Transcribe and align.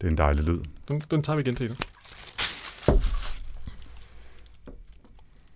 Det 0.00 0.06
er 0.06 0.10
en 0.10 0.18
dejlig 0.18 0.44
lyd. 0.44 0.58
Den, 0.88 1.02
den 1.10 1.22
tager 1.22 1.36
vi 1.36 1.40
igen 1.40 1.56
til. 1.56 1.76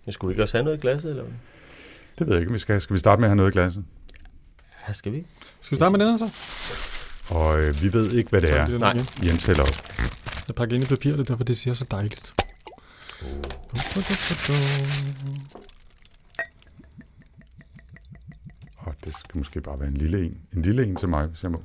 Jeg 0.05 0.13
skulle 0.13 0.29
vi 0.29 0.33
ikke 0.33 0.43
også 0.43 0.57
have 0.57 0.63
noget 0.63 0.77
i 0.77 0.81
glasset, 0.81 1.09
eller 1.09 1.23
hvad? 1.23 1.33
Det 2.19 2.27
ved 2.27 2.33
jeg 2.33 2.41
ikke, 2.41 2.49
om 2.49 2.53
vi 2.53 2.59
skal. 2.59 2.81
Skal 2.81 2.93
vi 2.93 2.99
starte 2.99 3.19
med 3.19 3.27
at 3.27 3.29
have 3.29 3.35
noget 3.35 3.51
i 3.51 3.53
glasset? 3.53 3.85
Ja, 4.87 4.93
skal 4.93 5.11
vi? 5.11 5.25
Skal 5.61 5.75
vi 5.75 5.79
starte 5.79 5.97
med 5.97 6.05
den 6.05 6.09
her 6.09 6.17
så? 6.17 6.29
Og 7.35 7.61
øh, 7.61 7.81
vi 7.81 7.93
ved 7.93 8.11
ikke, 8.11 8.29
hvad 8.29 8.41
det 8.41 8.51
er. 8.51 8.67
Nej. 8.67 8.97
Jens 9.23 9.45
hælder 9.45 9.61
op. 9.63 9.75
Jeg 10.47 10.55
pakker 10.55 10.75
ind 10.75 10.83
i 10.83 10.87
papir, 10.87 11.11
det 11.11 11.19
er 11.19 11.23
derfor, 11.23 11.43
det 11.43 11.57
ser 11.57 11.73
så 11.73 11.85
dejligt. 11.91 12.33
Og 18.77 18.93
det 19.03 19.13
skal 19.19 19.37
måske 19.37 19.61
bare 19.61 19.79
være 19.79 19.89
en 19.89 19.97
lille 19.97 20.25
en. 20.25 20.37
En 20.55 20.61
lille 20.61 20.83
en 20.83 20.95
til 20.95 21.09
mig, 21.09 21.25
hvis 21.27 21.43
jeg 21.43 21.51
må. 21.51 21.63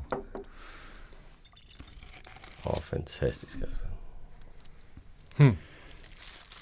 Fantastisk 2.89 3.59
altså. 3.61 3.83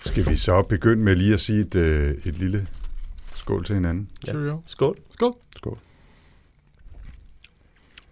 Skal 0.00 0.30
vi 0.30 0.36
så 0.36 0.62
begynde 0.62 1.02
med 1.02 1.16
lige 1.16 1.34
at 1.34 1.40
sige 1.40 1.60
et, 1.60 1.74
øh, 1.74 2.14
et 2.24 2.38
lille 2.38 2.66
skål 3.34 3.64
til 3.64 3.74
hinanden? 3.74 4.10
Ja. 4.26 4.32
Skål. 4.66 4.96
Skål. 5.10 5.34
Skål. 5.56 5.78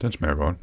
Den 0.02 0.12
smager 0.12 0.34
godt. 0.34 0.56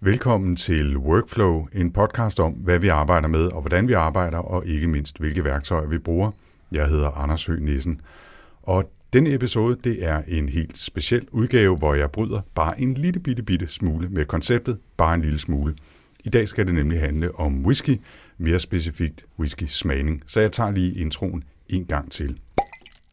Velkommen 0.00 0.56
til 0.56 0.96
Workflow, 0.96 1.68
en 1.72 1.92
podcast 1.92 2.40
om, 2.40 2.52
hvad 2.52 2.78
vi 2.78 2.88
arbejder 2.88 3.28
med 3.28 3.46
og 3.46 3.60
hvordan 3.60 3.88
vi 3.88 3.92
arbejder, 3.92 4.38
og 4.38 4.66
ikke 4.66 4.86
mindst, 4.86 5.18
hvilke 5.18 5.44
værktøjer 5.44 5.86
vi 5.86 5.98
bruger. 5.98 6.30
Jeg 6.72 6.88
hedder 6.88 7.10
Anders 7.10 7.46
Høgh 7.46 7.62
Nissen, 7.62 8.00
og 8.62 8.90
denne 9.12 9.34
episode 9.34 9.76
det 9.84 10.04
er 10.04 10.22
en 10.28 10.48
helt 10.48 10.78
speciel 10.78 11.28
udgave, 11.30 11.76
hvor 11.76 11.94
jeg 11.94 12.10
bryder 12.10 12.40
bare 12.54 12.80
en 12.80 12.94
lille 12.94 13.20
bitte 13.20 13.42
bitte 13.42 13.68
smule 13.68 14.08
med 14.08 14.24
konceptet, 14.24 14.78
bare 14.96 15.14
en 15.14 15.22
lille 15.22 15.38
smule. 15.38 15.74
I 16.24 16.28
dag 16.28 16.48
skal 16.48 16.66
det 16.66 16.74
nemlig 16.74 17.00
handle 17.00 17.34
om 17.34 17.64
whisky, 17.66 18.00
mere 18.38 18.58
specifikt 18.58 19.26
whisky 19.38 19.64
smagning, 19.66 20.22
så 20.26 20.40
jeg 20.40 20.52
tager 20.52 20.70
lige 20.70 20.94
introen 20.94 21.44
en 21.68 21.84
gang 21.84 22.10
til. 22.10 22.38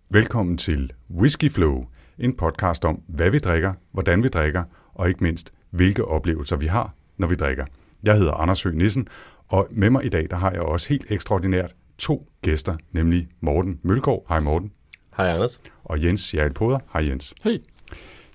Velkommen 0.09 0.57
til 0.57 0.91
Whisky 1.09 1.51
Flow, 1.51 1.85
en 2.19 2.37
podcast 2.37 2.85
om, 2.85 3.01
hvad 3.07 3.29
vi 3.29 3.39
drikker, 3.39 3.73
hvordan 3.91 4.23
vi 4.23 4.27
drikker, 4.27 4.63
og 4.93 5.07
ikke 5.07 5.23
mindst, 5.23 5.53
hvilke 5.69 6.05
oplevelser 6.05 6.55
vi 6.55 6.65
har, 6.65 6.93
når 7.17 7.27
vi 7.27 7.35
drikker. 7.35 7.65
Jeg 8.03 8.17
hedder 8.17 8.33
Anders 8.33 8.63
Høgh 8.63 8.75
Nissen, 8.75 9.07
og 9.47 9.67
med 9.71 9.89
mig 9.89 10.05
i 10.05 10.09
dag, 10.09 10.27
der 10.29 10.35
har 10.35 10.51
jeg 10.51 10.61
også 10.61 10.89
helt 10.89 11.11
ekstraordinært 11.11 11.75
to 11.97 12.27
gæster, 12.41 12.77
nemlig 12.91 13.27
Morten 13.41 13.79
Mølgaard. 13.83 14.25
Hej 14.29 14.39
Morten. 14.39 14.71
Hej, 15.17 15.27
Anders. 15.27 15.59
Og 15.83 16.03
Jens 16.03 16.33
Jarl 16.33 16.53
Poder. 16.53 16.79
Hej 16.93 17.07
Jens. 17.09 17.33
Hey. 17.43 17.57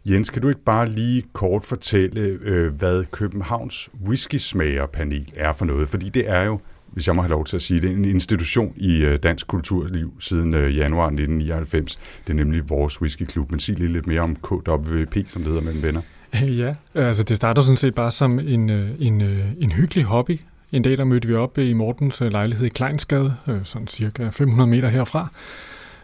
Jens, 0.05 0.31
kan 0.31 0.43
du 0.43 0.49
ikke 0.49 0.65
bare 0.65 0.89
lige 0.89 1.23
kort 1.33 1.65
fortælle, 1.65 2.21
øh, 2.21 2.75
hvad 2.75 3.05
Københavns 3.11 3.91
whisky-smagerpanel 4.07 5.33
er 5.37 5.53
for 5.53 5.65
noget? 5.65 5.89
Fordi 5.89 6.09
det 6.09 6.29
er 6.29 6.43
jo, 6.43 6.61
hvis 6.93 7.07
jeg 7.07 7.17
må 7.17 7.23
have 7.23 7.31
lov 7.31 7.45
til 7.45 7.57
at 7.57 7.63
sige 7.63 7.81
det, 7.81 7.91
en 7.91 8.05
institution 8.05 8.75
i 8.77 9.05
øh, 9.05 9.19
dansk 9.23 9.47
kulturliv 9.47 10.13
siden 10.21 10.55
øh, 10.55 10.77
januar 10.77 11.07
1999. 11.07 11.99
Det 12.27 12.33
er 12.33 12.37
nemlig 12.37 12.71
vores 12.71 13.01
whiskyklub. 13.01 13.51
Men 13.51 13.61
sig 13.61 13.79
lige 13.79 13.93
lidt 13.93 14.07
mere 14.07 14.21
om 14.21 14.37
KWP, 14.37 15.17
som 15.29 15.43
det 15.43 15.49
hedder 15.49 15.63
mellem 15.63 15.83
venner. 15.83 16.01
Ja, 16.35 16.75
altså 16.95 17.23
det 17.23 17.37
starter 17.37 17.63
sådan 17.63 17.77
set 17.77 17.95
bare 17.95 18.11
som 18.11 18.39
en, 18.39 18.71
en, 18.71 19.21
en 19.59 19.73
hyggelig 19.73 20.05
hobby. 20.05 20.41
En 20.73 20.83
dag 20.83 20.99
der 20.99 21.05
mødte 21.05 21.29
vi 21.29 21.35
op 21.35 21.59
i 21.59 21.73
Mortens 21.73 22.21
lejlighed 22.21 22.67
i 22.67 22.69
Kleinsgade, 22.69 23.35
sådan 23.65 23.87
cirka 23.87 24.29
500 24.29 24.71
meter 24.71 24.89
herfra, 24.89 25.29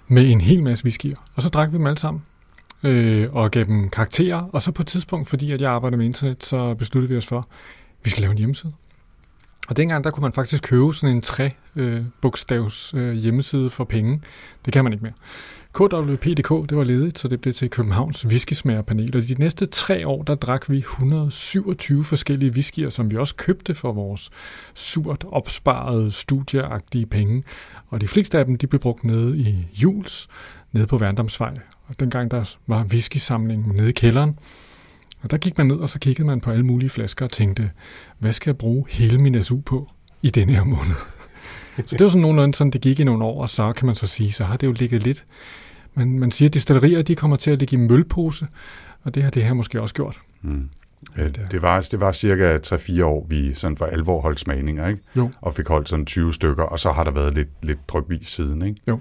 med 0.09 0.31
en 0.31 0.41
hel 0.41 0.62
masse 0.62 0.85
whiskyer. 0.85 1.17
Og 1.35 1.43
så 1.43 1.49
drak 1.49 1.73
vi 1.73 1.79
dem 1.79 1.87
alle 1.87 1.99
sammen 1.99 2.23
øh, 2.83 3.27
og 3.33 3.51
gav 3.51 3.65
dem 3.65 3.89
karakterer. 3.89 4.43
Og 4.53 4.62
så 4.62 4.73
på 4.73 4.83
et 4.83 4.87
tidspunkt, 4.87 5.29
fordi 5.29 5.53
at 5.53 5.61
jeg 5.61 5.71
arbejder 5.71 5.97
med 5.97 6.07
internet, 6.07 6.45
så 6.45 6.75
besluttede 6.75 7.12
vi 7.12 7.19
os 7.19 7.27
for, 7.27 7.39
at 7.39 7.45
vi 8.05 8.11
skal 8.11 8.21
lave 8.21 8.31
en 8.31 8.39
hjemmeside. 8.39 8.73
Og 9.69 9.77
dengang 9.77 10.05
der 10.05 10.11
kunne 10.11 10.23
man 10.23 10.33
faktisk 10.33 10.62
købe 10.62 10.95
sådan 10.95 11.17
en 11.17 11.23
tre 11.23 11.51
øh, 11.77 12.03
bogstavs 12.21 12.95
øh, 12.95 13.12
hjemmeside 13.12 13.71
for 13.71 13.84
penge. 13.84 14.21
Det 14.65 14.72
kan 14.72 14.84
man 14.84 14.93
ikke 14.93 15.03
mere. 15.03 15.15
KWP.dk, 15.76 16.69
det 16.69 16.76
var 16.76 16.84
ledigt, 16.84 17.19
så 17.19 17.28
det 17.28 17.41
blev 17.41 17.54
til 17.54 17.70
Københavns 17.70 18.26
whiskysmagerpanel. 18.26 19.16
Og 19.16 19.22
de 19.22 19.34
næste 19.38 19.66
tre 19.66 20.09
år, 20.09 20.22
der 20.22 20.34
drak 20.34 20.70
vi 20.70 20.78
127 20.78 22.04
forskellige 22.04 22.53
whiskyer, 22.53 22.91
som 22.91 23.10
vi 23.10 23.16
også 23.16 23.37
købte 23.37 23.75
for 23.75 23.92
vores 23.92 24.31
surt 24.75 25.25
opsparede 25.28 26.12
studieagtige 26.12 27.06
penge. 27.06 27.44
Og 27.88 28.00
de 28.00 28.09
fleste 28.09 28.38
af 28.38 28.44
dem, 28.44 28.59
de 28.59 28.66
blev 28.66 28.81
brugt 28.81 29.04
nede 29.04 29.38
i 29.38 29.66
Jules, 29.82 30.28
nede 30.72 30.86
på 30.86 30.98
Værndomsvej. 30.98 31.54
Og 31.86 32.00
dengang 32.00 32.31
der 32.31 32.54
var 32.66 32.84
whiskysamlingen 32.84 33.76
nede 33.76 33.88
i 33.88 33.92
kælderen. 33.92 34.38
Og 35.22 35.31
der 35.31 35.36
gik 35.36 35.59
man 35.59 35.66
ned, 35.66 35.76
og 35.76 35.88
så 35.88 35.98
kiggede 35.98 36.26
man 36.26 36.41
på 36.41 36.50
alle 36.50 36.66
mulige 36.66 36.91
flasker 36.91 37.25
og 37.25 37.31
tænkte, 37.31 37.70
hvad 38.19 38.32
skal 38.32 38.50
jeg 38.50 38.59
bruge 38.59 38.84
hele 38.88 39.19
min 39.19 39.42
SU 39.42 39.60
på 39.60 39.91
i 40.22 40.31
denne 40.31 40.54
her 40.54 40.65
måned? 40.65 40.97
Så 41.86 41.97
det 41.97 42.00
var 42.00 42.09
sådan 42.09 42.20
nogenlunde 42.20 42.54
sådan, 42.54 42.70
det 42.70 42.81
gik 42.81 43.00
i 43.00 43.04
nogle 43.04 43.25
år, 43.25 43.42
og 43.42 43.48
så 43.50 43.72
kan 43.72 43.86
man 43.86 43.94
så 43.94 44.06
sige, 44.06 44.32
så 44.32 44.44
har 44.44 44.56
det 44.56 44.66
jo 44.66 44.72
ligget 44.72 45.03
lidt. 45.03 45.25
Men 45.97 46.19
man 46.19 46.31
siger, 46.31 46.49
at 46.49 46.55
distillerier, 46.55 47.03
de 47.03 47.15
kommer 47.15 47.37
til 47.37 47.51
at 47.51 47.59
ligge 47.59 47.77
i 47.77 47.79
mølpose, 47.79 48.47
og 49.03 49.15
det 49.15 49.23
har 49.23 49.31
det 49.31 49.45
her 49.45 49.53
måske 49.53 49.81
også 49.81 49.95
gjort. 49.95 50.21
Mm. 50.43 50.69
Det 51.51 51.62
var, 51.62 51.81
det 51.91 52.01
var 52.01 52.12
cirka 52.12 52.59
3-4 52.59 53.05
år, 53.05 53.27
vi 53.29 53.55
sådan 53.55 53.77
for 53.77 53.87
alvor 53.87 54.21
holdt 54.21 54.41
smagninger, 54.41 54.89
ikke? 54.89 55.01
Jo. 55.17 55.31
og 55.41 55.55
fik 55.55 55.69
holdt 55.69 55.89
sådan 55.89 56.07
20 56.07 56.34
stykker, 56.34 56.62
og 56.62 56.81
så 56.81 56.93
har 56.93 57.05
der 57.05 57.11
været 57.11 57.34
lidt, 57.34 57.49
lidt 57.62 57.89
drøbvis 57.89 58.29
siden. 58.29 58.62
Ikke? 58.62 58.81
Jo. 58.89 59.01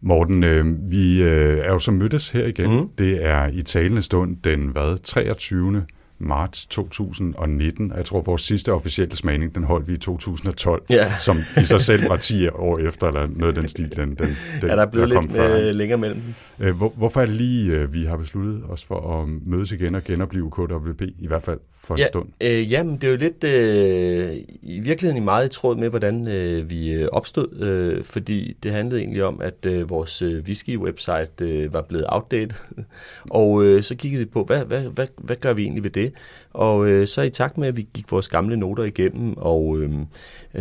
Morten, 0.00 0.44
øh, 0.44 0.90
vi 0.90 1.22
øh, 1.22 1.58
er 1.58 1.72
jo 1.72 1.78
så 1.78 1.90
mødtes 1.90 2.30
her 2.30 2.46
igen. 2.46 2.80
Mm. 2.80 2.88
Det 2.98 3.24
er 3.24 3.46
i 3.46 3.62
talende 3.62 4.02
stund 4.02 4.36
den 4.44 4.60
hvad, 4.60 4.98
23. 5.02 5.84
marts 6.24 6.66
2019. 6.66 7.92
Jeg 7.96 8.04
tror, 8.04 8.20
vores 8.20 8.42
sidste 8.42 8.72
officielle 8.72 9.16
smagning, 9.16 9.54
den 9.54 9.64
holdt 9.64 9.88
vi 9.88 9.92
i 9.92 9.96
2012, 9.96 10.82
Ja. 10.90 11.12
som 11.18 11.36
i 11.60 11.64
sig 11.64 11.80
selv 11.80 12.08
var 12.08 12.16
10 12.16 12.48
år 12.48 12.78
efter, 12.78 13.06
eller 13.06 13.26
noget 13.36 13.56
af 13.56 13.60
den 13.60 13.68
stil, 13.68 13.96
den, 13.96 14.08
den, 14.14 14.36
den 14.60 14.70
er 14.70 14.76
der 14.76 14.86
blevet 14.86 15.12
kom 15.12 15.24
lidt 15.24 15.36
før. 15.36 15.68
øh, 15.68 15.74
længere 15.74 15.98
mellem? 15.98 16.20
Øh, 16.60 16.76
hvor, 16.76 16.92
hvorfor 16.96 17.20
er 17.20 17.26
det 17.26 17.34
lige, 17.34 17.72
øh, 17.72 17.92
vi 17.92 18.04
har 18.04 18.16
besluttet 18.16 18.62
os 18.68 18.84
for 18.84 19.22
at 19.22 19.28
mødes 19.46 19.72
igen 19.72 19.94
og 19.94 20.04
genopleve 20.04 20.50
KWP, 20.50 21.02
i 21.18 21.26
hvert 21.26 21.42
fald 21.42 21.58
for 21.84 21.94
en 21.94 21.98
Ja, 22.00 22.06
stund? 22.06 22.28
Øh, 22.40 22.72
jamen, 22.72 22.94
det 22.96 23.04
er 23.04 23.10
jo 23.10 23.16
lidt 23.16 23.44
øh, 23.44 24.32
i 24.62 24.80
virkeligheden 24.80 25.24
meget 25.24 25.46
i 25.46 25.48
tråd 25.48 25.76
med, 25.76 25.88
hvordan 25.88 26.28
øh, 26.28 26.70
vi 26.70 27.06
opstod, 27.12 27.56
øh, 27.60 28.04
fordi 28.04 28.56
det 28.62 28.72
handlede 28.72 29.00
egentlig 29.00 29.24
om, 29.24 29.40
at 29.40 29.66
øh, 29.66 29.90
vores 29.90 30.22
whisky-website 30.22 31.44
øh, 31.44 31.74
var 31.74 31.82
blevet 31.82 32.04
outdated, 32.08 32.50
og 33.30 33.64
øh, 33.64 33.82
så 33.82 33.94
kiggede 33.96 34.18
vi 34.24 34.30
på, 34.32 34.44
hvad, 34.44 34.64
hvad, 34.64 34.80
hvad, 34.82 35.06
hvad 35.18 35.36
gør 35.36 35.52
vi 35.52 35.62
egentlig 35.62 35.84
ved 35.84 35.90
det? 35.90 36.12
Og 36.50 36.86
øh, 36.88 37.06
så 37.06 37.22
i 37.22 37.30
takt 37.30 37.58
med, 37.58 37.68
at 37.68 37.76
vi 37.76 37.88
gik 37.94 38.12
vores 38.12 38.28
gamle 38.28 38.56
noter 38.56 38.84
igennem, 38.84 39.34
og 39.36 39.78
øh, 39.78 39.92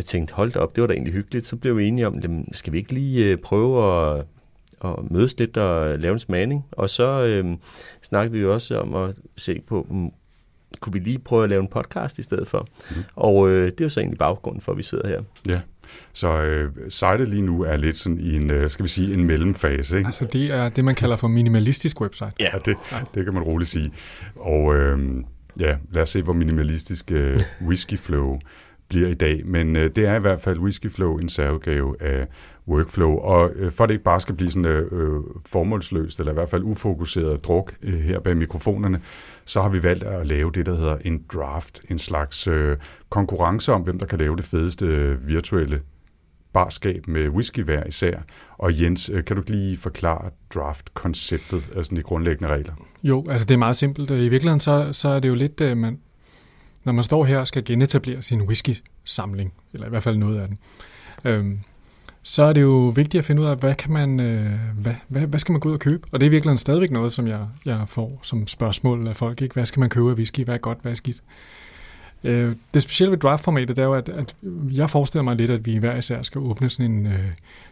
tænkte, 0.05 0.33
hold 0.33 0.51
da 0.51 0.59
op, 0.59 0.75
det 0.75 0.81
var 0.81 0.87
da 0.87 0.93
egentlig 0.93 1.13
hyggeligt, 1.13 1.45
så 1.45 1.55
blev 1.55 1.77
vi 1.77 1.87
enige 1.87 2.07
om, 2.07 2.19
jamen, 2.19 2.53
skal 2.53 2.73
vi 2.73 2.77
ikke 2.77 2.93
lige 2.93 3.25
øh, 3.25 3.37
prøve 3.37 3.83
at 4.17 4.25
og 4.83 5.07
mødes 5.11 5.39
lidt 5.39 5.57
og 5.57 5.99
lave 5.99 6.13
en 6.13 6.19
smagning. 6.19 6.65
Og 6.71 6.89
så 6.89 7.25
øh, 7.25 7.57
snakkede 8.01 8.33
vi 8.33 8.39
jo 8.39 8.53
også 8.53 8.79
om 8.79 8.95
at 8.95 9.15
se 9.37 9.61
på, 9.67 9.87
mm, 9.89 10.11
kunne 10.79 10.93
vi 10.93 10.99
lige 10.99 11.19
prøve 11.19 11.43
at 11.43 11.49
lave 11.49 11.61
en 11.61 11.67
podcast 11.67 12.19
i 12.19 12.23
stedet 12.23 12.47
for. 12.47 12.67
Mm. 12.89 13.03
Og 13.15 13.49
øh, 13.49 13.65
det 13.65 13.81
er 13.81 13.85
jo 13.85 13.89
så 13.89 13.99
egentlig 13.99 14.19
baggrunden 14.19 14.61
for, 14.61 14.71
at 14.71 14.77
vi 14.77 14.83
sidder 14.83 15.07
her. 15.07 15.21
Ja, 15.47 15.59
så 16.13 16.43
øh, 16.43 16.71
sitet 16.89 17.29
lige 17.29 17.41
nu 17.41 17.63
er 17.63 17.77
lidt 17.77 17.97
sådan 17.97 18.19
i 18.19 18.35
en, 18.35 18.51
øh, 18.51 18.69
skal 18.69 18.83
vi 18.83 18.89
sige, 18.89 19.13
en 19.13 19.25
mellemfase, 19.25 19.97
ikke? 19.97 20.07
Altså 20.07 20.25
det 20.25 20.51
er 20.51 20.69
det, 20.69 20.85
man 20.85 20.95
kalder 20.95 21.15
for 21.15 21.27
minimalistisk 21.27 22.01
website. 22.01 22.33
Ja, 22.39 22.51
det, 22.65 22.77
det 23.15 23.25
kan 23.25 23.33
man 23.33 23.43
roligt 23.43 23.69
sige. 23.69 23.91
Og 24.35 24.75
øh, 24.75 25.23
ja, 25.59 25.77
lad 25.91 26.01
os 26.01 26.09
se, 26.09 26.21
hvor 26.21 26.33
minimalistisk 26.33 27.11
øh, 27.11 27.39
Whisky 27.61 27.97
Flow 27.97 28.39
bliver 28.87 29.07
i 29.07 29.13
dag. 29.13 29.41
Men 29.45 29.75
øh, 29.75 29.95
det 29.95 30.05
er 30.05 30.15
i 30.15 30.19
hvert 30.19 30.41
fald 30.41 30.59
Whisky 30.59 30.91
Flow 30.91 31.17
en 31.17 31.29
særudgave 31.29 32.01
af 32.01 32.27
Workflow. 32.67 33.17
Og 33.17 33.51
øh, 33.55 33.71
for 33.71 33.83
at 33.83 33.87
det 33.87 33.93
ikke 33.93 34.03
bare 34.03 34.21
skal 34.21 34.35
blive 34.35 34.51
sådan 34.51 34.65
øh, 34.65 34.87
øh, 34.91 35.21
formålsløst, 35.45 36.19
eller 36.19 36.31
i 36.31 36.33
hvert 36.33 36.49
fald 36.49 36.63
ufokuseret 36.63 37.43
druk 37.43 37.73
øh, 37.83 37.99
her 37.99 38.19
bag 38.19 38.37
mikrofonerne, 38.37 39.01
så 39.45 39.61
har 39.61 39.69
vi 39.69 39.83
valgt 39.83 40.03
at 40.03 40.27
lave 40.27 40.51
det, 40.51 40.65
der 40.65 40.75
hedder 40.75 40.97
en 41.01 41.23
draft, 41.33 41.81
en 41.89 41.99
slags 41.99 42.47
øh, 42.47 42.77
konkurrence 43.09 43.73
om, 43.73 43.81
hvem 43.81 43.99
der 43.99 44.05
kan 44.05 44.19
lave 44.19 44.35
det 44.35 44.45
fedeste 44.45 44.85
øh, 44.85 45.27
virtuelle 45.27 45.81
barskab 46.53 47.07
med 47.07 47.29
whisky 47.29 47.63
hver 47.63 47.83
især. 47.87 48.19
Og 48.57 48.81
Jens, 48.81 49.09
øh, 49.09 49.25
kan 49.25 49.35
du 49.35 49.41
ikke 49.41 49.51
lige 49.51 49.77
forklare 49.77 50.29
draft-konceptet, 50.53 51.63
altså 51.75 51.95
de 51.95 52.01
grundlæggende 52.01 52.53
regler? 52.53 52.73
Jo, 53.03 53.25
altså 53.29 53.45
det 53.45 53.53
er 53.53 53.57
meget 53.57 53.75
simpelt. 53.75 54.09
I 54.09 54.13
virkeligheden 54.13 54.59
så, 54.59 54.89
så 54.93 55.09
er 55.09 55.19
det 55.19 55.29
jo 55.29 55.35
lidt, 55.35 55.61
øh, 55.61 55.77
man, 55.77 55.99
når 56.83 56.93
man 56.93 57.03
står 57.03 57.25
her 57.25 57.39
og 57.39 57.47
skal 57.47 57.65
genetablere 57.65 58.21
sin 58.21 58.41
whisky-samling, 58.41 59.53
eller 59.73 59.87
i 59.87 59.89
hvert 59.89 60.03
fald 60.03 60.17
noget 60.17 60.39
af 60.39 60.47
den, 60.47 60.57
øhm, 61.23 61.59
så 62.23 62.43
er 62.43 62.53
det 62.53 62.61
jo 62.61 62.93
vigtigt 62.95 63.19
at 63.19 63.25
finde 63.25 63.41
ud 63.41 63.47
af, 63.47 63.57
hvad 63.57 63.75
kan 63.75 63.91
man, 63.91 64.19
øh, 64.19 64.51
hvad, 64.77 64.93
hvad, 65.07 65.21
hvad 65.21 65.39
skal 65.39 65.51
man 65.51 65.59
gå 65.59 65.69
ud 65.69 65.73
og 65.73 65.79
købe? 65.79 66.07
Og 66.11 66.19
det 66.19 66.25
er 66.25 66.29
virkelig 66.29 66.59
stadigvæk 66.59 66.91
noget, 66.91 67.13
som 67.13 67.27
jeg, 67.27 67.47
jeg 67.65 67.83
får 67.87 68.19
som 68.23 68.47
spørgsmål 68.47 69.07
af 69.07 69.15
folk. 69.15 69.41
Ikke? 69.41 69.53
Hvad 69.53 69.65
skal 69.65 69.79
man 69.79 69.89
købe 69.89 70.09
af 70.09 70.13
whisky? 70.13 70.43
Hvad 70.43 70.53
er 70.53 70.59
godt? 70.59 70.77
Hvad 70.81 70.91
er 70.91 70.95
skidt? 70.95 71.23
Øh, 72.23 72.55
det 72.73 72.81
specielle 72.81 73.11
ved 73.11 73.17
draft-formatet 73.17 73.77
er 73.77 73.83
jo, 73.83 73.93
at, 73.93 74.09
at 74.09 74.35
jeg 74.71 74.89
forestiller 74.89 75.23
mig 75.23 75.35
lidt, 75.35 75.51
at 75.51 75.65
vi 75.65 75.77
hver 75.77 75.95
især 75.95 76.21
skal 76.21 76.39
åbne 76.41 76.69
sådan 76.69 76.91
en, 76.91 77.05
øh, 77.07 77.19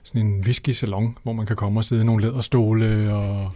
sådan 0.04 0.22
en 0.22 0.40
whisky-salon, 0.42 1.18
hvor 1.24 1.34
man 1.34 1.46
kan 1.46 1.56
komme 1.56 1.80
og 1.80 1.86
sidde 1.86 2.02
i 2.02 2.06
nogle 2.06 2.24
læderstole. 2.24 3.14
Og... 3.14 3.52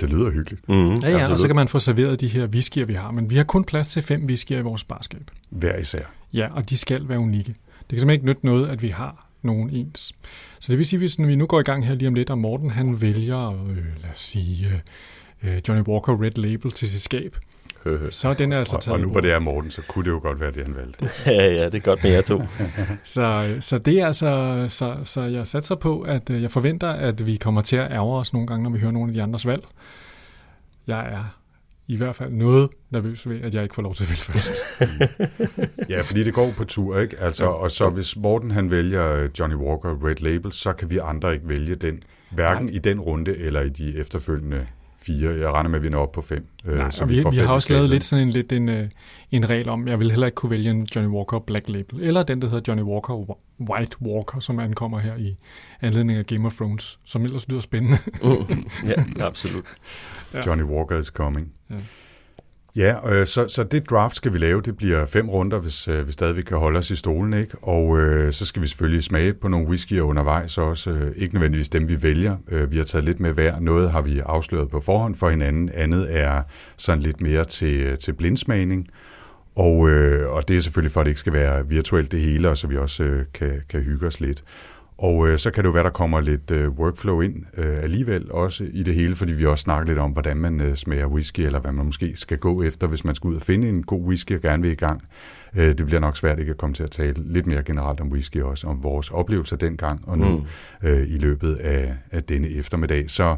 Det 0.00 0.10
lyder 0.10 0.30
hyggeligt. 0.30 0.68
Mm, 0.68 0.94
Ja, 0.94 1.10
ja, 1.10 1.32
og 1.32 1.38
så 1.38 1.46
kan 1.46 1.56
man 1.56 1.68
få 1.68 1.78
serveret 1.78 2.20
de 2.20 2.28
her 2.28 2.46
whiskyer, 2.46 2.84
vi 2.84 2.94
har. 2.94 3.10
Men 3.10 3.30
vi 3.30 3.36
har 3.36 3.44
kun 3.44 3.64
plads 3.64 3.88
til 3.88 4.02
fem 4.02 4.24
whiskyer 4.24 4.58
i 4.58 4.62
vores 4.62 4.84
barskab. 4.84 5.30
Hver 5.50 5.76
især. 5.76 6.02
Ja, 6.32 6.48
og 6.54 6.70
de 6.70 6.78
skal 6.78 7.08
være 7.08 7.18
unikke. 7.18 7.54
Det 7.80 7.88
kan 7.88 7.98
simpelthen 7.98 8.10
ikke 8.10 8.26
nytte 8.26 8.46
noget, 8.46 8.68
at 8.68 8.82
vi 8.82 8.88
har 8.88 9.26
nogen 9.42 9.70
ens. 9.70 10.12
Så 10.60 10.72
det 10.72 10.78
vil 10.78 10.86
sige, 10.86 10.98
at 10.98 11.00
hvis 11.00 11.18
vi 11.18 11.36
nu 11.36 11.46
går 11.46 11.60
i 11.60 11.62
gang 11.62 11.86
her 11.86 11.94
lige 11.94 12.08
om 12.08 12.14
lidt, 12.14 12.30
og 12.30 12.38
Morten 12.38 12.70
han 12.70 13.02
vælger, 13.02 13.48
øh, 13.50 13.76
lad 13.76 14.10
os 14.12 14.18
sige, 14.20 14.82
øh, 15.42 15.60
Johnny 15.68 15.84
Walker 15.88 16.22
Red 16.22 16.30
Label 16.38 16.72
til 16.72 16.88
sit 16.88 17.02
skab, 17.02 17.36
så 18.10 18.28
er 18.28 18.34
den 18.34 18.52
altså 18.52 18.76
Og, 18.76 18.82
taget 18.82 18.94
og 18.94 19.00
i 19.00 19.02
nu 19.02 19.10
hvor 19.10 19.20
det 19.20 19.32
er 19.32 19.38
Morten, 19.38 19.70
så 19.70 19.82
kunne 19.88 20.04
det 20.04 20.10
jo 20.10 20.18
godt 20.22 20.40
være 20.40 20.50
det, 20.50 20.62
han 20.64 20.76
valgte. 20.76 21.08
ja, 21.26 21.52
ja, 21.60 21.64
det 21.64 21.74
er 21.74 21.80
godt 21.80 22.02
med 22.02 22.10
jer 22.12 22.22
to. 22.22 22.42
Så, 23.04 23.56
så 23.60 23.78
det 23.78 23.98
er 24.00 24.06
altså, 24.06 24.66
så, 24.68 24.96
så 25.04 25.22
jeg 25.22 25.46
satser 25.46 25.74
på, 25.74 26.00
at 26.00 26.30
øh, 26.30 26.42
jeg 26.42 26.50
forventer, 26.50 26.88
at 26.90 27.26
vi 27.26 27.36
kommer 27.36 27.62
til 27.62 27.76
at 27.76 27.90
ærge 27.92 28.16
os 28.18 28.32
nogle 28.32 28.46
gange, 28.46 28.62
når 28.62 28.70
vi 28.70 28.78
hører 28.78 28.92
nogle 28.92 29.08
af 29.08 29.14
de 29.14 29.22
andres 29.22 29.46
valg. 29.46 29.62
Jeg 30.86 31.00
er 31.12 31.36
i 31.88 31.96
hvert 31.96 32.16
fald 32.16 32.30
noget 32.32 32.68
nervøs 32.90 33.28
ved, 33.28 33.40
at 33.40 33.54
jeg 33.54 33.62
ikke 33.62 33.74
får 33.74 33.82
lov 33.82 33.94
til 33.94 34.04
at 34.04 34.08
vælge 34.10 34.20
først. 34.20 34.52
Ja, 35.88 36.00
fordi 36.02 36.24
det 36.24 36.34
går 36.34 36.50
på 36.56 36.64
tur, 36.64 36.98
ikke? 36.98 37.16
Altså, 37.18 37.44
Ja. 37.44 37.50
og 37.50 37.70
så 37.70 37.88
hvis 37.90 38.16
Morten 38.16 38.50
han 38.50 38.70
vælger 38.70 39.12
øh, 39.12 39.28
Johnny 39.38 39.54
Walker 39.56 40.06
Red 40.06 40.16
Label, 40.16 40.52
så 40.52 40.72
kan 40.72 40.90
vi 40.90 40.98
andre 40.98 41.32
ikke 41.34 41.48
vælge 41.48 41.74
den, 41.74 42.02
hverken 42.30 42.68
i 42.68 42.78
den 42.78 43.00
runde 43.00 43.36
eller 43.36 43.60
i 43.60 43.68
de 43.68 43.98
efterfølgende 43.98 44.66
fire. 45.02 45.30
Jeg 45.38 45.50
regner 45.50 45.70
med, 45.70 45.78
at 45.78 45.82
vi 45.82 45.88
når 45.88 45.98
op 45.98 46.12
på 46.12 46.20
fem. 46.20 46.46
øh, 46.64 46.78
Nej, 46.78 46.90
så 46.90 47.04
vi, 47.04 47.14
vi, 47.16 47.22
får 47.22 47.30
vi 47.30 47.36
har 47.36 47.52
også 47.52 47.72
lavet 47.72 47.90
lidt 47.90 48.04
sådan 48.04 48.24
en, 48.24 48.30
lidt 48.30 48.52
en, 48.52 48.68
øh, 48.68 48.88
en 49.30 49.50
regel 49.50 49.68
om, 49.68 49.88
jeg 49.88 50.00
vil 50.00 50.10
heller 50.10 50.26
ikke 50.26 50.36
kunne 50.36 50.50
vælge 50.50 50.70
en 50.70 50.88
Johnny 50.96 51.10
Walker 51.10 51.38
Black 51.38 51.68
Label, 51.68 52.00
eller 52.02 52.22
den, 52.22 52.42
der 52.42 52.48
hedder 52.48 52.62
Johnny 52.68 52.82
Walker 52.82 53.36
White 53.60 54.02
Walker, 54.02 54.40
som 54.40 54.58
ankommer 54.58 54.98
her 54.98 55.16
i 55.16 55.36
anledning 55.80 56.18
af 56.18 56.26
Game 56.26 56.46
of 56.46 56.54
Thrones, 56.54 56.98
som 57.04 57.22
ellers 57.22 57.48
lyder 57.48 57.60
spændende. 57.60 57.98
Mm, 58.22 58.64
ja, 58.90 59.24
absolut. 59.24 59.64
Ja. 60.34 60.46
Johnny 60.46 60.64
Walker 60.64 60.98
is 60.98 61.06
coming. 61.06 61.52
Ja. 61.70 61.74
Ja, 62.76 63.14
øh, 63.14 63.26
så, 63.26 63.48
så 63.48 63.64
det 63.64 63.90
draft 63.90 64.16
skal 64.16 64.32
vi 64.32 64.38
lave. 64.38 64.60
Det 64.60 64.76
bliver 64.76 65.06
fem 65.06 65.28
runder, 65.28 65.58
hvis 65.58 65.88
øh, 65.88 66.06
vi 66.06 66.12
stadigvæk 66.12 66.44
kan 66.44 66.58
holde 66.58 66.78
os 66.78 66.90
i 66.90 66.96
stolen. 66.96 67.32
Ikke? 67.32 67.56
Og 67.62 67.98
øh, 67.98 68.32
så 68.32 68.46
skal 68.46 68.62
vi 68.62 68.66
selvfølgelig 68.66 69.04
smage 69.04 69.34
på 69.34 69.48
nogle 69.48 69.66
whiskyer 69.68 70.02
undervejs 70.02 70.58
også. 70.58 70.90
Øh, 70.90 71.12
ikke 71.16 71.34
nødvendigvis 71.34 71.68
dem, 71.68 71.88
vi 71.88 72.02
vælger. 72.02 72.36
Øh, 72.48 72.70
vi 72.70 72.76
har 72.76 72.84
taget 72.84 73.04
lidt 73.04 73.20
med 73.20 73.32
hver. 73.32 73.60
Noget 73.60 73.90
har 73.90 74.02
vi 74.02 74.18
afsløret 74.18 74.70
på 74.70 74.80
forhånd 74.80 75.14
for 75.14 75.30
hinanden. 75.30 75.70
Andet 75.74 76.16
er 76.16 76.42
sådan 76.76 77.02
lidt 77.02 77.20
mere 77.20 77.44
til, 77.44 77.80
øh, 77.80 77.98
til 77.98 78.12
blindsmagning. 78.12 78.88
Og, 79.56 79.88
øh, 79.88 80.30
og 80.30 80.48
det 80.48 80.56
er 80.56 80.60
selvfølgelig 80.60 80.92
for, 80.92 81.00
at 81.00 81.04
det 81.04 81.10
ikke 81.10 81.20
skal 81.20 81.32
være 81.32 81.68
virtuelt 81.68 82.12
det 82.12 82.20
hele, 82.20 82.48
og 82.48 82.56
så 82.56 82.66
vi 82.66 82.76
også 82.76 83.02
øh, 83.02 83.24
kan, 83.34 83.60
kan 83.68 83.80
hygge 83.80 84.06
os 84.06 84.20
lidt. 84.20 84.44
Og 85.02 85.28
øh, 85.28 85.38
så 85.38 85.50
kan 85.50 85.64
det 85.64 85.68
jo 85.68 85.72
være, 85.72 85.84
der 85.84 85.90
kommer 85.90 86.20
lidt 86.20 86.50
øh, 86.50 86.68
workflow 86.70 87.20
ind 87.20 87.34
øh, 87.56 87.82
alligevel 87.82 88.32
også 88.32 88.64
i 88.72 88.82
det 88.82 88.94
hele, 88.94 89.14
fordi 89.16 89.32
vi 89.32 89.46
også 89.46 89.62
snakker 89.62 89.86
lidt 89.86 89.98
om, 89.98 90.10
hvordan 90.10 90.36
man 90.36 90.60
øh, 90.60 90.74
smager 90.74 91.06
whisky, 91.06 91.40
eller 91.40 91.60
hvad 91.60 91.72
man 91.72 91.86
måske 91.86 92.12
skal 92.16 92.38
gå 92.38 92.62
efter, 92.62 92.86
hvis 92.86 93.04
man 93.04 93.14
skal 93.14 93.28
ud 93.28 93.36
og 93.36 93.42
finde 93.42 93.68
en 93.68 93.82
god 93.82 94.02
whisky 94.02 94.32
og 94.32 94.40
gerne 94.40 94.62
vil 94.62 94.70
i 94.70 94.74
gang. 94.74 95.02
Øh, 95.56 95.78
det 95.78 95.86
bliver 95.86 96.00
nok 96.00 96.16
svært 96.16 96.38
ikke 96.38 96.50
at 96.50 96.58
komme 96.58 96.74
til 96.74 96.82
at 96.82 96.90
tale 96.90 97.14
lidt 97.32 97.46
mere 97.46 97.62
generelt 97.62 98.00
om 98.00 98.08
whisky 98.12 98.42
også, 98.42 98.66
om 98.66 98.82
vores 98.82 99.10
oplevelser 99.10 99.56
dengang 99.56 100.08
og 100.08 100.18
nu 100.18 100.26
Mm. 100.82 100.88
øh, 100.88 101.08
i 101.10 101.18
løbet 101.18 101.54
af, 101.54 101.94
af 102.10 102.22
denne 102.22 102.48
eftermiddag. 102.48 103.10
Så 103.10 103.36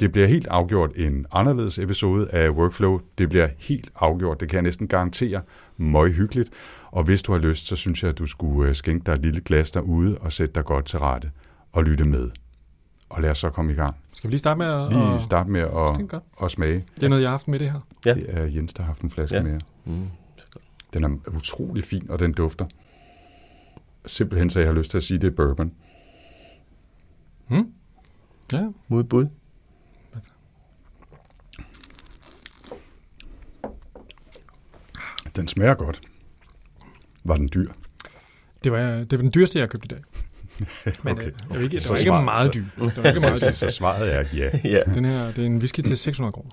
det 0.00 0.12
bliver 0.12 0.26
helt 0.26 0.46
afgjort 0.46 0.90
en 0.96 1.26
anderledes 1.32 1.78
episode 1.78 2.28
af 2.30 2.50
Workflow. 2.50 3.00
Det 3.18 3.28
bliver 3.28 3.48
helt 3.58 3.88
afgjort, 3.96 4.40
det 4.40 4.48
kan 4.48 4.54
jeg 4.56 4.62
næsten 4.62 4.88
garantere, 4.88 5.40
møg 5.76 6.12
hyggeligt. 6.12 6.50
Og 6.94 7.04
hvis 7.04 7.22
du 7.22 7.32
har 7.32 7.38
lyst, 7.38 7.66
så 7.66 7.76
synes 7.76 8.02
jeg, 8.02 8.10
at 8.10 8.18
du 8.18 8.26
skulle 8.26 8.68
øh, 8.68 8.74
skænke 8.74 9.06
dig 9.06 9.12
et 9.12 9.20
lille 9.22 9.40
glas 9.40 9.70
derude 9.70 10.18
og 10.18 10.32
sætte 10.32 10.54
dig 10.54 10.64
godt 10.64 10.86
til 10.86 10.98
rette 10.98 11.30
og 11.72 11.84
lytte 11.84 12.04
med. 12.04 12.30
Og 13.08 13.22
lad 13.22 13.30
os 13.30 13.38
så 13.38 13.50
komme 13.50 13.72
i 13.72 13.74
gang. 13.74 13.96
Skal 14.12 14.28
vi 14.28 14.32
lige 14.32 14.38
starte 14.38 14.58
med 14.58 14.66
at... 14.66 14.92
Lige 14.92 15.20
starte 15.20 15.50
med 15.50 15.60
at, 15.60 16.20
at 16.42 16.50
smage. 16.50 16.84
Det 16.94 17.02
er 17.02 17.08
noget, 17.08 17.22
jeg 17.22 17.28
har 17.28 17.32
haft 17.32 17.48
med 17.48 17.58
det 17.58 17.72
her. 17.72 17.80
Ja. 18.06 18.14
Det 18.14 18.26
er 18.28 18.44
Jens, 18.44 18.74
der 18.74 18.82
har 18.82 18.86
haft 18.86 19.00
en 19.02 19.10
flaske 19.10 19.36
Ja. 19.36 19.42
mere. 19.42 19.60
Mm. 19.84 20.06
Den 20.92 21.04
er 21.04 21.08
utrolig 21.36 21.84
fin, 21.84 22.10
og 22.10 22.18
den 22.18 22.32
dufter. 22.32 22.66
Simpelthen 24.06 24.50
så 24.50 24.58
jeg 24.60 24.68
har 24.68 24.74
lyst 24.74 24.90
til 24.90 24.98
at 24.98 25.04
sige, 25.04 25.16
at 25.16 25.22
det 25.22 25.28
er 25.30 25.34
bourbon. 25.36 25.72
Hmm? 27.48 27.72
Ja, 28.52 28.68
Modbud. 28.88 29.26
Den 35.36 35.48
smager 35.48 35.74
godt. 35.74 36.02
Var 37.24 37.36
den 37.36 37.48
dyr? 37.54 37.66
det 38.64 38.72
var, 38.72 38.78
det 38.80 39.10
var 39.12 39.16
den 39.18 39.30
dyreste, 39.34 39.58
jeg 39.58 39.62
har 39.62 39.68
købt 39.68 39.84
i 39.84 39.88
dag. 39.88 40.00
Men 41.04 41.12
Okay. 41.14 41.30
vil 41.50 41.62
ikke, 41.62 41.76
det 41.76 41.82
Så 41.82 41.88
var 41.92 41.96
ikke 41.98 42.08
svar- 42.08 42.20
meget 42.24 42.54
så- 42.54 42.60
dyr. 42.60 42.64
Det 42.84 42.96
var 43.02 43.08
ikke 43.08 43.20
meget 43.20 43.40
dyr. 43.42 43.50
Så, 43.50 43.58
så 43.58 43.70
svaret 43.70 44.14
er 44.14 44.24
ja. 44.34 44.50
ja. 44.74 44.80
Den 44.94 45.04
her, 45.04 45.26
det 45.26 45.38
er 45.38 45.46
en 45.46 45.58
whisky 45.58 45.80
til 45.80 45.96
600 45.96 46.32
kroner. 46.32 46.50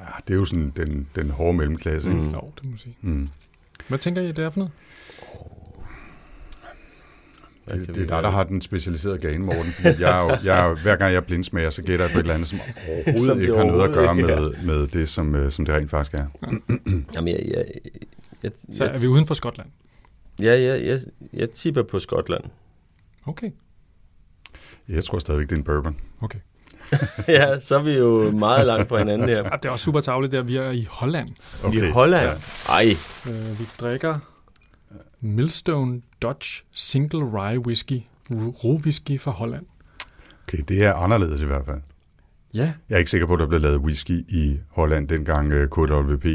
ja. 0.00 0.04
Det 0.28 0.34
er 0.34 0.38
jo 0.38 0.44
sådan 0.44 0.72
den, 0.76 1.08
den 1.16 1.30
hårde 1.30 1.56
mellemklasse. 1.58 2.08
Ikke? 2.10 2.20
Mm. 2.22 2.30
Jo, 2.32 2.50
det 2.56 2.64
må 2.64 2.70
man 2.70 2.78
sige. 2.78 2.96
Mm. 3.02 3.28
Hvad 3.88 3.98
tænker 3.98 4.22
I, 4.22 4.26
det 4.32 4.38
er 4.38 4.50
for 4.50 4.58
noget? 4.58 4.72
Hvad 7.66 7.78
Det, 7.78 7.88
det 7.88 8.02
er 8.02 8.06
dig, 8.06 8.22
der 8.22 8.30
har 8.30 8.44
den 8.44 8.60
specialiserede 8.60 9.18
gane, 9.18 9.38
Morten. 9.38 9.72
Fordi 9.72 10.02
jeg 10.02 10.18
er 10.18 10.22
jo, 10.22 10.36
jeg 10.44 10.66
er 10.70 10.74
hver 10.82 10.96
gang 10.96 11.12
jeg 11.12 11.24
blindsmager, 11.24 11.70
så 11.70 11.82
gætter 11.82 12.04
jeg 12.04 12.12
på 12.12 12.18
et 12.18 12.22
eller 12.22 12.34
andet, 12.34 12.48
som 12.48 12.60
overhovedet 12.88 13.20
Som 13.26 13.40
ikke 13.40 13.56
har 13.56 13.64
noget 13.64 13.88
at 13.88 13.94
gøre 13.94 14.14
med, 14.14 14.52
med 14.64 14.86
det, 14.86 15.08
som, 15.08 15.34
øh, 15.34 15.52
som 15.52 15.64
det 15.64 15.74
rent 15.74 15.90
faktisk 15.90 16.14
er. 16.14 16.26
Jamen, 17.14 17.28
jeg, 17.34 17.40
jeg, 17.54 17.64
jeg, 18.42 18.50
Så 18.72 18.84
jeg, 18.84 18.94
er 18.94 18.98
vi 18.98 19.06
uden 19.06 19.26
for 19.26 19.34
Skotland. 19.34 19.68
Ja, 20.40 20.60
jeg, 20.60 20.84
jeg, 20.86 21.00
jeg 21.32 21.50
tipper 21.50 21.82
på 21.82 21.98
Skotland. 21.98 22.44
Okay. 23.26 23.50
Jeg 24.88 25.04
tror 25.04 25.18
stadigvæk, 25.18 25.48
det 25.48 25.52
er 25.54 25.58
en 25.58 25.64
bourbon. 25.64 25.96
Okay. 26.20 26.38
ja, 27.28 27.58
så 27.60 27.78
er 27.78 27.82
vi 27.82 27.92
jo 27.98 28.30
meget 28.30 28.66
langt 28.66 28.88
fra 28.88 28.98
hinanden 28.98 29.28
her. 29.28 29.42
Ja, 29.50 29.56
det 29.62 29.64
er 29.64 29.70
også 29.70 29.84
super 29.84 30.00
tavligt 30.00 30.32
der, 30.32 30.42
vi 30.42 30.56
er 30.56 30.70
i 30.70 30.86
Holland. 30.90 31.28
Okay. 31.64 31.88
I 31.88 31.90
Holland? 31.90 32.26
Ja. 32.68 32.72
Ej, 32.72 32.86
Øh, 33.30 33.58
vi 33.60 33.64
drikker 33.80 34.18
Millstone 35.20 36.02
Dutch 36.22 36.64
Single 36.72 37.24
Rye 37.24 37.58
Whisky, 37.66 38.02
ro 38.30 38.80
whisky 38.84 39.20
fra 39.20 39.30
Holland. 39.30 39.66
Okay, 40.48 40.58
det 40.68 40.82
er 40.84 40.94
anderledes 40.94 41.40
i 41.40 41.44
hvert 41.44 41.64
fald. 41.64 41.80
Ja, 42.54 42.72
Jeg 42.88 42.94
er 42.94 42.98
ikke 42.98 43.10
sikker 43.10 43.26
på, 43.26 43.32
at 43.34 43.38
der 43.40 43.46
blev 43.46 43.60
lavet 43.60 43.78
whisky 43.78 44.24
i 44.28 44.60
Holland, 44.70 45.08
dengang 45.08 45.52
øh, 45.52 45.68
KWP 45.68 46.26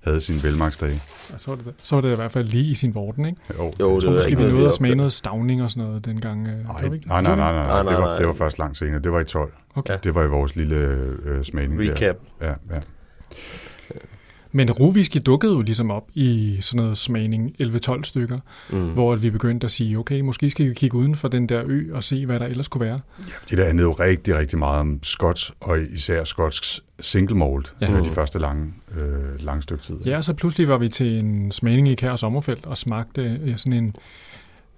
havde 0.00 0.20
sin 0.20 0.42
velmagsdag. 0.42 1.00
og 1.32 1.40
så 1.40 1.50
var, 1.50 1.56
det, 1.56 1.74
så 1.82 1.96
var 1.96 2.02
det 2.02 2.12
i 2.12 2.16
hvert 2.16 2.32
fald 2.32 2.48
lige 2.48 2.70
i 2.70 2.74
sin 2.74 2.94
vorden, 2.94 3.24
ikke? 3.24 3.40
Jo, 3.58 3.72
Jo, 3.80 4.00
det 4.00 4.06
var 4.06 4.14
måske, 4.14 4.36
vi 4.36 4.42
nåede 4.42 4.66
at 4.66 4.74
smage 4.74 4.94
noget 4.94 5.12
stavning 5.12 5.62
og 5.62 5.70
sådan 5.70 5.84
noget 5.88 6.04
dengang. 6.04 6.48
øh, 6.48 6.64
Nej, 6.64 6.88
vi 6.88 6.94
ikke? 6.96 7.08
nej, 7.08 7.22
nej, 7.22 7.36
nej, 7.36 7.52
nej, 7.52 7.66
Nej, 7.66 7.92
det 7.92 8.02
var, 8.02 8.16
det 8.18 8.26
var 8.26 8.32
først 8.32 8.58
langt 8.58 8.76
senere. 8.76 9.00
Det 9.00 9.12
var 9.12 9.20
i 9.20 9.24
12. 9.24 9.52
Okay. 9.74 9.98
Det 10.04 10.14
var 10.14 10.24
i 10.24 10.28
vores 10.28 10.56
lille 10.56 10.76
øh, 11.24 11.44
smagning 11.44 11.80
Recap. 11.80 12.16
der. 12.40 12.46
Ja, 12.46 12.54
ja. 12.74 12.80
Men 14.52 14.70
roviski 14.70 15.18
dukkede 15.18 15.52
jo 15.52 15.60
ligesom 15.62 15.90
op 15.90 16.08
i 16.14 16.58
sådan 16.60 16.82
noget 16.82 16.98
smagning 16.98 17.54
11-12 17.62 18.02
stykker, 18.04 18.38
Mm. 18.70 18.88
hvor 18.92 19.16
vi 19.16 19.30
begyndte 19.30 19.64
at 19.64 19.70
sige, 19.70 19.98
okay, 19.98 20.20
måske 20.20 20.50
skal 20.50 20.68
vi 20.68 20.74
kigge 20.74 20.96
uden 20.96 21.14
for 21.14 21.28
den 21.28 21.48
der 21.48 21.62
ø 21.66 21.84
og 21.94 22.04
se, 22.04 22.26
hvad 22.26 22.40
der 22.40 22.46
ellers 22.46 22.68
kunne 22.68 22.80
være. 22.84 23.00
Ja, 23.18 23.32
fordi 23.40 23.56
det 23.56 23.64
handlede 23.66 23.86
jo 23.88 23.92
rigtig, 23.92 24.36
rigtig 24.36 24.58
meget 24.58 24.80
om 24.80 24.98
skotsk, 25.02 25.52
og 25.60 25.78
især 25.82 26.24
skotsk 26.24 26.64
single 27.00 27.36
malt, 27.36 27.74
Ja. 27.80 27.86
de 28.00 28.10
første 28.10 28.38
lange, 28.38 28.72
øh, 28.96 29.40
lange 29.44 29.62
stykke 29.62 29.82
tid. 29.82 29.96
Ja, 30.06 30.22
så 30.22 30.34
pludselig 30.34 30.68
var 30.68 30.78
vi 30.78 30.88
til 30.88 31.18
en 31.18 31.52
smagning 31.52 31.88
i 31.88 31.94
Kær 31.94 32.16
Sommerfelt 32.16 32.66
og 32.66 32.76
smagte 32.76 33.22
øh, 33.44 33.56
sådan 33.56 33.72
en 33.72 33.96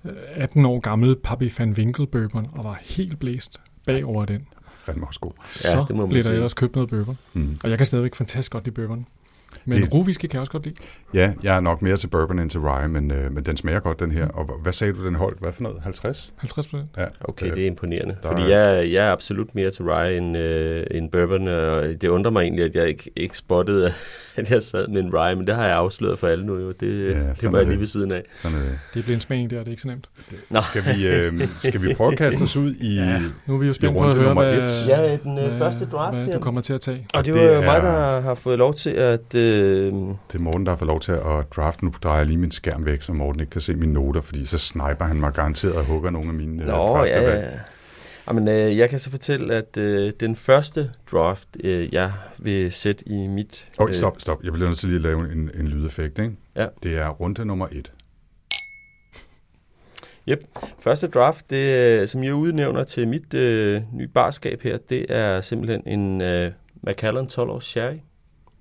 øh, 0.05 0.13
18 0.35 0.65
år 0.67 0.81
gammel 0.81 1.17
Pappy 1.25 1.53
van 1.59 1.73
Winkle 1.73 2.07
bourbon 2.07 2.47
og 2.53 2.65
var 2.65 2.81
helt 2.85 3.19
blæst 3.19 3.61
bagover 3.87 4.25
den. 4.25 4.47
Fandme 4.75 5.07
også 5.07 5.21
god. 5.21 5.33
Ja, 5.65 5.71
så 5.71 5.85
det 5.89 5.97
må 5.97 6.03
man 6.03 6.09
blev 6.09 6.23
der 6.23 6.33
ellers 6.33 6.55
købt 6.55 6.75
noget 6.75 6.91
bourbon. 6.91 7.19
Mm. 7.33 7.59
Og 7.65 7.71
jeg 7.71 7.79
kan 7.79 7.87
stadigvæk 7.87 8.15
fantastisk 8.15 8.53
godt 8.53 8.65
lide 8.65 8.75
bourbon. 8.75 9.07
Men 9.65 9.83
Det- 9.83 9.95
roviski 9.95 10.27
kan 10.27 10.35
jeg 10.35 10.41
også 10.41 10.53
godt 10.53 10.65
lide. 10.65 10.75
Ja, 11.15 11.33
jeg 11.43 11.57
er 11.57 11.61
nok 11.61 11.83
mere 11.83 11.97
til 11.97 12.07
bourbon 12.09 12.39
end 12.39 12.51
til 12.51 12.61
rye, 12.61 12.89
men, 12.89 13.11
øh, 13.11 13.33
men 13.33 13.45
den 13.47 13.57
smager 13.57 13.81
godt, 13.81 14.01
den 14.01 14.11
her. 14.11 14.29
Og 14.29 14.59
hvad 14.63 14.73
sagde 14.73 14.93
du, 14.93 15.05
den 15.07 15.15
holdt? 15.15 15.39
Hvad 15.41 15.53
for 15.53 15.63
noget? 15.63 15.81
50? 15.83 16.33
50 16.39 16.67
procent. 16.69 16.89
Ja, 16.97 17.05
Okay, 17.21 17.47
øh, 17.49 17.55
det 17.55 17.63
er 17.63 17.67
imponerende. 17.67 18.17
der 18.23 18.29
Fordi 18.29 18.43
er- 18.43 18.47
jeg, 18.59 18.93
jeg 18.93 19.07
er 19.09 19.13
absolut 19.13 19.55
mere 19.55 19.71
til 19.71 19.85
rye 19.85 20.17
end, 20.17 20.37
øh, 20.37 20.87
end 20.91 21.11
bourbon, 21.11 21.49
og 21.49 21.83
det 21.85 22.05
undrer 22.05 22.31
mig 22.33 22.43
egentlig, 22.43 22.65
at 22.65 22.75
jeg 22.75 22.89
ikke, 22.89 23.11
ikke 23.17 23.37
spottede, 23.39 23.93
at 24.37 24.51
jeg 24.51 24.63
sad 24.63 24.89
med 24.89 25.01
en 25.01 25.15
rye, 25.15 25.37
men 25.37 25.47
det 25.47 25.55
har 25.55 25.67
jeg 25.67 25.77
afsløret 25.77 26.19
for 26.19 26.27
alle 26.29 26.47
nu 26.47 26.59
jo. 26.59 26.73
Det, 26.73 27.05
Ja, 27.09 27.19
det 27.19 27.53
var 27.53 27.53
er 27.53 27.57
jeg 27.57 27.63
lige 27.63 27.71
det. 27.73 27.81
ved 27.81 27.87
siden 27.87 28.13
af. 28.13 28.23
Sådan, 28.43 28.59
øh. 28.59 28.65
Det 28.95 29.05
blev 29.05 29.15
en 29.15 29.21
smagning 29.21 29.51
der, 29.51 29.59
det 29.59 29.67
er 29.67 29.71
ikke 29.71 29.83
så 29.83 29.89
nemt. 29.89 30.09
Nå. 30.51 30.61
Skal, 30.61 30.83
vi, 30.97 31.07
øh, 31.07 31.49
skal 31.59 31.83
vi 31.83 31.95
prøve 31.95 32.13
at 32.13 32.19
kaste 32.19 32.43
os 32.43 32.57
ud 32.57 32.75
i... 32.75 32.95
Ja, 32.97 33.21
nu 33.47 33.55
er 33.55 33.59
vi 33.59 33.67
jo 33.67 33.73
spændt 33.73 33.97
på 33.97 34.09
at 34.09 34.15
høre, 34.15 34.25
nummer 34.27 34.45
hvad, 34.45 34.63
et. 34.63 34.89
Ja, 34.89 35.17
den, 35.17 35.39
øh, 35.39 35.59
første 35.59 35.89
draft 35.93 36.17
hvad 36.17 36.25
her. 36.27 36.33
du 36.33 36.39
kommer 36.39 36.61
til 36.61 36.73
at 36.73 36.81
tage. 36.81 37.07
Og 37.15 37.25
det 37.25 37.35
det 37.35 37.43
var 37.43 37.49
jo 37.49 37.61
er- 37.61 37.65
mig, 37.65 37.83
der 37.83 38.21
har 38.21 38.35
fået 38.35 38.59
lov 38.59 38.75
til 38.75 38.91
at... 38.91 39.35
Øh, 39.35 39.93
Det 39.93 40.35
er 40.35 40.39
Morten, 40.39 40.67
der 40.67 40.73
har 40.73 40.77
fået 40.77 40.87
lov 40.89 41.01
til 41.01 41.13
at 41.13 41.21
draft. 41.57 41.83
Nu 41.83 41.93
drejer 42.03 42.19
jeg 42.19 42.27
lige 42.27 42.37
min 42.39 42.51
skærm 42.51 42.87
væk, 42.87 43.03
så 43.03 43.13
Morten 43.13 43.41
ikke 43.41 43.51
kan 43.51 43.61
se 43.61 43.75
mine 43.75 43.93
noter, 43.93 44.21
fordi 44.21 44.47
så 44.47 44.59
sniper 44.59 45.05
han 45.05 45.17
mig 45.21 45.33
garanteret 45.33 45.75
og 45.75 45.85
hugger 45.85 46.11
nogle 46.11 46.29
af 46.29 46.35
mine 46.35 46.63
øh, 46.63 46.69
Nå, 46.69 46.97
første 46.97 47.21
ja, 47.21 47.31
valg. 47.31 47.61
Ja. 48.27 48.33
Jamen, 48.33 48.49
øh, 48.49 48.79
jeg 48.79 48.91
kan 48.91 48.99
så 48.99 49.11
fortælle, 49.11 49.55
at 49.55 49.77
øh, 49.77 50.13
den 50.21 50.37
første 50.37 50.91
draft, 51.13 51.49
øh, 51.65 51.95
jeg 51.95 52.13
vil 52.39 52.73
sætte 52.73 53.09
i 53.09 53.27
mit... 53.27 53.69
Oh, 53.79 53.93
stop, 53.93 54.21
stop. 54.21 54.45
Jeg 54.45 54.53
bliver 54.53 54.69
nødt 54.69 54.79
til 54.79 54.89
lige 54.89 54.97
at 54.97 55.03
lave 55.03 55.33
en, 55.33 55.51
en 55.55 55.69
lydeffekt, 55.69 56.19
ikke? 56.19 56.33
Ja. 56.57 56.67
Det 56.83 56.97
er 56.97 57.09
runde 57.09 57.45
nummer 57.45 57.69
et. 57.73 57.93
Yep. 60.29 60.45
Første 60.79 61.07
draft, 61.07 61.51
det, 61.51 62.11
som 62.11 62.25
jeg 62.25 62.35
udnævner 62.35 62.85
til 62.85 63.09
mit 63.09 63.35
øh, 63.35 63.83
nye 63.93 64.09
barskab 64.09 64.63
her, 64.63 64.79
det 64.79 65.07
er 65.09 65.41
simpelthen 65.41 65.83
en 65.87 66.21
øh, 66.21 66.53
Macallan 66.83 67.27
12 67.27 67.51
års 67.51 67.65
sherry 67.65 67.97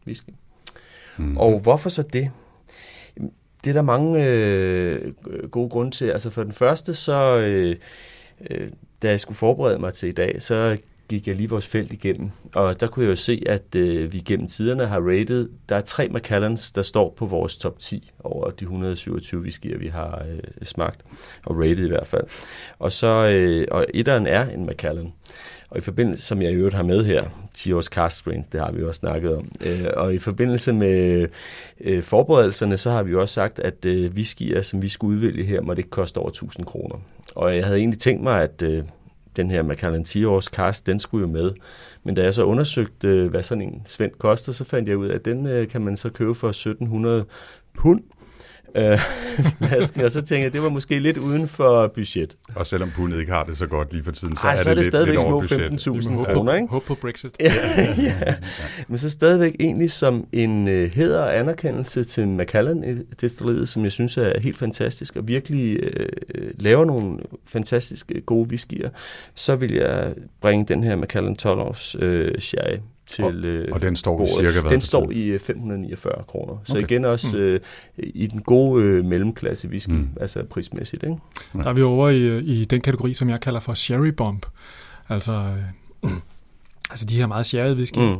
whisky. 0.07 0.29
Mm. 1.17 1.37
Og 1.37 1.59
hvorfor 1.59 1.89
så 1.89 2.01
det? 2.01 2.31
Det 3.63 3.69
er 3.69 3.73
der 3.73 3.81
mange 3.81 4.25
øh, 4.25 5.13
gode 5.51 5.69
grunde 5.69 5.91
til. 5.91 6.05
Altså 6.05 6.29
for 6.29 6.43
den 6.43 6.51
første, 6.51 6.93
så 6.93 7.37
øh, 7.37 7.75
øh, 8.49 8.71
da 9.01 9.09
jeg 9.09 9.19
skulle 9.19 9.37
forberede 9.37 9.79
mig 9.79 9.93
til 9.93 10.09
i 10.09 10.11
dag, 10.11 10.41
så 10.41 10.77
gik 11.09 11.27
jeg 11.27 11.35
lige 11.35 11.49
vores 11.49 11.67
felt 11.67 11.93
igennem, 11.93 12.31
og 12.53 12.79
der 12.79 12.87
kunne 12.87 13.05
jeg 13.05 13.11
jo 13.11 13.15
se, 13.15 13.43
at 13.45 13.75
øh, 13.75 14.13
vi 14.13 14.19
gennem 14.19 14.47
tiderne 14.47 14.85
har 14.85 14.99
rated, 14.99 15.49
der 15.69 15.75
er 15.75 15.81
tre 15.81 16.07
Macallans, 16.07 16.71
der 16.71 16.81
står 16.81 17.13
på 17.17 17.25
vores 17.25 17.57
top 17.57 17.79
10 17.79 18.11
over 18.23 18.49
de 18.49 18.63
127 18.63 19.41
whiskyer, 19.41 19.77
vi 19.77 19.87
har 19.87 20.25
øh, 20.29 20.39
smagt, 20.63 21.01
og 21.45 21.57
rated 21.57 21.85
i 21.85 21.87
hvert 21.87 22.07
fald. 22.07 22.23
Og 22.79 22.91
så, 22.91 23.27
øh, 23.27 23.67
og 23.71 23.85
etteren 23.93 24.27
er 24.27 24.49
en 24.49 24.65
Macallan. 24.65 25.13
Og 25.71 25.77
i 25.77 25.81
forbindelse, 25.81 26.25
som 26.25 26.41
jeg 26.41 26.51
i 26.51 26.55
øvrigt 26.55 26.75
har 26.75 26.83
med 26.83 27.05
her, 27.05 27.23
10 27.53 27.73
års 27.73 27.85
cast 27.85 28.27
range, 28.27 28.45
det 28.51 28.59
har 28.59 28.71
vi 28.71 28.83
også 28.83 28.99
snakket 28.99 29.35
om. 29.35 29.51
Øh, 29.61 29.87
og 29.93 30.13
i 30.13 30.17
forbindelse 30.17 30.73
med 30.73 31.27
øh, 31.81 32.03
forberedelserne, 32.03 32.77
så 32.77 32.91
har 32.91 33.03
vi 33.03 33.11
jo 33.11 33.21
også 33.21 33.33
sagt, 33.33 33.59
at 33.59 33.85
øh, 33.85 34.11
whiskyer, 34.11 34.61
som 34.61 34.81
vi 34.81 34.89
skulle 34.89 35.15
udvælge 35.15 35.43
her, 35.43 35.61
må 35.61 35.73
det 35.73 35.77
ikke 35.77 35.89
koste 35.89 36.17
over 36.17 36.29
1000 36.29 36.65
kroner. 36.65 36.95
Og 37.35 37.55
jeg 37.55 37.65
havde 37.65 37.79
egentlig 37.79 37.99
tænkt 37.99 38.23
mig, 38.23 38.41
at 38.41 38.61
øh, 38.61 38.83
den 39.35 39.51
her 39.51 39.63
Macallan 39.63 40.03
10 40.03 40.25
års 40.25 40.45
cast, 40.45 40.85
den 40.85 40.99
skulle 40.99 41.21
jo 41.27 41.33
med. 41.33 41.51
Men 42.03 42.15
da 42.15 42.23
jeg 42.23 42.33
så 42.33 42.43
undersøgte, 42.43 43.07
øh, 43.07 43.29
hvad 43.29 43.43
sådan 43.43 43.61
en 43.61 43.81
svend 43.85 44.11
koster, 44.17 44.51
så 44.51 44.63
fandt 44.63 44.89
jeg 44.89 44.97
ud 44.97 45.07
af, 45.07 45.15
at 45.15 45.25
den 45.25 45.47
øh, 45.47 45.67
kan 45.67 45.81
man 45.81 45.97
så 45.97 46.09
købe 46.09 46.35
for 46.35 46.49
1700 46.49 47.25
pund 47.77 48.03
øh, 48.75 48.99
masken, 49.71 50.01
og 50.01 50.11
så 50.11 50.21
tænkte 50.21 50.43
jeg, 50.43 50.53
det 50.53 50.63
var 50.63 50.69
måske 50.69 50.99
lidt 50.99 51.17
uden 51.17 51.47
for 51.47 51.87
budget. 51.87 52.37
Og 52.55 52.67
selvom 52.67 52.89
pundet 52.95 53.19
ikke 53.19 53.31
har 53.31 53.43
det 53.43 53.57
så 53.57 53.67
godt 53.67 53.93
lige 53.93 54.03
for 54.03 54.11
tiden, 54.11 54.35
så 54.35 54.47
Ej, 54.47 54.53
er 54.53 54.57
så 54.57 54.63
det, 54.63 54.69
er 54.69 54.73
det 54.73 54.77
lidt, 54.77 54.87
stadigvæk 54.87 55.13
lidt 55.13 55.21
små 55.21 55.33
over 55.33 55.41
budget. 55.41 55.87
15.000 56.27 56.33
kroner, 56.33 56.55
ikke? 56.55 56.67
Håb 56.67 56.83
på 56.83 56.95
Brexit. 56.95 57.31
ja, 57.39 57.53
ja. 57.97 58.35
Men 58.87 58.97
så 58.97 59.09
stadigvæk 59.09 59.55
egentlig 59.59 59.91
som 59.91 60.27
en 60.31 60.67
øh, 60.67 60.91
hæder 60.93 61.21
og 61.21 61.39
anerkendelse 61.39 62.03
til 62.03 62.27
Macallan-destilleriet, 62.27 63.69
som 63.69 63.83
jeg 63.83 63.91
synes 63.91 64.17
er 64.17 64.39
helt 64.39 64.57
fantastisk, 64.57 65.15
og 65.15 65.27
virkelig 65.27 65.79
øh, 65.83 66.09
laver 66.59 66.85
nogle 66.85 67.17
fantastiske 67.45 68.21
gode 68.21 68.49
whiskyer, 68.49 68.89
så 69.35 69.55
vil 69.55 69.73
jeg 69.73 70.13
bringe 70.41 70.65
den 70.65 70.83
her 70.83 70.95
Macallan 70.95 71.35
12 71.35 71.59
års 71.59 71.95
øh, 71.99 72.39
sherry 72.39 72.77
til 73.11 73.45
øh, 73.45 73.67
Og 73.71 73.81
den 73.81 73.95
står 73.95 74.15
i 74.15 74.17
bordet. 74.17 74.35
cirka 74.35 74.61
hvad? 74.61 74.71
Den 74.71 74.81
står 74.81 75.11
i 75.11 75.25
øh, 75.27 75.39
549 75.39 76.23
kroner. 76.27 76.57
Så 76.63 76.73
Okay. 76.73 76.83
igen 76.83 77.05
også 77.05 77.37
øh, 77.37 77.59
i 77.97 78.27
den 78.27 78.41
gode 78.41 78.83
øh, 78.83 79.05
mellemklasse 79.05 79.67
whisky, 79.67 79.89
Mm. 79.91 79.95
mm. 79.97 80.09
altså 80.21 80.43
prismæssigt. 80.49 81.03
Ikke? 81.03 81.15
Der 81.53 81.69
er 81.69 81.73
vi 81.73 81.81
over 81.81 82.09
i, 82.09 82.39
i 82.39 82.65
den 82.65 82.81
kategori, 82.81 83.13
som 83.13 83.29
jeg 83.29 83.41
kalder 83.41 83.59
for 83.59 83.73
sherry 83.73 84.07
bomb. 84.07 84.45
Altså, 85.09 85.31
øh, 86.03 86.11
altså 86.91 87.05
de 87.05 87.15
her 87.17 87.27
meget 87.27 87.45
sherry 87.45 87.73
whisky. 87.75 87.97
Mm. 87.99 88.15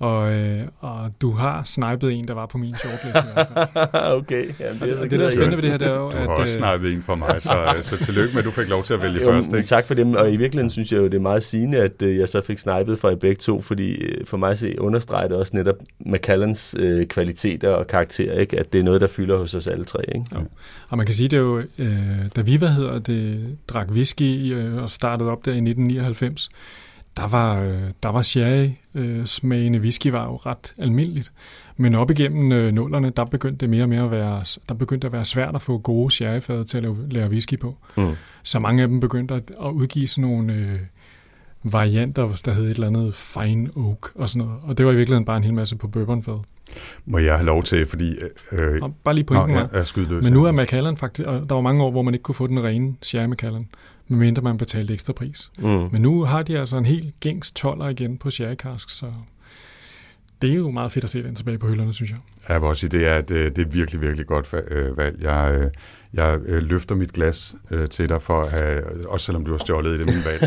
Og, 0.00 0.32
øh, 0.32 0.62
og 0.80 1.10
du 1.20 1.30
har 1.30 1.64
snipet 1.64 2.12
en, 2.12 2.28
der 2.28 2.34
var 2.34 2.46
på 2.46 2.58
min 2.58 2.74
shortlist 2.76 3.04
i 3.04 3.32
hvert 3.32 3.48
fald. 3.72 4.12
okay, 4.18 4.50
Jamen, 4.60 4.82
Og 4.82 4.86
det 4.86 4.92
er 4.92 4.96
så 4.96 5.02
det, 5.02 5.10
det, 5.10 5.20
der 5.20 5.26
er 5.26 5.30
spændende 5.30 5.56
ved 5.56 5.62
det 5.62 5.70
her, 5.70 5.78
det 5.78 5.86
er 5.86 5.94
jo, 5.94 6.10
Du 6.10 6.16
har 6.16 6.22
at... 6.22 6.28
også 6.28 6.54
øh, 6.54 6.58
snakket 6.58 6.92
en 6.92 7.02
for 7.02 7.14
mig, 7.14 7.42
så, 7.42 7.76
så 7.82 7.96
tillykke 7.96 8.34
med, 8.34 8.38
at 8.38 8.44
du 8.44 8.50
fik 8.50 8.68
lov 8.68 8.82
til 8.82 8.94
at 8.94 9.00
vælge 9.00 9.20
Jo, 9.20 9.30
først. 9.30 9.52
Ikke? 9.52 9.66
Tak 9.66 9.86
for 9.86 9.94
det, 9.94 10.16
og 10.16 10.32
i 10.32 10.36
virkeligheden 10.36 10.70
synes 10.70 10.92
jeg 10.92 10.98
jo, 10.98 11.04
det 11.04 11.14
er 11.14 11.20
meget 11.20 11.42
sigende, 11.42 11.78
at 11.78 12.02
øh, 12.02 12.18
jeg 12.18 12.28
så 12.28 12.42
fik 12.42 12.58
snipet 12.58 12.98
fra 12.98 13.08
jer 13.08 13.16
begge 13.16 13.40
to, 13.40 13.60
fordi 13.60 13.94
øh, 13.94 14.26
for 14.26 14.36
mig 14.36 14.58
så 14.58 14.74
understreger 14.78 15.28
det 15.28 15.36
også 15.36 15.56
netop 15.56 15.76
Macallans 16.06 16.74
øh, 16.78 17.06
kvaliteter 17.06 17.68
og 17.68 17.86
karakter, 17.86 18.32
ikke? 18.32 18.58
at 18.58 18.72
det 18.72 18.78
er 18.78 18.82
noget, 18.82 19.00
der 19.00 19.06
fylder 19.06 19.38
hos 19.38 19.54
os 19.54 19.66
alle 19.66 19.84
tre. 19.84 20.00
Ikke? 20.14 20.26
Jo. 20.34 20.40
Og 20.88 20.96
man 20.96 21.06
kan 21.06 21.14
sige, 21.14 21.28
det 21.28 21.36
er 21.36 21.42
jo, 21.42 21.62
øh, 21.78 21.96
da 22.36 22.40
vi, 22.40 22.56
hvad 22.56 22.68
hedder 22.68 22.98
det, 22.98 23.56
drak 23.68 23.88
whisky 23.90 24.54
øh, 24.54 24.82
og 24.82 24.90
startede 24.90 25.30
op 25.30 25.44
der 25.44 25.50
i 25.50 25.54
1999, 25.54 26.50
der 27.16 27.28
var, 27.28 27.60
øh, 27.60 27.84
der 28.02 28.08
var 28.08 28.22
sherry-smagende 28.22 29.78
whisky 29.78 30.06
var 30.06 30.24
jo 30.24 30.36
ret 30.36 30.74
almindeligt. 30.78 31.32
Men 31.76 31.94
op 31.94 32.10
igennem 32.10 32.52
øh, 32.52 32.72
nullerne, 32.72 33.10
der 33.10 33.24
begyndte 33.24 33.58
det 33.60 33.70
mere 33.70 33.82
og 33.82 33.88
mere 33.88 34.04
at 34.04 34.10
være, 34.10 34.44
der 34.68 34.74
begyndte 34.74 35.06
at 35.06 35.12
være 35.12 35.24
svært 35.24 35.54
at 35.54 35.62
få 35.62 35.78
gode 35.78 36.10
sherryfade 36.10 36.64
til 36.64 36.76
at 36.76 36.82
lave, 36.82 36.96
lave 37.10 37.28
whisky 37.28 37.58
på. 37.58 37.76
Mm. 37.96 38.12
Så 38.42 38.58
mange 38.58 38.82
af 38.82 38.88
dem 38.88 39.00
begyndte 39.00 39.34
at, 39.34 39.52
at 39.64 39.70
udgive 39.70 40.08
sådan 40.08 40.30
nogle 40.30 40.52
øh, 40.54 40.78
varianter, 41.62 42.28
der 42.44 42.52
hed 42.52 42.64
et 42.64 42.70
eller 42.70 42.86
andet 42.86 43.14
fine 43.14 43.70
oak 43.76 44.06
og 44.14 44.28
sådan 44.28 44.46
noget. 44.46 44.60
Og 44.62 44.78
det 44.78 44.86
var 44.86 44.92
i 44.92 44.96
virkeligheden 44.96 45.24
bare 45.24 45.36
en 45.36 45.44
hel 45.44 45.54
masse 45.54 45.76
på 45.76 45.88
bourbonfad. 45.88 46.38
Må 47.04 47.18
jeg 47.18 47.34
have 47.34 47.46
lov 47.46 47.62
til, 47.62 47.86
fordi... 47.86 48.14
Øh, 48.52 48.78
Og 48.82 48.94
bare 49.04 49.14
lige 49.14 49.26
nå, 49.30 49.34
pointen 49.34 49.56
ja, 49.56 49.78
jeg 49.78 49.86
skyder 49.86 50.08
løs. 50.08 50.24
Men 50.24 50.32
nu 50.32 50.44
er 50.44 50.52
Macallan 50.52 50.96
faktisk, 50.96 51.28
og 51.28 51.48
der 51.48 51.54
var 51.54 51.60
mange 51.60 51.84
år, 51.84 51.90
hvor 51.90 52.02
man 52.02 52.14
ikke 52.14 52.22
kunne 52.22 52.34
få 52.34 52.46
den 52.46 52.64
rene 52.64 52.94
Sherry 53.02 53.26
Macallan, 53.26 53.68
medmindre 54.10 54.42
man 54.42 54.58
betalte 54.58 54.94
ekstra 54.94 55.12
pris. 55.12 55.50
Mm. 55.58 55.88
Men 55.92 56.02
nu 56.02 56.24
har 56.24 56.42
de 56.42 56.58
altså 56.58 56.76
en 56.76 56.84
helt 56.84 57.20
gængs 57.20 57.52
12'er 57.58 57.84
igen 57.84 58.18
på 58.18 58.30
Sherry 58.30 58.54
Cask, 58.54 58.90
så 58.90 59.12
det 60.42 60.50
er 60.50 60.54
jo 60.54 60.70
meget 60.70 60.92
fedt 60.92 61.04
at 61.04 61.10
se 61.10 61.22
den 61.22 61.34
tilbage 61.34 61.58
på 61.58 61.68
hylderne, 61.68 61.92
synes 61.92 62.10
jeg. 62.10 62.18
Jeg 62.48 62.60
vil 62.60 62.68
også 62.68 62.80
sige, 62.80 62.90
det 62.90 63.06
er, 63.06 63.18
et, 63.18 63.30
øh, 63.30 63.56
det 63.56 63.66
er 63.66 63.68
virkelig, 63.68 64.02
virkelig 64.02 64.26
godt 64.26 64.54
øh, 64.70 64.96
valg. 64.96 65.22
Jeg, 65.22 65.60
øh, 65.60 65.70
jeg 66.14 66.38
øh, 66.46 66.62
løfter 66.62 66.94
mit 66.94 67.12
glas 67.12 67.54
øh, 67.70 67.88
til 67.88 68.08
dig, 68.08 68.22
for 68.22 68.40
at 68.40 68.60
have, 68.60 69.08
også 69.08 69.26
selvom 69.26 69.44
du 69.44 69.50
har 69.50 69.58
stjålet 69.58 69.94
i 69.94 69.98
det 69.98 70.06
min 70.06 70.24
valg. 70.24 70.42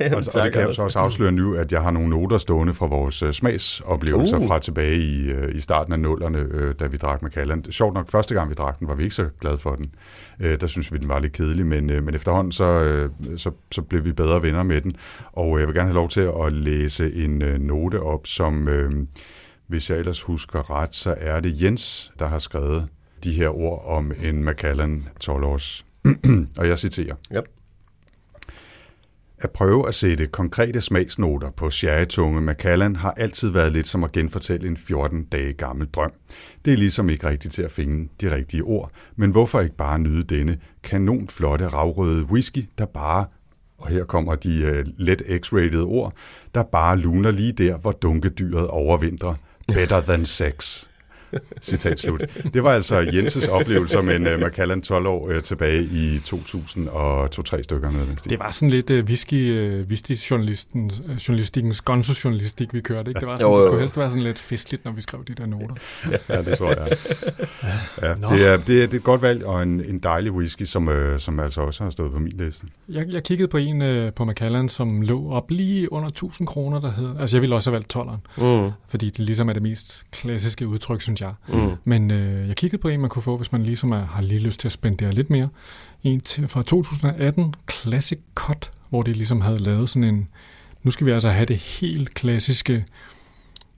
Jamen, 0.00 0.14
og, 0.18 0.24
og 0.34 0.44
det 0.44 0.52
kan 0.52 0.62
jeg 0.62 0.72
så 0.72 0.82
også 0.82 0.98
afsløre 0.98 1.32
nu, 1.32 1.54
at 1.54 1.72
jeg 1.72 1.82
har 1.82 1.90
nogle 1.90 2.08
noter 2.08 2.38
stående 2.38 2.74
fra 2.74 2.86
vores 2.86 3.22
øh, 3.22 3.32
smagsoplevelser 3.32 4.36
Uh. 4.38 4.46
fra 4.46 4.58
tilbage 4.58 4.96
i, 4.96 5.26
øh, 5.26 5.54
i 5.54 5.60
starten 5.60 5.92
af 5.92 6.00
nullerne, 6.00 6.38
øh, 6.50 6.74
da 6.80 6.86
vi 6.86 6.96
drak 6.96 7.22
Macallan. 7.22 7.64
Sjovt 7.70 7.94
nok, 7.94 8.10
første 8.10 8.34
gang 8.34 8.50
vi 8.50 8.54
drak 8.54 8.78
den, 8.78 8.88
var 8.88 8.94
vi 8.94 9.02
ikke 9.02 9.14
så 9.14 9.28
glade 9.40 9.58
for 9.58 9.74
den. 9.74 9.90
Øh, 10.40 10.60
der 10.60 10.66
synes 10.66 10.92
vi, 10.92 10.98
den 10.98 11.08
var 11.08 11.18
lidt 11.18 11.32
kedelig, 11.32 11.66
men, 11.66 11.90
øh, 11.90 12.04
men 12.04 12.14
efterhånden 12.14 12.52
så, 12.52 12.64
øh, 12.64 13.10
så, 13.36 13.50
så 13.72 13.82
blev 13.82 14.04
vi 14.04 14.12
bedre 14.12 14.42
venner 14.42 14.62
med 14.62 14.80
den. 14.80 14.96
Og 15.32 15.58
jeg 15.58 15.66
vil 15.66 15.74
gerne 15.74 15.88
have 15.88 15.94
lov 15.94 16.08
til 16.08 16.30
at 16.44 16.52
læse 16.52 17.14
en 17.14 17.42
øh, 17.42 17.58
note 17.58 18.00
op, 18.00 18.26
som... 18.26 18.68
Øh, 18.68 18.92
hvis 19.68 19.90
jeg 19.90 19.98
ellers 19.98 20.22
husker 20.22 20.70
ret, 20.70 20.94
så 20.94 21.14
er 21.18 21.40
det 21.40 21.62
Jens, 21.62 22.12
der 22.18 22.28
har 22.28 22.38
skrevet 22.38 22.88
de 23.24 23.32
her 23.32 23.48
ord 23.48 23.84
om 23.86 24.12
en 24.24 24.44
Macallan 24.44 25.08
12 25.20 25.44
års. 25.44 25.86
og 26.58 26.68
jeg 26.68 26.78
citerer. 26.78 27.14
Yep. 27.36 27.44
At 29.38 29.50
prøve 29.50 29.88
at 29.88 29.94
sætte 29.94 30.26
konkrete 30.26 30.80
smagsnoter 30.80 31.50
på 31.50 31.70
sherrytunge 31.70 32.40
Macallan 32.40 32.96
har 32.96 33.10
altid 33.10 33.48
været 33.48 33.72
lidt 33.72 33.86
som 33.86 34.04
at 34.04 34.12
genfortælle 34.12 34.68
en 34.68 34.76
14 34.76 35.24
dage 35.24 35.52
gammel 35.52 35.86
drøm. 35.86 36.12
Det 36.64 36.72
er 36.72 36.76
ligesom 36.76 37.10
ikke 37.10 37.28
rigtigt 37.28 37.54
til 37.54 37.62
at 37.62 37.70
finde 37.70 38.08
de 38.20 38.34
rigtige 38.36 38.62
ord, 38.62 38.90
men 39.16 39.30
hvorfor 39.30 39.60
ikke 39.60 39.76
bare 39.76 39.98
nyde 39.98 40.22
denne 40.22 40.58
kanonflotte 40.82 41.68
ravrøde 41.68 42.24
whisky, 42.24 42.64
der 42.78 42.86
bare 42.86 43.26
og 43.78 43.88
her 43.88 44.04
kommer 44.04 44.34
de 44.34 44.62
uh, 44.70 44.92
let 45.06 45.22
x-rated 45.22 45.82
ord, 45.82 46.12
der 46.54 46.62
bare 46.62 46.98
luner 46.98 47.30
lige 47.30 47.52
der, 47.52 47.76
hvor 47.76 47.92
dunkedyret 47.92 48.68
overvintrer. 48.68 49.34
Better 49.68 50.00
than 50.00 50.26
sex. 50.26 50.86
Citat 51.62 52.00
slut. 52.00 52.22
Det 52.54 52.64
var 52.64 52.72
altså 52.72 52.98
Jenses 52.98 53.46
oplevelse 53.48 54.02
med 54.02 54.16
en 54.16 54.26
uh, 54.26 54.40
Macallan 54.40 54.82
12 54.82 55.06
år 55.06 55.28
uh, 55.34 55.40
tilbage 55.40 55.82
i 55.82 56.16
2002-3 56.16 57.62
stykker. 57.62 57.90
Med 57.90 58.06
den 58.06 58.18
stil. 58.18 58.30
Det 58.30 58.38
var 58.38 58.50
sådan 58.50 58.70
lidt 58.70 58.90
uh, 58.90 58.98
whisky, 59.04 59.74
uh, 59.80 59.86
whisky-journalisten, 59.88 60.90
uh, 61.04 61.14
journalistikkens 61.16 61.80
gonzo-journalistik, 61.80 62.74
vi 62.74 62.80
kørte. 62.80 63.10
Ikke? 63.10 63.20
Det 63.20 63.28
var 63.28 63.36
sådan, 63.36 63.46
Jo, 63.50 63.52
det 63.52 63.56
jo, 63.58 63.62
skulle 63.62 63.74
jo. 63.74 63.80
helst 63.80 63.98
være 63.98 64.10
sådan 64.10 64.22
lidt 64.24 64.38
festligt, 64.38 64.84
når 64.84 64.92
vi 64.92 65.02
skrev 65.02 65.24
de 65.24 65.34
der 65.34 65.46
noter. 65.46 65.74
Ja, 66.28 66.42
det 66.42 66.58
tror 66.58 66.68
jeg. 66.68 66.88
Ja, 68.02 68.14
Nå. 68.14 68.28
det, 68.36 68.46
er, 68.46 68.56
det, 68.56 68.82
er, 68.82 68.86
det 68.86 68.92
er 68.94 68.98
et 68.98 69.02
godt 69.04 69.22
valg, 69.22 69.44
og 69.46 69.62
en, 69.62 69.80
en 69.88 69.98
dejlig 69.98 70.32
whisky, 70.32 70.62
som, 70.62 70.88
øh, 70.88 71.20
som 71.20 71.40
altså 71.40 71.60
også 71.60 71.82
har 71.84 71.90
stået 71.90 72.12
på 72.12 72.18
min 72.18 72.32
liste. 72.32 72.66
Jeg, 72.88 73.06
jeg 73.08 73.22
kiggede 73.22 73.48
på 73.48 73.56
en 73.56 73.82
uh, 74.06 74.12
på 74.12 74.24
Macallan, 74.24 74.68
som 74.68 75.02
lå 75.02 75.30
op 75.30 75.50
lige 75.50 75.92
under 75.92 76.08
1000 76.08 76.46
kroner, 76.48 76.80
der 76.80 76.92
hed. 76.92 77.14
Altså 77.20 77.36
jeg 77.36 77.42
ville 77.42 77.54
også 77.54 77.70
have 77.70 77.74
valgt 77.74 77.96
12'eren, 77.96 78.42
Mm. 78.44 78.70
fordi 78.88 79.10
det 79.10 79.18
ligesom 79.18 79.48
er 79.48 79.52
det 79.52 79.62
mest 79.62 80.02
klassiske 80.12 80.66
udtryk, 80.68 81.02
synes 81.16 81.20
jeg. 81.48 81.58
Mm. 81.68 81.76
Men 81.84 82.10
øh, 82.10 82.48
jeg 82.48 82.56
kiggede 82.56 82.82
på 82.82 82.88
en, 82.88 83.00
man 83.00 83.10
kunne 83.10 83.22
få, 83.22 83.36
hvis 83.36 83.52
man 83.52 83.62
ligesom 83.62 83.92
er, 83.92 84.06
har 84.06 84.22
lige 84.22 84.40
lyst 84.40 84.60
til 84.60 84.68
at 84.68 84.72
spendere 84.72 85.12
lidt 85.12 85.30
mere. 85.30 85.48
En 86.02 86.20
til, 86.20 86.48
fra 86.48 86.62
2018, 86.62 87.54
Classic 87.70 88.18
Cut, 88.34 88.70
hvor 88.88 89.02
de 89.02 89.12
ligesom 89.12 89.40
havde 89.40 89.58
lavet 89.58 89.88
sådan 89.88 90.04
en... 90.04 90.28
Nu 90.82 90.90
skal 90.90 91.06
vi 91.06 91.10
altså 91.10 91.30
have 91.30 91.46
det 91.46 91.56
helt 91.56 92.14
klassiske 92.14 92.84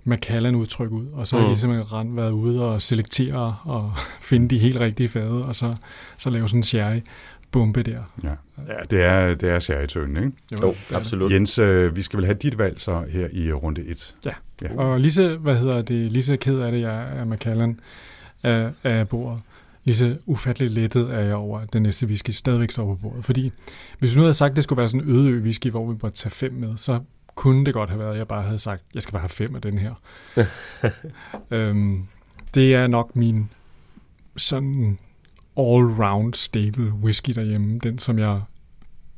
Macallan-udtryk 0.04 0.90
ud, 0.90 1.07
og 1.12 1.26
så 1.26 1.38
har 1.38 1.49
Mm. 1.49 1.54
de 1.54 1.61
simpelthen 1.61 1.92
rent 1.92 2.16
været 2.16 2.30
ude 2.30 2.64
og 2.64 2.83
selektere 2.83 3.57
og 3.64 3.92
finde 4.30 4.49
de 4.49 4.59
helt 4.59 4.80
rigtige 4.80 5.09
fade, 5.09 5.45
og 5.45 5.57
så, 5.57 5.75
så 6.18 6.30
lave 6.30 6.49
sådan 6.49 6.59
en 6.59 6.62
sherry 6.62 7.00
bombe 7.52 7.83
der. 7.83 8.02
Ja, 8.23 8.28
ja 8.69 8.78
det 8.90 9.02
er, 9.02 9.35
det 9.35 9.50
er 9.50 9.59
sherrytønen, 9.59 10.17
ikke? 10.17 10.37
Jo, 10.52 10.69
det 10.69 10.78
det. 10.88 10.97
absolut. 10.97 11.33
Jens, 11.33 11.59
øh, 11.59 11.97
vi 11.97 12.02
skal 12.02 12.17
vel 12.17 12.26
have 12.26 12.38
dit 12.43 12.59
valg 12.59 12.81
så 12.81 13.05
her 13.11 13.28
i 13.33 13.52
runde 13.52 13.85
1. 13.85 14.14
Ja. 14.25 14.31
ja. 14.62 14.76
Og 14.76 15.00
lige 15.00 15.12
så, 15.12 15.37
hvad 15.37 15.57
hedder 15.57 15.83
det, 15.83 16.12
lige 16.12 16.23
så 16.23 16.37
ked 16.37 16.59
af 16.59 16.73
det, 16.73 16.81
jeg 16.81 17.19
er 17.19 17.25
Macallan 17.25 17.81
af, 18.43 18.71
af 18.85 19.09
bordet. 19.09 19.43
lige 19.85 19.97
så 19.97 20.17
ufatteligt 20.26 20.73
lettet 20.73 21.14
er 21.14 21.21
jeg 21.21 21.35
over, 21.35 21.61
at 21.61 21.73
den 21.73 21.83
næste 21.83 22.07
whisky 22.07 22.31
stadigvæk 22.31 22.71
står 22.71 22.95
på 22.95 22.95
bordet. 23.02 23.25
Fordi 23.25 23.52
hvis 23.99 24.14
vi 24.14 24.17
nu 24.17 24.23
havde 24.23 24.35
sagt, 24.35 24.50
at 24.50 24.57
det 24.57 24.64
skulle 24.64 24.78
være 24.78 24.88
sådan 24.88 25.09
en 25.09 25.17
øde 25.17 25.43
whisky, 25.43 25.71
hvor 25.71 25.93
vi 25.93 25.99
måtte 26.02 26.17
tage 26.17 26.31
fem 26.31 26.52
med, 26.52 26.76
så 26.76 27.00
kunne 27.35 27.64
det 27.64 27.75
godt 27.75 27.90
have 27.90 27.99
været, 28.00 28.12
at 28.12 28.19
jeg 28.19 28.28
bare 28.28 28.43
havde 28.43 28.59
sagt, 28.59 28.83
at 28.88 28.95
jeg 28.95 29.02
skal 29.02 29.12
bare 29.12 29.21
have 29.21 29.28
fem 29.28 29.55
af 29.55 29.62
den 29.62 29.78
her. 29.78 29.95
øhm, 31.57 32.07
det 32.55 32.75
er 32.75 32.87
nok 32.87 33.17
min 33.17 33.50
sådan 34.37 34.99
all-round 35.59 36.35
stable 36.35 36.93
whisky 36.93 37.31
derhjemme. 37.31 37.79
Den, 37.79 37.99
som 37.99 38.19
jeg 38.19 38.41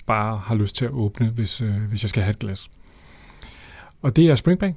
bare 0.06 0.38
har 0.38 0.54
lyst 0.54 0.76
til 0.76 0.84
at 0.84 0.90
åbne, 0.90 1.28
hvis, 1.28 1.60
øh, 1.60 1.74
hvis 1.88 2.02
jeg 2.02 2.08
skal 2.08 2.22
have 2.22 2.30
et 2.30 2.38
glas. 2.38 2.68
Og 4.02 4.16
det 4.16 4.26
er 4.26 4.34
Springbank. 4.34 4.76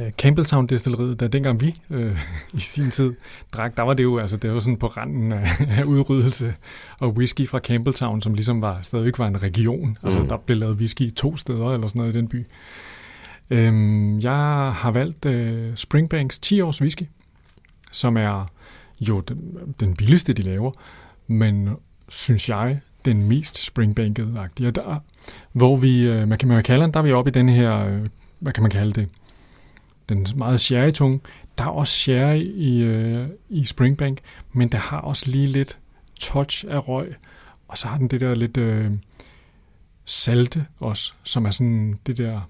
Uh, 0.00 0.10
Campbelltown 0.10 0.66
destilleriet, 0.66 1.20
da 1.20 1.26
dengang 1.26 1.60
vi 1.60 1.74
øh, 1.90 2.18
i 2.54 2.60
sin 2.60 2.90
tid 2.90 3.14
drak, 3.52 3.76
der 3.76 3.82
var 3.82 3.94
det 3.94 4.02
jo, 4.02 4.18
altså 4.18 4.36
det 4.36 4.52
var 4.52 4.60
sådan 4.60 4.76
på 4.76 4.86
randen 4.86 5.32
af, 5.32 5.46
af 5.78 5.84
udryddelse, 5.84 6.54
og 7.00 7.14
whisky 7.14 7.48
fra 7.48 7.58
Campbelltown, 7.58 8.22
som 8.22 8.34
ligesom 8.34 8.62
var, 8.62 8.78
stadigvæk 8.82 9.18
var 9.18 9.26
en 9.26 9.42
region, 9.42 9.88
mm. 9.88 9.96
altså 10.02 10.26
der 10.28 10.36
blev 10.36 10.58
lavet 10.58 10.76
whisky 10.76 11.14
to 11.14 11.36
steder 11.36 11.74
eller 11.74 11.86
sådan 11.86 12.00
noget 12.00 12.14
i 12.14 12.18
den 12.18 12.28
by. 12.28 12.46
Øhm, 13.50 14.18
jeg 14.18 14.72
har 14.72 14.90
valgt 14.90 15.24
øh, 15.24 15.76
Springbanks 15.76 16.38
10 16.38 16.60
års 16.60 16.80
whisky, 16.80 17.02
som 17.92 18.16
er 18.16 18.46
jo 19.00 19.20
den, 19.20 19.58
den 19.80 19.96
billigste, 19.96 20.32
de 20.32 20.42
laver, 20.42 20.72
men 21.26 21.68
synes 22.08 22.48
jeg, 22.48 22.80
den 23.04 23.28
mest 23.28 23.58
springbanket-agtige. 23.58 24.70
Der, 24.70 24.98
hvor 25.52 25.76
vi, 25.76 26.02
øh, 26.02 26.28
man 26.28 26.38
kan, 26.38 26.48
man 26.48 26.62
kalde 26.62 26.92
der 26.92 26.98
er 26.98 27.02
vi 27.02 27.12
oppe 27.12 27.30
i 27.30 27.32
den 27.32 27.48
her, 27.48 27.86
øh, 27.86 28.06
hvad 28.38 28.52
kan 28.52 28.62
man 28.62 28.70
kalde 28.70 28.92
det, 28.92 29.08
den 30.08 30.26
meget 30.36 30.60
sherry-tunge. 30.60 31.20
Der 31.58 31.64
er 31.64 31.68
også 31.68 31.92
sherry 31.92 32.42
i, 32.54 32.82
øh, 32.82 33.28
i 33.48 33.64
Springbank, 33.64 34.18
men 34.52 34.68
der 34.68 34.78
har 34.78 34.98
også 34.98 35.30
lige 35.30 35.46
lidt 35.46 35.78
touch 36.20 36.64
af 36.68 36.88
røg, 36.88 37.14
og 37.68 37.78
så 37.78 37.88
har 37.88 37.98
den 37.98 38.08
det 38.08 38.20
der 38.20 38.34
lidt 38.34 38.56
øh, 38.56 38.90
salte 40.04 40.66
også, 40.80 41.12
som 41.22 41.44
er 41.44 41.50
sådan 41.50 41.98
det 42.06 42.18
der... 42.18 42.40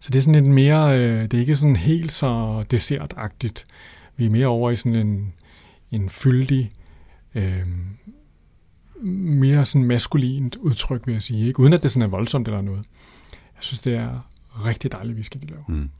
Så 0.00 0.10
det 0.10 0.18
er 0.18 0.22
sådan 0.22 0.44
lidt 0.44 0.54
mere, 0.54 0.98
øh, 0.98 1.22
det 1.22 1.34
er 1.34 1.38
ikke 1.38 1.56
sådan 1.56 1.76
helt 1.76 2.12
så 2.12 2.64
dessertagtigt. 2.70 3.66
Vi 4.22 4.26
er 4.26 4.30
mere 4.30 4.46
over 4.46 4.70
i 4.70 4.76
sådan 4.76 5.06
en, 5.06 5.32
en 5.90 6.10
fyldig, 6.10 6.70
øh, 7.34 7.66
mere 9.14 9.64
sådan 9.64 9.86
maskulint 9.86 10.56
udtryk, 10.56 11.06
vil 11.06 11.12
jeg 11.12 11.22
sige. 11.22 11.46
Ikke? 11.46 11.60
Uden 11.60 11.72
at 11.72 11.82
det 11.82 11.90
sådan 11.90 12.02
er 12.02 12.10
voldsomt 12.10 12.48
eller 12.48 12.62
noget. 12.62 12.86
Jeg 13.30 13.62
synes, 13.62 13.82
det 13.82 13.94
er 13.94 14.30
rigtig 14.66 14.92
dejligt 14.92 15.14
whisky, 15.14 15.36
de 15.42 15.46
laver. 15.46 15.64
Mm. 15.68 15.90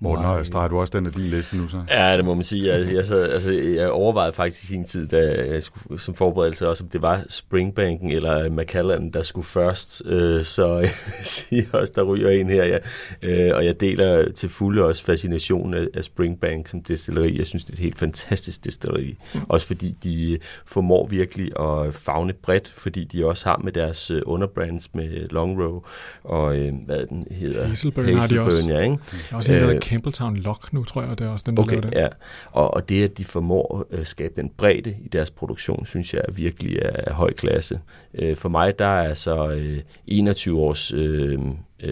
Morten, 0.00 0.24
Nej. 0.24 0.42
streger 0.44 0.68
du 0.68 0.80
også 0.80 0.98
den 0.98 1.06
af 1.06 1.12
din 1.12 1.24
liste 1.24 1.56
nu 1.56 1.68
så? 1.68 1.82
Ja, 1.90 2.16
det 2.16 2.24
må 2.24 2.34
man 2.34 2.44
sige. 2.44 2.74
Jeg, 2.74 2.94
jeg, 2.94 3.04
sad, 3.04 3.32
altså, 3.32 3.52
jeg 3.52 3.90
overvejede 3.90 4.32
faktisk 4.32 4.64
i 4.64 4.66
sin 4.66 4.84
tid, 4.84 5.08
da 5.08 5.44
jeg 5.52 5.62
skulle, 5.62 6.00
som 6.00 6.14
forberedelse 6.14 6.68
også, 6.68 6.84
om 6.84 6.90
det 6.90 7.02
var 7.02 7.22
Springbanken 7.28 8.12
eller 8.12 8.50
Macallan, 8.50 9.10
der 9.10 9.22
skulle 9.22 9.44
først. 9.44 10.02
Øh, 10.06 10.42
så 10.42 10.76
jeg 10.78 10.90
siger 11.22 11.64
også, 11.72 11.92
der 11.96 12.02
ryger 12.02 12.30
en 12.30 12.48
her. 12.48 12.64
Ja. 12.64 12.78
Øh, 13.22 13.56
og 13.56 13.64
jeg 13.64 13.80
deler 13.80 14.32
til 14.32 14.48
fulde 14.48 14.84
også 14.84 15.04
fascinationen 15.04 15.74
af, 15.74 15.86
af 15.94 16.04
Springbank 16.04 16.68
som 16.68 16.82
destilleri. 16.82 17.38
Jeg 17.38 17.46
synes, 17.46 17.64
det 17.64 17.72
er 17.72 17.76
et 17.76 17.82
helt 17.82 17.98
fantastisk 17.98 18.64
destilleri. 18.64 19.16
Mm. 19.34 19.40
Også 19.48 19.66
fordi 19.66 19.96
de 20.02 20.38
formår 20.66 21.06
virkelig 21.06 21.60
at 21.60 21.94
fagne 21.94 22.32
bredt, 22.32 22.72
fordi 22.76 23.04
de 23.04 23.26
også 23.26 23.48
har 23.48 23.60
med 23.64 23.72
deres 23.72 24.10
øh, 24.10 24.22
underbrands 24.26 24.94
med 24.94 25.28
Long 25.30 25.62
Row 25.62 25.82
og 26.24 26.56
øh, 26.56 26.72
hvad 26.86 27.06
den 27.06 27.26
hedder? 27.30 27.68
Hazelburn, 27.68 28.04
Hazelburn 28.04 28.20
har 28.20 28.28
de 28.28 28.40
også. 28.40 28.68
Ja, 28.68 28.80
ikke? 28.80 28.98
Også 29.32 29.52
en, 29.52 29.62
øh, 29.62 29.80
Campbelltown 29.88 30.36
Lock 30.36 30.72
nu, 30.72 30.84
tror 30.84 31.02
jeg, 31.02 31.18
det 31.18 31.26
er 31.26 31.30
også 31.30 31.44
den, 31.46 31.56
der 31.56 31.62
okay, 31.62 31.72
laver 31.72 31.90
det. 31.90 31.98
ja. 31.98 32.08
Og, 32.50 32.74
og 32.74 32.88
det, 32.88 33.04
at 33.04 33.18
de 33.18 33.24
formår 33.24 33.86
at 33.90 33.98
øh, 33.98 34.06
skabe 34.06 34.32
den 34.36 34.50
bredde 34.56 34.96
i 35.04 35.08
deres 35.08 35.30
produktion, 35.30 35.86
synes 35.86 36.14
jeg 36.14 36.22
virkelig 36.36 36.78
er 36.82 36.90
af 37.06 37.14
høj 37.14 37.32
klasse. 37.32 37.80
Øh, 38.14 38.36
for 38.36 38.48
mig, 38.48 38.78
der 38.78 38.86
er 38.86 39.14
så 39.14 39.60
21 40.06 40.60
års 40.60 40.92
øh, 40.92 41.38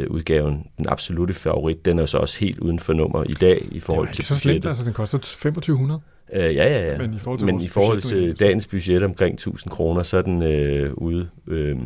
udgaven 0.09 0.67
den 0.79 0.89
absolute 0.89 1.35
favorit. 1.35 1.85
Den 1.85 1.99
er 1.99 2.07
så 2.07 2.19
også 2.19 2.39
helt 2.39 2.59
uden 2.59 2.79
for 2.79 2.93
nummer 2.93 3.25
i 3.25 3.33
dag 3.33 3.69
i 3.71 3.81
forhold 3.81 4.09
til 4.09 4.17
Det 4.17 4.31
er 4.31 4.35
så 4.35 4.41
slemt, 4.41 4.67
altså 4.67 4.85
den 4.85 4.93
koster 4.93 5.19
2500. 5.19 6.01
Øh, 6.33 6.41
ja, 6.41 6.49
ja, 6.51 6.93
ja. 6.93 6.99
Men 6.99 7.15
i 7.15 7.19
forhold 7.19 7.39
til, 7.39 7.47
Men 7.47 7.61
i 7.61 7.69
forhold 7.69 8.01
til 8.01 8.41
dagens 8.41 8.67
budget 8.67 9.03
omkring 9.03 9.35
1000 9.35 9.71
kroner, 9.71 10.03
så 10.03 10.17
er 10.17 10.23
den 10.23 10.43
øh, 10.43 10.95
ude... 10.95 11.29
Øh, 11.47 11.77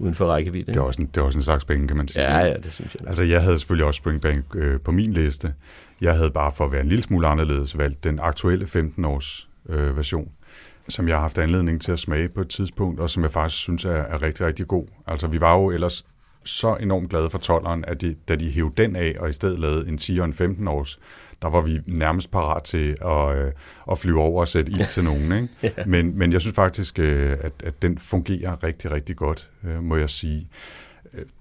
uden 0.00 0.14
for 0.14 0.26
rækkevidde. 0.26 0.66
Det 0.66 0.76
er, 0.76 0.80
også 0.80 1.02
en, 1.02 1.06
det 1.06 1.16
er 1.16 1.22
også 1.22 1.38
en 1.38 1.42
slags 1.42 1.64
penge, 1.64 1.88
kan 1.88 1.96
man 1.96 2.08
sige. 2.08 2.22
Ja, 2.22 2.38
ja, 2.38 2.54
det 2.54 2.72
synes 2.72 2.96
jeg. 3.00 3.08
Altså, 3.08 3.22
jeg 3.22 3.42
havde 3.42 3.58
selvfølgelig 3.58 3.86
også 3.86 3.98
Springbank 3.98 4.44
øh, 4.54 4.80
på 4.80 4.90
min 4.90 5.12
liste. 5.12 5.54
Jeg 6.00 6.14
havde 6.16 6.30
bare 6.30 6.52
for 6.52 6.64
at 6.64 6.72
være 6.72 6.80
en 6.80 6.88
lille 6.88 7.04
smule 7.04 7.26
anderledes 7.26 7.78
valgt 7.78 8.04
den 8.04 8.18
aktuelle 8.22 8.64
15-års 8.64 9.48
øh, 9.68 9.96
version, 9.96 10.28
som 10.88 11.08
jeg 11.08 11.16
har 11.16 11.22
haft 11.22 11.38
anledning 11.38 11.80
til 11.80 11.92
at 11.92 11.98
smage 11.98 12.28
på 12.28 12.40
et 12.40 12.48
tidspunkt, 12.48 13.00
og 13.00 13.10
som 13.10 13.22
jeg 13.22 13.30
faktisk 13.30 13.62
synes 13.62 13.84
er, 13.84 13.90
er 13.90 14.22
rigtig, 14.22 14.46
rigtig 14.46 14.66
god. 14.66 14.86
Altså, 15.06 15.26
vi 15.26 15.40
var 15.40 15.54
jo 15.54 15.70
ellers 15.70 16.04
så 16.44 16.76
enormt 16.80 17.10
glade 17.10 17.30
for 17.30 17.38
tolleren, 17.38 17.84
at 17.84 18.00
de, 18.00 18.16
da 18.28 18.36
de 18.36 18.50
hævde 18.50 18.82
den 18.82 18.96
af, 18.96 19.14
og 19.18 19.30
i 19.30 19.32
stedet 19.32 19.58
lavede 19.58 19.88
en 19.88 19.98
10 19.98 20.18
og 20.18 20.24
en 20.24 20.34
15 20.34 20.68
års, 20.68 20.98
der 21.42 21.48
var 21.48 21.60
vi 21.60 21.80
nærmest 21.86 22.30
parat 22.30 22.62
til 22.62 22.96
at, 23.04 23.38
øh, 23.38 23.52
at 23.90 23.98
flyve 23.98 24.20
over 24.20 24.40
og 24.40 24.48
sætte 24.48 24.72
ild 24.72 24.90
til 24.90 25.04
nogen. 25.04 25.32
Ikke? 25.32 25.48
ja. 25.78 25.84
men, 25.86 26.18
men 26.18 26.32
jeg 26.32 26.40
synes 26.40 26.54
faktisk, 26.54 26.98
øh, 26.98 27.32
at, 27.40 27.52
at 27.64 27.82
den 27.82 27.98
fungerer 27.98 28.64
rigtig, 28.64 28.90
rigtig 28.90 29.16
godt, 29.16 29.50
øh, 29.64 29.82
må 29.82 29.96
jeg 29.96 30.10
sige. 30.10 30.48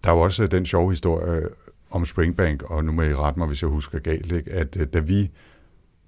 Der 0.03 0.11
er 0.11 0.15
jo 0.15 0.21
også 0.21 0.47
den 0.47 0.65
sjove 0.65 0.91
historie 0.91 1.41
om 1.91 2.05
Springbank, 2.05 2.63
og 2.63 2.85
nu 2.85 2.91
må 2.91 3.01
I 3.01 3.13
rette 3.13 3.39
mig, 3.39 3.47
hvis 3.47 3.61
jeg 3.61 3.69
husker 3.69 3.99
galt, 3.99 4.31
ikke? 4.31 4.51
at 4.51 4.93
da 4.93 4.99
vi 4.99 5.31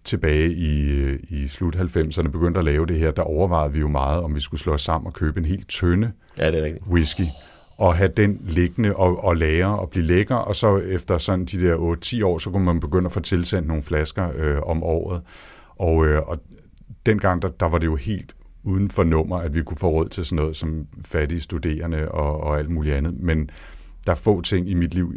tilbage 0.03 0.53
i, 0.53 1.01
i 1.29 1.47
slut 1.47 1.75
90'erne 1.75 2.27
begyndte 2.27 2.57
at 2.57 2.65
lave 2.65 2.85
det 2.85 2.99
her, 2.99 3.11
der 3.11 3.21
overvejede 3.21 3.73
vi 3.73 3.79
jo 3.79 3.87
meget, 3.87 4.23
om 4.23 4.35
vi 4.35 4.39
skulle 4.39 4.61
slå 4.61 4.73
os 4.73 4.81
sammen 4.81 5.07
og 5.07 5.13
købe 5.13 5.39
en 5.39 5.45
helt 5.45 5.67
tynde 5.67 6.11
ja, 6.39 6.51
det 6.51 6.59
er 6.59 6.63
rigtigt. 6.63 6.87
whisky 6.87 7.23
og 7.77 7.95
have 7.95 8.11
den 8.17 8.41
liggende 8.47 8.95
og, 8.95 9.23
og 9.23 9.37
lære 9.37 9.79
og 9.79 9.89
blive 9.89 10.05
lækker, 10.05 10.35
og 10.35 10.55
så 10.55 10.77
efter 10.77 11.17
sådan 11.17 11.45
de 11.45 11.61
der 11.61 11.75
8-10 12.21 12.25
år, 12.25 12.37
så 12.37 12.49
kunne 12.49 12.65
man 12.65 12.79
begynde 12.79 13.05
at 13.05 13.11
få 13.11 13.19
tilsendt 13.19 13.67
nogle 13.67 13.83
flasker 13.83 14.29
øh, 14.35 14.61
om 14.61 14.83
året. 14.83 15.21
Og, 15.75 16.05
øh, 16.05 16.21
og 16.21 16.39
dengang, 17.05 17.41
der, 17.41 17.49
der 17.49 17.65
var 17.65 17.77
det 17.77 17.85
jo 17.85 17.95
helt 17.95 18.35
uden 18.63 18.89
for 18.89 19.03
nummer, 19.03 19.37
at 19.37 19.55
vi 19.55 19.63
kunne 19.63 19.77
få 19.77 19.89
råd 19.89 20.09
til 20.09 20.25
sådan 20.25 20.35
noget 20.35 20.55
som 20.55 20.87
fattige 21.05 21.41
studerende 21.41 22.11
og, 22.11 22.41
og 22.41 22.59
alt 22.59 22.69
muligt 22.69 22.95
andet. 22.95 23.19
Men 23.19 23.49
der 24.05 24.11
er 24.11 24.15
få 24.15 24.41
ting 24.41 24.69
i 24.69 24.73
mit 24.73 24.93
liv, 24.93 25.13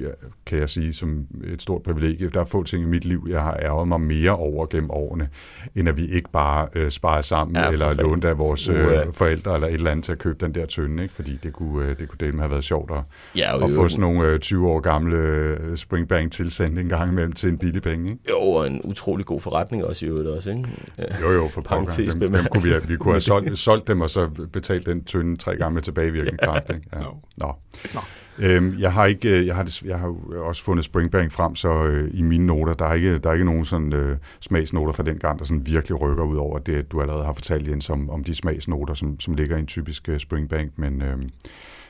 kan 0.47 0.59
jeg 0.59 0.71
sige, 0.71 0.93
som 0.93 1.27
et 1.45 1.63
stort 1.63 1.83
privilegie, 1.83 2.31
der 2.31 2.41
er 2.41 2.45
få 2.45 2.63
ting 2.63 2.83
i 2.83 2.87
mit 2.87 3.05
liv, 3.05 3.27
jeg 3.31 3.43
har 3.43 3.59
ærget 3.63 3.89
mig 3.89 4.01
mere 4.01 4.37
over 4.37 4.67
gennem 4.67 4.91
årene, 4.91 5.29
end 5.75 5.89
at 5.89 5.97
vi 5.97 6.07
ikke 6.07 6.31
bare 6.31 6.69
øh, 6.75 6.91
sparede 6.91 7.23
sammen, 7.23 7.57
ja, 7.57 7.71
eller 7.71 7.93
lånte 7.93 8.29
af 8.29 8.39
vores 8.39 8.69
øh, 8.69 9.13
forældre, 9.13 9.55
eller 9.55 9.67
et 9.69 9.75
eller 9.75 9.91
andet 9.91 10.05
til 10.05 10.13
at 10.13 10.19
købe 10.19 10.45
den 10.47 10.55
der 10.55 10.67
tønde, 10.67 11.03
ikke? 11.03 11.15
fordi 11.15 11.39
det 11.43 11.53
kunne, 11.53 11.87
øh, 11.87 11.99
det 11.99 12.09
kunne 12.09 12.19
dele 12.21 12.33
med 12.33 12.41
have 12.41 12.51
været 12.51 12.65
sjovt 12.65 12.91
at, 12.91 13.03
ja, 13.37 13.65
at 13.65 13.71
få 13.71 13.89
sådan 13.89 14.01
nogle 14.01 14.29
øh, 14.29 14.39
20 14.39 14.69
år 14.69 14.81
gamle 14.81 15.17
øh, 15.17 15.77
Springbank 15.77 16.33
tilsendt 16.33 16.79
en 16.79 16.89
gang 16.89 17.13
imellem 17.13 17.33
til 17.33 17.49
en 17.49 17.59
billig 17.59 17.83
penge. 17.83 18.11
Ikke? 18.11 18.23
Jo, 18.31 18.41
og 18.41 18.67
en 18.67 18.81
utrolig 18.85 19.27
god 19.27 19.41
forretning 19.41 19.85
også 19.85 20.07
i 20.07 20.09
øvrigt 20.09 20.29
også, 20.29 20.51
ikke? 20.51 20.69
Ja. 20.99 21.05
Jo, 21.23 21.33
jo, 21.33 21.49
for 21.49 21.61
pokker. 21.61 22.11
Dem, 22.21 22.33
dem 22.33 22.47
kunne 22.51 22.63
vi, 22.63 22.73
vi 22.89 22.97
kunne 22.97 23.15
have 23.15 23.21
solgt, 23.21 23.59
solgt 23.69 23.89
dem, 23.89 24.01
og 24.01 24.11
så 24.11 24.29
betalt 24.53 24.87
den 24.87 25.05
tynde 25.05 25.37
tre 25.37 25.57
gange 25.57 25.75
med 25.75 25.83
tilbagevirkende 25.83 26.39
kraft. 26.43 26.71
Ikke? 26.71 26.87
Ja. 26.93 26.99
No. 26.99 27.11
Nå. 27.37 27.53
Nå. 27.95 28.01
Øhm, 28.39 28.79
jeg 28.79 28.93
har 28.93 29.07
ikke, 29.07 29.39
øh, 29.39 29.47
jeg 29.47 29.55
har, 29.55 29.81
jeg 29.85 29.99
har 29.99 30.15
også 30.41 30.65
fundet 30.65 30.85
Springbank 30.85 31.33
frem, 31.33 31.57
så 31.57 31.85
øh, 31.85 32.11
i 32.15 32.23
mine 32.23 32.47
noter, 32.47 32.75
der 32.75 32.87
er 32.87 32.95
ikke, 32.95 33.19
der 33.19 33.29
er 33.29 33.33
ikke 33.33 33.45
nogen 33.45 33.65
sådan 33.65 33.93
øh, 33.93 34.17
smagsnoter 34.41 34.93
fra 34.93 35.03
den 35.03 35.19
gang, 35.19 35.39
der 35.39 35.45
sådan 35.45 35.67
virkelig 35.67 36.01
rykker 36.01 36.25
ud 36.25 36.37
over 36.37 36.59
det, 36.59 36.93
du 36.93 37.01
allerede 37.01 37.25
har 37.25 37.33
fortalt 37.33 37.69
Jens 37.69 37.91
om, 37.91 38.11
om 38.11 38.25
de 38.25 38.35
smagsnoter, 38.35 38.95
som, 38.95 39.21
som 39.21 39.35
ligger 39.35 39.57
i 39.57 39.61
en 39.61 39.67
typisk 39.67 40.09
øh, 40.09 40.19
Springbank, 40.19 40.73
men, 40.77 41.03
øh, 41.03 41.17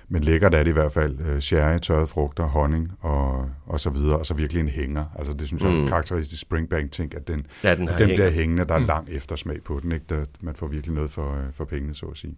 men 0.09 0.23
lækkert 0.23 0.55
er 0.55 0.63
det 0.63 0.71
i 0.71 0.73
hvert 0.73 0.93
fald. 0.93 1.21
Øh, 1.21 1.41
sherry, 1.41 1.79
tørrede 1.79 2.07
frugter, 2.07 2.45
honning 2.45 2.93
og, 3.01 3.51
og 3.67 3.81
så 3.81 3.91
videre, 3.91 4.19
og 4.19 4.27
så 4.27 4.35
virkelig 4.35 4.61
en 4.61 4.69
hænger. 4.69 5.05
Altså 5.19 5.35
det 5.35 5.47
synes 5.47 5.63
jeg 5.63 5.71
er 5.71 5.75
en 5.75 5.81
mm. 5.83 5.89
karakteristisk 5.89 6.43
Springbank-ting, 6.43 7.15
at 7.15 7.29
den, 7.29 7.47
ja, 7.65 7.75
den, 7.75 7.89
at 7.89 7.99
den 7.99 8.09
bliver 8.09 8.31
hængende, 8.31 8.65
der 8.65 8.75
er 8.75 8.79
mm. 8.79 8.87
lang 8.87 9.09
eftersmag 9.11 9.63
på 9.63 9.81
den, 9.83 9.93
ikke? 9.93 10.05
Der, 10.09 10.25
man 10.41 10.55
får 10.55 10.67
virkelig 10.67 10.95
noget 10.95 11.11
for, 11.11 11.35
øh, 11.35 11.53
for 11.53 11.65
pengene, 11.65 11.95
så 11.95 12.07
at 12.07 12.17
sige. 12.17 12.35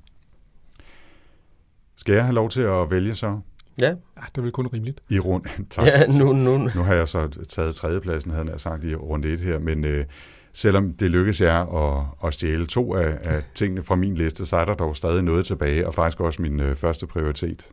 Skal 1.96 2.14
jeg 2.14 2.24
have 2.24 2.34
lov 2.34 2.50
til 2.50 2.60
at 2.60 2.90
vælge 2.90 3.14
så? 3.14 3.40
Ja. 3.80 3.88
ja 3.88 4.22
det 4.26 4.38
er 4.38 4.42
vel 4.42 4.52
kun 4.52 4.66
rimeligt. 4.66 5.00
I 5.08 5.18
rund, 5.18 5.44
tak. 5.70 5.86
Ja, 5.86 6.06
nu, 6.06 6.32
nu. 6.32 6.58
nu 6.58 6.82
har 6.82 6.94
jeg 6.94 7.08
så 7.08 7.28
taget 7.48 7.74
tredjepladsen, 7.74 8.30
havde 8.30 8.50
jeg 8.50 8.60
sagt, 8.60 8.84
i 8.84 8.94
runde 8.94 9.28
1 9.28 9.40
her, 9.40 9.58
men 9.58 9.84
øh, 9.84 10.04
selvom 10.52 10.92
det 10.92 11.10
lykkes 11.10 11.40
jer 11.40 11.74
at, 11.74 12.06
at 12.24 12.34
stjæle 12.34 12.66
to 12.66 12.94
af, 12.94 13.18
af 13.24 13.42
tingene 13.54 13.82
fra 13.82 13.94
min 13.94 14.14
liste, 14.14 14.46
så 14.46 14.56
er 14.56 14.64
der 14.64 14.74
dog 14.74 14.96
stadig 14.96 15.22
noget 15.22 15.46
tilbage, 15.46 15.86
og 15.86 15.94
faktisk 15.94 16.20
også 16.20 16.42
min 16.42 16.60
øh, 16.60 16.76
første 16.76 17.06
prioritet. 17.06 17.68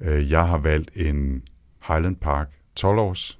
Øh, 0.00 0.30
jeg 0.30 0.46
har 0.46 0.58
valgt 0.58 0.90
en 0.94 1.42
Highland 1.88 2.16
Park 2.16 2.48
12 2.76 2.98
års, 2.98 3.38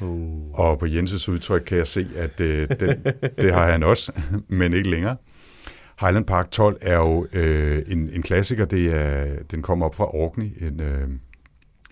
uh. 0.00 0.58
og 0.60 0.78
på 0.78 0.86
Jenses 0.86 1.28
udtryk 1.28 1.62
kan 1.66 1.78
jeg 1.78 1.86
se, 1.86 2.06
at 2.16 2.40
øh, 2.40 2.68
den, 2.80 3.04
det 3.38 3.52
har 3.54 3.70
han 3.70 3.82
også, 3.82 4.12
men 4.48 4.72
ikke 4.72 4.90
længere. 4.90 5.16
Highland 6.00 6.24
Park 6.24 6.50
12 6.50 6.76
er 6.80 6.96
jo 6.96 7.26
øh, 7.32 7.82
en, 7.88 8.10
en 8.12 8.22
klassiker. 8.22 8.64
Det 8.64 8.94
er, 8.94 9.26
den 9.50 9.62
kommer 9.62 9.86
op 9.86 9.94
fra 9.94 10.14
Orkney, 10.14 10.66
en, 10.66 10.80
øh, 10.80 11.08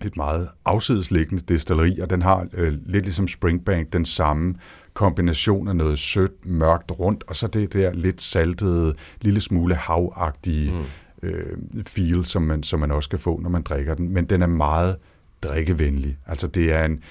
et 0.05 0.17
meget 0.17 0.49
afsidesliggende 0.65 1.43
destilleri, 1.47 1.99
og 1.99 2.09
den 2.09 2.21
har 2.21 2.47
øh, 2.53 2.73
lidt 2.85 3.05
ligesom 3.05 3.27
Springbank 3.27 3.93
den 3.93 4.05
samme 4.05 4.55
kombination 4.93 5.67
af 5.67 5.75
noget 5.75 5.99
sødt, 5.99 6.45
mørkt 6.45 6.91
rundt, 6.99 7.23
og 7.27 7.35
så 7.35 7.47
det 7.47 7.73
der 7.73 7.93
lidt 7.93 8.21
saltede, 8.21 8.95
lille 9.21 9.41
smule 9.41 9.75
havagtige 9.75 10.71
mm. 10.71 11.29
øh, 11.29 11.57
feel, 11.87 12.25
som 12.25 12.41
man, 12.41 12.63
som 12.63 12.79
man 12.79 12.91
også 12.91 13.09
kan 13.09 13.19
få, 13.19 13.39
når 13.39 13.49
man 13.49 13.61
drikker 13.61 13.95
den. 13.95 14.09
Men 14.09 14.25
den 14.25 14.41
er 14.41 14.47
meget 14.47 14.95
drikkevenlig. 15.43 16.17
Altså 16.25 16.47
det 16.47 16.71
er 16.71 16.85
en, 16.85 17.03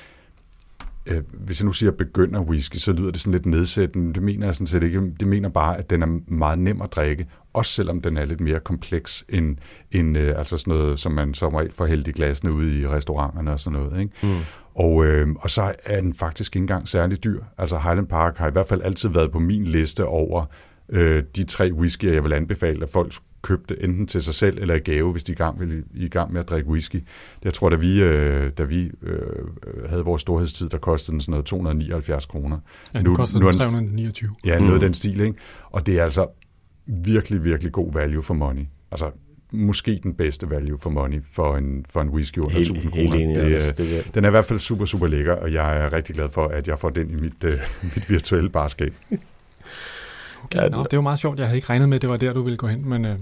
øh, 1.06 1.22
hvis 1.32 1.60
jeg 1.60 1.66
nu 1.66 1.72
siger 1.72 1.92
begynder 1.92 2.40
whisky, 2.40 2.76
så 2.76 2.92
lyder 2.92 3.10
det 3.10 3.20
sådan 3.20 3.32
lidt 3.32 3.46
nedsættende. 3.46 4.14
Det 4.14 4.22
mener 4.22 4.46
jeg 4.46 4.54
sådan 4.54 4.66
set 4.66 4.82
ikke. 4.82 5.12
Det 5.20 5.28
mener 5.28 5.48
bare, 5.48 5.78
at 5.78 5.90
den 5.90 6.02
er 6.02 6.32
meget 6.32 6.58
nem 6.58 6.82
at 6.82 6.92
drikke, 6.92 7.26
også 7.52 7.72
selvom 7.72 8.00
den 8.00 8.16
er 8.16 8.24
lidt 8.24 8.40
mere 8.40 8.60
kompleks 8.60 9.24
end, 9.28 9.56
end 9.92 10.18
øh, 10.18 10.38
altså 10.38 10.58
sådan 10.58 10.74
noget, 10.74 10.98
som 10.98 11.12
man 11.12 11.34
som 11.34 11.54
regel 11.54 11.72
får 11.74 11.86
hældt 11.86 12.08
i 12.08 12.12
glasene 12.12 12.52
ude 12.52 12.80
i 12.80 12.86
restauranterne 12.86 13.52
og 13.52 13.60
sådan 13.60 13.78
noget. 13.78 14.00
Ikke? 14.00 14.12
Mm. 14.22 14.40
Og, 14.74 15.06
øh, 15.06 15.28
og 15.40 15.50
så 15.50 15.74
er 15.84 16.00
den 16.00 16.14
faktisk 16.14 16.56
ikke 16.56 16.62
engang 16.62 16.88
særlig 16.88 17.24
dyr. 17.24 17.42
Altså 17.58 17.78
Highland 17.78 18.06
Park 18.06 18.36
har 18.36 18.48
i 18.48 18.52
hvert 18.52 18.68
fald 18.68 18.82
altid 18.82 19.08
været 19.08 19.32
på 19.32 19.38
min 19.38 19.64
liste 19.64 20.06
over 20.06 20.44
øh, 20.88 21.22
de 21.36 21.44
tre 21.44 21.72
whiskyer, 21.72 22.12
jeg 22.12 22.24
vil 22.24 22.32
anbefale, 22.32 22.82
at 22.82 22.88
folk 22.88 23.12
købte 23.42 23.84
enten 23.84 24.06
til 24.06 24.22
sig 24.22 24.34
selv 24.34 24.58
eller 24.60 24.74
i 24.74 24.78
gave, 24.78 25.12
hvis 25.12 25.24
de 25.24 25.32
i 25.32 25.34
gang, 25.34 25.60
ville, 25.60 25.84
i 25.94 26.08
gang 26.08 26.32
med 26.32 26.40
at 26.40 26.48
drikke 26.48 26.70
whisky. 26.70 27.04
Jeg 27.44 27.54
tror, 27.54 27.68
da 27.68 27.76
vi, 27.76 28.02
øh, 28.02 28.50
da 28.58 28.64
vi 28.64 28.90
øh, 29.02 29.18
havde 29.88 30.04
vores 30.04 30.22
storhedstid, 30.22 30.68
der 30.68 30.78
kostede 30.78 31.12
den 31.12 31.20
sådan 31.20 31.30
noget 31.30 31.46
279 31.46 32.26
kroner. 32.26 32.58
Ja, 32.94 33.02
nu, 33.02 33.10
nu 33.10 33.16
koster 33.16 33.38
den 33.38 33.52
329. 33.52 34.34
Ja, 34.44 34.58
noget 34.58 34.68
mm. 34.68 34.74
af 34.74 34.80
den 34.80 34.94
stil, 34.94 35.20
ikke? 35.20 35.34
Og 35.70 35.86
det 35.86 35.98
er 35.98 36.04
altså 36.04 36.26
virkelig, 36.86 37.44
virkelig 37.44 37.72
god 37.72 37.92
value 37.92 38.22
for 38.22 38.34
money. 38.34 38.64
Altså, 38.90 39.10
måske 39.52 40.00
den 40.02 40.14
bedste 40.14 40.50
value 40.50 40.78
for 40.78 40.90
money 40.90 41.18
for 41.32 41.56
en, 41.56 41.84
for 41.88 42.00
en 42.00 42.08
whisky 42.08 42.38
under 42.38 42.56
helt, 42.56 42.70
1000 42.70 42.92
kroner. 42.92 43.16
Helt 43.16 43.36
det, 43.36 43.78
det, 43.78 44.04
det, 44.04 44.14
den 44.14 44.24
er 44.24 44.28
i 44.28 44.30
hvert 44.30 44.44
fald 44.44 44.58
super, 44.58 44.84
super 44.84 45.06
lækker, 45.06 45.32
og 45.32 45.52
jeg 45.52 45.84
er 45.84 45.92
rigtig 45.92 46.14
glad 46.14 46.28
for, 46.28 46.46
at 46.46 46.68
jeg 46.68 46.78
får 46.78 46.90
den 46.90 47.10
i 47.10 47.14
mit, 47.14 47.44
uh, 47.44 47.50
mit 47.94 48.10
virtuelle 48.10 48.50
barskab. 48.50 48.94
Okay, 50.44 50.62
ja, 50.62 50.68
nå, 50.68 50.82
det 50.82 50.92
er 50.92 50.96
jo 50.96 51.00
meget 51.00 51.18
sjovt. 51.18 51.38
Jeg 51.38 51.46
havde 51.46 51.56
ikke 51.58 51.68
regnet 51.70 51.88
med, 51.88 51.96
at 51.96 52.02
det 52.02 52.10
var 52.10 52.16
der, 52.16 52.32
du 52.32 52.42
ville 52.42 52.56
gå 52.56 52.66
hen, 52.66 52.88
men... 52.88 53.04
Øh, 53.04 53.18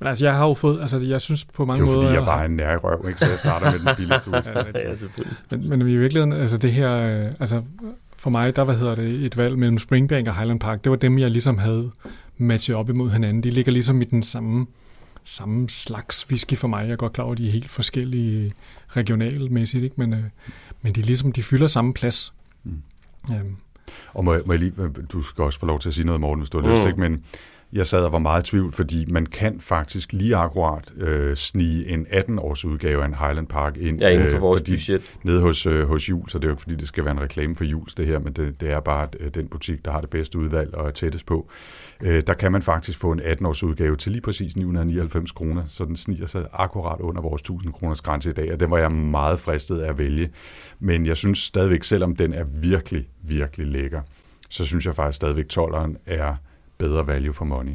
men 0.00 0.08
altså, 0.08 0.24
jeg 0.24 0.36
har 0.36 0.46
jo 0.46 0.54
fået, 0.54 0.80
altså 0.80 0.98
jeg 0.98 1.20
synes 1.20 1.44
på 1.44 1.64
mange 1.64 1.84
måder... 1.84 2.00
Det 2.00 2.06
er 2.10 2.14
jo 2.14 2.20
måder, 2.20 2.26
fordi, 2.26 2.30
jeg 2.30 2.36
bare 2.36 2.42
er 2.42 2.48
en 2.48 2.56
nær 2.56 2.76
røv, 2.76 3.08
ikke? 3.08 3.20
så 3.20 3.30
jeg 3.30 3.38
starter 3.38 3.70
med 3.72 3.78
den 3.78 3.88
billigste 3.96 4.30
ja, 4.88 4.94
selvfølgelig. 4.94 5.36
Men, 5.50 5.68
men 5.68 5.80
i 5.80 5.96
virkeligheden, 5.96 6.32
altså 6.32 6.56
det 6.56 6.72
her, 6.72 6.92
øh, 6.92 7.32
altså 7.40 7.62
for 8.16 8.30
mig, 8.30 8.56
der 8.56 8.64
hvad 8.64 8.76
hedder 8.76 8.94
det, 8.94 9.24
et 9.24 9.36
valg 9.36 9.58
mellem 9.58 9.78
Springbank 9.78 10.28
og 10.28 10.36
Highland 10.36 10.60
Park, 10.60 10.84
det 10.84 10.90
var 10.90 10.96
dem, 10.96 11.18
jeg 11.18 11.30
ligesom 11.30 11.58
havde 11.58 11.90
matchet 12.38 12.76
op 12.76 12.88
imod 12.88 13.10
hinanden. 13.10 13.42
De 13.42 13.50
ligger 13.50 13.72
ligesom 13.72 14.00
i 14.02 14.04
den 14.04 14.22
samme, 14.22 14.66
samme 15.24 15.68
slags 15.68 16.26
whisky 16.30 16.56
for 16.56 16.68
mig. 16.68 16.84
Jeg 16.84 16.92
er 16.92 16.96
godt 16.96 17.12
klar 17.12 17.24
over, 17.24 17.32
at 17.32 17.38
de 17.38 17.48
er 17.48 17.52
helt 17.52 17.70
forskellige 17.70 18.52
regionalmæssigt, 18.88 19.84
ikke? 19.84 19.94
Men, 19.98 20.14
øh, 20.14 20.24
men 20.82 20.92
de, 20.92 21.02
ligesom, 21.02 21.32
de 21.32 21.42
fylder 21.42 21.66
samme 21.66 21.94
plads. 21.94 22.32
Mm. 22.64 22.82
Um, 23.30 23.56
og 24.14 24.24
må 24.24 24.32
jeg, 24.32 24.42
må 24.46 24.52
jeg 24.52 24.60
lige, 24.60 24.72
du 25.12 25.22
skal 25.22 25.44
også 25.44 25.58
få 25.58 25.66
lov 25.66 25.80
til 25.80 25.88
at 25.88 25.94
sige 25.94 26.06
noget, 26.06 26.20
Morten, 26.20 26.40
hvis 26.40 26.50
du 26.50 26.60
har 26.60 26.70
lyst, 26.70 26.82
mm. 26.82 26.88
ikke? 26.88 27.00
men 27.00 27.24
jeg 27.74 27.86
sad 27.86 28.04
og 28.04 28.12
var 28.12 28.18
meget 28.18 28.42
i 28.42 28.50
tvivl, 28.50 28.72
fordi 28.72 29.04
man 29.08 29.26
kan 29.26 29.60
faktisk 29.60 30.12
lige 30.12 30.36
akkurat 30.36 30.92
øh, 30.96 31.36
snige 31.36 31.88
en 31.88 32.06
18-års 32.06 32.64
udgave 32.64 33.02
af 33.02 33.06
en 33.06 33.14
Highland 33.14 33.46
Park 33.46 33.76
ind. 33.76 34.00
Ja, 34.00 34.08
inden 34.08 34.28
for 34.28 34.36
øh, 34.36 34.42
vores 34.42 34.60
fordi, 34.60 34.72
budget. 34.72 35.02
Nede 35.22 35.40
hos, 35.40 35.66
øh, 35.66 35.88
hos 35.88 36.08
Jules, 36.08 36.32
så 36.32 36.38
det 36.38 36.44
er 36.44 36.48
jo 36.48 36.52
ikke 36.52 36.62
fordi, 36.62 36.76
det 36.76 36.88
skal 36.88 37.04
være 37.04 37.12
en 37.12 37.20
reklame 37.20 37.56
for 37.56 37.64
Jules 37.64 37.94
det 37.94 38.06
her, 38.06 38.18
men 38.18 38.32
det, 38.32 38.60
det 38.60 38.70
er 38.70 38.80
bare 38.80 39.08
øh, 39.20 39.30
den 39.34 39.48
butik, 39.48 39.84
der 39.84 39.90
har 39.90 40.00
det 40.00 40.10
bedste 40.10 40.38
udvalg 40.38 40.74
og 40.74 40.86
er 40.86 40.90
tættest 40.90 41.26
på. 41.26 41.48
Øh, 42.02 42.22
der 42.26 42.34
kan 42.34 42.52
man 42.52 42.62
faktisk 42.62 42.98
få 42.98 43.12
en 43.12 43.20
18-års 43.20 43.62
udgave 43.62 43.96
til 43.96 44.12
lige 44.12 44.22
præcis 44.22 44.56
999 44.56 45.32
kroner, 45.32 45.62
så 45.68 45.84
den 45.84 45.96
sniger 45.96 46.26
sig 46.26 46.46
akkurat 46.52 47.00
under 47.00 47.22
vores 47.22 47.42
1000 47.42 47.72
kroners 47.72 48.00
grænse 48.00 48.30
i 48.30 48.32
dag, 48.32 48.52
og 48.52 48.60
den 48.60 48.70
var 48.70 48.78
jeg 48.78 48.92
meget 48.92 49.38
fristet 49.38 49.80
af 49.80 49.88
at 49.88 49.98
vælge. 49.98 50.30
Men 50.80 51.06
jeg 51.06 51.16
synes 51.16 51.38
stadigvæk, 51.38 51.84
selvom 51.84 52.16
den 52.16 52.32
er 52.32 52.44
virkelig, 52.44 53.08
virkelig 53.22 53.66
lækker, 53.66 54.00
så 54.50 54.64
synes 54.64 54.86
jeg 54.86 54.94
faktisk 54.94 55.16
stadigvæk, 55.16 55.46
12'eren 55.52 55.94
er 56.06 56.34
bedre 56.78 57.06
value 57.06 57.32
for 57.32 57.44
money. 57.44 57.72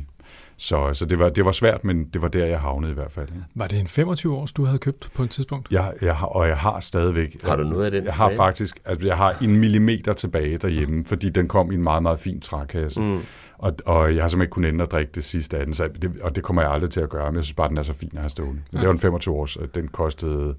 Så, 0.57 0.93
så 0.93 1.05
det, 1.05 1.19
var, 1.19 1.29
det 1.29 1.45
var 1.45 1.51
svært, 1.51 1.83
men 1.83 2.05
det 2.05 2.21
var 2.21 2.27
der, 2.27 2.45
jeg 2.45 2.59
havnede 2.59 2.91
i 2.91 2.95
hvert 2.95 3.11
fald. 3.11 3.27
Ja. 3.29 3.39
Var 3.55 3.67
det 3.67 3.79
en 3.79 3.87
25 3.87 4.35
års, 4.35 4.53
du 4.53 4.65
havde 4.65 4.79
købt 4.79 5.09
på 5.15 5.23
et 5.23 5.29
tidspunkt? 5.29 5.71
Jeg, 5.71 5.93
jeg 6.01 6.15
har, 6.15 6.27
og 6.27 6.47
jeg 6.47 6.57
har 6.57 6.79
stadigvæk... 6.79 7.43
Har 7.43 7.55
du 7.55 7.63
noget 7.63 7.85
af 7.85 7.91
den 7.91 8.03
Jeg 8.03 8.13
tilbage? 8.13 8.29
har 8.29 8.35
faktisk... 8.35 8.79
Altså, 8.85 9.07
jeg 9.07 9.17
har 9.17 9.37
en 9.41 9.55
millimeter 9.55 10.13
tilbage 10.13 10.57
derhjemme, 10.57 11.05
fordi 11.05 11.29
den 11.29 11.47
kom 11.47 11.71
i 11.71 11.75
en 11.75 11.83
meget, 11.83 12.03
meget 12.03 12.19
fin 12.19 12.41
trækasse. 12.41 13.01
Mm. 13.01 13.19
Og, 13.57 13.75
og 13.85 14.15
jeg 14.15 14.23
har 14.23 14.29
simpelthen 14.29 14.41
ikke 14.41 14.51
kunnet 14.51 14.69
ende 14.69 14.83
at 14.83 14.91
drikke 14.91 15.11
det 15.15 15.23
sidste 15.23 15.57
af 15.57 15.65
den, 15.65 15.73
så 15.73 15.89
det, 16.01 16.11
og 16.21 16.35
det 16.35 16.43
kommer 16.43 16.61
jeg 16.61 16.71
aldrig 16.71 16.89
til 16.89 16.99
at 16.99 17.09
gøre, 17.09 17.31
men 17.31 17.35
jeg 17.35 17.43
synes 17.43 17.55
bare, 17.55 17.69
den 17.69 17.77
er 17.77 17.83
så 17.83 17.93
fin 17.93 18.11
at 18.13 18.19
have 18.19 18.29
stående. 18.29 18.61
Ja. 18.73 18.77
Det 18.77 18.85
var 18.87 18.93
en 18.93 18.99
25 18.99 19.35
års, 19.35 19.55
og 19.55 19.75
den 19.75 19.87
kostede, 19.87 20.55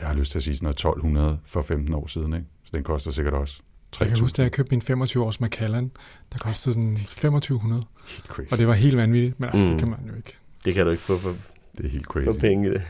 jeg 0.00 0.06
har 0.06 0.14
lyst 0.14 0.30
til 0.30 0.38
at 0.38 0.42
sige 0.42 0.56
sådan 0.56 0.66
noget 0.66 0.74
1200 0.74 1.38
for 1.46 1.62
15 1.62 1.94
år 1.94 2.06
siden, 2.06 2.32
ikke? 2.34 2.46
så 2.64 2.70
den 2.74 2.84
koster 2.84 3.10
sikkert 3.10 3.34
også 3.34 3.60
jeg 4.00 4.08
kan 4.08 4.18
huske, 4.18 4.36
da 4.36 4.42
jeg 4.42 4.52
købte 4.52 4.76
min 4.76 5.02
25-års 5.02 5.40
Macallan, 5.40 5.90
der 6.32 6.38
kostede 6.38 6.74
den 6.74 6.96
2500. 6.96 7.84
Helt 8.08 8.26
crazy. 8.26 8.52
Og 8.52 8.58
det 8.58 8.68
var 8.68 8.74
helt 8.74 8.96
vanvittigt, 8.96 9.40
men 9.40 9.50
altså, 9.52 9.66
mm. 9.66 9.70
det 9.70 9.78
kan 9.78 9.88
man 9.88 9.98
jo 10.08 10.14
ikke. 10.16 10.36
Det 10.64 10.74
kan 10.74 10.84
du 10.84 10.90
ikke 10.90 11.02
få 11.02 11.18
for, 11.18 11.34
det 11.78 11.86
er 11.86 11.90
helt 11.90 12.04
crazy. 12.04 12.24
for 12.24 12.32
penge. 12.32 12.70
Det. 12.70 12.82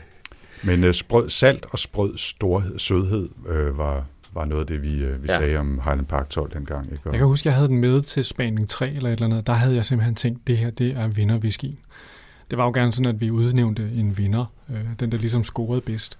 Men 0.63 0.83
uh, 0.83 0.91
sprød, 0.91 1.29
salt 1.29 1.65
og 1.71 1.79
sprød 1.79 2.17
storhed, 2.17 2.79
sødhed 2.79 3.29
uh, 3.39 3.77
var, 3.77 4.05
var 4.33 4.45
noget 4.45 4.61
af 4.61 4.67
det, 4.67 4.81
vi, 4.81 5.05
uh, 5.05 5.23
vi 5.23 5.27
ja. 5.29 5.37
sagde 5.37 5.57
om 5.57 5.81
Highland 5.83 6.07
Park 6.07 6.29
12 6.29 6.53
dengang. 6.53 6.85
Ikke? 6.91 7.01
Og 7.05 7.11
jeg 7.11 7.19
kan 7.19 7.27
huske, 7.27 7.47
jeg 7.47 7.55
havde 7.55 7.67
den 7.67 7.77
med 7.77 8.01
til 8.01 8.25
Spaning 8.25 8.69
3 8.69 8.89
eller 8.91 9.09
et 9.09 9.13
eller 9.13 9.25
andet. 9.25 9.47
Der 9.47 9.53
havde 9.53 9.75
jeg 9.75 9.85
simpelthen 9.85 10.15
tænkt, 10.15 10.47
det 10.47 10.57
her 10.57 10.69
det 10.69 10.91
er 10.91 11.07
vinderwhisky. 11.07 11.69
Det 12.49 12.57
var 12.57 12.65
jo 12.65 12.71
gerne 12.71 12.91
sådan, 12.91 13.15
at 13.15 13.21
vi 13.21 13.31
udnævnte 13.31 13.91
en 13.95 14.17
vinder, 14.17 14.45
uh, 14.69 14.75
den 14.99 15.11
der 15.11 15.17
ligesom 15.17 15.43
scorede 15.43 15.81
bedst. 15.81 16.17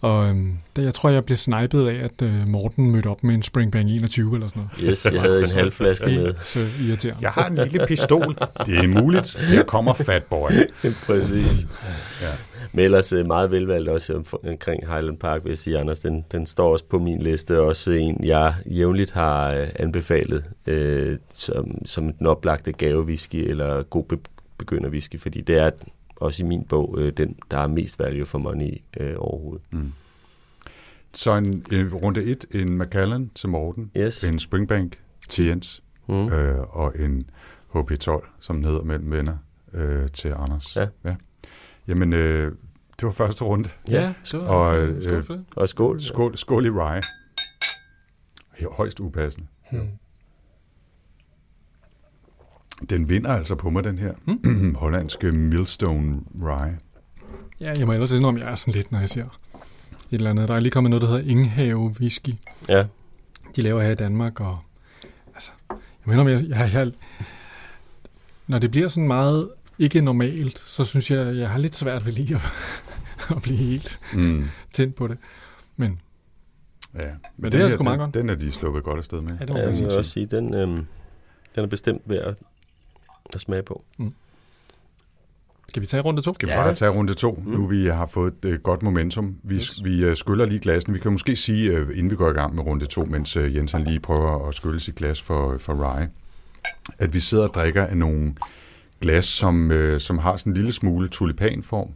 Og 0.00 0.28
øhm, 0.28 0.52
der, 0.76 0.82
jeg 0.82 0.94
tror, 0.94 1.10
jeg 1.10 1.24
blev 1.24 1.36
snipet 1.36 1.88
af, 1.88 2.04
at 2.04 2.22
øh, 2.22 2.48
Morten 2.48 2.90
mødte 2.90 3.06
op 3.06 3.24
med 3.24 3.34
en 3.34 3.42
Springbank 3.42 3.88
21 3.90 4.34
eller 4.34 4.48
sådan 4.48 4.62
noget. 4.62 4.90
Yes, 4.90 5.12
jeg 5.12 5.20
havde 5.20 5.42
en 5.44 5.50
halv 5.50 5.72
flaske 5.72 6.06
med. 6.06 6.34
Så 6.42 6.66
irriterende. 6.86 7.18
Jeg 7.22 7.30
har 7.30 7.46
en 7.46 7.56
lille 7.56 7.86
pistol. 7.86 8.38
Det 8.66 8.78
er 8.78 8.88
muligt. 9.02 9.36
Her 9.40 9.62
kommer 9.64 9.92
Fat 9.92 10.24
Boy. 10.24 10.50
Præcis. 11.06 11.66
Ja. 12.22 12.28
Men 12.72 12.84
ellers 12.84 13.12
øh, 13.12 13.26
meget 13.26 13.50
velvalgt 13.50 13.88
også 13.88 14.22
omkring 14.48 14.86
Highland 14.94 15.18
Park, 15.18 15.44
vil 15.44 15.50
jeg 15.50 15.58
sige, 15.58 15.78
Anders. 15.78 15.98
Den, 16.00 16.24
den 16.32 16.46
står 16.46 16.72
også 16.72 16.84
på 16.84 16.98
min 16.98 17.22
liste. 17.22 17.60
Også 17.60 17.90
en, 17.90 18.24
jeg 18.24 18.54
jævnligt 18.66 19.10
har 19.10 19.54
øh, 19.54 19.68
anbefalet 19.76 20.44
øh, 20.66 21.16
som, 21.32 21.86
som 21.86 22.12
den 22.12 22.26
oplagte 22.26 22.72
gavewhisky 22.72 23.36
eller 23.36 23.82
god 23.82 24.04
be- 24.04 24.18
begynderwhisky, 24.58 25.20
fordi 25.20 25.40
det 25.40 25.58
er 25.58 25.70
også 26.20 26.42
i 26.42 26.46
min 26.46 26.64
bog, 26.64 26.94
øh, 26.98 27.12
den, 27.16 27.36
der 27.50 27.58
er 27.58 27.66
mest 27.66 27.98
value 27.98 28.26
for 28.26 28.38
money 28.38 28.80
øh, 29.00 29.14
overhovedet. 29.18 29.62
Mm. 29.70 29.92
Så 31.14 31.34
en, 31.34 31.66
en 31.72 31.94
runde 31.94 32.24
1, 32.24 32.44
en 32.50 32.76
Macallan 32.76 33.30
til 33.34 33.48
Morten, 33.48 33.90
yes. 33.96 34.24
en 34.24 34.38
Springbank 34.38 34.98
til 35.28 35.46
Jens, 35.46 35.82
mm. 36.08 36.32
øh, 36.32 36.76
og 36.76 36.98
en 36.98 37.30
HP12, 37.74 38.26
som 38.40 38.56
den 38.56 38.64
hedder 38.64 38.82
mellem 38.82 39.10
venner, 39.10 39.36
øh, 39.72 40.08
til 40.08 40.28
Anders. 40.28 40.76
Ja. 40.76 40.86
ja. 41.04 41.16
Jamen, 41.88 42.12
øh, 42.12 42.52
det 42.96 43.06
var 43.06 43.10
første 43.10 43.44
runde. 43.44 43.68
Ja, 43.88 44.12
så 44.24 44.38
og, 44.38 44.78
øh, 44.78 45.02
skål 45.02 45.22
for 45.22 45.34
det. 45.34 45.44
Og 45.56 45.68
skål. 45.68 46.00
Skål, 46.00 46.36
skål 46.36 46.66
i 46.66 46.70
rye. 46.70 47.02
Højst 48.70 49.00
upassende. 49.00 49.46
Hmm. 49.70 49.88
Den 52.90 53.08
vinder 53.08 53.30
altså 53.30 53.54
på 53.54 53.70
mig, 53.70 53.84
den 53.84 53.98
her 53.98 54.12
hmm? 54.24 54.74
hollandske 54.82 55.32
Millstone 55.32 56.20
Rye. 56.42 56.78
Ja, 57.60 57.72
jeg 57.78 57.86
må 57.86 57.92
ellers 57.92 58.12
indrømme, 58.12 58.40
at 58.40 58.44
jeg 58.44 58.52
er 58.52 58.56
sådan 58.56 58.74
lidt, 58.74 58.92
når 58.92 59.00
jeg 59.00 59.08
siger 59.08 59.24
et 59.24 59.30
eller 60.10 60.30
andet. 60.30 60.48
Der 60.48 60.54
er 60.54 60.60
lige 60.60 60.70
kommet 60.70 60.90
noget, 60.90 61.02
der 61.02 61.08
hedder 61.08 61.30
Inghave 61.30 61.94
Whisky. 62.00 62.34
Ja. 62.68 62.86
De 63.56 63.62
laver 63.62 63.82
her 63.82 63.90
i 63.90 63.94
Danmark, 63.94 64.40
og 64.40 64.58
altså, 65.34 65.50
jeg 65.70 65.78
mener, 66.06 66.28
jeg, 66.28 66.48
jeg, 66.48 66.70
jeg, 66.72 66.92
når 68.46 68.58
det 68.58 68.70
bliver 68.70 68.88
sådan 68.88 69.06
meget 69.06 69.48
ikke 69.78 70.00
normalt, 70.00 70.62
så 70.66 70.84
synes 70.84 71.10
jeg, 71.10 71.36
jeg 71.36 71.50
har 71.50 71.58
lidt 71.58 71.76
svært 71.76 72.06
ved 72.06 72.12
lige 72.12 72.34
at, 72.34 72.42
at 73.36 73.42
blive 73.42 73.56
helt 73.56 74.00
mm. 74.14 74.44
tændt 74.72 74.94
på 74.94 75.08
det. 75.08 75.18
Men, 75.76 76.00
ja, 76.94 77.00
men, 77.04 77.10
men 77.36 77.52
det 77.52 77.60
er 77.60 77.70
sgu 77.70 77.82
meget 77.82 77.98
godt. 77.98 78.14
Den 78.14 78.28
er 78.28 78.34
de 78.34 78.52
sluppet 78.52 78.84
godt 78.84 78.98
afsted 78.98 79.20
med. 79.20 79.32
Ja, 79.40 79.44
det 79.44 79.54
ja, 79.54 79.88
jeg 79.88 79.98
også 79.98 80.10
sige, 80.10 80.26
den, 80.26 80.54
øhm, 80.54 80.86
den 81.54 81.64
er 81.64 81.66
bestemt 81.66 82.02
værd 82.06 82.24
at 82.24 82.36
at 83.34 83.40
smage 83.40 83.62
på. 83.62 83.84
Mm. 83.98 84.14
Skal 85.70 85.82
vi 85.82 85.86
tage 85.86 86.02
runde 86.02 86.22
to? 86.22 86.34
Skal 86.34 86.48
vi 86.48 86.52
ja. 86.52 86.62
bare 86.62 86.74
tage 86.74 86.90
runde 86.90 87.14
to, 87.14 87.42
mm. 87.46 87.52
nu 87.52 87.66
vi 87.66 87.86
har 87.86 88.06
fået 88.06 88.34
et 88.42 88.54
uh, 88.54 88.54
godt 88.54 88.82
momentum. 88.82 89.36
Vi, 89.42 89.54
yes. 89.54 89.84
vi 89.84 90.08
uh, 90.08 90.14
skyller 90.14 90.46
lige 90.46 90.60
glasen. 90.60 90.94
Vi 90.94 90.98
kan 90.98 91.12
måske 91.12 91.36
sige, 91.36 91.82
uh, 91.82 91.88
inden 91.90 92.10
vi 92.10 92.16
går 92.16 92.30
i 92.30 92.32
gang 92.32 92.54
med 92.54 92.66
runde 92.66 92.86
to, 92.86 93.04
mens 93.04 93.36
uh, 93.36 93.56
Jens 93.56 93.72
han 93.72 93.84
lige 93.84 94.00
prøver 94.00 94.48
at 94.48 94.54
skylle 94.54 94.80
sit 94.80 94.94
glas 94.94 95.22
for, 95.22 95.58
for 95.58 95.74
rye, 95.74 96.08
at 96.98 97.14
vi 97.14 97.20
sidder 97.20 97.48
og 97.48 97.54
drikker 97.54 97.86
af 97.86 97.96
nogle 97.96 98.34
glas, 99.00 99.24
som, 99.24 99.70
uh, 99.70 99.98
som 99.98 100.18
har 100.18 100.36
sådan 100.36 100.52
en 100.52 100.56
lille 100.56 100.72
smule 100.72 101.08
tulipanform. 101.08 101.88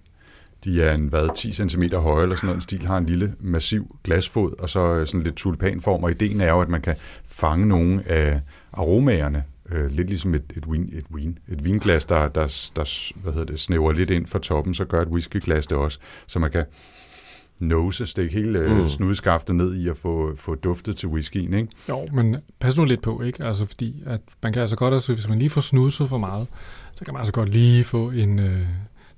De 0.65 0.83
er 0.83 0.95
en, 0.95 1.07
hvad, 1.07 1.37
10 1.37 1.53
cm 1.53 1.83
høje 1.95 2.23
eller 2.23 2.37
sådan 2.37 2.47
noget. 2.47 2.57
En 2.57 2.63
stil 2.63 2.87
har 2.87 2.99
en 2.99 3.07
lille 3.07 3.35
massiv 3.41 3.97
glasfod, 4.05 4.55
og 4.59 4.69
så 4.69 5.05
sådan 5.05 5.23
lidt 5.23 5.35
tulipanform. 5.35 6.05
Og 6.05 6.11
ideen 6.11 6.41
er 6.41 6.49
jo, 6.49 6.61
at 6.61 6.69
man 6.69 6.81
kan 6.81 6.97
fange 7.27 7.67
nogle 7.67 8.09
af 8.09 8.41
aromaerne 8.73 9.45
øh, 9.71 9.91
lidt 9.91 10.09
ligesom 10.09 10.35
et, 10.35 10.53
et, 10.57 10.65
vin, 10.73 10.91
et, 10.93 11.05
vin, 11.11 11.39
et 11.49 11.65
vinglas, 11.65 12.05
der, 12.05 12.29
der, 12.29 12.71
der 12.77 13.13
hvad 13.23 13.33
hedder 13.33 13.47
det, 13.47 13.61
snæver 13.61 13.93
lidt 13.93 14.11
ind 14.11 14.27
fra 14.27 14.39
toppen, 14.39 14.75
så 14.75 14.85
gør 14.85 15.03
et 15.03 15.09
whiskyglas 15.09 15.67
det 15.67 15.79
også. 15.79 15.99
Så 16.27 16.39
man 16.39 16.51
kan 16.51 16.65
nose, 17.59 18.07
stikke 18.07 18.35
hele 18.35 18.83
mm. 18.83 18.89
snudskaftet 18.89 19.57
ned 19.57 19.75
i 19.75 19.89
at 19.89 19.97
få, 19.97 20.37
få 20.37 20.55
duftet 20.55 20.97
til 20.97 21.09
whiskyen, 21.09 21.55
ikke? 21.55 21.69
Jo, 21.89 22.09
men 22.13 22.37
pas 22.61 22.77
nu 22.77 22.85
lidt 22.85 23.03
på, 23.03 23.23
ikke? 23.23 23.45
Altså 23.45 23.67
fordi, 23.67 24.03
at 24.07 24.21
man 24.43 24.53
kan 24.53 24.61
altså 24.61 24.77
godt, 24.77 24.95
altså 24.95 25.15
hvis 25.15 25.29
man 25.29 25.39
lige 25.39 25.51
får 25.51 25.61
snuset 25.61 26.09
for 26.09 26.19
meget, 26.19 26.47
så 26.93 27.05
kan 27.05 27.15
man 27.15 27.21
altså 27.21 27.33
godt 27.33 27.49
lige 27.49 27.85
få 27.85 28.11
en, 28.11 28.39
øh, 28.39 28.69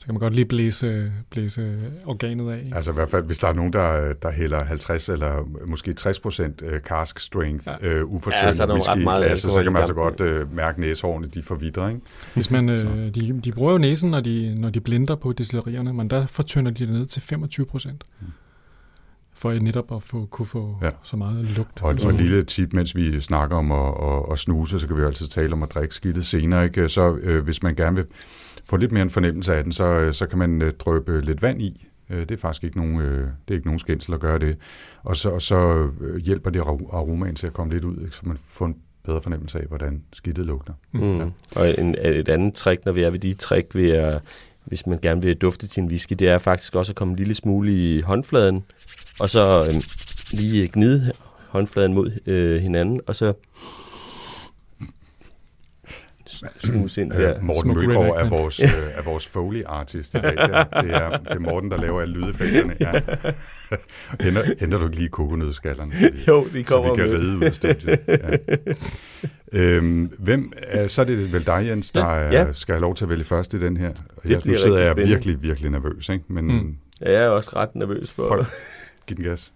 så 0.06 0.08
kan 0.08 0.14
man 0.14 0.20
godt 0.20 0.34
lige 0.34 0.44
blæse, 0.44 1.12
blæse 1.30 1.78
organet 2.04 2.50
af. 2.50 2.58
Ikke? 2.64 2.76
Altså 2.76 2.90
i 2.90 2.94
hvert 2.94 3.10
fald, 3.10 3.24
hvis 3.24 3.38
der 3.38 3.48
er 3.48 3.52
nogen, 3.52 3.72
der, 3.72 4.14
der 4.14 4.30
hælder 4.30 4.64
50 4.64 5.08
eller 5.08 5.48
måske 5.66 5.92
60 5.92 6.20
procent 6.20 6.62
øh, 6.62 6.80
cask 6.80 7.20
strength 7.20 7.68
ja. 7.82 7.88
øh, 7.88 8.04
ufortyndet 8.04 8.46
ja, 8.46 8.52
så 8.52 8.66
whisky 8.72 9.00
i 9.00 9.04
klasse, 9.04 9.50
så 9.50 9.62
kan 9.62 9.72
man 9.72 9.80
altså 9.80 9.94
godt 9.94 10.20
øh, 10.20 10.54
mærke 10.54 10.80
næsehårene, 10.80 11.26
de 11.26 11.42
forvidrer, 11.42 11.88
ikke? 11.88 12.00
Hvis 12.34 12.50
man, 12.50 12.68
øh, 12.68 13.14
de, 13.14 13.40
de 13.44 13.52
bruger 13.52 13.72
jo 13.72 13.78
næsen, 13.78 14.10
når 14.10 14.20
de, 14.20 14.54
når 14.60 14.70
de 14.70 14.80
blinder 14.80 15.16
på 15.16 15.32
destillerierne, 15.32 15.92
men 15.92 16.10
der 16.10 16.26
fortynder 16.26 16.70
de 16.70 16.86
det 16.86 16.94
ned 16.94 17.06
til 17.06 17.22
25 17.22 17.66
procent. 17.66 18.04
Hmm 18.20 18.28
for 19.38 19.52
netop 19.52 19.92
at 19.92 20.02
få, 20.02 20.26
kunne 20.30 20.46
få 20.46 20.78
ja. 20.82 20.90
så 21.02 21.16
meget 21.16 21.44
lugt. 21.44 21.82
Og, 21.82 21.88
og 22.04 22.10
et 22.10 22.14
lille 22.14 22.44
tip, 22.44 22.72
mens 22.72 22.96
vi 22.96 23.20
snakker 23.20 23.56
om 23.56 23.72
at, 23.72 23.94
at, 24.02 24.32
at 24.32 24.38
snuse, 24.38 24.80
så 24.80 24.86
kan 24.86 24.96
vi 24.96 25.00
jo 25.00 25.06
altid 25.06 25.26
tale 25.26 25.52
om 25.52 25.62
at 25.62 25.74
drikke 25.74 25.94
skidtet 25.94 26.26
senere. 26.26 26.64
Ikke? 26.64 26.88
Så 26.88 27.14
øh, 27.22 27.44
hvis 27.44 27.62
man 27.62 27.74
gerne 27.74 27.96
vil 27.96 28.04
få 28.68 28.76
lidt 28.76 28.92
mere 28.92 29.02
en 29.02 29.10
fornemmelse 29.10 29.54
af 29.54 29.62
den, 29.64 29.72
så, 29.72 29.84
øh, 29.84 30.14
så 30.14 30.26
kan 30.26 30.38
man 30.38 30.62
øh, 30.62 30.72
drøbe 30.72 31.20
lidt 31.20 31.42
vand 31.42 31.62
i. 31.62 31.86
Øh, 32.10 32.20
det 32.20 32.30
er 32.30 32.36
faktisk 32.36 32.64
ikke 32.64 32.76
nogen, 32.76 33.00
det 33.00 33.30
er 33.48 33.54
ikke 33.54 33.66
nogen 33.66 33.78
skændsel 33.78 34.14
at 34.14 34.20
gøre 34.20 34.38
det. 34.38 34.56
Og 35.02 35.16
så, 35.16 35.30
og 35.30 35.42
så 35.42 35.88
hjælper 36.24 36.50
det 36.50 36.60
aromaen 36.60 37.34
til 37.34 37.46
at 37.46 37.52
komme 37.52 37.72
lidt 37.72 37.84
ud, 37.84 38.08
så 38.10 38.20
man 38.24 38.38
får 38.48 38.66
en 38.66 38.76
bedre 39.04 39.22
fornemmelse 39.22 39.58
af, 39.58 39.66
hvordan 39.66 40.02
skidtet 40.12 40.46
lugter. 40.46 40.72
Mm. 40.92 41.18
Ja. 41.18 41.26
Og 41.56 41.80
en, 41.80 41.94
et 41.98 42.28
andet 42.28 42.54
trick, 42.54 42.84
når 42.84 42.92
vi 42.92 43.02
er 43.02 43.10
ved 43.10 43.18
de 43.18 43.34
trick, 43.34 43.74
ved 43.74 43.90
at, 43.90 44.22
hvis 44.64 44.86
man 44.86 44.98
gerne 45.02 45.22
vil 45.22 45.36
dufte 45.36 45.66
til 45.66 45.82
en 45.82 45.88
whisky, 45.88 46.14
det 46.18 46.28
er 46.28 46.38
faktisk 46.38 46.74
også 46.74 46.92
at 46.92 46.96
komme 46.96 47.12
en 47.12 47.16
lille 47.16 47.34
smule 47.34 47.72
i 47.72 48.00
håndfladen, 48.00 48.64
og 49.20 49.30
så 49.30 49.66
øh, 49.68 49.74
lige 50.30 50.68
gnide 50.68 51.12
håndfladen 51.48 51.94
mod 51.94 52.10
øh, 52.26 52.62
hinanden, 52.62 53.00
og 53.06 53.16
så 53.16 53.32
snuse 56.58 57.00
ind 57.02 57.10
der. 57.10 57.40
Morten 57.40 57.74
Mølgaard 57.74 58.24
er 58.24 58.28
vores, 58.28 58.60
øh, 58.62 58.68
er 58.94 59.02
vores 59.02 59.26
Foley-artist 59.26 60.14
i 60.14 60.18
dag. 60.18 60.30
Det 60.36 60.38
er, 60.38 60.64
det, 60.64 60.94
er, 60.94 61.10
det 61.18 61.30
er 61.30 61.38
Morten, 61.38 61.70
der 61.70 61.76
laver 61.76 62.00
alle 62.02 62.14
lydeffekterne. 62.14 62.76
Ja. 62.80 62.92
Henter, 64.24 64.42
henter 64.60 64.78
du 64.78 64.84
ikke 64.84 64.96
lige 64.96 65.08
kokonødskallerne? 65.08 65.92
Jo, 66.28 66.46
de 66.54 66.62
kommer 66.64 66.88
Så 66.88 66.94
vi 66.94 67.00
kan 67.00 67.10
med. 67.10 67.20
ride 67.20 67.36
ud 67.38 67.42
af 67.42 67.54
studiet. 67.54 67.98
Ja. 68.08 68.36
Øhm, 69.52 70.12
hvem, 70.18 70.52
så 70.88 71.00
er 71.00 71.04
det 71.04 71.32
vel 71.32 71.46
dig, 71.46 71.66
Jens, 71.66 71.92
der 71.92 72.06
ja, 72.06 72.30
ja. 72.30 72.52
skal 72.52 72.72
have 72.72 72.80
lov 72.80 72.94
til 72.94 73.04
at 73.04 73.08
vælge 73.08 73.24
først 73.24 73.54
i 73.54 73.60
den 73.60 73.76
her. 73.76 73.92
Jeg, 74.24 74.40
nu 74.44 74.54
sidder 74.54 74.78
jeg 74.78 74.86
spændende. 74.86 75.08
virkelig, 75.08 75.42
virkelig 75.42 75.70
nervøs. 75.70 76.08
Ikke? 76.08 76.24
Men, 76.28 76.44
mm. 76.46 76.76
Ja, 77.00 77.12
jeg 77.12 77.24
er 77.24 77.28
også 77.28 77.50
ret 77.56 77.74
nervøs 77.74 78.10
for... 78.12 78.28
Hold. 78.28 78.44
Giv 79.06 79.16
den 79.16 79.24
gas. 79.24 79.52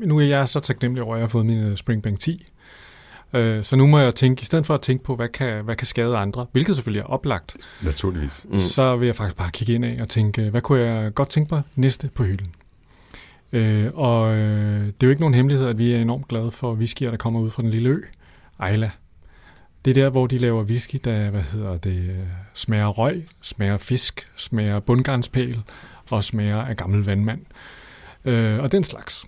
Nu 0.00 0.18
er 0.18 0.24
jeg 0.24 0.48
så 0.48 0.60
taknemmelig 0.60 1.02
over, 1.02 1.14
at 1.14 1.18
jeg 1.18 1.22
har 1.22 1.28
fået 1.28 1.46
min 1.46 1.58
øh, 1.58 1.76
Springbank 1.76 2.18
10. 2.20 2.46
Øh, 3.34 3.64
så 3.64 3.76
nu 3.76 3.86
må 3.86 3.98
jeg 3.98 4.14
tænke, 4.14 4.42
i 4.42 4.44
stedet 4.44 4.66
for 4.66 4.74
at 4.74 4.80
tænke 4.80 5.04
på, 5.04 5.16
hvad 5.16 5.28
kan, 5.28 5.64
hvad 5.64 5.76
kan 5.76 5.86
skade 5.86 6.16
andre, 6.16 6.46
hvilket 6.52 6.76
selvfølgelig 6.76 7.00
er 7.00 7.06
oplagt. 7.06 7.56
Naturligvis. 7.82 8.46
Mm. 8.48 8.58
Så 8.58 8.96
vil 8.96 9.06
jeg 9.06 9.16
faktisk 9.16 9.36
bare 9.36 9.50
kigge 9.50 9.74
ind 9.74 9.84
af 9.84 9.98
og 10.00 10.08
tænke, 10.08 10.50
hvad 10.50 10.60
kunne 10.60 10.80
jeg 10.80 11.14
godt 11.14 11.28
tænke 11.28 11.54
mig 11.54 11.62
næste 11.76 12.10
på 12.14 12.24
hylden? 12.24 12.46
Øh, 13.52 13.90
og 13.94 14.34
øh, 14.34 14.86
det 14.86 15.02
er 15.02 15.06
jo 15.06 15.10
ikke 15.10 15.22
nogen 15.22 15.34
hemmelighed, 15.34 15.66
at 15.66 15.78
vi 15.78 15.92
er 15.92 15.98
enormt 15.98 16.28
glade 16.28 16.50
for 16.50 16.74
whiskyer, 16.74 17.10
der 17.10 17.16
kommer 17.16 17.40
ud 17.40 17.50
fra 17.50 17.62
den 17.62 17.70
lille 17.70 17.88
ø, 17.90 18.00
Ejla. 18.60 18.90
Det 19.84 19.90
er 19.90 19.94
der, 19.94 20.10
hvor 20.10 20.26
de 20.26 20.38
laver 20.38 20.64
whisky, 20.64 21.00
der 21.04 21.30
hvad 21.30 21.42
hedder 21.42 21.76
det, 21.76 22.16
smager 22.54 22.86
røg, 22.86 23.26
smager 23.40 23.78
fisk, 23.78 24.28
smager 24.36 24.80
bundgarnspæl 24.80 25.62
og 26.10 26.24
smager 26.24 26.56
af 26.56 26.76
gammel 26.76 27.04
vandmand. 27.04 27.40
Øh, 28.24 28.58
og 28.58 28.72
den 28.72 28.84
slags. 28.84 29.24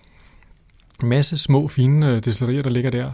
Masse 1.03 1.37
små, 1.37 1.67
fine 1.67 2.09
øh, 2.09 2.25
destillerier, 2.25 2.61
der 2.61 2.69
ligger 2.69 2.91
der. 2.91 3.11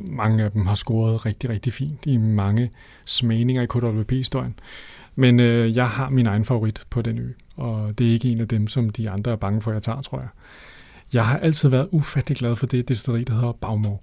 Mange 0.00 0.44
af 0.44 0.50
dem 0.50 0.66
har 0.66 0.74
scoret 0.74 1.26
rigtig, 1.26 1.50
rigtig 1.50 1.72
fint 1.72 2.06
i 2.06 2.16
mange 2.16 2.70
smagninger 3.04 3.62
i 3.62 3.66
KWP-historien. 3.66 4.54
Men 5.14 5.40
øh, 5.40 5.76
jeg 5.76 5.88
har 5.88 6.10
min 6.10 6.26
egen 6.26 6.44
favorit 6.44 6.82
på 6.90 7.02
den 7.02 7.18
ø, 7.18 7.32
og 7.56 7.98
det 7.98 8.08
er 8.08 8.12
ikke 8.12 8.28
en 8.28 8.40
af 8.40 8.48
dem, 8.48 8.68
som 8.68 8.90
de 8.90 9.10
andre 9.10 9.32
er 9.32 9.36
bange 9.36 9.62
for, 9.62 9.70
at 9.70 9.74
jeg 9.74 9.82
tager, 9.82 10.02
tror 10.02 10.18
jeg. 10.18 10.28
Jeg 11.12 11.26
har 11.26 11.38
altid 11.38 11.68
været 11.68 11.88
ufattelig 11.90 12.38
glad 12.38 12.56
for 12.56 12.66
det 12.66 12.88
destilleri, 12.88 13.24
der 13.24 13.34
hedder 13.34 13.52
Bagmor. 13.52 14.00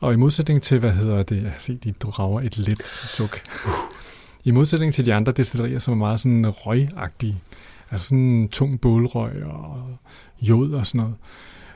Og 0.00 0.12
i 0.12 0.16
modsætning 0.16 0.62
til, 0.62 0.78
hvad 0.78 0.92
hedder 0.92 1.22
det, 1.22 1.42
jeg 1.42 1.52
se, 1.58 1.76
de 1.76 1.92
drager 1.92 2.40
et 2.40 2.58
let 2.58 2.86
suk. 2.86 3.40
I 4.44 4.50
modsætning 4.50 4.94
til 4.94 5.06
de 5.06 5.14
andre 5.14 5.32
destillerier, 5.32 5.78
som 5.78 5.92
er 5.92 5.98
meget 5.98 6.20
sådan 6.20 6.48
røgagtige, 6.48 7.36
altså 7.90 8.06
sådan 8.06 8.48
tung 8.48 8.80
bålrøg 8.80 9.44
og 9.44 9.98
jod 10.40 10.72
og 10.72 10.86
sådan 10.86 11.00
noget, 11.00 11.14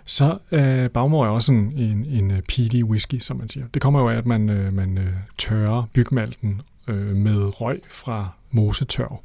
så 0.08 0.38
øh, 0.52 0.90
bagmor 0.90 1.26
er 1.26 1.30
også 1.30 1.52
en, 1.52 1.72
en, 1.72 2.04
en 2.04 2.30
øh, 2.30 2.42
peaty 2.42 2.82
whisky, 2.82 3.18
som 3.18 3.36
man 3.36 3.48
siger. 3.48 3.66
Det 3.74 3.82
kommer 3.82 4.00
jo 4.00 4.08
af, 4.08 4.14
at 4.14 4.26
man, 4.26 4.48
øh, 4.48 4.72
man 4.72 4.98
øh, 4.98 5.12
tørrer 5.38 5.88
bygmalten 5.92 6.62
øh, 6.88 7.16
med 7.16 7.60
røg 7.60 7.80
fra 7.88 8.28
mosetørv, 8.50 9.22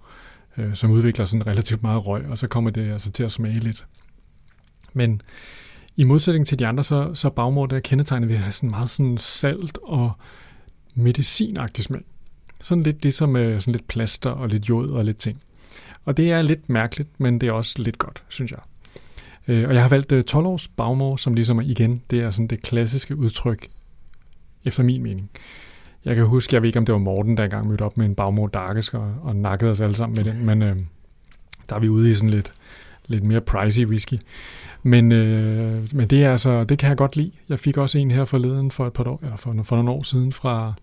øh, 0.58 0.76
som 0.76 0.92
udvikler 0.92 1.26
sådan 1.26 1.48
relativt 1.48 1.84
meget 1.84 2.08
røg, 2.08 2.26
og 2.28 2.38
så 2.38 2.48
kommer 2.48 2.70
det 2.70 2.92
altså 2.92 3.12
til 3.12 3.24
at 3.24 3.32
smage 3.32 3.60
lidt. 3.60 3.86
Men 4.94 5.22
i 5.98 6.04
modsætning 6.04 6.48
til 6.48 6.60
de 6.60 6.68
andre, 6.68 6.84
så, 6.84 7.12
så 7.14 7.30
bagmor 7.30 7.66
der 7.66 7.80
kendetegnet 7.80 8.30
ved 8.30 8.36
at 8.36 8.42
have 8.42 8.52
sådan 8.52 8.70
meget 8.70 8.90
sådan 8.90 9.18
salt 9.18 9.78
og 9.84 10.12
medicinagtig 10.96 11.84
smag. 11.84 12.02
Sådan 12.62 12.84
lidt 12.84 13.04
ligesom 13.04 13.36
øh, 13.36 13.62
sådan 13.62 13.72
lidt 13.72 13.88
plaster 13.88 14.30
og 14.30 14.50
lidt 14.50 14.70
jod 14.70 14.90
og 14.90 15.06
lidt 15.06 15.18
ting. 15.18 15.42
Og 16.06 16.18
det 16.18 16.32
er 16.32 16.42
lidt 16.42 16.70
mærkeligt, 16.70 17.20
men 17.20 17.42
det 17.42 17.48
er 17.50 17.54
også 17.54 17.76
lidt 17.78 17.98
godt, 17.98 18.24
synes 18.30 18.52
jeg. 18.52 18.60
Øh, 19.48 19.68
og 19.68 19.74
jeg 19.74 19.82
har 19.82 19.90
valgt 19.90 20.12
øh, 20.12 20.24
12 20.24 20.46
års 20.46 20.68
bagmor, 20.68 21.16
som 21.16 21.34
ligesom 21.34 21.58
er 21.58 21.64
igen, 21.64 22.02
det 22.10 22.20
er 22.20 22.32
sådan 22.32 22.48
det 22.48 22.62
klassiske 22.62 23.16
udtryk, 23.16 23.70
efter 24.66 24.84
min 24.84 25.04
mening. 25.04 25.30
Jeg 26.06 26.16
kan 26.16 26.26
huske, 26.26 26.56
jeg 26.56 26.62
ved 26.62 26.68
ikke, 26.68 26.80
om 26.80 26.86
det 26.86 26.94
var 26.94 27.00
Morten, 27.00 27.38
der 27.38 27.44
engang 27.44 27.68
mødte 27.68 27.82
op 27.82 27.98
med 27.98 28.06
en 28.06 28.16
bagmor 28.16 28.48
darkisk 28.48 28.94
og, 28.94 29.16
og 29.22 29.36
nakkede 29.36 29.72
os 29.72 29.82
alle 29.82 29.96
sammen 29.96 30.16
med 30.16 30.34
den, 30.34 30.46
men 30.46 30.62
øh, 30.62 30.76
der 31.70 31.76
er 31.76 31.80
vi 31.80 31.90
ude 31.90 32.12
i 32.12 32.14
sådan 32.14 32.30
lidt, 32.30 32.54
lidt 33.08 33.24
mere 33.24 33.42
pricey 33.42 33.86
whisky. 33.86 34.18
Men, 34.84 35.12
øh, 35.12 35.88
men 35.94 36.08
det 36.08 36.24
er 36.24 36.32
altså, 36.32 36.64
det 36.64 36.80
kan 36.80 36.90
jeg 36.90 36.98
godt 36.98 37.16
lide. 37.16 37.32
Jeg 37.50 37.60
fik 37.60 37.78
også 37.78 37.98
en 37.98 38.12
her 38.12 38.26
forleden 38.26 38.72
for 38.72 38.88
et 38.88 38.94
par 38.94 39.08
år, 39.08 39.20
eller 39.24 39.38
for, 39.38 39.56
for 39.64 39.76
nogle 39.76 39.92
år 39.92 40.04
siden 40.04 40.32
fra, 40.32 40.74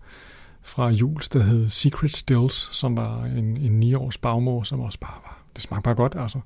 fra 0.61 0.89
Jules, 0.89 1.29
der 1.29 1.43
hed 1.43 1.67
Secret 1.67 2.15
Stills, 2.15 2.69
som 2.75 2.97
var 2.97 3.23
en, 3.23 3.57
en 3.57 3.71
9 3.71 3.93
års 3.93 4.17
bagmor, 4.17 4.63
som 4.63 4.79
også 4.79 4.99
bare 4.99 5.17
var, 5.23 5.43
det 5.55 5.61
smagte 5.61 5.83
bare 5.83 5.95
godt, 5.95 6.15
altså. 6.19 6.39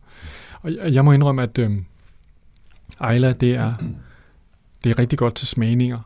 Og 0.62 0.71
jeg, 0.75 0.93
jeg 0.93 1.06
må 1.06 1.12
indrømme, 1.12 1.43
at 1.43 1.58
øh, 1.58 1.71
Ejla, 3.02 3.34
det 3.34 3.56
er, 3.56 3.74
det 4.84 4.89
er 4.89 5.00
rigtig 5.00 5.19
godt 5.19 5.36
til 5.36 5.48
smagninger, 5.48 6.00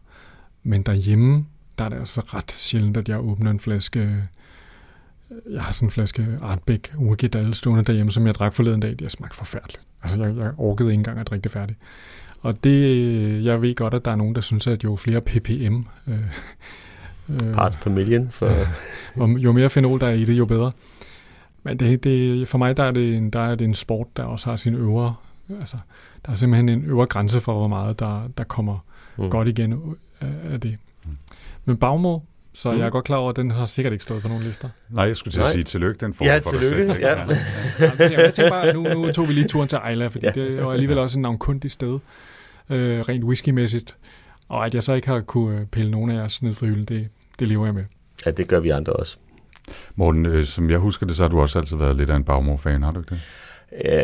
men 0.63 0.83
derhjemme, 0.83 1.45
der 1.77 1.85
er 1.85 1.89
det 1.89 1.97
altså 1.97 2.21
ret 2.21 2.51
sjældent, 2.51 2.97
at 2.97 3.09
jeg 3.09 3.19
åbner 3.19 3.51
en 3.51 3.59
flaske, 3.59 4.23
jeg 5.49 5.61
har 5.61 5.73
sådan 5.73 5.87
en 5.87 5.91
flaske 5.91 6.27
Artbeck 6.41 6.93
Wicked 6.97 7.35
Ale 7.35 7.55
stående 7.55 7.83
derhjemme, 7.83 8.11
som 8.11 8.27
jeg 8.27 8.35
drak 8.35 8.53
forleden 8.53 8.79
dag, 8.79 8.91
det 8.91 9.01
har 9.01 9.09
smagt 9.09 9.35
forfærdeligt. 9.35 9.81
Altså, 10.03 10.23
jeg, 10.23 10.37
jeg 10.37 10.51
orkede 10.57 10.89
ikke 10.89 10.99
engang 10.99 11.19
at 11.19 11.27
drikke 11.27 11.43
det 11.43 11.51
færdigt. 11.51 11.79
Og 12.41 12.63
det, 12.63 13.45
jeg 13.45 13.61
ved 13.61 13.75
godt, 13.75 13.93
at 13.93 14.05
der 14.05 14.11
er 14.11 14.15
nogen, 14.15 14.35
der 14.35 14.41
synes, 14.41 14.67
at 14.67 14.83
jo 14.83 14.95
flere 14.95 15.21
ppm, 15.21 15.83
øh, 16.07 16.19
øh, 17.29 17.53
parts 17.53 17.75
per 17.75 17.89
million, 17.89 18.29
for... 18.31 18.51
jo, 19.17 19.37
jo 19.37 19.51
mere 19.51 19.69
fenol 19.69 19.99
der 19.99 20.07
er 20.07 20.13
i 20.13 20.25
det, 20.25 20.37
jo 20.37 20.45
bedre. 20.45 20.71
Men 21.63 21.79
det, 21.79 22.03
det, 22.03 22.47
for 22.47 22.57
mig 22.57 22.77
der 22.77 22.83
er, 22.83 22.91
det 22.91 23.15
en, 23.15 23.29
der 23.29 23.39
er 23.39 23.55
det 23.55 23.65
en 23.65 23.73
sport, 23.73 24.07
der 24.17 24.23
også 24.23 24.49
har 24.49 24.57
sin 24.57 24.75
øvre 24.75 25.15
Altså, 25.59 25.77
der 26.25 26.31
er 26.31 26.35
simpelthen 26.35 26.69
en 26.69 26.85
øvre 26.85 27.05
grænse 27.05 27.41
for, 27.41 27.53
hvor 27.53 27.67
meget 27.67 27.99
der, 27.99 28.29
der 28.37 28.43
kommer 28.43 28.85
mm. 29.17 29.29
godt 29.29 29.47
igen 29.47 29.95
af 30.51 30.61
det. 30.61 30.77
Mm. 31.05 31.17
Men 31.65 31.77
Bagmo, 31.77 32.19
så 32.53 32.71
mm. 32.71 32.77
jeg 32.77 32.85
er 32.85 32.89
godt 32.89 33.05
klar 33.05 33.17
over, 33.17 33.29
at 33.29 33.35
den 33.35 33.51
har 33.51 33.65
sikkert 33.65 33.93
ikke 33.93 34.03
stået 34.03 34.21
på 34.21 34.27
nogen 34.27 34.43
lister. 34.43 34.69
Nej, 34.89 35.05
jeg 35.05 35.15
skulle 35.15 35.31
til 35.31 35.41
at 35.41 35.49
sige 35.49 35.63
tillykke, 35.63 36.05
den 36.05 36.13
får 36.13 36.25
ja, 36.25 36.37
for 36.37 36.41
tillykke, 36.41 36.87
dig 36.87 36.95
selv. 36.95 37.05
Ja, 37.05 37.15
ja. 38.17 38.21
jeg 38.21 38.33
tænker 38.33 38.49
bare, 38.49 38.73
nu, 38.73 38.83
nu 38.83 39.11
tog 39.11 39.27
vi 39.27 39.33
lige 39.33 39.47
turen 39.47 39.67
til 39.67 39.75
Ejla, 39.75 40.07
fordi 40.07 40.25
ja. 40.25 40.31
det 40.31 40.65
var 40.65 40.71
alligevel 40.71 40.97
også 40.97 41.17
en 41.17 41.21
navnkundig 41.21 41.71
sted, 41.71 41.99
øh, 42.69 42.99
rent 42.99 43.23
whiskymæssigt. 43.23 43.95
Og 44.49 44.65
at 44.65 44.73
jeg 44.73 44.83
så 44.83 44.93
ikke 44.93 45.07
har 45.07 45.21
kunne 45.21 45.65
pille 45.65 45.91
nogen 45.91 46.11
af 46.11 46.15
jeres 46.15 46.41
ned 46.41 46.53
fra 46.53 46.65
hylden, 46.65 46.85
det, 46.85 47.09
det 47.39 47.47
lever 47.47 47.65
jeg 47.65 47.73
med. 47.73 47.83
Ja, 48.25 48.31
det 48.31 48.47
gør 48.47 48.59
vi 48.59 48.69
andre 48.69 48.93
også. 48.93 49.17
Morten, 49.95 50.25
øh, 50.25 50.45
som 50.45 50.69
jeg 50.69 50.79
husker 50.79 51.05
det, 51.05 51.15
så 51.15 51.23
har 51.23 51.29
du 51.29 51.41
også 51.41 51.59
altid 51.59 51.77
været 51.77 51.95
lidt 51.95 52.09
af 52.09 52.15
en 52.15 52.23
Bagmor-fan, 52.23 52.83
har 52.83 52.91
du 52.91 52.99
ikke 52.99 53.09
det? 53.09 53.21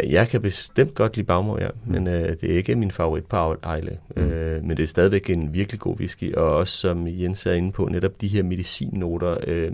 Jeg 0.09 0.27
kan 0.27 0.41
bestemt 0.41 0.95
godt 0.95 1.15
lide 1.15 1.25
Bagmor, 1.25 1.59
ja, 1.61 1.67
mm. 1.67 1.91
men 1.91 2.07
øh, 2.07 2.35
det 2.41 2.51
er 2.51 2.57
ikke 2.57 2.75
min 2.75 2.91
favorit 2.91 3.25
på 3.25 3.55
Ejle. 3.63 3.97
Mm. 4.15 4.21
Øh, 4.21 4.63
men 4.63 4.77
det 4.77 4.83
er 4.83 4.87
stadigvæk 4.87 5.29
en 5.29 5.53
virkelig 5.53 5.79
god 5.79 5.95
whisky, 5.95 6.35
og 6.35 6.55
også 6.55 6.77
som 6.77 7.07
Jens 7.07 7.45
er 7.45 7.51
inde 7.51 7.71
på, 7.71 7.85
netop 7.85 8.21
de 8.21 8.27
her 8.27 8.43
medicinnoter. 8.43 9.37
Øh, 9.47 9.71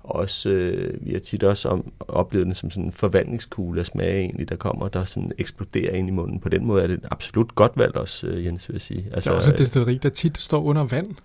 også, 0.00 0.50
øh, 0.50 1.06
vi 1.06 1.12
har 1.12 1.20
tit 1.20 1.42
også 1.42 1.68
om, 1.68 1.92
oplevet 2.00 2.46
den 2.46 2.54
som 2.54 2.70
sådan 2.70 2.84
en 2.84 2.92
forvandlingskugle 2.92 3.80
af 3.80 3.86
smag 3.86 4.20
egentlig, 4.20 4.48
der 4.48 4.56
kommer, 4.56 4.88
der 4.88 5.04
sådan 5.04 5.32
eksploderer 5.38 5.94
ind 5.94 6.08
i 6.08 6.12
munden. 6.12 6.40
På 6.40 6.48
den 6.48 6.64
måde 6.64 6.82
er 6.82 6.86
det 6.86 7.00
absolut 7.10 7.54
godt 7.54 7.72
valgt 7.76 7.96
også, 7.96 8.26
øh, 8.26 8.44
Jens 8.44 8.68
vil 8.68 8.74
jeg 8.74 8.80
sige. 8.80 9.06
Altså, 9.12 9.30
der 9.30 9.34
er 9.34 9.38
også 9.38 9.52
et 9.52 9.58
destilleri, 9.58 9.98
der 10.02 10.08
tit 10.08 10.38
står 10.38 10.62
under 10.62 10.84
vand. 10.84 11.16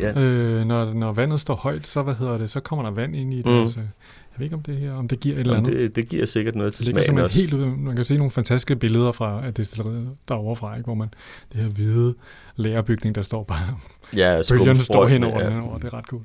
Ja. 0.00 0.20
øh, 0.20 0.66
når, 0.66 0.94
når 0.94 1.12
vandet 1.12 1.40
står 1.40 1.54
højt, 1.54 1.86
så, 1.86 2.02
hvad 2.02 2.14
hedder 2.14 2.38
det, 2.38 2.50
så 2.50 2.60
kommer 2.60 2.82
der 2.84 2.90
vand 2.90 3.16
ind 3.16 3.34
i 3.34 3.36
det. 3.36 3.46
Mm. 3.46 3.60
Altså, 3.60 3.78
jeg 3.80 4.38
ved 4.38 4.44
ikke, 4.44 4.56
om 4.56 4.62
det 4.62 4.76
her, 4.76 4.92
om 4.92 5.08
det 5.08 5.20
giver 5.20 5.34
et 5.34 5.40
eller 5.40 5.56
andet. 5.56 5.72
Det, 5.72 5.96
det 5.96 6.08
giver 6.08 6.26
sikkert 6.26 6.54
noget 6.54 6.74
til 6.74 6.84
smagen 6.84 7.18
også. 7.18 7.40
Helt, 7.40 7.78
man 7.78 7.96
kan 7.96 8.04
se 8.04 8.16
nogle 8.16 8.30
fantastiske 8.30 8.76
billeder 8.76 9.12
fra 9.12 9.46
af 9.46 9.54
destilleriet 9.54 10.10
derovre 10.28 10.56
fra, 10.56 10.76
ikke, 10.76 10.84
hvor 10.84 10.94
man 10.94 11.08
det 11.52 11.60
her 11.60 11.68
hvide 11.68 12.14
lærerbygning, 12.56 13.14
der 13.14 13.22
står 13.22 13.44
bare. 13.44 13.76
Ja, 14.16 14.40
bølgerne 14.50 14.80
står 14.80 15.06
henover 15.06 15.40
ja. 15.40 15.50
den 15.50 15.60
over. 15.60 15.78
Det 15.78 15.84
er 15.84 15.94
ret 15.94 16.04
cool. 16.04 16.22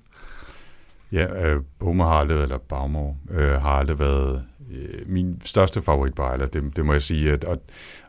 Ja, 1.16 1.54
øh, 1.54 1.62
Boma 1.80 2.04
har 2.04 2.12
aldrig, 2.12 2.42
eller 2.42 2.58
Baumor, 2.58 3.18
øh, 3.32 3.52
har 3.52 3.70
aldrig 3.70 4.00
været 4.00 4.44
øh, 4.72 5.10
min 5.10 5.42
største 5.46 5.82
favorit 5.82 6.16
på 6.16 6.22
Ejler, 6.22 6.46
det, 6.46 6.76
det 6.76 6.86
må 6.86 6.94
jeg 6.94 7.02
sige. 7.02 7.32
At, 7.32 7.44
og, 7.44 7.62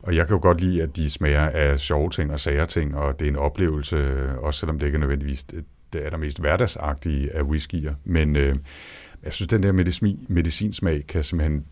og 0.03 0.17
jeg 0.17 0.27
kan 0.27 0.37
jo 0.37 0.43
godt 0.43 0.61
lide, 0.61 0.83
at 0.83 0.97
de 0.97 1.11
smager 1.11 1.49
af 1.49 1.81
sjove 1.81 2.11
ting 2.11 2.33
og 2.33 2.41
sager 2.41 2.65
ting, 2.65 2.97
og 2.97 3.21
det 3.21 3.27
er 3.27 3.31
en 3.31 3.37
oplevelse, 3.37 4.29
også 4.39 4.61
selvom 4.61 4.79
det 4.79 4.87
ikke 4.87 4.97
er 4.97 5.01
nødvendigvis 5.01 5.45
det, 5.45 5.65
det 5.93 6.07
er 6.07 6.11
der 6.11 6.17
mest 6.17 6.41
hverdagsagtige 6.41 7.33
af 7.33 7.43
whiskyer. 7.43 7.95
Men 8.05 8.37
øh, 8.37 8.57
jeg 9.23 9.33
synes, 9.33 9.49
den 9.49 9.63
der 9.63 9.73
medicin, 9.73 10.27
medicinsmag 10.29 11.05
kan 11.07 11.25
simpelthen 11.25 11.65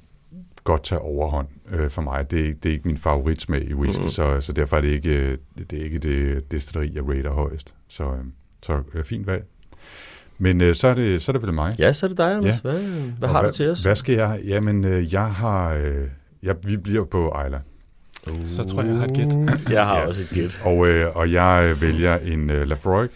godt 0.64 0.84
tage 0.84 0.98
overhånd 0.98 1.48
øh, 1.70 1.90
for 1.90 2.02
mig. 2.02 2.30
Det, 2.30 2.62
det 2.62 2.68
er 2.68 2.72
ikke 2.72 2.88
min 2.88 2.96
favoritsmag 2.96 3.62
i 3.62 3.74
whisky, 3.74 4.00
mm. 4.00 4.08
så, 4.08 4.40
så 4.40 4.52
derfor 4.52 4.76
er 4.76 4.80
det 4.80 4.88
ikke 4.88 5.38
det, 5.70 5.72
er 5.72 5.84
ikke 5.84 5.98
det 5.98 6.50
destilleri, 6.50 6.94
jeg 6.94 7.08
rater 7.08 7.30
højst. 7.30 7.74
Så, 7.88 8.04
øh, 8.04 8.24
så 8.62 8.82
øh, 8.94 9.04
fint 9.04 9.26
valg. 9.26 9.44
Men 10.38 10.60
øh, 10.60 10.74
så, 10.74 10.88
er 10.88 10.94
det, 10.94 11.22
så 11.22 11.30
er 11.30 11.32
det 11.32 11.42
vel 11.42 11.54
mig. 11.54 11.74
Ja, 11.78 11.92
så 11.92 12.06
er 12.06 12.08
det 12.08 12.18
dig, 12.18 12.32
Anders. 12.32 12.60
Ja. 12.64 12.70
Hvad, 12.70 12.80
hvad 13.18 13.28
har 13.28 13.40
hvad, 13.40 13.50
du 13.50 13.56
til 13.56 13.70
os? 13.70 13.82
Hvad 13.82 13.96
skal 13.96 14.14
jeg? 14.14 14.40
Jamen, 14.44 14.84
øh, 14.84 15.12
jeg 15.12 15.26
har... 15.34 15.74
Øh, 15.74 16.08
jeg, 16.42 16.56
vi 16.62 16.76
bliver 16.76 17.04
på 17.04 17.28
Ejla. 17.28 17.60
Uh, 18.30 18.44
så 18.44 18.64
tror 18.64 18.82
jeg, 18.82 18.90
jeg 18.90 18.98
har 18.98 19.06
et 19.06 19.14
gæt. 19.14 19.72
Jeg 19.72 19.84
har 19.86 19.98
ja. 19.98 20.06
også 20.06 20.20
et 20.22 20.40
gæt. 20.40 20.60
Og, 20.64 20.88
øh, 20.88 21.16
og 21.16 21.32
jeg 21.32 21.68
øh, 21.70 21.82
vælger 21.82 22.18
en 22.18 22.50
øh, 22.50 22.68
Lafroig 22.68 23.08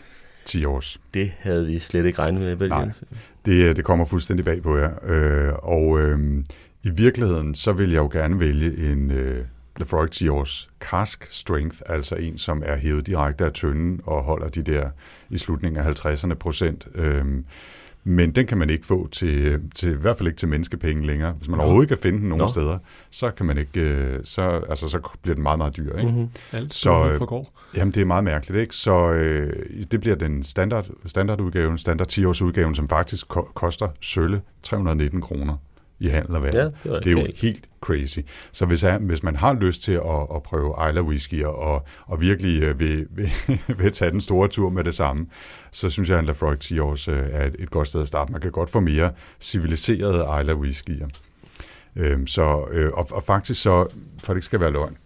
10 0.44 0.64
års. 0.64 1.00
Det 1.14 1.32
havde 1.38 1.66
vi 1.66 1.78
slet 1.78 2.06
ikke 2.06 2.18
regnet 2.18 2.40
med. 2.40 2.54
Vel, 2.54 2.68
Nej, 2.68 2.88
det, 3.44 3.52
øh, 3.52 3.76
det 3.76 3.84
kommer 3.84 4.04
fuldstændig 4.04 4.44
bag 4.44 4.62
på 4.62 4.76
jer. 4.76 4.90
Øh, 5.04 5.52
og 5.62 6.00
øh, 6.00 6.44
i 6.84 6.90
virkeligheden, 6.90 7.54
så 7.54 7.72
vil 7.72 7.90
jeg 7.90 7.98
jo 7.98 8.08
gerne 8.12 8.40
vælge 8.40 8.92
en 8.92 9.10
øh, 9.10 9.44
Lafroig 9.78 10.10
10 10.10 10.28
års 10.28 10.70
cask 10.80 11.26
strength, 11.30 11.76
altså 11.86 12.14
en, 12.14 12.38
som 12.38 12.62
er 12.66 12.76
hævet 12.76 13.06
direkte 13.06 13.44
af 13.44 13.52
tønden 13.52 14.00
og 14.04 14.22
holder 14.22 14.48
de 14.48 14.62
der 14.62 14.90
i 15.30 15.38
slutningen 15.38 15.82
af 15.82 16.06
50'erne 16.06 16.34
procent. 16.34 16.88
Øh, 16.94 17.24
men 18.04 18.30
den 18.30 18.46
kan 18.46 18.58
man 18.58 18.70
ikke 18.70 18.86
få 18.86 19.08
til, 19.12 19.60
til, 19.74 19.90
i 19.90 19.94
hvert 19.94 20.18
fald 20.18 20.26
ikke 20.28 20.38
til 20.38 20.48
menneskepenge 20.48 21.06
længere. 21.06 21.32
Hvis 21.32 21.48
man 21.48 21.56
Nå. 21.56 21.62
overhovedet 21.62 21.88
kan 21.88 21.98
finde 21.98 22.18
den 22.18 22.28
nogen 22.28 22.40
Nå. 22.40 22.46
steder, 22.46 22.78
så 23.10 23.30
kan 23.30 23.46
man 23.46 23.58
ikke, 23.58 23.80
øh, 23.80 24.20
så, 24.24 24.42
altså, 24.42 24.88
så 24.88 25.00
bliver 25.22 25.34
den 25.34 25.42
meget, 25.42 25.58
meget 25.58 25.76
dyr. 25.76 25.96
Ikke? 25.96 26.10
Mm-hmm. 26.10 26.28
Alt 26.52 26.74
så, 26.74 27.10
øh, 27.10 27.18
forgår. 27.18 27.52
Jamen, 27.76 27.94
det 27.94 28.00
er 28.00 28.04
meget 28.04 28.24
mærkeligt, 28.24 28.60
ikke? 28.60 28.74
Så 28.74 29.10
øh, 29.12 29.66
det 29.90 30.00
bliver 30.00 30.16
den 30.16 30.42
standard, 30.42 30.86
standardudgaven, 31.06 31.78
standard 31.78 32.06
10 32.06 32.24
års 32.24 32.42
udgaven, 32.42 32.74
som 32.74 32.88
faktisk 32.88 33.28
ko- 33.28 33.48
koster 33.54 33.88
sølle 34.00 34.40
319 34.62 35.20
kroner 35.20 35.56
i 36.00 36.08
handel 36.08 36.36
og. 36.36 36.54
Ja, 36.54 36.64
det, 36.64 36.74
det 36.84 37.06
er 37.06 37.10
jo 37.10 37.26
helt 37.36 37.68
crazy. 37.80 38.18
Så 38.52 38.66
hvis, 38.66 38.84
jeg, 38.84 38.98
hvis 38.98 39.22
man 39.22 39.36
har 39.36 39.52
lyst 39.52 39.82
til 39.82 39.92
at, 39.92 40.26
at 40.34 40.42
prøve 40.42 40.74
Isla 40.88 41.00
Whisky 41.00 41.44
og, 41.44 41.84
og 42.06 42.20
virkelig 42.20 42.62
øh, 42.62 42.80
vil, 42.80 43.06
vil, 43.10 43.30
vil 43.78 43.92
tage 43.92 44.10
den 44.10 44.20
store 44.20 44.48
tur 44.48 44.70
med 44.70 44.84
det 44.84 44.94
samme, 44.94 45.26
så 45.70 45.90
synes 45.90 46.08
jeg, 46.08 46.18
at 46.18 46.24
Lafroig 46.24 46.58
10 46.58 46.78
års 46.78 47.08
øh, 47.08 47.26
er 47.30 47.46
et, 47.46 47.56
et 47.58 47.70
godt 47.70 47.88
sted 47.88 48.00
at 48.00 48.08
starte. 48.08 48.32
Man 48.32 48.40
kan 48.40 48.52
godt 48.52 48.70
få 48.70 48.80
mere 48.80 49.12
civiliserede 49.40 50.40
Isla 50.40 50.54
Whiskyer. 50.54 51.08
Øhm, 51.96 52.26
så, 52.26 52.66
øh, 52.70 52.92
og, 52.92 53.08
og 53.10 53.22
faktisk 53.22 53.62
så, 53.62 53.86
for 54.18 54.32
det 54.32 54.38
ikke 54.38 54.44
skal 54.44 54.60
være 54.60 54.72
løgn. 54.72 54.96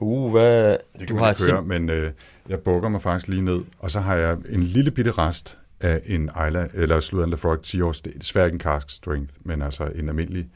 uh, 0.00 0.30
hvad... 0.30 0.70
Det 0.70 0.78
kan 0.98 1.08
du 1.08 1.14
man 1.14 1.22
har 1.24 1.30
ikke 1.30 1.52
høre, 1.52 1.62
men 1.62 1.90
øh, 1.90 2.12
jeg 2.48 2.60
bukker 2.60 2.88
mig 2.88 3.02
faktisk 3.02 3.28
lige 3.28 3.42
ned, 3.42 3.60
og 3.78 3.90
så 3.90 4.00
har 4.00 4.14
jeg 4.14 4.36
en 4.48 4.62
lille 4.62 4.90
bitte 4.90 5.10
rest 5.10 5.59
af 5.80 6.00
en 6.06 6.30
Isla, 6.48 6.66
eller 6.74 7.00
Sludan 7.00 7.30
Lafroig 7.30 7.60
10 7.62 7.80
års. 7.80 8.00
Det 8.00 8.14
er 8.14 8.18
desværre 8.18 8.46
ikke 8.46 8.54
en 8.54 8.60
cask 8.60 8.90
strength, 8.90 9.34
men 9.44 9.62
altså 9.62 9.84
en 9.94 10.08
almindelig. 10.08 10.46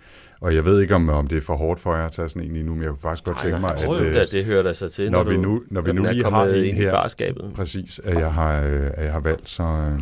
Og 0.40 0.54
jeg 0.54 0.64
ved 0.64 0.80
ikke, 0.80 0.94
om, 0.94 1.08
om 1.08 1.26
det 1.26 1.38
er 1.38 1.42
for 1.42 1.56
hårdt 1.56 1.80
for 1.80 1.96
jer 1.96 2.04
at 2.04 2.12
tage 2.12 2.28
sådan 2.28 2.42
en 2.42 2.52
lige 2.52 2.62
nu, 2.62 2.74
men 2.74 2.82
jeg 2.82 2.90
kunne 2.90 2.98
faktisk 2.98 3.24
godt 3.24 3.38
tænke 3.38 3.58
mig, 3.58 3.70
at... 3.76 3.88
Nej, 3.88 3.96
det, 3.96 4.32
det 4.32 4.44
hører 4.44 4.62
der 4.62 4.72
sig 4.72 4.92
til, 4.92 5.10
når, 5.10 5.24
når 5.24 5.30
vi 5.30 5.36
nu, 5.36 5.62
når 5.70 5.80
vi 5.80 5.92
nu 5.92 6.02
lige 6.02 6.24
har 6.24 6.46
en 6.46 6.74
her, 6.74 6.92
barskabet. 6.92 7.52
præcis, 7.54 8.00
at 8.04 8.18
jeg 8.18 8.32
har, 8.32 8.62
øh, 8.62 8.90
at 8.94 9.04
jeg 9.04 9.12
har 9.12 9.20
valgt, 9.20 9.48
så, 9.48 9.62
øh, 9.62 9.98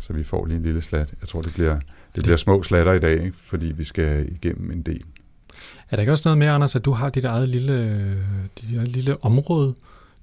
så 0.00 0.12
vi 0.12 0.24
får 0.24 0.46
lige 0.46 0.56
en 0.56 0.62
lille 0.62 0.80
slat. 0.80 1.14
Jeg 1.20 1.28
tror, 1.28 1.42
det 1.42 1.52
bliver, 1.54 1.78
det 2.14 2.22
bliver 2.22 2.36
små 2.36 2.62
slatter 2.62 2.92
i 2.92 2.98
dag, 2.98 3.12
ikke? 3.12 3.36
fordi 3.44 3.66
vi 3.66 3.84
skal 3.84 4.28
igennem 4.32 4.70
en 4.70 4.82
del. 4.82 5.02
Er 5.90 5.96
der 5.96 6.00
ikke 6.00 6.12
også 6.12 6.28
noget 6.28 6.38
med, 6.38 6.46
Anders, 6.46 6.76
at 6.76 6.84
du 6.84 6.90
har 6.90 7.10
dit 7.10 7.24
eget 7.24 7.48
lille, 7.48 7.98
dit 8.60 8.76
eget 8.76 8.88
lille 8.88 9.24
område 9.24 9.74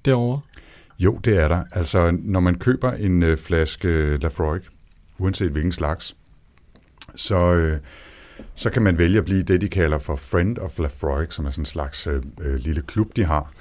derovre? 0.04 0.40
Jo, 0.98 1.20
det 1.24 1.38
er 1.38 1.48
der. 1.48 1.64
Altså, 1.72 2.16
når 2.22 2.40
man 2.40 2.54
køber 2.54 2.92
en 2.92 3.22
øh, 3.22 3.36
flaske 3.36 3.88
øh, 3.88 4.22
Lafroig, 4.22 4.60
uanset 5.18 5.50
hvilken 5.50 5.72
slags, 5.72 6.16
så, 7.14 7.54
øh, 7.54 7.78
så 8.54 8.70
kan 8.70 8.82
man 8.82 8.98
vælge 8.98 9.18
at 9.18 9.24
blive 9.24 9.42
det, 9.42 9.60
de 9.60 9.68
kalder 9.68 9.98
for 9.98 10.16
Friend 10.16 10.58
of 10.58 10.78
Lafroig, 10.78 11.32
som 11.32 11.46
er 11.46 11.50
sådan 11.50 11.62
en 11.62 11.66
slags 11.66 12.06
øh, 12.06 12.22
øh 12.40 12.54
lille 12.54 12.82
klub, 12.82 13.16
de 13.16 13.24
har. 13.24 13.52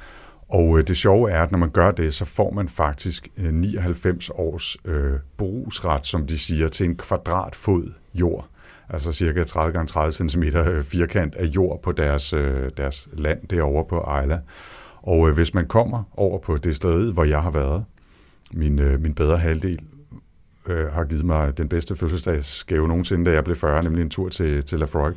Og 0.50 0.80
øh, 0.80 0.88
det 0.88 0.98
sjove 0.98 1.32
er, 1.32 1.44
at 1.44 1.52
når 1.52 1.58
man 1.58 1.70
gør 1.70 1.92
det, 1.92 2.14
så 2.14 2.26
får 2.26 2.52
man 2.52 2.70
faktisk 2.70 3.28
øh, 3.40 3.54
99 3.54 4.30
års 4.30 4.78
øh, 4.86 5.14
brugsret, 5.38 6.06
som 6.06 6.28
de 6.28 6.40
siger, 6.40 6.68
til 6.68 6.86
en 6.86 6.98
kvadratfod 6.98 7.92
jord. 8.14 8.48
Altså 8.90 9.12
cirka 9.12 9.44
30 9.44 9.86
x 9.86 9.92
30 9.92 10.30
cm 10.30 10.44
firkant 10.84 11.36
af 11.36 11.46
jord 11.46 11.82
på 11.82 11.92
deres, 11.92 12.34
øh, 12.34 12.72
deres 12.78 13.08
land 13.14 13.48
derovre 13.48 13.86
på 13.86 13.98
Ejla. 13.98 14.40
Og 15.06 15.30
øh, 15.30 15.36
hvis 15.36 15.54
man 15.54 15.68
kommer 15.68 16.04
over 16.18 16.40
på 16.40 16.58
det 16.58 16.76
sted, 16.76 17.14
hvor 17.14 17.24
jeg 17.24 17.42
har 17.42 17.52
været, 17.52 17.86
min, 18.54 18.80
øh, 18.80 19.02
min 19.02 19.14
bedre 19.14 19.38
halvdel 19.38 19.80
øh, 20.70 20.86
har 20.86 21.06
givet 21.06 21.26
mig 21.26 21.58
den 21.58 21.70
bedste 21.70 21.96
fødselsdagsgave 21.96 22.88
nogensinde, 22.88 23.26
da 23.26 23.36
jeg 23.36 23.44
blev 23.44 23.56
40, 23.56 23.84
nemlig 23.84 24.02
en 24.02 24.10
tur 24.10 24.30
til, 24.30 24.64
til 24.64 24.80
Lafroy. 24.80 25.12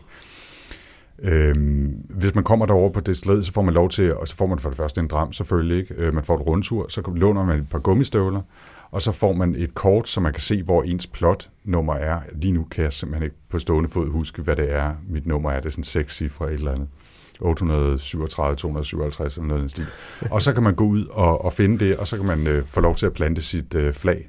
Øhm, 1.23 1.87
hvis 2.11 2.35
man 2.35 2.45
kommer 2.45 2.67
derover 2.67 2.91
på 2.91 3.01
det 3.01 3.17
sted, 3.17 3.43
så 3.43 3.53
får 3.53 3.63
man 3.63 3.75
lov 3.75 3.89
til, 3.89 4.15
og 4.15 4.29
så 4.29 4.37
får 4.37 4.47
man 4.47 4.59
for 4.59 4.69
det 4.69 4.77
første 4.77 5.01
en 5.01 5.09
dram 5.09 5.33
selvfølgelig, 5.33 5.79
ikke? 5.79 5.95
Øh, 5.95 6.15
man 6.15 6.25
får 6.25 6.35
et 6.35 6.47
rundtur, 6.47 6.87
så 6.89 7.03
låner 7.15 7.45
man 7.45 7.59
et 7.59 7.69
par 7.69 7.79
gummistøvler, 7.79 8.43
og 8.91 9.03
så 9.03 9.13
får 9.13 9.33
man 9.33 9.55
et 9.55 9.75
kort, 9.75 10.09
så 10.09 10.21
man 10.21 10.33
kan 10.33 10.41
se, 10.41 10.63
hvor 10.63 10.83
ens 10.83 11.07
plot-nummer 11.07 11.95
er. 11.95 12.21
Lige 12.33 12.53
nu 12.53 12.65
kan 12.71 12.85
jeg 12.85 12.93
simpelthen 12.93 13.25
ikke 13.25 13.37
på 13.49 13.59
stående 13.59 13.89
fod 13.89 14.11
huske, 14.11 14.43
hvad 14.43 14.57
det 14.57 14.73
er, 14.73 14.95
mit 15.09 15.27
nummer 15.27 15.51
er. 15.51 15.61
Det 15.61 15.67
er 15.67 15.71
sådan 15.71 15.85
seks 15.85 16.17
cifre 16.17 16.49
et 16.49 16.55
eller 16.55 16.73
andet. 16.73 16.89
837, 17.41 18.57
257 18.57 19.37
eller 19.37 19.49
noget 19.49 19.61
den 19.61 19.69
stil. 19.69 19.87
Og 20.31 20.43
så 20.43 20.53
kan 20.53 20.63
man 20.63 20.75
gå 20.75 20.85
ud 20.85 21.07
og, 21.07 21.45
og 21.45 21.53
finde 21.53 21.79
det, 21.85 21.97
og 21.97 22.09
så 22.09 22.17
kan 22.17 22.27
man 22.27 22.47
øh, 22.47 22.65
få 22.65 22.81
lov 22.81 22.95
til 22.95 23.07
at 23.07 23.13
plante 23.13 23.43
sit 23.43 23.75
øh, 23.75 23.95
flag 23.95 24.29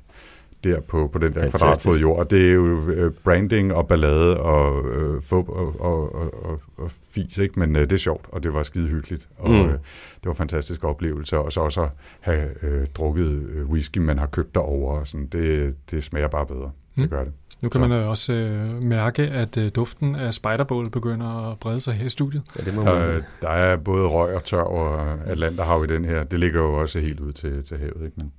der 0.64 0.80
på, 0.80 1.10
på 1.14 1.20
den 1.20 1.34
der 1.34 1.50
kvadratfod 1.50 1.98
jord. 1.98 2.20
Og 2.20 2.32
det 2.32 2.50
er 2.50 2.54
jo 2.54 2.90
øh, 2.90 3.14
branding 3.24 3.74
og 3.74 3.88
ballade 3.88 4.40
og 4.40 4.86
øh, 4.86 5.22
fup 5.22 5.50
og, 5.50 5.82
og, 5.82 6.16
og, 6.16 6.62
og, 6.78 6.92
fis, 7.12 7.38
ikke? 7.38 7.60
men 7.60 7.76
øh, 7.76 7.82
det 7.82 7.92
er 7.92 7.98
sjovt, 7.98 8.26
og 8.32 8.44
det 8.44 8.54
var 8.54 8.64
skide 8.64 8.88
hyggeligt. 8.88 9.30
Og 9.38 9.50
mm. 9.50 9.66
øh, 9.66 9.72
det 9.72 10.26
var 10.26 10.34
fantastisk 10.34 10.84
oplevelse. 10.84 11.38
Og 11.38 11.54
så 11.54 11.62
også 11.62 11.82
at 11.82 11.90
have 12.20 12.50
øh, 12.64 12.88
drukket 12.88 13.50
øh, 13.50 13.70
whisky, 13.70 13.98
man 13.98 14.18
har 14.18 14.28
købt 14.28 14.56
derovre. 14.56 15.00
Og 15.00 15.08
sådan, 15.08 15.28
det, 15.28 15.76
det 15.92 16.04
smager 16.04 16.28
bare 16.28 16.46
bedre. 16.46 16.72
Mm. 16.96 17.02
Det 17.02 17.10
gør 17.10 17.24
det. 17.24 17.34
Nu 17.62 17.70
kan 17.70 17.82
så. 17.82 17.88
man 17.88 17.92
også 17.92 18.34
øh, 18.34 18.84
mærke, 18.84 19.22
at 19.22 19.58
øh, 19.58 19.72
duften 19.76 20.16
af 20.16 20.34
spiderbål 20.34 20.90
begynder 20.90 21.52
at 21.52 21.60
brede 21.60 21.80
sig 21.80 21.94
her 21.94 22.06
i 22.06 22.10
studiet. 22.10 22.44
Ja, 22.60 22.64
det 22.64 22.74
må 22.74 22.84
man. 22.84 22.96
Der, 22.96 23.22
der 23.42 23.50
er 23.50 23.78
både 23.78 24.08
røg 24.08 24.36
og 24.36 24.44
tør 24.44 24.62
og 24.62 25.18
Atlanterhav 25.26 25.84
i 25.84 25.88
den 25.88 26.06
her. 26.06 26.24
Det 26.24 26.40
ligger 26.40 26.62
jo 26.62 26.74
også 26.74 27.00
helt 27.00 27.20
ud 27.20 27.34
til, 27.34 27.64
til 27.64 27.78
havet. 27.78 28.06
Ikke? 28.06 28.14
Men, 28.16 28.32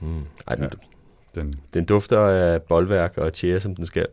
mm. 0.00 0.24
Ej, 0.46 0.54
den, 0.54 0.64
ja, 0.64 1.40
den, 1.40 1.54
den 1.74 1.84
dufter 1.84 2.20
af 2.20 2.62
boldværk 2.62 3.18
og 3.18 3.32
tjære, 3.32 3.60
som 3.60 3.74
den 3.74 3.86
skal. 3.86 4.06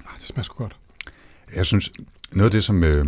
Ah, 0.00 0.18
det 0.18 0.26
smager 0.26 0.42
sgu 0.42 0.62
godt. 0.62 0.76
Jeg 1.54 1.66
synes, 1.66 1.90
noget 2.32 2.46
af 2.46 2.52
det, 2.52 2.64
som, 2.64 2.84
øh, 2.84 3.06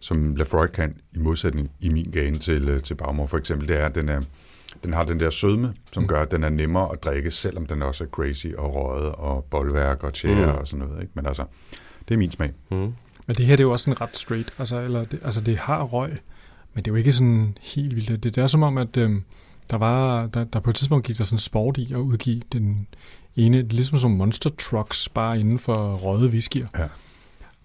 som 0.00 0.36
Lafroy 0.36 0.66
kan, 0.66 0.96
i 1.12 1.18
modsætning 1.18 1.70
i 1.80 1.88
min 1.88 2.10
gane 2.10 2.38
til, 2.38 2.68
øh, 2.68 2.82
til 2.82 2.94
Baumor 2.94 3.26
for 3.26 3.38
eksempel, 3.38 3.68
det 3.68 3.80
er, 3.80 3.86
at 3.86 3.94
den 3.94 4.08
er, 4.08 4.22
den 4.84 4.92
har 4.92 5.04
den 5.04 5.20
der 5.20 5.30
sødme, 5.30 5.74
som 5.92 6.02
mm. 6.02 6.08
gør, 6.08 6.22
at 6.22 6.30
den 6.30 6.44
er 6.44 6.48
nemmere 6.48 6.92
at 6.92 7.04
drikke, 7.04 7.30
selvom 7.30 7.66
den 7.66 7.82
også 7.82 8.04
er 8.04 8.08
crazy 8.08 8.46
og 8.58 8.74
røget 8.74 9.12
og 9.12 9.44
boldværk 9.44 10.02
og 10.02 10.14
tjære 10.14 10.52
mm. 10.52 10.58
og 10.58 10.68
sådan 10.68 10.86
noget. 10.86 11.02
Ikke? 11.02 11.12
Men 11.14 11.26
altså, 11.26 11.44
det 12.08 12.14
er 12.14 12.18
min 12.18 12.30
smag. 12.30 12.52
Mm. 12.70 12.76
Men 13.26 13.36
det 13.36 13.46
her 13.46 13.56
det 13.56 13.62
er 13.62 13.66
jo 13.66 13.72
også 13.72 13.90
en 13.90 14.00
ret 14.00 14.16
straight. 14.16 14.54
Altså, 14.58 14.80
eller 14.80 15.04
det, 15.04 15.20
altså, 15.24 15.40
det 15.40 15.58
har 15.58 15.82
røg, 15.82 16.18
men 16.74 16.84
det 16.84 16.90
er 16.90 16.92
jo 16.92 16.96
ikke 16.96 17.12
sådan 17.12 17.56
helt 17.62 17.96
vildt. 17.96 18.08
Det, 18.08 18.34
det 18.34 18.38
er 18.38 18.46
som 18.46 18.62
om, 18.62 18.78
at 18.78 18.96
øhm, 18.96 19.22
der 19.70 19.76
var 19.76 20.26
der, 20.26 20.44
der 20.44 20.60
på 20.60 20.70
et 20.70 20.76
tidspunkt 20.76 21.06
gik 21.06 21.18
der 21.18 21.24
sådan 21.24 21.38
sport 21.38 21.78
i 21.78 21.92
at 21.92 21.98
udgive 21.98 22.42
den 22.52 22.86
ene, 23.36 23.62
ligesom 23.62 23.98
som 23.98 24.10
monster 24.10 24.50
trucks, 24.58 25.08
bare 25.08 25.40
inden 25.40 25.58
for 25.58 25.96
røde 25.96 26.30
whiskyer. 26.30 26.66
Ja. 26.78 26.86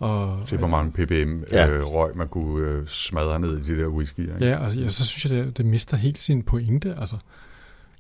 Og, 0.02 0.38
Se, 0.46 0.58
hvor 0.58 0.68
mange 0.68 0.92
ppm 0.92 1.44
ja. 1.52 1.70
øh, 1.70 1.86
røg 1.86 2.18
man 2.18 2.28
kunne 2.28 2.68
øh, 2.68 2.88
smadre 2.88 3.40
ned 3.40 3.58
i 3.58 3.62
de 3.62 3.82
der 3.82 3.88
whisky. 3.88 4.20
Ikke? 4.20 4.36
Ja, 4.40 4.64
altså, 4.64 4.80
ja, 4.80 4.90
så 4.90 5.06
synes 5.06 5.32
jeg, 5.32 5.46
det, 5.46 5.58
det 5.58 5.66
mister 5.66 5.98
helt 5.98 6.22
sin 6.22 6.44
pointe. 6.44 6.96
Altså, 7.00 7.16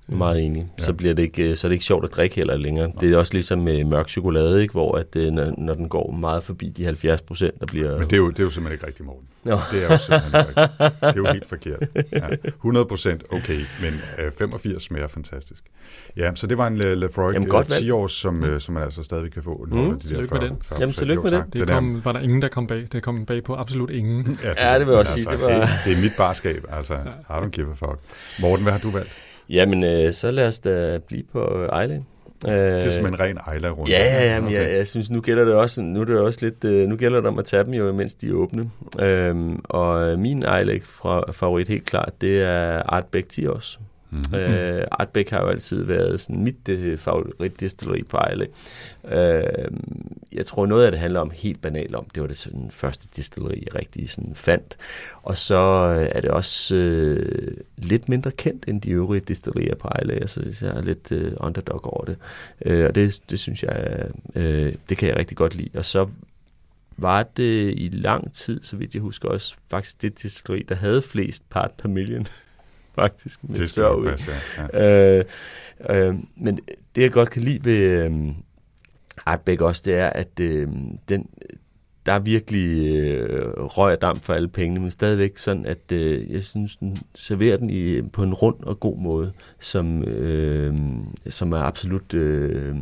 Jeg 0.07 0.13
er 0.13 0.17
meget 0.17 0.45
enig. 0.45 0.71
Ja. 0.77 0.83
Så, 0.83 0.93
bliver 0.93 1.13
det 1.13 1.23
ikke, 1.23 1.55
så 1.55 1.67
er 1.67 1.69
det 1.69 1.73
ikke 1.73 1.85
sjovt 1.85 2.03
at 2.03 2.11
drikke 2.15 2.35
heller 2.35 2.57
længere. 2.57 2.87
Nej. 2.87 2.95
Det 2.99 3.13
er 3.13 3.17
også 3.17 3.33
ligesom 3.33 3.59
med 3.59 3.83
mørk 3.83 4.09
chokolade, 4.09 4.61
ikke? 4.61 4.71
hvor 4.71 4.97
at, 4.97 5.15
øh, 5.15 5.31
når, 5.31 5.53
når 5.57 5.73
den 5.73 5.89
går 5.89 6.11
meget 6.11 6.43
forbi 6.43 6.69
de 6.69 6.85
70 6.85 7.21
procent, 7.21 7.59
der 7.59 7.65
bliver... 7.65 7.97
Men 7.97 8.07
det 8.07 8.13
er, 8.13 8.17
jo, 8.17 8.29
det 8.29 8.39
er 8.39 8.43
jo 8.43 8.49
simpelthen 8.49 8.73
ikke 8.73 8.87
rigtigt, 8.87 9.05
Morten. 9.05 9.27
No. 9.43 9.57
Det 9.71 9.83
er 9.83 9.91
jo 9.91 9.97
simpelthen 9.97 10.49
ikke 10.49 10.61
rigtigt. 10.61 11.01
Det 11.01 11.09
er 11.09 11.13
jo 11.15 11.25
helt 11.25 11.49
forkert. 11.49 11.79
Ja. 12.11 12.27
100 12.45 12.85
procent 12.85 13.23
okay, 13.31 13.59
men 13.81 14.01
øh, 14.19 14.31
85 14.31 14.83
smager 14.83 15.07
fantastisk. 15.07 15.63
Ja, 16.17 16.31
så 16.35 16.47
det 16.47 16.57
var 16.57 16.67
en 16.67 16.77
Lefroy 16.77 17.33
Jamen, 17.33 17.49
godt 17.49 17.67
10 17.67 17.91
år, 17.91 18.07
som, 18.07 18.43
øh, 18.43 18.61
som 18.61 18.73
man 18.73 18.83
altså 18.83 19.03
stadig 19.03 19.33
kan 19.33 19.43
få. 19.43 19.67
Mm, 19.71 19.99
de 19.99 20.09
der 20.09 20.27
40, 20.27 20.41
med 20.41 20.49
den. 20.49 20.57
40 20.61 20.79
Jamen, 20.79 20.93
tillykke 20.93 21.23
med 21.23 21.31
den. 21.31 21.43
Det 21.53 21.67
kom, 21.67 22.05
var 22.05 22.11
der 22.11 22.19
ingen, 22.19 22.41
der 22.41 22.47
kom 22.47 22.67
bag. 22.67 22.87
Det 22.91 23.03
kom 23.03 23.25
bag 23.25 23.43
på 23.43 23.55
absolut 23.55 23.89
ingen. 23.89 24.37
Ja, 24.43 24.49
det, 24.49 24.55
ja, 24.57 24.79
det 24.79 24.87
vil 24.87 24.91
jeg 24.91 24.99
også 24.99 25.13
altså, 25.13 25.13
sige. 25.13 25.31
Det, 25.31 25.41
var... 25.41 25.47
det, 25.47 25.69
det 25.85 25.97
er 25.97 26.01
mit 26.01 26.13
barskab. 26.17 26.65
Altså, 26.69 26.93
ja. 26.93 26.99
I 26.99 27.45
don't 27.45 27.49
give 27.49 27.67
a 27.71 27.73
fuck. 27.73 27.99
Morten, 28.39 28.63
hvad 28.63 28.73
har 28.73 28.79
du 28.79 28.89
valgt? 28.89 29.11
Jamen, 29.51 29.83
øh, 29.83 30.13
så 30.13 30.31
lad 30.31 30.47
os 30.47 30.59
da 30.59 30.99
blive 31.07 31.23
på 31.31 31.63
Island. 31.63 32.03
Øh, 32.47 32.53
det 32.53 32.85
er 32.85 32.89
simpelthen 32.89 33.13
en 33.13 33.19
ren 33.19 33.37
Ejla-runde. 33.37 33.91
Ja, 33.91 34.03
ja, 34.03 34.33
ja, 34.33 34.39
men 34.39 34.47
okay. 34.47 34.61
jeg, 34.61 34.77
jeg 34.77 34.87
synes, 34.87 35.09
nu 35.09 35.21
gælder 35.21 35.45
det 35.45 35.53
også, 35.53 35.81
nu 35.81 36.01
er 36.01 36.05
det 36.05 36.19
også 36.19 36.39
lidt, 36.41 36.63
øh, 36.63 36.87
nu 36.87 36.95
gælder 36.95 37.17
det 37.17 37.27
om 37.27 37.39
at 37.39 37.45
tage 37.45 37.63
dem 37.63 37.73
jo, 37.73 37.91
mens 37.91 38.13
de 38.13 38.29
er 38.29 38.33
åbne. 38.33 38.71
Øhm, 38.99 39.61
og 39.63 40.19
min 40.19 40.43
Ejla 40.43 40.79
fra 40.83 41.31
favorit 41.31 41.67
helt 41.67 41.85
klart, 41.85 42.13
det 42.21 42.41
er 42.41 42.83
Art 42.85 43.05
Beck 43.05 43.29
10 43.29 43.47
også. 43.47 43.77
Mm-hmm. 44.11 44.35
Øh, 44.35 44.83
Artbeck 44.91 45.29
har 45.29 45.41
jo 45.41 45.47
altid 45.47 45.83
været 45.83 46.21
sådan 46.21 46.43
mit 46.43 46.69
øh, 46.69 46.97
favoritdestilleri 46.97 48.03
på 48.03 48.17
Ejle. 48.17 48.47
Øh, 49.05 49.71
jeg 50.33 50.45
tror 50.45 50.65
noget 50.65 50.85
af 50.85 50.91
det 50.91 50.99
handler 50.99 51.19
om 51.19 51.31
helt 51.33 51.61
banalt 51.61 51.95
om, 51.95 52.05
det 52.15 52.21
var 52.21 52.27
det 52.27 52.37
sådan 52.37 52.71
første 52.71 53.07
destilleri, 53.15 53.63
jeg 53.65 53.75
rigtig 53.75 54.09
sådan 54.09 54.35
fandt. 54.35 54.77
Og 55.23 55.37
så 55.37 55.95
øh, 55.99 56.07
er 56.11 56.21
det 56.21 56.29
også 56.29 56.75
øh, 56.75 57.57
lidt 57.77 58.09
mindre 58.09 58.31
kendt 58.31 58.65
end 58.67 58.81
de 58.81 58.89
øvrige 58.89 59.21
destillerier 59.27 59.75
på 59.75 59.87
Ejle. 59.87 60.13
Altså, 60.13 60.55
jeg 60.61 60.77
er 60.77 60.81
lidt 60.81 61.11
øh, 61.11 61.31
underdog 61.37 61.85
over 61.85 62.05
det. 62.05 62.17
Øh, 62.65 62.85
og 62.85 62.95
det, 62.95 63.21
det 63.29 63.39
synes 63.39 63.63
jeg, 63.63 64.05
øh, 64.35 64.73
det 64.89 64.97
kan 64.97 65.09
jeg 65.09 65.17
rigtig 65.17 65.37
godt 65.37 65.55
lide. 65.55 65.77
Og 65.77 65.85
så 65.85 66.07
var 66.97 67.23
det 67.37 67.73
i 67.77 67.89
lang 67.93 68.33
tid, 68.33 68.63
så 68.63 68.75
vidt 68.75 68.93
jeg 68.93 69.01
husker 69.01 69.29
også, 69.29 69.55
faktisk 69.69 70.01
det 70.01 70.23
destilleri, 70.23 70.63
der 70.69 70.75
havde 70.75 71.01
flest 71.01 71.49
part 71.49 71.71
per 71.77 71.89
million 71.89 72.27
faktisk. 72.95 73.43
Med 73.43 73.55
det 73.55 73.69
større 73.69 73.99
ud. 73.99 74.05
Passe, 74.05 74.31
ja. 74.73 75.17
øh, 75.19 75.25
øh, 75.89 76.15
men 76.35 76.59
det, 76.95 77.01
jeg 77.01 77.11
godt 77.11 77.29
kan 77.29 77.41
lide 77.41 77.65
ved 77.65 77.77
øh, 77.77 78.11
Artbeck 79.25 79.61
også, 79.61 79.81
det 79.85 79.95
er, 79.95 80.09
at 80.09 80.39
øh, 80.39 80.67
den, 81.09 81.29
der 82.05 82.13
er 82.13 82.19
virkelig 82.19 82.95
øh, 82.95 83.53
røg 83.57 83.93
og 83.93 84.01
damp 84.01 84.23
for 84.23 84.33
alle 84.33 84.47
pengene, 84.47 84.79
men 84.79 84.91
stadigvæk 84.91 85.37
sådan, 85.37 85.65
at 85.65 85.91
øh, 85.91 86.31
jeg 86.31 86.43
synes, 86.43 86.75
den 86.75 86.97
serverer 87.15 87.57
den 87.57 87.69
i, 87.69 88.01
på 88.01 88.23
en 88.23 88.33
rund 88.33 88.63
og 88.63 88.79
god 88.79 88.97
måde, 88.97 89.31
som, 89.59 90.03
øh, 90.03 90.75
som 91.29 91.53
er 91.53 91.57
absolut 91.57 92.13
øh, 92.13 92.75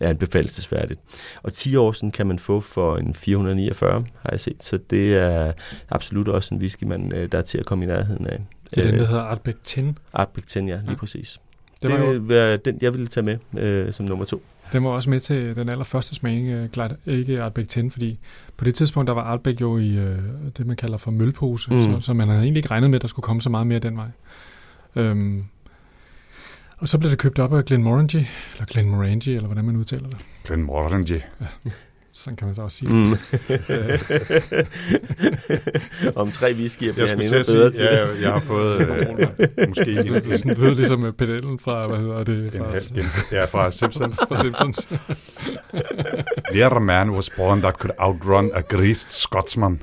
er 0.00 0.08
anbefalesværdigt. 0.08 1.00
Og 1.42 1.52
10 1.52 1.76
år 1.76 1.92
siden 1.92 2.10
kan 2.10 2.26
man 2.26 2.38
få 2.38 2.60
for 2.60 2.96
en 2.96 3.14
449, 3.14 4.04
har 4.22 4.30
jeg 4.30 4.40
set, 4.40 4.62
så 4.62 4.78
det 4.90 5.16
er 5.16 5.52
absolut 5.90 6.28
også 6.28 6.54
en 6.54 6.60
whisky, 6.60 6.84
man, 6.84 7.12
øh, 7.12 7.32
der 7.32 7.38
er 7.38 7.42
til 7.42 7.58
at 7.58 7.66
komme 7.66 7.84
i 7.84 7.86
nærheden 7.86 8.26
af. 8.26 8.40
Det 8.74 8.86
er 8.86 8.90
den, 8.90 9.00
der 9.00 9.06
hedder 9.06 9.22
Artbeck 9.22 9.58
10? 9.62 9.80
Artbeck 10.12 10.46
10, 10.46 10.58
ja, 10.58 10.64
lige 10.64 10.80
ja. 10.88 10.94
præcis. 10.94 11.40
Det, 11.82 11.90
det 11.90 12.00
vil 12.00 12.28
være 12.28 12.56
den, 12.56 12.78
jeg 12.80 12.92
ville 12.92 13.06
tage 13.06 13.24
med 13.24 13.62
øh, 13.62 13.92
som 13.92 14.06
nummer 14.06 14.24
to. 14.24 14.42
Den 14.72 14.84
var 14.84 14.90
også 14.90 15.10
med 15.10 15.20
til 15.20 15.56
den 15.56 15.68
allerførste 15.68 16.14
smagning, 16.14 16.70
øh, 16.76 16.96
ikke 17.06 17.42
Artbeck 17.42 17.68
10, 17.68 17.90
fordi 17.90 18.18
på 18.56 18.64
det 18.64 18.74
tidspunkt, 18.74 19.06
der 19.06 19.14
var 19.14 19.22
Artbeck 19.22 19.60
jo 19.60 19.78
i 19.78 19.96
øh, 19.96 20.18
det, 20.58 20.66
man 20.66 20.76
kalder 20.76 20.98
for 20.98 21.10
mølpose, 21.10 21.74
mm. 21.74 21.82
så, 21.82 22.00
så 22.00 22.12
man 22.12 22.28
havde 22.28 22.42
egentlig 22.42 22.58
ikke 22.58 22.70
regnet 22.70 22.90
med, 22.90 22.98
at 22.98 23.02
der 23.02 23.08
skulle 23.08 23.24
komme 23.24 23.42
så 23.42 23.50
meget 23.50 23.66
mere 23.66 23.78
den 23.78 23.96
vej. 23.96 24.08
Øhm, 24.96 25.44
og 26.78 26.88
så 26.88 26.98
blev 26.98 27.10
det 27.10 27.18
købt 27.18 27.38
op 27.38 27.52
af 27.52 27.64
Glenmorangie, 27.64 28.28
eller 28.52 28.66
Glenmorangie, 28.66 29.34
eller 29.34 29.46
hvordan 29.46 29.64
man 29.64 29.76
udtaler 29.76 30.08
det. 30.08 30.18
Glenmorangie. 30.44 31.22
Ja. 31.40 31.70
Sådan 32.18 32.36
kan 32.36 32.46
man 32.46 32.54
så 32.54 32.62
også 32.62 32.76
sige. 32.76 32.92
Mm. 32.94 33.12
Om 36.20 36.30
tre 36.30 36.54
whiskyer 36.54 36.92
bliver 36.92 37.08
han 37.08 37.20
endnu 37.20 37.38
bedre 37.46 37.70
til. 37.70 37.84
Ja, 37.84 38.06
jeg, 38.20 38.32
har 38.32 38.40
fået 38.40 38.80
øh, 39.58 39.68
måske 39.68 39.92
en... 39.92 39.96
Det, 39.96 40.24
det, 40.24 40.44
det 40.44 40.58
lyder 40.58 40.74
ligesom 40.74 40.98
med 40.98 41.12
pedellen 41.12 41.58
fra, 41.58 41.86
hvad 41.86 41.98
hedder 41.98 42.24
det? 42.24 42.52
Fra, 42.52 42.64
en, 42.64 43.00
en, 43.00 43.06
ja, 43.32 43.44
fra 43.44 43.70
Simpsons. 43.78 44.16
fra 44.16 44.36
Simpsons. 44.36 44.88
The 46.52 46.80
man 46.80 47.10
was 47.10 47.30
born 47.30 47.60
that 47.60 47.74
could 47.74 47.94
outrun 47.98 48.50
a 48.54 48.60
greased 48.60 49.10
Scotsman. 49.10 49.82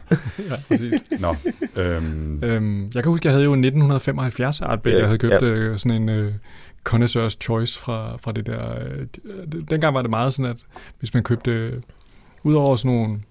ja, 0.49 0.55
præcis. 0.67 1.01
Nå, 1.19 1.35
øhm. 1.75 2.43
Øhm, 2.43 2.83
jeg 2.93 3.03
kan 3.03 3.11
huske, 3.11 3.27
jeg 3.27 3.33
havde 3.33 3.43
jo 3.43 3.51
1975 3.51 4.61
Artbeck, 4.61 4.93
ja, 4.93 4.99
jeg 4.99 5.07
havde 5.07 5.19
købt 5.19 5.33
ja. 5.33 5.41
øh, 5.41 5.77
sådan 5.77 6.01
en... 6.01 6.09
Øh, 6.09 6.33
connoisseurs 6.85 7.37
choice 7.41 7.79
fra, 7.79 8.17
fra 8.17 8.31
det 8.31 8.45
der. 8.45 8.75
Øh, 8.79 9.07
dengang 9.69 9.93
var 9.93 10.01
det 10.01 10.09
meget 10.09 10.33
sådan, 10.33 10.51
at 10.51 10.57
hvis 10.99 11.13
man 11.13 11.23
købte 11.23 11.81
Udover 12.45 12.75
sådan 12.75 12.97
nogle 12.97 13.21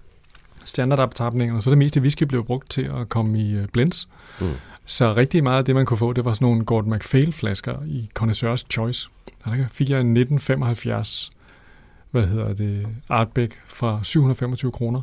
standardoptapninger, 0.65 1.59
så 1.59 1.71
det 1.71 1.79
meste 1.79 2.01
whisky 2.01 2.25
blev 2.25 2.45
brugt 2.45 2.71
til 2.71 2.83
at 2.83 3.09
komme 3.09 3.41
i 3.41 3.59
uh, 3.59 3.65
blends. 3.73 4.09
Mm. 4.41 4.47
Så 4.87 5.13
rigtig 5.13 5.43
meget 5.43 5.59
af 5.59 5.65
det, 5.65 5.75
man 5.75 5.87
kunne 5.87 5.99
få, 5.99 6.13
det 6.13 6.25
var 6.25 6.33
sådan 6.33 6.47
nogle 6.47 6.65
Gordon 6.65 6.91
MacPhail-flasker 6.91 7.75
i 7.87 8.11
Connoisseurs 8.15 8.67
Choice. 8.71 9.09
Der 9.45 9.51
fik 9.73 9.91
jeg 9.91 10.01
en 10.01 10.17
1975, 10.17 11.31
hvad 12.11 12.27
hedder 12.27 12.55
det, 12.55 12.87
Artbeck 13.09 13.59
fra 13.67 14.01
725 14.03 14.73
kroner. 14.73 15.01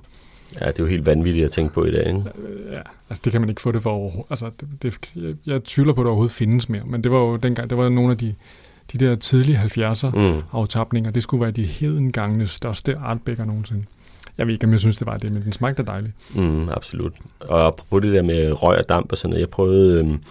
Ja, 0.61 0.67
det 0.67 0.79
er 0.79 0.83
jo 0.83 0.89
helt 0.89 1.05
vanvittigt 1.05 1.45
at 1.45 1.51
tænke 1.51 1.73
på 1.73 1.85
i 1.85 1.91
dag, 1.91 2.07
ikke? 2.07 2.23
Ja, 2.71 2.81
altså 3.09 3.21
det 3.23 3.31
kan 3.31 3.41
man 3.41 3.49
ikke 3.49 3.61
få 3.61 3.71
det 3.71 3.81
for 3.81 3.89
overhovedet. 3.89 4.29
Altså, 4.29 4.51
det, 4.59 4.67
det, 4.81 5.11
jeg, 5.15 5.35
jeg 5.45 5.63
tvivler 5.63 5.93
på, 5.93 6.01
at 6.01 6.05
det 6.05 6.09
overhovedet 6.09 6.35
findes 6.35 6.69
mere, 6.69 6.83
men 6.85 7.03
det 7.03 7.11
var 7.11 7.17
jo 7.17 7.35
dengang, 7.35 7.69
det 7.69 7.77
var 7.77 7.89
nogle 7.89 8.11
af 8.11 8.17
de 8.17 8.35
de 8.93 8.97
der 8.97 9.15
tidlige 9.15 9.61
70'er 9.61 10.09
mm. 10.09 10.41
aftapninger, 10.51 11.11
det 11.11 11.23
skulle 11.23 11.41
være 11.41 11.51
de 11.51 11.65
hedengangene 11.65 12.47
største 12.47 12.97
artbækker 12.97 13.45
nogensinde. 13.45 13.85
Jeg 14.37 14.47
ved 14.47 14.53
ikke, 14.53 14.65
om 14.65 14.71
jeg 14.71 14.79
synes, 14.79 14.97
det 14.97 15.07
var 15.07 15.17
det, 15.17 15.33
men 15.33 15.43
den 15.43 15.51
smagte 15.53 15.83
dejligt. 15.83 16.13
Mm, 16.35 16.69
absolut. 16.69 17.13
Og 17.39 17.67
apropos 17.67 18.01
det 18.01 18.13
der 18.13 18.21
med 18.21 18.63
røg 18.63 18.77
og 18.77 18.89
damp 18.89 19.11
og 19.11 19.17
sådan 19.17 19.29
noget, 19.29 19.41
jeg 19.41 19.49
prøvede 19.49 19.99
øhm, 19.99 20.23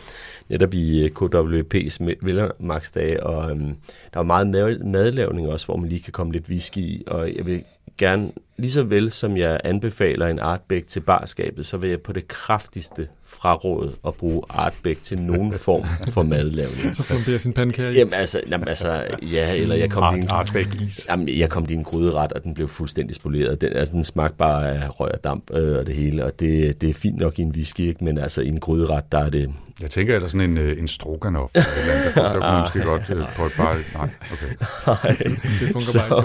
netop 0.48 0.74
i 0.74 1.04
øh, 1.04 1.10
KWP's 1.22 1.96
Villermarksdag, 2.20 3.22
og 3.22 3.50
øhm, 3.50 3.76
der 4.14 4.18
var 4.18 4.22
meget 4.22 4.46
mad- 4.46 4.78
madlavning 4.84 5.48
også, 5.48 5.66
hvor 5.66 5.76
man 5.76 5.88
lige 5.88 6.02
kan 6.02 6.12
komme 6.12 6.32
lidt 6.32 6.48
whisky 6.48 6.78
i, 6.78 7.04
og 7.06 7.34
jeg 7.36 7.46
vil 7.46 7.62
gerne, 7.98 8.32
lige 8.56 8.70
så 8.70 8.82
vel 8.82 9.10
som 9.10 9.36
jeg 9.36 9.60
anbefaler 9.64 10.26
en 10.26 10.38
artbæk 10.38 10.86
til 10.86 11.00
barskabet, 11.00 11.66
så 11.66 11.76
vil 11.76 11.90
jeg 11.90 12.00
på 12.00 12.12
det 12.12 12.28
kraftigste 12.28 13.08
fraråd 13.30 13.92
at 14.06 14.14
bruge 14.14 14.42
artbæk 14.48 15.02
til 15.02 15.18
nogen 15.22 15.52
form 15.52 15.84
for 16.12 16.22
madlavning. 16.22 16.94
Så 16.96 17.02
funderer 17.02 17.38
sin 17.38 17.52
pandekager 17.52 17.90
Jamen 17.90 18.14
altså, 18.14 18.40
jamen, 18.50 18.68
altså, 18.68 19.06
ja, 19.22 19.56
eller 19.56 19.74
jeg 19.74 19.90
kom 19.90 20.02
Art, 20.02 20.14
din, 20.14 20.28
artbæk 20.30 20.66
is. 20.80 21.06
Jamen, 21.08 21.38
jeg 21.38 21.50
kom 21.50 21.66
i 21.68 21.72
en 21.72 21.84
gryderet, 21.84 22.32
og 22.32 22.44
den 22.44 22.54
blev 22.54 22.68
fuldstændig 22.68 23.16
spoleret. 23.16 23.60
Den, 23.60 23.72
altså, 23.72 23.94
den 23.94 24.04
smagte 24.04 24.36
bare 24.36 24.70
af 24.70 25.00
røg 25.00 25.12
og 25.12 25.24
damp 25.24 25.50
øh, 25.54 25.78
og 25.78 25.86
det 25.86 25.94
hele, 25.94 26.24
og 26.24 26.40
det, 26.40 26.80
det 26.80 26.90
er 26.90 26.94
fint 26.94 27.16
nok 27.16 27.38
i 27.38 27.42
en 27.42 27.50
whisky, 27.50 27.80
ikke? 27.80 28.04
men 28.04 28.18
altså 28.18 28.40
i 28.40 28.48
en 28.48 28.60
gryderet, 28.60 29.12
der 29.12 29.18
er 29.18 29.30
det... 29.30 29.50
Jeg 29.82 29.90
tænker, 29.90 30.16
at 30.16 30.22
der 30.22 30.28
sådan 30.28 30.50
en, 30.50 30.58
øh, 30.58 30.78
en 30.78 30.88
stroganoff, 30.88 31.54
eller 31.54 31.92
andet, 31.92 32.14
der, 32.14 32.32
der 32.32 32.40
kunne 32.40 32.58
måske 32.58 32.80
godt 32.80 33.10
øh, 33.10 33.36
på 33.36 33.46
et 33.46 33.52
par... 33.52 33.78
Nej, 33.94 34.08
okay. 34.32 34.46
Nej, 34.86 35.16
det 35.60 35.72
fungerer 35.72 35.80
så, 35.80 36.08
bare 36.08 36.24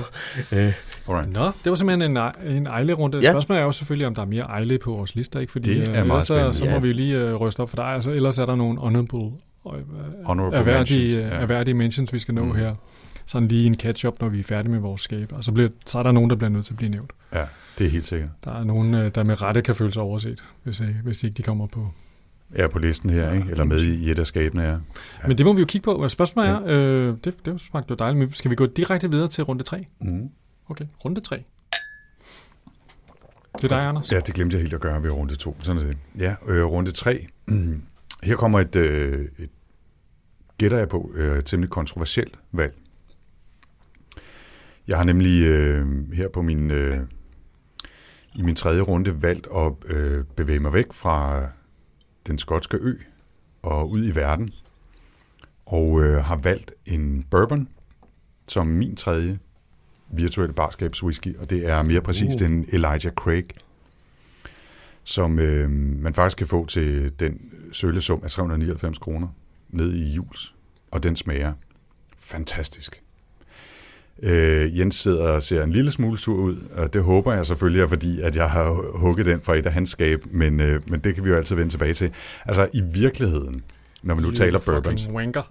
ikke. 0.52 0.68
Øh, 0.68 0.74
Alright. 1.08 1.34
Nå, 1.34 1.46
det 1.46 1.70
var 1.70 1.76
simpelthen 1.76 2.18
en, 2.18 2.32
en 2.58 2.68
Ejle-runde. 2.68 3.18
Ja. 3.18 3.32
Spørgsmålet 3.32 3.62
er 3.62 3.66
jo 3.66 3.72
selvfølgelig, 3.72 4.08
om 4.08 4.16
der 4.16 4.22
er 4.22 4.26
mere 4.26 4.44
Ejle 4.44 4.78
på 4.78 4.92
vores 4.92 5.16
lister, 5.16 5.40
ikke? 5.40 5.52
Fordi 5.52 5.80
det 5.80 5.88
er 5.88 6.02
øh, 6.02 6.08
meget 6.08 6.24
så, 6.24 6.54
så 6.54 6.66
må 6.66 6.72
ja. 6.72 6.80
vi 6.80 6.94
lige 6.94 7.34
uh, 7.34 7.42
ryste 7.42 7.60
op 7.60 7.70
for 7.70 7.76
dig. 7.76 7.86
Altså, 7.86 8.12
ellers 8.12 8.38
er 8.38 8.46
der 8.46 8.56
nogle 8.56 8.80
honorable, 8.80 9.32
uh, 9.64 9.74
honorable 10.26 10.58
erhverdige, 10.58 11.08
mentions, 11.08 11.34
ja. 11.34 11.40
erhverdige 11.40 11.74
mentions, 11.74 12.14
vi 12.14 12.20
skal 12.20 12.34
nå 12.34 12.44
mm. 12.44 12.56
her. 12.56 12.74
Sådan 13.26 13.48
lige 13.48 13.68
en 13.68 13.76
catch-up, 13.76 14.22
når 14.22 14.30
vi 14.30 14.40
er 14.40 14.44
færdige 14.44 14.72
med 14.72 14.80
vores 14.80 15.02
skab. 15.02 15.32
Og 15.34 15.44
så, 15.44 15.52
bliver, 15.52 15.70
så 15.86 16.00
er 16.00 16.04
der 16.04 16.12
nogen, 16.12 16.30
der 16.30 16.36
bliver 16.36 16.50
nødt 16.50 16.66
til 16.66 16.74
at 16.74 16.78
blive 16.78 16.92
nævnt. 16.92 17.12
Ja, 17.34 17.46
det 17.78 17.86
er 17.86 17.90
helt 17.90 18.06
sikkert. 18.06 18.30
Der 18.44 18.60
er 18.60 18.64
nogen, 18.64 18.94
der 18.94 19.24
med 19.24 19.42
rette 19.42 19.62
kan 19.62 19.76
føle 19.76 19.92
sig 19.92 20.02
overset, 20.02 20.44
hvis, 20.64 20.82
hvis 21.04 21.24
ikke 21.24 21.38
de 21.38 21.44
kommer 21.44 21.68
på 21.68 21.88
er 22.56 22.68
på 22.68 22.80
listen 22.80 23.10
her, 23.10 23.34
ikke? 23.34 23.52
eller 23.52 23.64
med 23.64 23.84
i 23.84 24.12
et 24.12 24.20
af 24.20 24.28
skabene 24.28 24.62
her. 24.62 24.70
Ja. 24.70 25.28
Men 25.28 25.38
det 25.38 25.46
må 25.46 25.54
vi 25.54 25.60
jo 25.60 25.66
kigge 25.66 25.86
på. 25.86 26.08
Spørgsmålet 26.08 26.50
er, 26.50 26.62
ja. 26.66 26.72
øh, 26.72 27.18
det, 27.24 27.46
det 27.46 27.62
smagte 27.62 27.92
jo 27.92 27.96
dejligt, 27.96 28.20
men 28.20 28.34
skal 28.34 28.52
vi 28.52 28.56
gå 28.56 28.66
direkte 28.66 29.12
videre 29.12 29.28
til 29.28 29.44
runde 29.44 29.64
3? 29.64 29.86
Mm. 30.02 30.30
Okay, 30.70 30.86
runde 31.06 31.22
3. 31.22 31.44
Det 33.62 33.64
er 33.64 33.68
dig, 33.68 33.88
Anders. 33.88 34.12
Ja, 34.12 34.20
det 34.20 34.36
glemte 34.36 34.54
jeg 34.54 34.62
helt 34.62 34.74
at 34.74 34.82
gøre 34.82 35.04
ved 35.04 35.12
runde 35.12 35.36
2. 35.36 35.58
Sådan 35.62 35.88
det. 35.88 35.98
Ja, 36.20 36.36
øh, 36.48 36.66
runde 36.66 36.92
3. 36.92 37.28
Her 38.24 38.36
kommer 38.36 38.60
et, 38.60 38.76
øh, 38.76 39.30
et 39.38 39.50
gætter 40.58 40.78
jeg 40.78 40.90
på, 40.90 41.12
øh, 41.14 41.44
temmelig 41.44 41.70
kontroversielt 41.70 42.40
valg. 42.52 42.76
Jeg 44.88 44.98
har 44.98 45.04
nemlig 45.04 45.44
øh, 45.44 46.12
her 46.12 46.30
på 46.30 46.42
min, 46.42 46.72
øh, 46.72 47.00
i 48.36 48.42
min 48.42 48.56
tredje 48.56 48.82
runde 48.82 49.22
valgt 49.22 49.48
at 49.56 49.74
øh, 49.86 50.24
bevæge 50.36 50.60
mig 50.60 50.74
væk 50.74 50.94
fra 50.94 51.48
den 52.28 52.40
skotske 52.40 52.78
ø 52.78 52.98
og 53.62 53.90
ud 53.90 54.06
i 54.08 54.16
verden. 54.16 54.54
Og 55.66 56.04
øh, 56.04 56.24
har 56.24 56.36
valgt 56.36 56.74
en 56.86 57.24
bourbon 57.24 57.70
som 58.48 58.68
min 58.68 58.96
tredje 58.96 59.40
virtuelle 60.10 60.54
barskabswhisky, 60.54 61.38
og 61.38 61.50
det 61.50 61.68
er 61.68 61.84
mere 61.84 62.02
præcist 62.02 62.42
uh. 62.42 62.48
en 62.48 62.66
Elijah 62.72 63.14
Craig, 63.14 63.46
som 65.04 65.40
øh, 65.40 65.70
man 66.02 66.14
faktisk 66.14 66.38
kan 66.38 66.48
få 66.48 66.66
til 66.66 67.12
den 67.20 67.40
sølle 67.72 68.02
sum 68.02 68.22
af 68.24 68.32
399 68.32 68.98
kroner 68.98 69.28
ned 69.70 69.94
i 69.94 70.14
juls, 70.14 70.56
og 70.92 71.04
den 71.04 71.16
smager 71.16 71.54
fantastisk. 72.20 73.02
Øh, 74.24 74.80
Jens 74.80 74.96
sidder 74.96 75.24
og 75.24 75.44
ser 75.44 75.64
en 75.64 75.72
lille 75.72 75.92
smule 75.92 76.18
sur 76.18 76.36
ud, 76.36 76.56
og 76.76 76.94
det 76.94 77.04
håber 77.04 77.34
jeg 77.34 77.46
selvfølgelig 77.46 77.82
er 77.82 77.88
fordi, 77.88 78.22
at 78.22 78.36
jeg 78.36 78.50
har 78.50 78.98
hugget 78.98 79.26
den 79.26 79.42
fra 79.42 79.56
et 79.56 79.66
af 79.66 79.74
hans 79.74 79.90
skab, 79.90 80.26
men, 80.32 80.60
øh, 80.60 80.82
men 80.90 81.00
det 81.00 81.16
kan 81.16 81.24
vi 81.24 81.30
jo 81.30 81.36
altid 81.36 81.56
vende 81.56 81.72
tilbage 81.72 81.94
til. 81.94 82.12
Altså 82.46 82.70
i 82.74 82.82
virkeligheden, 82.82 83.64
når 84.06 84.16
man 84.16 84.22
nu 84.22 84.28
You 84.30 84.34
taler 84.34 84.60
bourbons, 84.66 85.08
Wanker. 85.12 85.42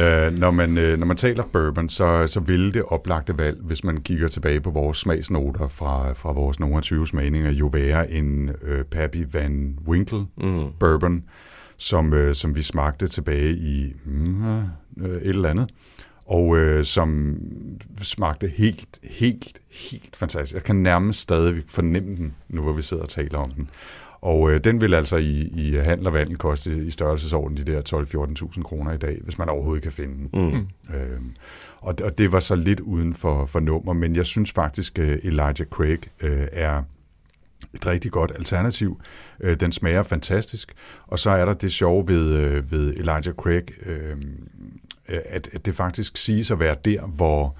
øh, 0.00 0.38
når, 0.38 0.50
man, 0.50 0.78
øh, 0.78 0.98
når 0.98 1.06
man 1.06 1.16
taler 1.16 1.44
bourbon, 1.52 1.88
så, 1.88 2.26
så 2.26 2.40
vil 2.40 2.74
det 2.74 2.82
oplagte 2.82 3.38
valg, 3.38 3.58
hvis 3.60 3.84
man 3.84 4.00
kigger 4.00 4.28
tilbage 4.28 4.60
på 4.60 4.70
vores 4.70 4.98
smagsnoter 4.98 5.68
fra, 5.68 6.12
fra 6.12 6.32
vores 6.32 6.60
nogle 6.60 6.76
af 6.76 6.82
20 6.82 7.06
smagninger, 7.06 7.50
jo 7.50 7.66
være 7.66 8.10
en 8.10 8.50
øh, 8.62 8.84
Pappy 8.84 9.26
Van 9.32 9.78
Winkle 9.88 10.26
Mm. 10.36 10.64
bourbon, 10.80 11.24
som, 11.76 12.12
øh, 12.12 12.34
som 12.34 12.54
vi 12.54 12.62
smagte 12.62 13.06
tilbage 13.06 13.50
i 13.52 13.92
mm, 14.04 14.60
øh, 15.00 15.22
et 15.22 15.28
eller 15.28 15.48
andet, 15.48 15.70
og 16.26 16.56
øh, 16.56 16.84
som 16.84 17.36
smagte 18.02 18.52
helt, 18.56 18.98
helt, 19.02 19.58
helt 19.70 20.16
fantastisk. 20.16 20.54
Jeg 20.54 20.62
kan 20.62 20.76
nærmest 20.76 21.20
stadig 21.20 21.62
fornemme 21.68 22.16
den, 22.16 22.34
nu 22.48 22.62
hvor 22.62 22.72
vi 22.72 22.82
sidder 22.82 23.02
og 23.02 23.08
taler 23.08 23.38
om 23.38 23.50
den. 23.50 23.70
Og 24.22 24.52
øh, 24.52 24.64
den 24.64 24.80
vil 24.80 24.94
altså 24.94 25.16
i, 25.16 25.40
i 25.54 25.76
handel 25.76 26.06
og 26.06 26.12
vandel 26.12 26.36
koste 26.36 26.86
i 26.86 26.90
størrelsesorden 26.90 27.56
de 27.56 27.64
der 27.64 27.82
12-14.000 28.56 28.62
kroner 28.62 28.92
i 28.92 28.96
dag, 28.96 29.18
hvis 29.22 29.38
man 29.38 29.48
overhovedet 29.48 29.82
kan 29.82 29.92
finde 29.92 30.28
den. 30.32 30.50
Mm. 30.52 30.94
Øh, 30.94 31.20
og, 31.80 31.94
og 32.04 32.18
det 32.18 32.32
var 32.32 32.40
så 32.40 32.54
lidt 32.54 32.80
uden 32.80 33.14
for, 33.14 33.46
for 33.46 33.60
nummer, 33.60 33.92
men 33.92 34.16
jeg 34.16 34.26
synes 34.26 34.52
faktisk, 34.52 34.98
at 34.98 35.20
Elijah 35.22 35.66
Craig 35.70 35.98
øh, 36.20 36.46
er 36.52 36.82
et 37.74 37.86
rigtig 37.86 38.12
godt 38.12 38.32
alternativ. 38.34 39.00
Øh, 39.40 39.60
den 39.60 39.72
smager 39.72 40.02
fantastisk, 40.02 40.74
og 41.06 41.18
så 41.18 41.30
er 41.30 41.44
der 41.44 41.54
det 41.54 41.72
sjove 41.72 42.08
ved, 42.08 42.38
øh, 42.38 42.72
ved 42.72 42.94
Elijah 42.94 43.34
Craig, 43.34 43.86
øh, 43.86 44.16
at, 45.08 45.48
at 45.52 45.66
det 45.66 45.74
faktisk 45.74 46.16
siges 46.16 46.50
at 46.50 46.58
være 46.58 46.76
der, 46.84 47.06
hvor 47.06 47.56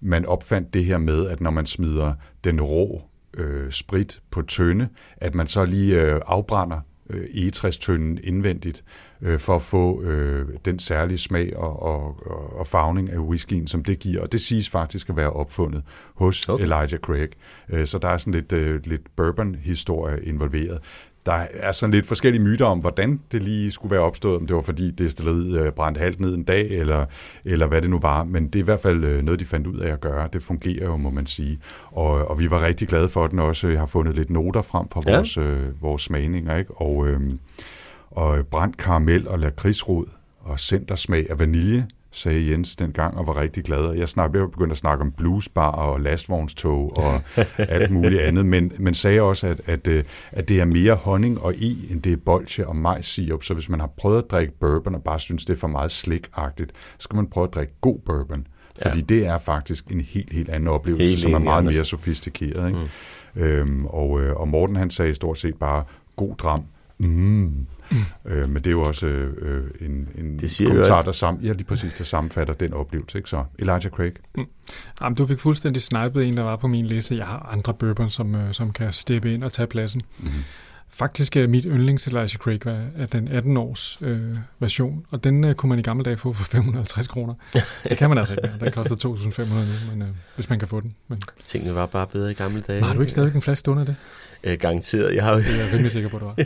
man 0.00 0.26
opfandt 0.26 0.74
det 0.74 0.84
her 0.84 0.98
med, 0.98 1.28
at 1.28 1.40
når 1.40 1.50
man 1.50 1.66
smider 1.66 2.14
den 2.44 2.60
rå 2.60 3.02
øh, 3.36 3.70
sprit 3.70 4.20
på 4.30 4.42
tønde, 4.42 4.88
at 5.16 5.34
man 5.34 5.48
så 5.48 5.64
lige 5.64 6.02
øh, 6.02 6.20
afbrænder 6.26 6.80
øh, 7.10 7.26
egetræstønden 7.34 8.18
indvendigt, 8.22 8.84
øh, 9.22 9.38
for 9.38 9.54
at 9.54 9.62
få 9.62 10.02
øh, 10.02 10.48
den 10.64 10.78
særlige 10.78 11.18
smag 11.18 11.56
og, 11.56 11.82
og, 11.82 12.26
og, 12.58 12.66
farvning 12.66 13.10
af 13.10 13.18
whiskyen, 13.18 13.66
som 13.66 13.84
det 13.84 13.98
giver. 13.98 14.22
Og 14.22 14.32
det 14.32 14.40
siges 14.40 14.70
faktisk 14.70 15.08
at 15.08 15.16
være 15.16 15.30
opfundet 15.30 15.82
hos 16.14 16.48
okay. 16.48 16.64
Elijah 16.64 17.00
Craig. 17.00 17.28
Øh, 17.68 17.86
så 17.86 17.98
der 17.98 18.08
er 18.08 18.18
sådan 18.18 18.34
lidt, 18.34 18.52
øh, 18.52 18.80
lidt 18.84 19.16
bourbon-historie 19.16 20.24
involveret. 20.24 20.78
Der 21.26 21.46
er 21.52 21.72
sådan 21.72 21.94
lidt 21.94 22.06
forskellige 22.06 22.42
myter 22.42 22.64
om, 22.66 22.78
hvordan 22.78 23.20
det 23.32 23.42
lige 23.42 23.70
skulle 23.70 23.90
være 23.90 24.00
opstået, 24.00 24.36
om 24.36 24.46
det 24.46 24.56
var 24.56 24.62
fordi 24.62 24.90
destilleriet 24.90 25.66
øh, 25.66 25.72
brændte 25.72 25.98
halvt 25.98 26.20
ned 26.20 26.34
en 26.34 26.44
dag, 26.44 26.70
eller, 26.70 27.06
eller 27.44 27.66
hvad 27.66 27.82
det 27.82 27.90
nu 27.90 27.98
var. 27.98 28.24
Men 28.24 28.46
det 28.46 28.54
er 28.54 28.62
i 28.62 28.64
hvert 28.64 28.80
fald 28.80 29.04
øh, 29.04 29.22
noget, 29.22 29.40
de 29.40 29.44
fandt 29.44 29.66
ud 29.66 29.78
af 29.78 29.92
at 29.92 30.00
gøre. 30.00 30.28
Det 30.32 30.42
fungerer 30.42 30.84
jo, 30.84 30.96
må 30.96 31.10
man 31.10 31.26
sige. 31.26 31.58
Og, 31.92 32.10
og 32.30 32.38
vi 32.38 32.50
var 32.50 32.62
rigtig 32.66 32.88
glade 32.88 33.08
for 33.08 33.26
den 33.26 33.38
også. 33.38 33.76
Har 33.76 33.86
fundet 33.86 34.14
lidt 34.14 34.30
noter 34.30 34.62
frem 34.62 34.88
fra 34.88 35.00
Ja. 35.06 35.16
vores, 35.16 35.36
øh, 35.36 35.82
vores 35.82 36.02
smagninger, 36.02 36.56
ikke? 36.56 36.74
Og, 36.74 37.08
øh, 37.08 37.20
og 38.10 38.46
brændt 38.46 38.76
karamel 38.76 39.28
og 39.28 39.38
lakridsrod 39.38 40.06
og 40.40 40.60
centersmag 40.60 41.30
af 41.30 41.38
vanilje, 41.38 41.86
sagde 42.14 42.50
Jens 42.50 42.76
dengang 42.76 43.16
og 43.16 43.26
var 43.26 43.36
rigtig 43.36 43.64
glad. 43.64 43.92
Jeg, 43.92 44.08
snak, 44.08 44.34
jeg 44.34 44.50
begyndte 44.50 44.72
at 44.72 44.78
snakke 44.78 45.02
om 45.02 45.12
bluesbar 45.12 45.70
og 45.70 46.00
lastvognstog 46.00 46.98
og 46.98 47.20
alt 47.58 47.90
muligt 47.90 48.20
andet, 48.20 48.46
men, 48.46 48.72
men 48.78 48.94
sagde 48.94 49.20
også, 49.20 49.46
at, 49.46 49.60
at, 49.66 49.86
øh, 49.86 50.04
at 50.32 50.48
det 50.48 50.60
er 50.60 50.64
mere 50.64 50.94
honning 50.94 51.40
og 51.40 51.54
i, 51.54 51.86
end 51.90 52.02
det 52.02 52.12
er 52.12 52.16
bolsje 52.16 52.66
og 52.66 52.76
majssirup. 52.76 53.42
Så 53.42 53.54
hvis 53.54 53.68
man 53.68 53.80
har 53.80 53.90
prøvet 53.96 54.22
at 54.22 54.30
drikke 54.30 54.52
bourbon 54.60 54.94
og 54.94 55.02
bare 55.02 55.20
synes, 55.20 55.44
det 55.44 55.52
er 55.52 55.58
for 55.58 55.68
meget 55.68 55.90
slikagtigt, 55.90 56.72
så 56.72 57.04
skal 57.04 57.16
man 57.16 57.26
prøve 57.26 57.46
at 57.46 57.54
drikke 57.54 57.72
god 57.80 57.98
bourbon. 58.06 58.46
Fordi 58.82 58.98
ja. 58.98 59.04
det 59.04 59.26
er 59.26 59.38
faktisk 59.38 59.86
en 59.86 60.00
helt, 60.00 60.32
helt 60.32 60.48
anden 60.48 60.68
oplevelse, 60.68 61.06
Helt 61.08 61.20
som 61.20 61.34
er 61.34 61.38
meget 61.38 61.64
mere 61.64 61.84
sofistikeret. 61.84 62.68
Ikke? 62.68 62.80
Mm. 63.34 63.42
Øhm, 63.42 63.86
og, 63.86 64.22
øh, 64.22 64.36
og 64.36 64.48
Morten 64.48 64.76
han 64.76 64.90
sagde 64.90 65.14
stort 65.14 65.38
set 65.38 65.54
bare, 65.54 65.84
god 66.16 66.36
dram. 66.36 66.64
Mm. 66.98 67.66
Mm. 67.90 67.96
Øh, 68.24 68.48
men 68.48 68.56
det 68.56 68.66
er 68.66 68.70
jo 68.70 68.82
også 68.82 69.06
øh, 69.06 69.34
øh, 69.38 69.64
en, 69.80 70.08
en 70.18 70.38
Det 70.38 70.50
siger 70.50 70.70
kommentar, 70.70 71.02
der, 71.02 71.12
sam, 71.12 71.38
ja, 71.42 71.52
lige 71.52 71.64
præcis, 71.64 71.92
der 71.94 72.04
sammenfatter 72.04 72.54
den 72.54 72.72
oplevelse. 72.72 73.18
Ikke? 73.18 73.30
Så 73.30 73.44
Elijah 73.58 73.90
Craig. 73.90 74.12
Jamen, 75.02 75.16
du 75.16 75.26
fik 75.26 75.38
fuldstændig 75.38 75.82
snipet 75.82 76.28
en, 76.28 76.36
der 76.36 76.42
var 76.42 76.56
på 76.56 76.66
min 76.66 76.86
liste. 76.86 77.16
Jeg 77.16 77.26
har 77.26 77.48
andre 77.52 77.74
bourbon, 77.74 78.10
som, 78.10 78.34
øh, 78.34 78.54
som 78.54 78.72
kan 78.72 78.92
steppe 78.92 79.34
ind 79.34 79.44
og 79.44 79.52
tage 79.52 79.66
pladsen. 79.66 80.02
Mm. 80.18 80.28
Faktisk 80.96 81.36
er 81.36 81.46
mit 81.46 81.64
yndlings 81.68 82.06
Elijah 82.06 82.28
Craig 82.28 82.66
er 82.66 82.82
er 82.96 83.06
den 83.06 83.28
18-års 83.28 83.98
øh, 84.00 84.36
version, 84.58 85.06
og 85.10 85.24
den 85.24 85.44
øh, 85.44 85.54
kunne 85.54 85.68
man 85.68 85.78
i 85.78 85.82
gamle 85.82 86.04
dage 86.04 86.16
få 86.16 86.32
for 86.32 86.44
550 86.44 87.06
kroner. 87.06 87.34
Det 87.88 87.98
kan 87.98 88.08
man 88.08 88.18
altså 88.18 88.34
ikke 88.34 88.42
mere. 88.42 88.58
Den 88.60 88.72
koster 88.72 88.96
2.500 89.42 89.50
nu, 89.50 89.56
men, 89.90 90.02
øh, 90.02 90.08
hvis 90.34 90.48
man 90.50 90.58
kan 90.58 90.68
få 90.68 90.80
den. 90.80 90.92
Men, 91.08 91.20
Tingene 91.44 91.74
var 91.74 91.86
bare 91.86 92.06
bedre 92.06 92.30
i 92.30 92.34
gamle 92.34 92.60
dage. 92.60 92.80
men 92.80 92.84
har 92.84 92.94
du 92.94 93.00
ikke 93.00 93.10
stadig 93.10 93.34
en 93.34 93.42
flaske 93.42 93.60
stående 93.60 93.80
af 93.80 93.86
det? 93.86 93.96
Øh, 94.46 94.58
garanteret. 94.58 95.14
Jeg 95.14 95.24
har 95.24 95.32
jo... 95.32 95.38
Det 95.38 95.46
er 95.46 95.64
jeg 95.64 95.72
rimelig 95.72 95.90
sikker 95.90 96.08
på, 96.08 96.18
du 96.18 96.24
har. 96.24 96.34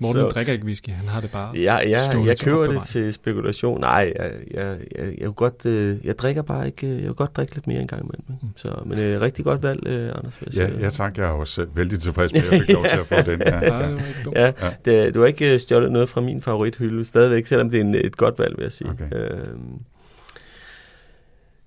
Morten 0.00 0.20
Så- 0.22 0.28
drikker 0.30 0.52
ikke 0.52 0.64
whisky, 0.64 0.88
han 0.88 1.08
har 1.08 1.20
det 1.20 1.30
bare. 1.30 1.56
Ja, 1.56 1.76
ja 1.88 1.98
jeg 2.26 2.38
køber 2.40 2.66
det 2.66 2.80
til 2.86 3.12
spekulation. 3.14 3.80
Nej, 3.80 4.12
jeg, 4.18 4.30
jeg, 4.54 4.76
jeg, 4.98 5.14
jeg, 5.18 5.30
godt, 5.36 5.66
øh, 5.66 5.96
jeg 6.06 6.18
drikker 6.18 6.42
bare 6.42 6.66
ikke, 6.66 6.86
øh, 6.86 6.96
jeg 6.96 7.02
vil 7.04 7.14
godt 7.14 7.36
drikke 7.36 7.54
lidt 7.54 7.66
mere 7.66 7.80
en 7.80 7.86
gang 7.86 8.02
imellem. 8.02 8.24
Mm. 8.42 8.48
Så, 8.56 8.68
men 8.86 8.98
øh, 8.98 9.20
rigtig 9.20 9.44
godt 9.44 9.62
valg, 9.62 9.86
øh, 9.86 10.08
Anders. 10.18 10.38
jeg 10.46 10.54
Ja, 10.56 10.78
ja, 10.80 10.88
tak. 10.88 11.18
Jeg 11.18 11.24
er 11.24 11.28
også 11.30 11.66
vældig 11.74 11.98
tilfreds 11.98 12.32
med, 12.32 12.40
at 12.42 12.52
jeg 12.52 12.60
fik 12.60 12.70
lov 12.74 12.84
til 12.92 12.98
at 12.98 13.06
få 13.06 13.30
den. 13.30 13.40
Ja, 13.42 13.76
ja. 13.76 13.90
det. 13.90 14.00
Ja, 14.34 14.52
Ja. 14.62 14.70
det, 15.04 15.14
du 15.14 15.20
har 15.20 15.26
ikke 15.26 15.52
øh, 15.54 15.60
stjålet 15.60 15.92
noget 15.92 16.08
fra 16.08 16.20
min 16.20 16.42
favorithylde, 16.42 17.04
stadigvæk, 17.04 17.46
selvom 17.46 17.70
det 17.70 17.76
er 17.80 17.84
en, 17.84 17.94
et 17.94 18.16
godt 18.16 18.38
valg, 18.38 18.54
vil 18.58 18.62
jeg 18.62 18.72
sige. 18.72 18.90
Okay. 18.90 19.04
Øhm, 19.12 19.78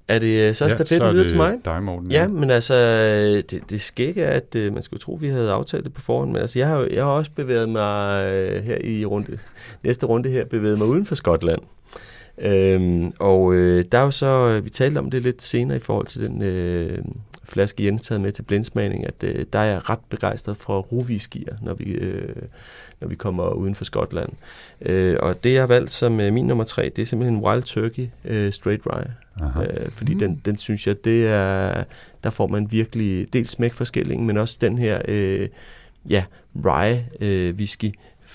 er 0.07 0.19
det 0.19 0.47
øh, 0.49 0.55
så 0.55 0.65
Ja, 0.65 0.69
stafetten 0.69 1.07
er 1.07 1.11
videre 1.11 1.27
til 1.27 1.37
mig? 1.37 1.57
dig, 1.65 1.83
Morten. 1.83 2.11
Ja, 2.11 2.27
men 2.27 2.51
altså, 2.51 2.75
det, 3.49 3.61
det 3.69 3.81
skægge 3.81 4.21
er, 4.21 4.31
at 4.31 4.55
øh, 4.55 4.73
man 4.73 4.83
skulle 4.83 4.99
tro, 4.99 5.13
vi 5.13 5.27
havde 5.27 5.51
aftalt 5.51 5.83
det 5.83 5.93
på 5.93 6.01
forhånd, 6.01 6.31
men 6.31 6.41
altså, 6.41 6.59
jeg 6.59 6.67
har, 6.67 6.87
jeg 6.91 7.03
har 7.03 7.11
også 7.11 7.31
bevæget 7.35 7.69
mig 7.69 8.23
øh, 8.33 8.63
her 8.63 8.77
i 8.83 9.05
runde, 9.05 9.37
næste 9.83 10.05
runde 10.05 10.29
her, 10.29 10.45
bevæget 10.45 10.77
mig 10.77 10.87
uden 10.87 11.05
for 11.05 11.15
Skotland. 11.15 11.61
Øhm, 12.37 13.13
og 13.19 13.53
øh, 13.53 13.85
der 13.91 13.97
er 13.97 14.03
jo 14.03 14.11
så, 14.11 14.59
vi 14.63 14.69
talte 14.69 14.97
om 14.99 15.11
det 15.11 15.23
lidt 15.23 15.43
senere 15.43 15.77
i 15.77 15.81
forhold 15.81 16.07
til 16.07 16.21
den 16.21 16.41
øh, 16.41 16.97
flaske 17.49 17.85
Jens 17.85 18.01
taget 18.01 18.21
med 18.21 18.31
til 18.31 18.43
blindsmagning, 18.43 19.07
at 19.07 19.23
øh, 19.23 19.45
der 19.53 19.59
er 19.59 19.63
jeg 19.65 19.89
ret 19.89 19.99
begejstret 20.09 20.57
for 20.57 20.79
ruviskier, 20.81 21.55
når 21.61 21.73
vi, 21.73 21.83
øh, 21.91 22.35
når 23.01 23.07
vi 23.07 23.15
kommer 23.15 23.49
uden 23.49 23.75
for 23.75 23.85
Skotland. 23.85 24.29
Øh, 24.81 25.17
og 25.19 25.43
det 25.43 25.53
jeg 25.53 25.61
har 25.61 25.67
valgt 25.67 25.91
som 25.91 26.19
øh, 26.19 26.33
min 26.33 26.47
nummer 26.47 26.63
tre, 26.63 26.91
det 26.95 27.01
er 27.01 27.05
simpelthen 27.05 27.39
Wild 27.43 27.63
Turkey 27.63 28.07
øh, 28.25 28.53
Straight 28.53 28.81
Rye. 28.85 29.11
Aha. 29.41 29.63
Øh, 29.63 29.91
fordi 29.91 30.13
Mm. 30.13 30.19
den, 30.19 30.41
den 30.45 30.57
synes 30.57 30.87
jeg, 30.87 31.05
det 31.05 31.27
er, 31.27 31.83
der 32.23 32.29
får 32.29 32.47
man 32.47 32.71
virkelig 32.71 33.33
dels 33.33 33.49
smækforskellingen, 33.49 34.27
men 34.27 34.37
også 34.37 34.57
den 34.61 34.77
her 34.77 35.01
øh, 35.07 35.49
ja, 36.09 36.23
rye 36.65 37.05
øh, 37.21 37.55
whisky, 37.55 37.91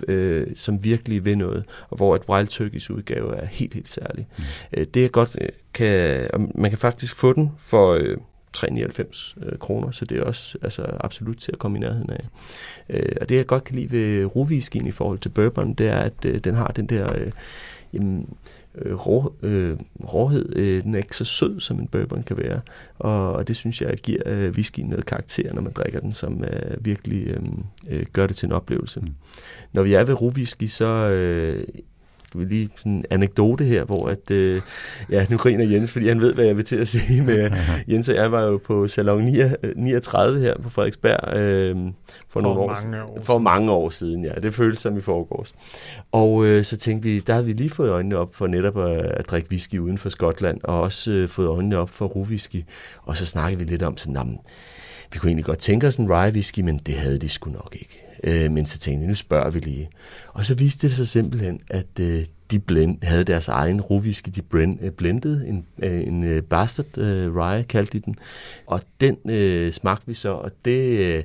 øh, 0.08 0.46
som 0.56 0.84
virkelig 0.84 1.24
vil 1.24 1.38
noget, 1.38 1.64
og 1.90 1.96
hvor 1.96 2.16
et 2.16 2.22
Wild 2.28 2.46
Turkeys 2.46 2.90
udgave 2.90 3.36
er 3.36 3.46
helt, 3.46 3.74
helt 3.74 3.88
særlig. 3.90 4.26
Mm. 4.38 4.44
Øh, 4.72 4.86
det 4.94 5.04
er 5.04 5.08
godt, 5.08 5.36
øh, 5.40 5.48
kan, 5.74 6.28
man 6.54 6.70
kan 6.70 6.78
faktisk 6.78 7.16
få 7.16 7.32
den 7.32 7.52
for 7.58 7.92
øh, 7.92 8.16
3,99 8.56 9.34
øh, 9.42 9.58
kroner, 9.58 9.90
så 9.90 10.04
det 10.04 10.18
er 10.18 10.22
også 10.22 10.58
altså, 10.62 10.82
absolut 11.00 11.38
til 11.38 11.52
at 11.52 11.58
komme 11.58 11.78
i 11.78 11.80
nærheden 11.80 12.10
af. 12.10 12.24
Øh, 12.88 13.16
og 13.20 13.28
det 13.28 13.36
jeg 13.36 13.46
godt 13.46 13.64
kan 13.64 13.76
lide 13.76 13.92
ved 13.92 14.24
ruviskien 14.24 14.86
i 14.86 14.90
forhold 14.90 15.18
til 15.18 15.28
bourbon, 15.28 15.74
det 15.74 15.88
er, 15.88 15.98
at 15.98 16.24
øh, 16.24 16.38
den 16.38 16.54
har 16.54 16.68
den 16.68 16.86
der... 16.86 17.16
Øh, 17.18 17.32
jamen, 17.92 18.28
øh, 18.74 18.94
rå, 18.94 19.34
øh, 19.42 19.76
råhed. 20.04 20.56
Øh, 20.56 20.82
den 20.82 20.94
er 20.94 20.98
ikke 20.98 21.16
så 21.16 21.24
sød, 21.24 21.60
som 21.60 21.80
en 21.80 21.88
bourbon 21.88 22.22
kan 22.22 22.36
være. 22.36 22.60
Og, 22.98 23.32
og 23.32 23.48
det 23.48 23.56
synes 23.56 23.82
jeg 23.82 23.96
giver 23.96 24.22
øh, 24.26 24.50
whiskyen 24.50 24.86
noget 24.86 25.06
karakter, 25.06 25.54
når 25.54 25.62
man 25.62 25.72
drikker 25.72 26.00
den, 26.00 26.12
som 26.12 26.44
øh, 26.44 26.84
virkelig 26.84 27.26
øh, 27.26 27.42
øh, 27.90 28.06
gør 28.12 28.26
det 28.26 28.36
til 28.36 28.46
en 28.46 28.52
oplevelse. 28.52 29.00
Mm. 29.00 29.14
Når 29.72 29.82
vi 29.82 29.94
er 29.94 30.04
ved 30.04 30.20
ruwhisky, 30.20 30.66
så 30.66 30.86
øh, 30.86 31.64
lige 32.34 32.70
sådan 32.76 32.92
en 32.92 33.04
anekdote 33.10 33.64
her, 33.64 33.84
hvor 33.84 34.08
at, 34.08 34.30
øh, 34.30 34.60
ja, 35.10 35.26
nu 35.30 35.36
griner 35.36 35.64
Jens, 35.64 35.92
fordi 35.92 36.08
han 36.08 36.20
ved, 36.20 36.34
hvad 36.34 36.44
jeg 36.44 36.56
vil 36.56 36.64
til 36.64 36.76
at 36.76 36.88
sige. 36.88 37.22
Med, 37.22 37.50
Jens 37.90 38.08
og 38.08 38.14
jeg 38.14 38.32
var 38.32 38.42
jo 38.42 38.60
på 38.64 38.88
Salon 38.88 39.24
39 39.76 40.40
her 40.40 40.54
på 40.62 40.70
Frederiksberg 40.70 41.36
øh, 41.36 41.76
for, 41.76 41.92
For 42.28 42.40
nogle 42.40 42.60
år 42.60 42.66
mange 42.84 43.02
år 43.02 43.20
for 43.22 43.32
siden. 43.32 43.44
mange 43.44 43.70
år 43.72 43.90
siden, 43.90 44.24
ja. 44.24 44.32
Det 44.42 44.54
føltes 44.54 44.80
som 44.80 44.98
i 44.98 45.00
forgårs. 45.00 45.54
Og 46.12 46.46
øh, 46.46 46.64
så 46.64 46.76
tænkte 46.76 47.08
vi, 47.08 47.20
der 47.20 47.32
havde 47.32 47.46
vi 47.46 47.52
lige 47.52 47.70
fået 47.70 47.88
øjnene 47.90 48.16
op 48.16 48.34
for 48.34 48.46
netop 48.46 48.78
at, 48.78 48.96
at 49.02 49.30
drikke 49.30 49.50
whisky 49.50 49.78
uden 49.78 49.98
for 49.98 50.08
Skotland, 50.08 50.60
og 50.64 50.80
også 50.80 51.10
øh, 51.10 51.28
fået 51.28 51.48
øjnene 51.48 51.76
op 51.78 51.90
for 51.90 52.06
ruwhisky. 52.06 52.64
Og 53.02 53.16
så 53.16 53.26
snakkede 53.26 53.64
vi 53.64 53.70
lidt 53.70 53.82
om 53.82 53.96
sådan, 53.96 54.16
jamen, 54.16 54.38
vi 55.12 55.18
kunne 55.18 55.28
egentlig 55.28 55.44
godt 55.44 55.58
tænke 55.58 55.86
os 55.86 55.96
en 55.96 56.10
rye 56.12 56.32
whisky, 56.32 56.60
men 56.60 56.78
det 56.78 56.94
havde 56.94 57.18
de 57.18 57.28
sgu 57.28 57.50
nok 57.50 57.76
ikke. 57.80 58.01
Øh, 58.22 58.50
men 58.50 58.66
så 58.66 58.78
tænkte 58.78 59.00
jeg, 59.00 59.08
nu 59.08 59.14
spørger 59.14 59.50
vi 59.50 59.58
lige. 59.58 59.90
Og 60.28 60.44
så 60.44 60.54
viste 60.54 60.88
det 60.88 60.96
sig 60.96 61.08
simpelthen, 61.08 61.60
at 61.68 61.86
øh, 62.00 62.24
de 62.50 62.58
blend, 62.58 62.98
havde 63.02 63.24
deres 63.24 63.48
egen 63.48 63.80
roviske, 63.80 64.30
de 64.30 64.42
blend, 64.42 64.78
øh, 64.82 64.90
blendede, 64.90 65.46
en, 65.46 65.66
øh, 65.82 66.06
en 66.06 66.24
øh, 66.24 66.42
bastard 66.42 66.98
øh, 66.98 67.36
rye 67.36 67.62
kaldte 67.62 67.98
de 67.98 68.02
den. 68.04 68.16
Og 68.66 68.80
den 69.00 69.16
øh, 69.30 69.72
smagte 69.72 70.06
vi 70.06 70.14
så, 70.14 70.32
og 70.32 70.50
det... 70.64 70.98
Øh, 70.98 71.22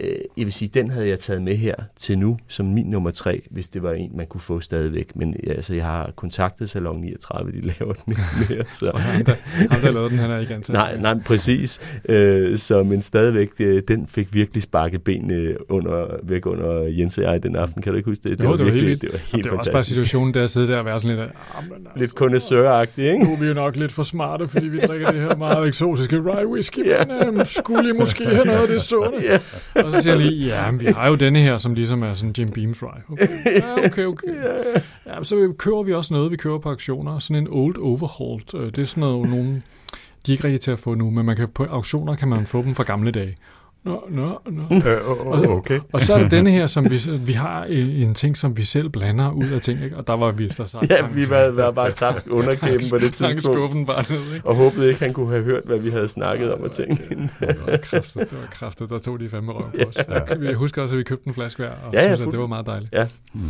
øh, 0.00 0.10
jeg 0.36 0.44
vil 0.44 0.52
sige, 0.52 0.70
den 0.74 0.90
havde 0.90 1.08
jeg 1.08 1.18
taget 1.18 1.42
med 1.42 1.56
her 1.56 1.74
til 1.98 2.18
nu, 2.18 2.38
som 2.48 2.66
min 2.66 2.86
nummer 2.86 3.10
tre, 3.10 3.42
hvis 3.50 3.68
det 3.68 3.82
var 3.82 3.92
en, 3.92 4.10
man 4.14 4.26
kunne 4.26 4.40
få 4.40 4.60
stadigvæk. 4.60 5.16
Men 5.16 5.36
altså, 5.46 5.74
jeg 5.74 5.84
har 5.84 6.10
kontaktet 6.16 6.70
Salon 6.70 7.00
39, 7.00 7.52
de 7.52 7.60
laver 7.80 7.92
den 7.92 8.12
ikke 8.12 8.54
mere. 8.54 8.64
Så. 8.72 8.92
ham, 8.96 9.24
der, 9.24 9.34
ham, 9.70 9.80
der 9.80 9.90
lavede 9.90 10.10
den, 10.10 10.18
han 10.18 10.30
er 10.30 10.38
ikke 10.38 10.54
ansat. 10.54 10.72
Nej, 10.72 10.96
nej, 11.00 11.18
præcis. 11.26 11.80
Øh, 12.08 12.58
så, 12.58 12.82
men 12.82 13.02
stadigvæk, 13.02 13.48
øh, 13.58 13.82
den 13.88 14.06
fik 14.06 14.34
virkelig 14.34 14.62
sparket 14.62 15.02
benene 15.02 15.70
under, 15.70 16.06
væk 16.22 16.46
under 16.46 16.82
Jens 16.82 17.18
og 17.18 17.24
jeg 17.24 17.42
den 17.42 17.56
aften. 17.56 17.82
Kan 17.82 17.92
du 17.92 17.96
ikke 17.96 18.10
huske 18.10 18.28
det? 18.28 18.38
Det, 18.38 18.44
jo, 18.44 18.50
var, 18.50 18.56
det 18.56 18.66
var 18.66 18.72
virkelig, 18.72 18.88
helt, 18.88 19.02
det 19.02 19.12
var 19.12 19.18
helt 19.18 19.44
det 19.44 19.52
var 19.52 19.58
også 19.58 19.72
bare 19.72 19.84
situationen 19.84 20.34
der 20.34 20.44
at 20.44 20.50
sidde 20.50 20.68
der 20.68 20.76
og 20.78 20.84
være 20.84 21.00
sådan 21.00 21.16
lidt... 21.16 21.28
Ah, 21.30 21.62
altså, 21.64 21.88
Lidt 21.96 22.14
kondensøragtigt, 22.14 23.12
ikke? 23.12 23.24
Nu 23.24 23.32
er 23.32 23.40
vi 23.40 23.46
jo 23.46 23.54
nok 23.54 23.76
lidt 23.76 23.92
for 23.92 24.02
smarte, 24.02 24.48
fordi 24.48 24.68
vi 24.68 24.78
drikker 24.78 25.10
det 25.10 25.20
her 25.20 25.36
meget 25.36 25.68
eksotiske 25.68 26.18
rye 26.18 26.46
whisky, 26.48 26.86
Ja. 26.86 27.04
men 27.06 27.28
øhm, 27.28 27.44
skulle 27.46 27.88
I 27.88 27.92
måske 27.92 28.24
have 28.26 28.44
noget 28.44 28.60
af 28.60 28.68
det 28.68 28.82
stående? 28.82 29.18
Ja. 29.22 29.38
Og 29.86 29.92
så 29.92 30.02
siger 30.02 30.14
jeg 30.16 30.26
lige, 30.26 30.46
ja, 30.46 30.70
men 30.70 30.80
vi 30.80 30.86
har 30.86 31.08
jo 31.08 31.14
denne 31.14 31.38
her, 31.38 31.58
som 31.58 31.74
ligesom 31.74 32.02
er 32.02 32.14
sådan 32.14 32.34
Jim 32.38 32.48
Beams 32.48 32.82
rye. 32.82 32.88
Okay, 33.12 33.28
ja, 33.46 33.86
okay, 33.86 34.04
okay. 34.04 34.28
Ja, 35.06 35.22
så 35.24 35.52
køber 35.58 35.82
vi 35.82 35.92
også 35.94 36.14
noget, 36.14 36.30
vi 36.30 36.36
køber 36.36 36.58
på 36.58 36.68
auktioner. 36.68 37.18
Sådan 37.18 37.42
en 37.42 37.48
Old 37.50 37.78
Overhauled. 37.78 38.54
øh, 38.54 38.66
Det 38.72 38.78
er 38.78 38.84
sådan 38.86 39.00
noget, 39.00 39.30
nogen, 39.30 39.62
de 40.26 40.32
er 40.32 40.34
ikke 40.36 40.44
rigtig 40.44 40.60
til 40.60 40.70
at 40.70 40.78
få 40.78 40.94
nu, 40.94 41.10
men 41.10 41.26
man 41.26 41.36
kan, 41.36 41.48
på 41.48 41.64
auktioner 41.64 42.14
kan 42.14 42.28
man 42.28 42.46
få 42.46 42.62
dem 42.62 42.74
fra 42.74 42.84
gamle 42.84 43.10
dage. 43.10 43.36
Nå, 43.86 44.02
nå, 44.10 44.38
nå. 44.50 44.62
Øh, 45.42 45.48
okay. 45.56 45.80
Og 45.92 46.00
så 46.00 46.14
er 46.14 46.18
det 46.22 46.30
denne 46.30 46.50
her, 46.50 46.66
som 46.66 46.90
vi, 46.90 47.00
vi 47.26 47.32
har 47.32 47.64
en, 47.64 47.86
en 47.88 48.14
ting, 48.14 48.36
som 48.36 48.56
vi 48.56 48.62
selv 48.62 48.88
blander 48.88 49.30
ud 49.30 49.44
af 49.54 49.60
ting, 49.60 49.84
ikke? 49.84 49.96
og 49.96 50.06
der 50.06 50.12
var 50.16 50.30
vi 50.32 50.48
der 50.48 50.64
sagt, 50.64 50.90
Ja, 50.90 51.06
vi 51.06 51.30
var, 51.30 51.50
var 51.50 51.70
bare 51.70 51.92
tabt 51.92 52.26
underkæben 52.38 52.80
på 52.90 52.98
det 52.98 53.14
tidspunkt. 53.14 53.42
skuffen 53.42 53.86
bare 53.86 54.04
ned, 54.10 54.34
ikke? 54.34 54.46
Og 54.46 54.54
håbede 54.56 54.88
ikke, 54.88 55.00
han 55.00 55.12
kunne 55.12 55.30
have 55.30 55.42
hørt, 55.44 55.62
hvad 55.64 55.78
vi 55.78 55.90
havde 55.90 56.08
snakket 56.08 56.54
om 56.54 56.60
og 56.62 56.72
ting. 56.72 57.00
Det 57.08 57.56
var 57.66 57.76
kraftigt, 57.76 58.30
det 58.30 58.38
var 58.40 58.46
kraftigt. 58.50 58.90
Der 58.90 58.98
tog 58.98 59.20
de 59.20 59.28
fandme 59.28 59.52
røven 59.52 59.70
på 59.82 59.88
os. 59.88 59.96
Ja. 60.08 60.46
Jeg 60.48 60.54
husker 60.54 60.82
også, 60.82 60.94
at 60.94 60.98
vi 60.98 61.04
købte 61.04 61.28
en 61.28 61.34
flaske 61.34 61.62
hver, 61.62 61.70
og 61.86 61.92
Ja, 61.92 62.00
ja, 62.02 62.06
synes, 62.14 62.20
at 62.26 62.32
det 62.32 62.40
var 62.40 62.46
meget 62.46 62.66
dejligt. 62.66 62.94
Hmm. 63.32 63.42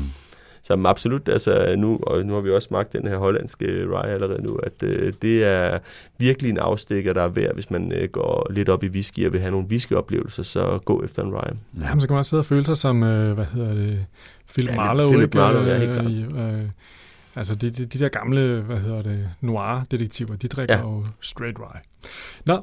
Så 0.66 0.76
men 0.76 0.86
absolut, 0.86 1.28
altså 1.28 1.74
nu, 1.78 1.98
og 2.02 2.24
nu 2.26 2.34
har 2.34 2.40
vi 2.40 2.50
også 2.50 2.66
smagt 2.66 2.92
den 2.92 3.06
her 3.08 3.16
hollandske 3.16 3.86
rye 3.86 4.10
allerede 4.10 4.42
nu, 4.42 4.54
at 4.56 4.82
øh, 4.82 5.12
det 5.22 5.44
er 5.44 5.78
virkelig 6.18 6.50
en 6.50 6.58
afstikker, 6.58 7.12
der 7.12 7.22
er 7.22 7.28
værd, 7.28 7.54
hvis 7.54 7.70
man 7.70 7.92
øh, 7.92 8.08
går 8.08 8.46
lidt 8.50 8.68
op 8.68 8.84
i 8.84 8.88
whisky 8.88 9.26
og 9.26 9.32
vil 9.32 9.40
have 9.40 9.50
nogle 9.50 9.66
whiskyoplevelser, 9.66 10.42
så 10.42 10.78
gå 10.84 11.02
efter 11.04 11.22
en 11.22 11.34
rye. 11.34 11.56
Ja, 11.80 11.90
men 11.94 12.00
så 12.00 12.06
kan 12.06 12.14
man 12.14 12.18
også 12.18 12.28
sidde 12.30 12.40
og 12.40 12.44
føle 12.46 12.64
sig 12.64 12.76
som, 12.76 13.02
øh, 13.02 13.32
hvad 13.34 13.44
hedder 13.44 13.74
det, 13.74 14.06
Philip 14.52 14.70
Ja, 14.70 14.76
Marlowe. 14.76 15.08
Philip 15.10 15.24
ikke? 15.26 15.38
Marlowe, 15.38 15.64
ja, 15.66 15.78
helt 15.78 15.88
Øh, 15.88 15.94
klart. 15.94 16.10
i, 16.10 16.22
øh, 16.22 16.68
altså 17.36 17.54
de, 17.54 17.70
de, 17.70 17.84
de 17.86 17.98
der 17.98 18.08
gamle, 18.08 18.60
hvad 18.60 18.78
hedder 18.78 19.02
det, 19.02 19.28
noir-detektiver, 19.40 20.36
de 20.36 20.48
drikker 20.48 20.74
Ja. 20.76 20.80
jo 20.82 21.04
straight 21.20 21.58
rye. 21.58 21.80
Nå, 22.44 22.60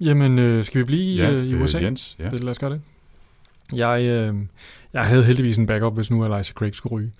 jamen 0.00 0.38
øh, 0.38 0.64
skal 0.64 0.78
vi 0.78 0.84
blive 0.84 1.24
Ja, 1.26 1.32
øh, 1.32 1.44
i 1.44 1.54
øh, 1.54 1.62
USA? 1.62 1.78
Jens, 1.78 2.16
ja. 2.18 2.28
Det, 2.30 2.44
lad 2.44 2.50
os 2.50 2.58
gøre 2.58 2.70
det. 2.70 2.80
Jeg, 3.76 4.02
øh, 4.02 4.34
jeg 4.92 5.04
havde 5.06 5.24
heldigvis 5.24 5.56
en 5.56 5.66
backup, 5.66 5.94
hvis 5.94 6.10
nu 6.10 6.24
Elijah 6.24 6.44
Craig 6.44 6.74
skulle 6.74 6.92
ryge. 6.96 7.12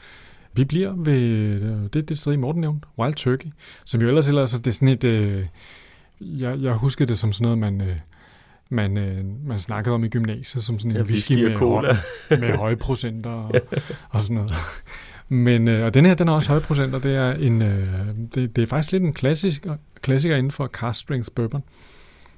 Vi 0.56 0.64
bliver 0.64 0.92
ved 0.96 1.18
øh, 1.18 1.76
det, 1.92 2.08
det 2.08 2.18
sted 2.18 2.32
i 2.32 2.36
Morten 2.36 2.60
nævnte, 2.60 2.88
Wild 2.98 3.14
Turkey, 3.14 3.48
som 3.84 4.00
jo 4.02 4.08
ellers, 4.08 4.28
ellers 4.28 4.52
det 4.52 4.66
er 4.66 4.70
sådan 4.70 4.88
et... 4.88 5.04
Øh, 5.04 5.44
jeg, 6.20 6.58
jeg 6.60 6.72
husker 6.72 7.06
det 7.06 7.18
som 7.18 7.32
sådan 7.32 7.44
noget, 7.44 7.58
man, 7.58 7.88
øh, 7.88 7.96
man, 8.70 8.96
øh, 8.98 9.24
man 9.46 9.60
snakkede 9.60 9.94
om 9.94 10.04
i 10.04 10.08
gymnasiet, 10.08 10.64
som 10.64 10.78
sådan 10.78 10.90
en 10.90 10.96
Ja, 10.96 11.02
whisky 11.02 11.32
med, 11.32 11.56
cola. 11.58 11.92
høj, 12.28 12.38
med 12.40 12.56
høje 12.56 12.76
procenter 12.76 13.30
og, 13.30 13.54
og 14.10 14.22
sådan 14.22 14.34
noget. 14.36 14.52
Men, 15.28 15.68
øh, 15.68 15.84
og 15.84 15.94
den 15.94 16.06
her, 16.06 16.14
den 16.14 16.28
har 16.28 16.34
også 16.34 16.48
høje 16.48 16.60
procenter. 16.60 16.98
Det 16.98 17.14
er, 17.16 17.32
en, 17.32 17.62
øh, 17.62 17.86
det, 18.34 18.56
det 18.56 18.62
er 18.62 18.66
faktisk 18.66 18.92
lidt 18.92 19.02
en 19.02 19.12
klassisk, 19.12 19.66
klassiker 20.02 20.36
inden 20.36 20.52
for 20.52 20.66
cast 20.66 21.00
strength 21.00 21.28
bourbon. 21.34 21.62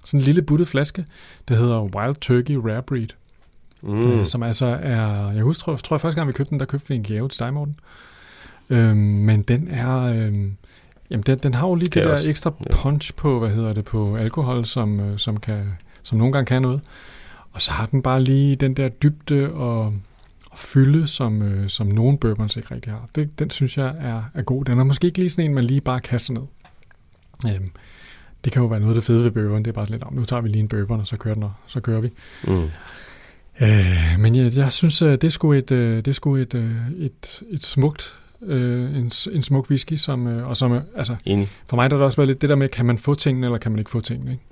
Sådan 0.05 0.21
en 0.21 0.25
lille 0.25 0.43
buttet 0.43 0.69
flaske, 0.69 1.05
der 1.49 1.55
hedder 1.55 1.83
Wild 1.83 2.15
Turkey 2.21 2.55
Rare 2.55 2.83
Breed. 2.83 3.09
Mm. 3.83 3.91
Mm. 3.91 4.25
Som 4.25 4.43
altså 4.43 4.67
er, 4.67 5.31
jeg 5.31 5.43
husker, 5.43 5.65
tror, 5.65 5.77
tror 5.77 5.97
jeg 5.97 6.01
første 6.01 6.17
gang 6.17 6.29
vi 6.29 6.33
købte 6.33 6.51
den, 6.51 6.61
der 6.61 6.67
købte 6.67 6.89
vi 6.89 6.95
en 6.95 7.03
gave 7.03 7.29
til 7.29 7.39
dig, 7.39 7.55
Morten. 7.55 7.77
Øhm, 8.71 8.97
men 8.99 9.43
den 9.43 9.69
er, 9.71 9.97
øhm, 9.99 10.57
jamen 11.11 11.23
den, 11.27 11.39
den 11.39 11.55
har 11.55 11.69
jo 11.69 11.75
lige 11.75 11.85
det 11.85 12.03
Kaos. 12.03 12.21
der 12.21 12.29
ekstra 12.31 12.53
Ja. 12.61 12.71
punch 12.77 13.15
på, 13.15 13.39
hvad 13.39 13.51
hedder 13.51 13.73
det, 13.73 13.85
på 13.85 14.17
alkohol, 14.17 14.65
som, 14.65 15.01
øh, 15.01 15.19
som, 15.19 15.37
kan, 15.41 15.65
som 16.03 16.19
nogle 16.19 16.33
gange 16.33 16.47
kan 16.47 16.63
noget. 16.63 16.81
Og 17.53 17.63
så 17.63 17.73
har 17.73 17.87
den 17.87 18.03
bare 18.03 18.23
lige 18.23 18.57
den 18.57 18.75
der 18.75 18.89
dybde 18.89 19.51
og, 19.53 19.85
og 20.51 20.59
fylde, 20.59 21.07
som, 21.07 21.43
øh, 21.43 21.69
som 21.69 21.87
nogle 21.87 22.19
bourbons 22.19 22.57
ikke 22.57 22.75
rigtig 22.75 22.93
har. 22.93 23.09
Det, 23.15 23.39
den 23.39 23.51
synes 23.51 23.79
jeg 23.79 23.95
er, 23.99 24.23
er 24.35 24.43
god. 24.43 24.65
Den 24.65 24.79
er 24.79 24.85
måske 24.85 25.07
ikke 25.07 25.19
lige 25.19 25.31
sådan 25.31 25.45
en, 25.45 25.55
man 25.55 25.65
lige 25.65 25.81
bare 25.81 26.01
kaster 26.01 26.33
ned. 26.33 26.43
Øhm, 27.47 27.69
det 28.45 28.53
kan 28.53 28.63
jo 28.63 28.69
være 28.69 28.81
noget 28.81 28.93
af 28.95 28.97
det 28.97 29.05
fede 29.05 29.25
ved 29.25 29.31
bourbon. 29.31 29.59
Det 29.63 29.69
er 29.69 29.73
bare 29.73 29.87
lidt, 29.91 30.03
om 30.03 30.13
nu 30.15 30.25
tager 30.25 30.43
vi 30.43 30.49
lige 30.49 30.61
en 30.61 30.69
bourbon, 30.69 31.01
og 31.01 31.07
så 31.07 31.17
kører 31.17 31.35
den, 31.35 31.43
og 31.43 31.53
så 31.67 31.81
kører 31.81 32.01
vi. 32.01 32.11
Mm. 32.45 32.69
Øh, 33.61 34.19
men 34.19 34.35
jeg, 34.35 34.57
jeg 34.57 34.73
synes, 34.73 34.99
det 34.99 35.25
er 35.25 35.29
sgu 35.29 35.53
et, 35.53 35.71
øh, 35.71 35.97
det 35.97 36.09
er 36.09 36.13
sgu 36.13 36.37
et, 36.37 36.55
øh, 36.55 36.91
et, 36.91 37.43
et 37.51 37.67
smukt, 37.67 38.17
øh, 38.43 38.97
en, 38.97 39.13
en 39.33 39.43
smuk 39.43 39.71
whisky, 39.71 39.93
som, 39.93 40.27
øh, 40.27 40.49
og 40.49 40.57
som, 40.57 40.73
øh, 40.73 40.83
altså, 40.97 41.17
Enig. 41.25 41.51
for 41.69 41.77
mig 41.77 41.91
der 41.91 41.97
er 41.97 41.99
det 41.99 42.05
også 42.05 42.17
været 42.17 42.29
lidt 42.29 42.43
det 42.43 42.49
der 42.49 42.57
med, 42.57 42.69
kan 42.69 42.87
man 42.87 42.99
få 42.99 43.15
tingene, 43.15 43.47
eller 43.47 43.59
kan 43.59 43.73
man 43.73 43.79
ikke 43.79 43.91
få 43.91 44.01
tingene, 44.01 44.31
ikke? 44.33 44.45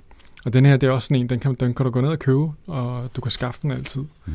Og 0.45 0.53
den 0.53 0.65
her, 0.65 0.77
det 0.77 0.87
er 0.87 0.91
også 0.91 1.05
sådan 1.05 1.21
en, 1.21 1.29
den 1.29 1.39
kan, 1.39 1.55
den 1.59 1.73
kan 1.73 1.83
du 1.83 1.89
gå 1.91 2.01
ned 2.01 2.09
og 2.09 2.19
købe, 2.19 2.51
og 2.67 3.09
du 3.15 3.21
kan 3.21 3.31
skaffe 3.31 3.59
den 3.61 3.71
altid. 3.71 4.03
Mm. 4.25 4.33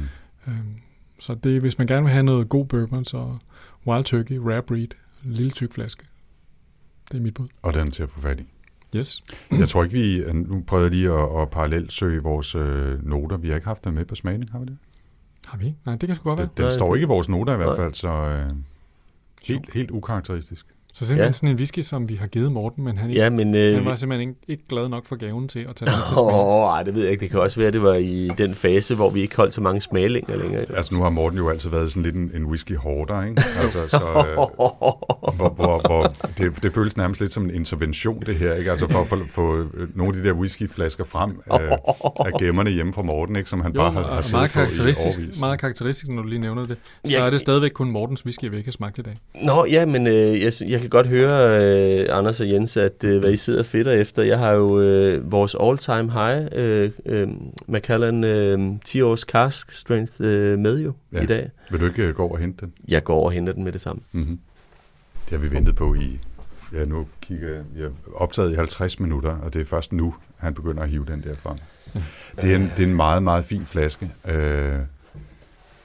Så 1.19 1.35
det, 1.35 1.61
hvis 1.61 1.79
man 1.79 1.87
gerne 1.87 2.03
vil 2.03 2.13
have 2.13 2.23
noget 2.23 2.49
god 2.49 2.67
bourbon, 2.67 3.05
så 3.05 3.37
Wild 3.87 4.05
Turkey, 4.05 4.37
Rare 4.37 4.63
Breed, 4.63 4.89
lille 5.23 5.51
tyk 5.51 5.75
flaske. 5.75 6.03
Det 7.13 7.19
er 7.19 7.23
mit 7.23 7.35
bud. 7.35 7.49
Og 7.63 7.75
den 7.75 7.91
til 7.91 8.03
at 8.03 8.11
få 8.11 8.21
fat 8.21 8.41
i. 8.41 8.45
Yes. 8.97 9.21
Jeg 9.59 9.69
tror 9.69 9.85
ikke, 9.85 9.97
vi... 9.99 10.33
Nu 10.33 10.63
prøvede 10.67 10.85
jeg 10.85 10.95
lige 10.95 11.13
at, 11.13 11.43
at 11.43 11.51
parallelt 11.51 11.93
søge 11.93 12.23
vores 12.23 12.55
øh, 12.55 13.07
noter. 13.07 13.37
Vi 13.37 13.49
har 13.49 13.55
ikke 13.55 13.67
haft 13.67 13.85
dem 13.85 13.93
med 13.93 14.05
på 14.05 14.15
smagning, 14.15 14.51
har 14.53 14.59
vi 14.59 14.65
det? 14.65 14.79
Har 15.47 15.59
vi 15.59 15.65
ikke? 15.65 15.79
Nej, 15.87 15.97
det 15.97 16.07
kan 16.07 16.17
sgu 16.17 16.25
godt 16.25 16.39
være. 16.39 16.49
Den, 16.57 16.65
den 16.65 16.73
står 16.73 16.95
ikke 16.95 17.05
i 17.05 17.09
vores 17.09 17.29
noter 17.29 17.55
i 17.55 17.57
hvert 17.57 17.77
fald, 17.77 17.95
så 17.95 18.09
øh, 18.09 18.51
helt, 19.47 19.73
helt 19.75 19.91
ukarakteristisk. 19.91 20.67
Så 20.93 21.07
simpelthen 21.07 21.27
Ja. 21.29 21.33
sådan 21.33 21.49
en 21.49 21.55
whisky, 21.57 21.81
som 21.81 22.09
vi 22.09 22.15
har 22.15 22.27
givet 22.27 22.53
Morten, 22.53 22.85
men 22.85 22.99
han, 22.99 23.11
ikke, 23.11 23.23
Ja, 23.23 23.31
men... 23.31 23.55
Øh, 23.55 23.75
han 23.75 23.85
var 23.85 23.97
simpelthen 23.97 24.29
ikke, 24.29 24.41
ikke 24.49 24.63
glad 24.69 24.89
nok 24.89 25.07
for 25.07 25.17
gaven 25.17 25.49
til 25.49 25.59
at 25.59 25.77
tage 25.77 25.91
den 25.91 25.99
til 26.09 26.19
Åh, 26.19 26.79
oh, 26.79 26.85
det 26.85 26.95
ved 26.95 27.03
jeg 27.03 27.11
ikke. 27.13 27.21
Det 27.21 27.31
kan 27.31 27.41
også 27.41 27.57
være, 27.61 27.67
at 27.67 27.73
det 27.73 27.83
var 27.83 27.95
i 27.95 28.31
den 28.39 28.55
fase, 28.55 28.95
hvor 28.95 29.11
vi 29.11 29.21
ikke 29.21 29.37
holdt 29.37 29.55
så 29.55 29.61
mange 29.61 29.81
smagninger 29.81 30.37
længere. 30.37 30.65
Altså 30.77 30.95
nu 30.95 31.03
har 31.03 31.11
Morten 31.11 31.39
jo 31.39 31.49
altid 31.49 31.71
været 31.71 31.91
sådan 31.91 32.03
lidt 32.03 32.15
en, 32.15 32.31
en 32.35 32.45
whisky 32.45 32.77
hoarder, 32.77 33.25
ikke? 33.25 33.43
Altså, 33.63 33.89
så, 33.89 33.97
øh, 34.29 34.35
hvor, 35.37 35.49
hvor, 35.55 35.89
hvor 35.89 36.13
det, 36.39 36.63
det 36.63 36.73
føles 36.73 36.97
nærmest 36.97 37.21
lidt 37.21 37.33
som 37.33 37.45
en 37.45 37.55
intervention, 37.55 38.23
det 38.27 38.35
her, 38.37 38.55
ikke? 38.55 38.71
Altså 38.71 38.89
for 38.89 38.99
at 38.99 39.07
få, 39.07 39.17
få 39.31 39.57
øh, 39.75 39.97
nogle 39.97 40.17
af 40.17 40.23
de 40.23 40.29
der 40.29 40.35
whiskyflasker 40.35 41.05
frem 41.05 41.41
af, 41.51 41.79
af 42.19 42.33
gemmerne 42.41 42.71
hjemme 42.71 42.93
fra 42.93 43.03
Morten, 43.03 43.37
ikke? 43.37 43.51
Som 43.51 43.61
han 43.61 43.73
Jo, 43.73 43.81
bare 43.81 43.93
har, 43.93 44.03
har 44.03 44.09
og 44.09 44.25
siddet 44.25 44.39
meget 44.39 44.51
på 44.53 44.59
i 44.61 44.63
karakteristisk, 44.63 45.19
årvis. 45.19 45.41
meget 45.41 45.61
karakteristisk, 45.61 46.09
når 46.09 46.23
du 46.23 46.29
lige 46.29 46.41
nævner 46.41 46.67
det. 46.67 46.77
Så 47.05 47.17
Jeg- 47.19 47.27
er 47.27 47.31
det 47.31 47.41
stadigvæk 47.41 47.71
kun 47.71 47.91
Mortens 47.91 48.25
whisky, 48.25 48.45
vi 48.51 48.57
ikke 48.57 48.67
har 48.67 48.73
smagt 48.73 48.99
i 48.99 49.03
dag. 49.03 49.15
Nå, 49.43 49.65
ja, 49.65 49.87
men 49.87 50.07
øh, 50.07 50.41
jeg, 50.43 50.53
sy- 50.53 50.63
jeg 50.81 50.91
kan 50.91 50.91
godt 50.91 51.07
høre, 51.07 51.61
øh, 52.01 52.07
Anders 52.19 52.41
og 52.41 52.51
Jens, 52.51 52.77
at 52.77 53.05
øh, 53.05 53.21
hvad 53.21 53.33
I 53.33 53.37
sidder 53.37 53.59
og 53.59 53.67
fedter 53.67 53.93
efter. 53.93 54.23
Jeg 54.23 54.39
har 54.39 54.53
jo 54.53 54.81
øh, 54.81 55.33
vores 55.33 55.57
all-time 55.63 56.13
high, 56.13 56.49
øh, 56.53 56.91
øh, 57.07 57.29
Macallan 57.69 58.25
øh, 58.25 58.59
10 58.85 59.01
års 59.03 59.21
cask 59.21 59.73
strength 59.73 60.13
øh, 60.21 60.59
med 60.59 60.81
jo 60.81 60.93
Ja. 61.13 61.21
i 61.23 61.27
dag. 61.27 61.51
Vil 61.71 61.81
du 61.81 61.87
ikke 61.87 62.03
øh, 62.07 62.15
gå 62.15 62.23
over 62.23 62.33
og 62.33 62.39
hente 62.39 62.61
den? 62.67 62.73
Jeg 62.89 63.05
går 63.05 63.15
over 63.15 63.25
og 63.27 63.33
henter 63.33 63.53
den 63.53 63.65
med 63.65 63.73
det 63.73 63.81
samme. 63.81 64.03
Mm-hmm. 64.13 64.39
Det 65.25 65.31
har 65.31 65.39
vi 65.49 65.51
ventet 65.55 65.77
på 65.77 65.95
i... 65.95 66.19
Ja, 66.75 66.85
nu 66.85 67.07
kigger 67.21 67.49
jeg... 67.49 67.63
Jeg 67.79 67.89
optaget 68.15 68.53
i 68.53 68.55
50 68.55 69.01
minutter, 69.01 69.31
og 69.31 69.53
det 69.55 69.61
er 69.61 69.65
først 69.65 69.93
nu, 69.93 70.15
han 70.37 70.55
begynder 70.55 70.83
at 70.83 70.89
hive 70.89 71.05
den 71.09 71.23
der 71.23 71.35
frem. 71.35 71.57
Det 72.43 72.53
er 72.53 72.57
en, 72.57 72.63
det 72.77 72.83
er 72.83 72.89
en 72.89 72.95
meget, 72.97 73.23
meget 73.23 73.45
fin 73.45 73.67
flaske. 73.67 74.11
Øh, 74.29 74.79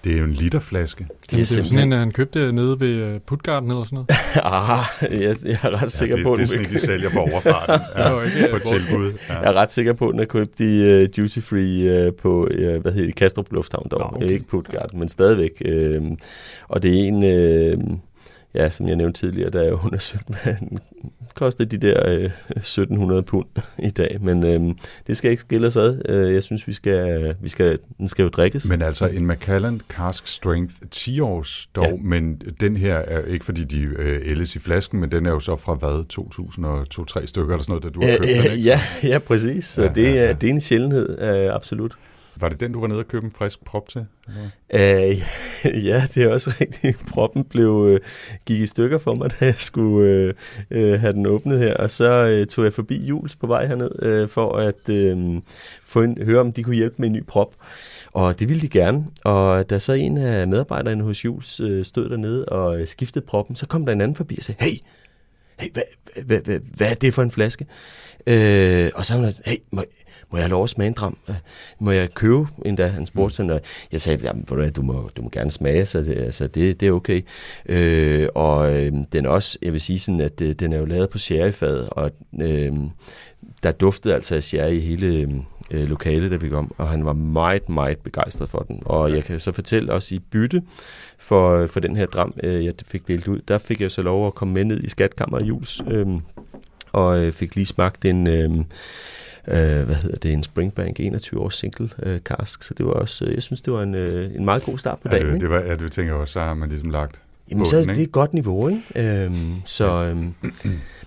det 0.05 0.13
er 0.13 0.17
jo 0.17 0.23
en 0.23 0.31
literflaske. 0.33 1.07
Det, 1.21 1.31
det 1.31 1.37
er 1.37 1.57
jo 1.57 1.63
sådan 1.65 1.79
en, 1.79 1.93
at 1.93 1.99
han 1.99 2.11
købte 2.11 2.51
nede 2.51 2.79
ved 2.79 2.87
øh, 2.89 3.19
Putgarden 3.19 3.69
eller 3.69 3.83
sådan 3.83 3.95
noget. 3.95 4.09
ah, 4.43 4.85
jeg, 5.21 5.35
jeg 5.51 5.57
er 5.63 5.81
ret 5.81 5.91
sikker 5.91 6.15
ja, 6.15 6.19
det, 6.19 6.25
på, 6.25 6.35
det 6.35 6.41
er 6.41 6.45
sådan 6.47 6.65
de 6.65 6.79
sælger 6.79 7.09
på 7.09 7.19
overfarten 7.19 7.73
Det 7.95 8.03
var 8.03 8.11
jo 8.11 8.19
ja, 8.21 8.25
ikke, 8.25 8.49
på 8.49 8.55
øh, 8.55 8.61
tilbud. 8.61 9.05
Jeg 9.29 9.39
Ja. 9.43 9.49
er 9.49 9.53
ret 9.53 9.71
sikker 9.71 9.93
på, 9.93 10.07
at 10.07 10.11
den 10.13 10.19
er 10.19 10.25
købt 10.25 10.59
i 10.59 11.01
uh, 11.03 11.07
Duty 11.17 11.39
Free 11.39 12.07
uh, 12.07 12.13
på, 12.15 12.43
uh, 12.43 12.81
hvad 12.81 12.91
hedder 12.91 13.05
det, 13.05 13.15
Kastrup 13.15 13.51
Lufthavn 13.51 13.87
dog. 13.91 13.99
Nå, 13.99 14.05
Okay. 14.05 14.25
okay. 14.25 14.33
Ikke 14.33 14.45
Puttgarden, 14.47 14.99
men 14.99 15.09
stadigvæk. 15.09 15.61
Uh, 15.69 16.11
og 16.67 16.83
det 16.83 16.91
er 16.99 17.03
en, 17.07 17.15
uh, 17.79 17.97
ja, 18.55 18.69
som 18.69 18.87
jeg 18.87 18.95
nævnte 18.95 19.19
tidligere, 19.19 19.49
der 19.49 19.61
er 19.61 19.67
jo 19.67 19.79
undersøgt, 19.85 20.27
hvad 20.27 20.55
den 20.59 20.79
koster 21.35 21.65
de 21.65 21.77
der 21.77 22.17
uh, 22.17 22.31
1700 22.55 23.23
pund 23.23 23.45
i 23.79 23.89
dag. 23.89 24.17
Men 24.21 24.43
uh, 24.43 24.75
det 25.07 25.17
skal 25.17 25.31
ikke 25.31 25.41
skille 25.41 25.67
os 25.67 25.77
ad. 25.77 26.01
Uh, 26.09 26.33
jeg 26.33 26.43
synes, 26.43 26.67
vi 26.67 26.73
skal, 26.73 27.35
vi 27.41 27.49
skal, 27.49 27.79
den 27.97 28.07
skal 28.07 28.23
jo 28.23 28.29
drikkes. 28.29 28.65
Men 28.65 28.81
altså 28.81 29.05
en 29.07 29.25
Macallan 29.25 29.81
Cask 29.89 30.27
Strength 30.27 30.75
10 30.91 31.19
års 31.19 31.67
dog, 31.75 31.83
ja. 31.83 31.89
Ja. 31.89 31.97
men 32.01 32.41
den 32.59 32.77
her 32.77 32.95
er 32.95 33.25
ikke 33.25 33.45
fordi 33.45 33.63
de 33.63 33.81
øh, 33.81 34.21
ældes 34.25 34.55
i 34.55 34.59
flasken, 34.59 34.99
men 34.99 35.11
den 35.11 35.25
er 35.25 35.31
jo 35.31 35.39
så 35.39 35.55
fra 35.55 35.73
hvad, 35.73 36.05
2002-3 37.21 37.25
stykker 37.25 37.53
eller 37.53 37.63
sådan 37.63 37.71
noget, 37.71 37.83
da 37.83 37.89
du 37.89 38.01
har 38.01 38.17
købt 38.17 38.43
den, 38.43 38.51
ikke? 38.51 38.69
ja, 38.69 38.81
ja, 39.03 39.19
præcis. 39.19 39.65
Så 39.65 39.81
Ja, 39.81 39.87
ja, 39.87 39.93
det, 39.93 40.03
ja, 40.03 40.09
er, 40.09 40.25
ja. 40.25 40.33
det 40.33 40.49
er 40.49 40.53
en 40.53 40.61
sjældenhed, 40.61 41.09
uh, 41.49 41.55
absolut. 41.55 41.97
Var 42.39 42.49
det 42.49 42.59
den, 42.59 42.71
du 42.71 42.79
var 42.79 42.87
nede 42.87 42.99
og 42.99 43.07
købe 43.07 43.25
en 43.25 43.31
frisk 43.31 43.65
prop 43.65 43.89
til? 43.89 44.05
eller? 44.27 45.09
Uh, 45.13 45.85
ja, 45.85 46.07
det 46.13 46.23
er 46.23 46.29
også 46.29 46.55
rigtigt. 46.61 46.97
Proppen 47.09 47.43
blev, 47.43 47.71
uh, 47.71 47.97
gik 48.45 48.59
i 48.59 48.67
stykker 48.67 48.97
for 48.97 49.15
mig, 49.15 49.29
da 49.39 49.45
jeg 49.45 49.55
skulle 49.55 50.33
uh, 50.71 50.77
uh, 50.77 50.99
have 50.99 51.13
den 51.13 51.25
åbnet 51.25 51.59
her. 51.59 51.73
Og 51.73 51.91
så 51.91 52.39
uh, 52.41 52.47
tog 52.47 52.65
jeg 52.65 52.73
forbi 52.73 53.05
Jules 53.05 53.35
på 53.35 53.47
vej 53.47 53.67
herned, 53.67 54.23
uh, 54.23 54.29
for 54.29 54.57
at 54.57 54.89
uh, 54.89 55.41
få 55.85 56.01
en, 56.01 56.17
høre, 56.21 56.39
om 56.39 56.53
de 56.53 56.63
kunne 56.63 56.75
hjælpe 56.75 56.95
med 56.97 57.07
en 57.07 57.13
ny 57.13 57.23
prop. 57.25 57.55
Og 58.15 58.39
det 58.39 58.49
ville 58.49 58.61
de 58.61 58.69
gerne. 58.69 59.05
Og 59.23 59.69
da 59.69 59.79
så 59.79 59.93
en 59.93 60.17
af 60.17 60.47
medarbejderne 60.47 61.03
hos 61.03 61.25
Jules 61.25 61.59
øh, 61.59 61.85
stod 61.85 62.09
dernede 62.09 62.45
og 62.45 62.79
øh, 62.79 62.87
skiftede 62.87 63.25
proppen, 63.25 63.55
så 63.55 63.67
kom 63.67 63.85
der 63.85 63.93
en 63.93 64.01
anden 64.01 64.15
forbi 64.15 64.37
og 64.37 64.43
sagde, 64.43 64.63
hey, 64.63 64.77
hey 65.59 65.69
hvad, 65.73 65.83
hvad, 66.25 66.41
hvad, 66.41 66.59
hvad 66.59 66.91
er 66.91 66.93
det 66.93 67.13
for 67.13 67.21
en 67.21 67.31
flaske? 67.31 67.65
Øh, 68.27 68.91
og 68.95 69.05
så 69.05 69.13
sagde 69.13 69.23
hun, 69.23 69.33
hey, 69.45 69.57
må, 69.71 69.83
må 70.31 70.37
jeg 70.37 70.43
have 70.43 70.51
lov 70.51 70.63
at 70.63 70.69
smage 70.69 70.87
en 70.87 70.93
dram? 70.93 71.17
Må 71.79 71.91
jeg 71.91 72.13
købe 72.13 72.47
en 72.65 72.75
da? 72.75 72.87
Han 72.87 73.05
spurgte 73.05 73.35
sådan, 73.35 73.49
og 73.49 73.61
jeg 73.91 74.01
sagde, 74.01 74.19
jamen, 74.23 74.43
du, 74.75 74.81
må, 74.81 75.09
du 75.17 75.21
må 75.21 75.29
gerne 75.29 75.51
smage, 75.51 75.85
så 75.85 76.01
det, 76.01 76.17
altså, 76.17 76.47
det, 76.47 76.79
det 76.79 76.87
er 76.87 76.91
okay. 76.91 77.21
Øh, 77.65 78.29
og 78.35 78.73
øh, 78.73 78.93
den 79.11 79.25
også, 79.25 79.57
jeg 79.61 79.73
vil 79.73 79.81
sige 79.81 79.99
sådan, 79.99 80.21
at 80.21 80.41
øh, 80.41 80.53
den 80.53 80.73
er 80.73 80.77
jo 80.77 80.85
lavet 80.85 81.09
på 81.09 81.17
sherryfad, 81.17 81.87
og 81.91 82.11
øh, 82.41 82.73
der 83.63 83.71
duftede 83.71 84.13
altså 84.13 84.35
af 84.35 84.43
sherry 84.43 84.73
i 84.73 84.79
hele 84.79 85.43
øh, 85.71 85.89
lokalet, 85.89 86.31
da 86.31 86.35
vi 86.35 86.49
kom, 86.49 86.73
og 86.77 86.89
han 86.89 87.05
var 87.05 87.13
meget, 87.13 87.69
meget 87.69 87.97
begejstret 87.97 88.49
for 88.49 88.59
den. 88.59 88.81
Og 88.85 89.11
jeg 89.11 89.23
kan 89.23 89.39
så 89.39 89.51
fortælle 89.51 89.93
også 89.93 90.15
i 90.15 90.19
bytte 90.19 90.61
for, 91.17 91.67
for 91.67 91.79
den 91.79 91.95
her 91.95 92.05
dram, 92.05 92.33
øh, 92.43 92.65
jeg 92.65 92.73
fik 92.85 93.07
delt 93.07 93.27
ud, 93.27 93.39
der 93.47 93.57
fik 93.57 93.81
jeg 93.81 93.91
så 93.91 94.01
lov 94.01 94.27
at 94.27 94.35
komme 94.35 94.53
med 94.53 94.65
ned 94.65 94.83
i 94.83 94.89
skatkammer 94.89 95.43
Jules, 95.43 95.81
øh, 95.87 96.07
og 96.91 97.19
øh, 97.19 97.31
fik 97.31 97.55
lige 97.55 97.65
smagt 97.65 98.05
en... 98.05 98.27
Øh, 98.27 98.51
øh, 99.47 99.85
hvad 99.85 99.95
hedder 99.95 100.17
det, 100.17 100.33
en 100.33 100.43
Springbank 100.43 100.99
21 100.99 101.39
års 101.41 101.55
single 101.55 101.89
øh, 102.03 102.19
cask, 102.19 102.63
så 102.63 102.73
det 102.73 102.85
var 102.85 102.91
også, 102.91 103.25
øh, 103.25 103.33
jeg 103.35 103.43
synes, 103.43 103.61
det 103.61 103.73
var 103.73 103.83
en, 103.83 103.95
øh, 103.95 104.35
en 104.35 104.45
meget 104.45 104.63
god 104.63 104.77
start 104.77 104.99
på 104.99 105.07
Ja, 105.11 105.13
dagen. 105.15 105.27
det, 105.27 105.33
ikke? 105.33 105.43
det, 105.43 105.49
var, 105.53 105.59
ja, 105.61 105.75
det 105.75 105.91
tænker 105.91 106.13
jeg 106.13 106.21
også, 106.21 106.33
så 106.33 106.39
har 106.39 106.53
man 106.53 106.69
ligesom 106.69 106.89
lagt 106.89 107.21
Jamen, 107.51 107.65
så 107.65 107.77
det 107.77 107.85
er 107.87 107.89
ikke? 107.91 108.03
et 108.03 108.11
godt 108.11 108.33
niveau, 108.33 108.67
ikke? 108.67 108.81
Øhm, 109.25 109.35
så, 109.65 110.03
øhm, 110.03 110.33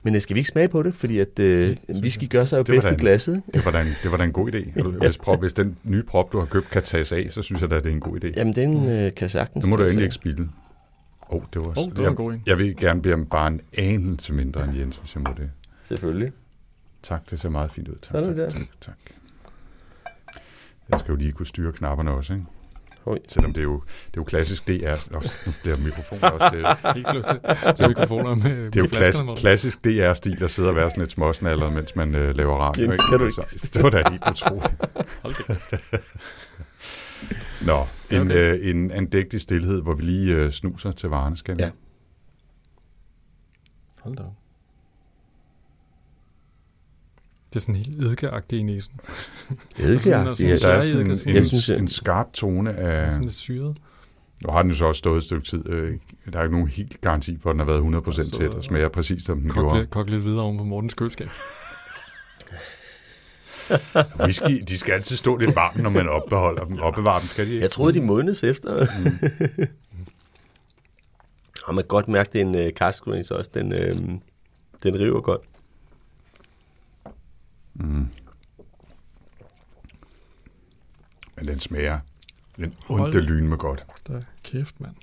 men 0.02 0.14
øh, 0.14 0.20
skal 0.20 0.34
vi 0.34 0.40
ikke 0.40 0.48
smage 0.48 0.68
på 0.68 0.82
det? 0.82 0.94
Fordi 0.94 1.18
at 1.18 1.38
øh, 1.38 1.76
vi 2.02 2.10
skal 2.10 2.28
gøre 2.28 2.46
sig 2.46 2.56
jo 2.58 2.62
Det 2.62 2.66
bedst 2.74 2.88
i 2.90 2.94
glasset. 2.94 3.42
Det 3.54 3.64
var 3.64 3.70
da 3.70 3.80
en, 3.80 3.86
det 4.02 4.10
var 4.10 4.16
da 4.16 4.24
en 4.24 4.32
god 4.32 4.52
idé. 4.54 4.82
Hvis, 5.06 5.18
prop, 5.18 5.40
hvis 5.40 5.52
den 5.52 5.76
nye 5.84 6.02
prop, 6.02 6.32
du 6.32 6.38
har 6.38 6.46
købt, 6.46 6.70
kan 6.70 6.82
tages 6.82 7.12
af, 7.12 7.26
så 7.30 7.42
synes 7.42 7.62
jeg 7.62 7.70
da, 7.70 7.76
det 7.76 7.86
er 7.86 7.90
en 7.90 8.00
god 8.00 8.24
idé. 8.24 8.32
Jamen, 8.36 8.54
den 8.54 8.88
øh, 8.88 9.14
kan 9.14 9.28
sagtens 9.30 9.66
Nu 9.66 9.70
må 9.70 9.76
du 9.76 9.82
endelig 9.82 10.02
ikke 10.02 10.14
spille. 10.14 10.48
Åh, 11.30 11.36
oh, 11.36 11.42
det 11.54 11.60
var, 11.60 11.66
Åh, 11.68 11.74
det 11.76 11.96
var 11.96 12.02
jeg, 12.02 12.10
en 12.10 12.16
god 12.16 12.32
en. 12.32 12.42
jeg 12.46 12.58
vil 12.58 12.76
gerne 12.76 13.02
bede 13.02 13.14
om 13.14 13.26
bare 13.26 13.48
en 13.48 13.60
anelse 13.78 14.32
mindre 14.32 14.64
end 14.64 14.76
Jens, 14.78 14.96
hvis 14.96 15.14
jeg 15.14 15.22
må 15.22 15.30
det. 15.36 15.50
Selvfølgelig. 15.88 16.32
Tak, 17.02 17.30
det 17.30 17.40
ser 17.40 17.48
meget 17.48 17.70
fint 17.70 17.88
ud. 17.88 17.94
Tak, 17.94 18.10
Sådan 18.10 18.26
tak, 18.26 18.36
der. 18.36 18.48
tak, 18.50 18.66
tak. 18.80 18.96
Jeg 20.88 20.98
skal 21.00 21.12
jo 21.12 21.16
lige 21.16 21.32
kunne 21.32 21.46
styre 21.46 21.72
knapperne 21.72 22.10
også, 22.10 22.32
ikke? 22.32 22.44
Hoj. 23.04 23.18
Selvom 23.28 23.52
det 23.52 23.60
er 23.60 23.64
jo, 23.64 23.74
det 23.86 24.06
er 24.06 24.10
jo 24.16 24.24
klassisk 24.24 24.66
DR. 24.68 25.10
Nå, 25.12 25.22
nu 25.46 25.52
bliver 25.62 25.76
mikrofonen 25.76 26.24
også 26.24 26.50
til. 26.52 26.60
Slå 27.10 27.22
til, 27.22 27.74
til 27.76 27.88
mikrofoner 27.88 28.34
med, 28.34 28.64
Det 28.70 28.76
er 28.76 28.80
jo 28.80 28.86
klass, 28.86 29.18
klassisk 29.36 29.84
DR-stil 29.84 30.42
at 30.44 30.50
sidde 30.50 30.68
og 30.68 30.74
være 30.76 30.90
sådan 30.90 31.00
lidt 31.00 31.10
småsnallet, 31.10 31.72
mens 31.72 31.96
man 31.96 32.14
øh, 32.14 32.34
laver 32.36 32.56
radio. 32.56 32.82
Jens, 32.82 32.92
ikke? 32.92 33.04
kan 33.10 33.18
du 33.18 33.24
ikke? 33.24 33.34
Så, 33.58 33.70
det 33.74 33.82
var 33.82 33.90
da 33.90 34.10
helt 34.10 34.22
utroligt. 34.30 34.74
Hold 35.22 35.46
da. 35.48 35.78
Nå, 37.66 37.86
en, 38.10 38.20
Okay. 38.20 38.54
øh, 38.54 38.70
en 38.70 38.90
andægtig 38.90 39.40
stillhed, 39.40 39.82
hvor 39.82 39.94
vi 39.94 40.02
lige 40.02 40.34
øh, 40.34 40.52
snuser 40.52 40.90
til 40.90 41.08
varerne, 41.08 41.36
skal 41.36 41.56
vi? 41.56 41.62
Ja. 41.62 41.70
Hold 44.00 44.16
da 44.16 44.22
op. 44.22 44.32
Det 47.48 47.56
er 47.56 47.60
sådan 47.60 47.74
helt 47.76 48.02
eddikeagtigt 48.02 48.60
i 48.60 48.62
næsen. 48.62 48.92
Eddike, 49.78 49.98
Sådan- 50.02 50.26
ja. 50.40 50.54
Der 50.54 50.68
er 50.68 50.80
sådan 50.80 51.00
en, 51.00 51.10
jeg 51.10 51.18
en, 51.28 51.34
jeg 51.34 51.46
synes, 51.46 51.68
en 51.70 51.88
skarp 51.88 52.32
tone 52.32 52.74
af... 52.76 53.12
Sådan 53.12 53.24
lidt 53.24 53.34
syret. 53.36 53.76
Nu 54.46 54.52
har 54.52 54.62
den 54.62 54.70
jo 54.70 54.76
så 54.76 54.84
også 54.84 54.98
stået 54.98 55.16
et 55.16 55.22
stykke 55.24 55.46
tid. 55.46 55.68
Øh, 55.68 55.94
Der 56.32 56.38
er 56.38 56.42
ikke 56.42 56.54
nogen 56.54 56.68
helt 56.68 57.00
garanti 57.00 57.38
for, 57.42 57.50
at 57.50 57.54
den 57.54 57.58
har 57.60 57.66
været 57.66 57.80
100% 57.80 58.16
Der 58.16 58.38
tæt 58.38 58.48
og 58.50 58.64
smager 58.64 58.88
præcis, 58.88 59.22
som 59.22 59.40
den 59.40 59.50
Kog 59.50 59.62
gjorde. 59.62 59.78
lidt, 59.78 59.90
kog 59.90 60.04
lidt 60.04 60.24
videre 60.24 60.42
oven 60.42 60.58
på 60.58 60.64
Mortens 60.64 60.94
køleskab. 60.94 61.28
Whisky, 64.20 64.62
de 64.68 64.78
skal 64.78 64.92
altid 64.92 65.16
stå 65.16 65.36
lidt 65.36 65.56
varmt, 65.56 65.82
når 65.82 65.90
man 65.90 66.08
opbeholder 66.08 66.64
dem. 66.64 66.78
Opbevarer 66.78 67.18
dem, 67.18 67.28
skal 67.28 67.46
de 67.46 67.50
ikke? 67.52 67.62
Jeg 67.62 67.70
troede, 67.70 67.94
de 67.94 68.00
modnes 68.06 68.42
efter. 68.44 68.86
Og 71.64 71.74
man 71.74 71.84
kan 71.84 71.88
godt 71.88 72.08
mærke, 72.08 72.30
det 72.32 72.40
er 72.40 72.44
en 72.44 72.54
øh, 72.54 72.72
range 72.80 73.34
også. 73.34 73.50
Den, 73.54 73.72
øh, 73.72 73.92
den 74.82 74.98
river 75.00 75.20
godt. 75.20 75.40
Mm. 77.78 78.08
Men 81.36 81.48
den 81.48 81.60
smager 81.60 81.98
den 82.56 82.74
onde 82.88 83.20
lyn 83.20 83.48
med 83.48 83.58
godt. 83.58 83.84
Der 84.06 84.20
kæft, 84.42 84.80
mand. 84.80 84.94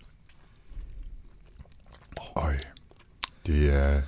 Øj. 2.35 2.55
Det 3.45 3.69
er, 3.73 4.01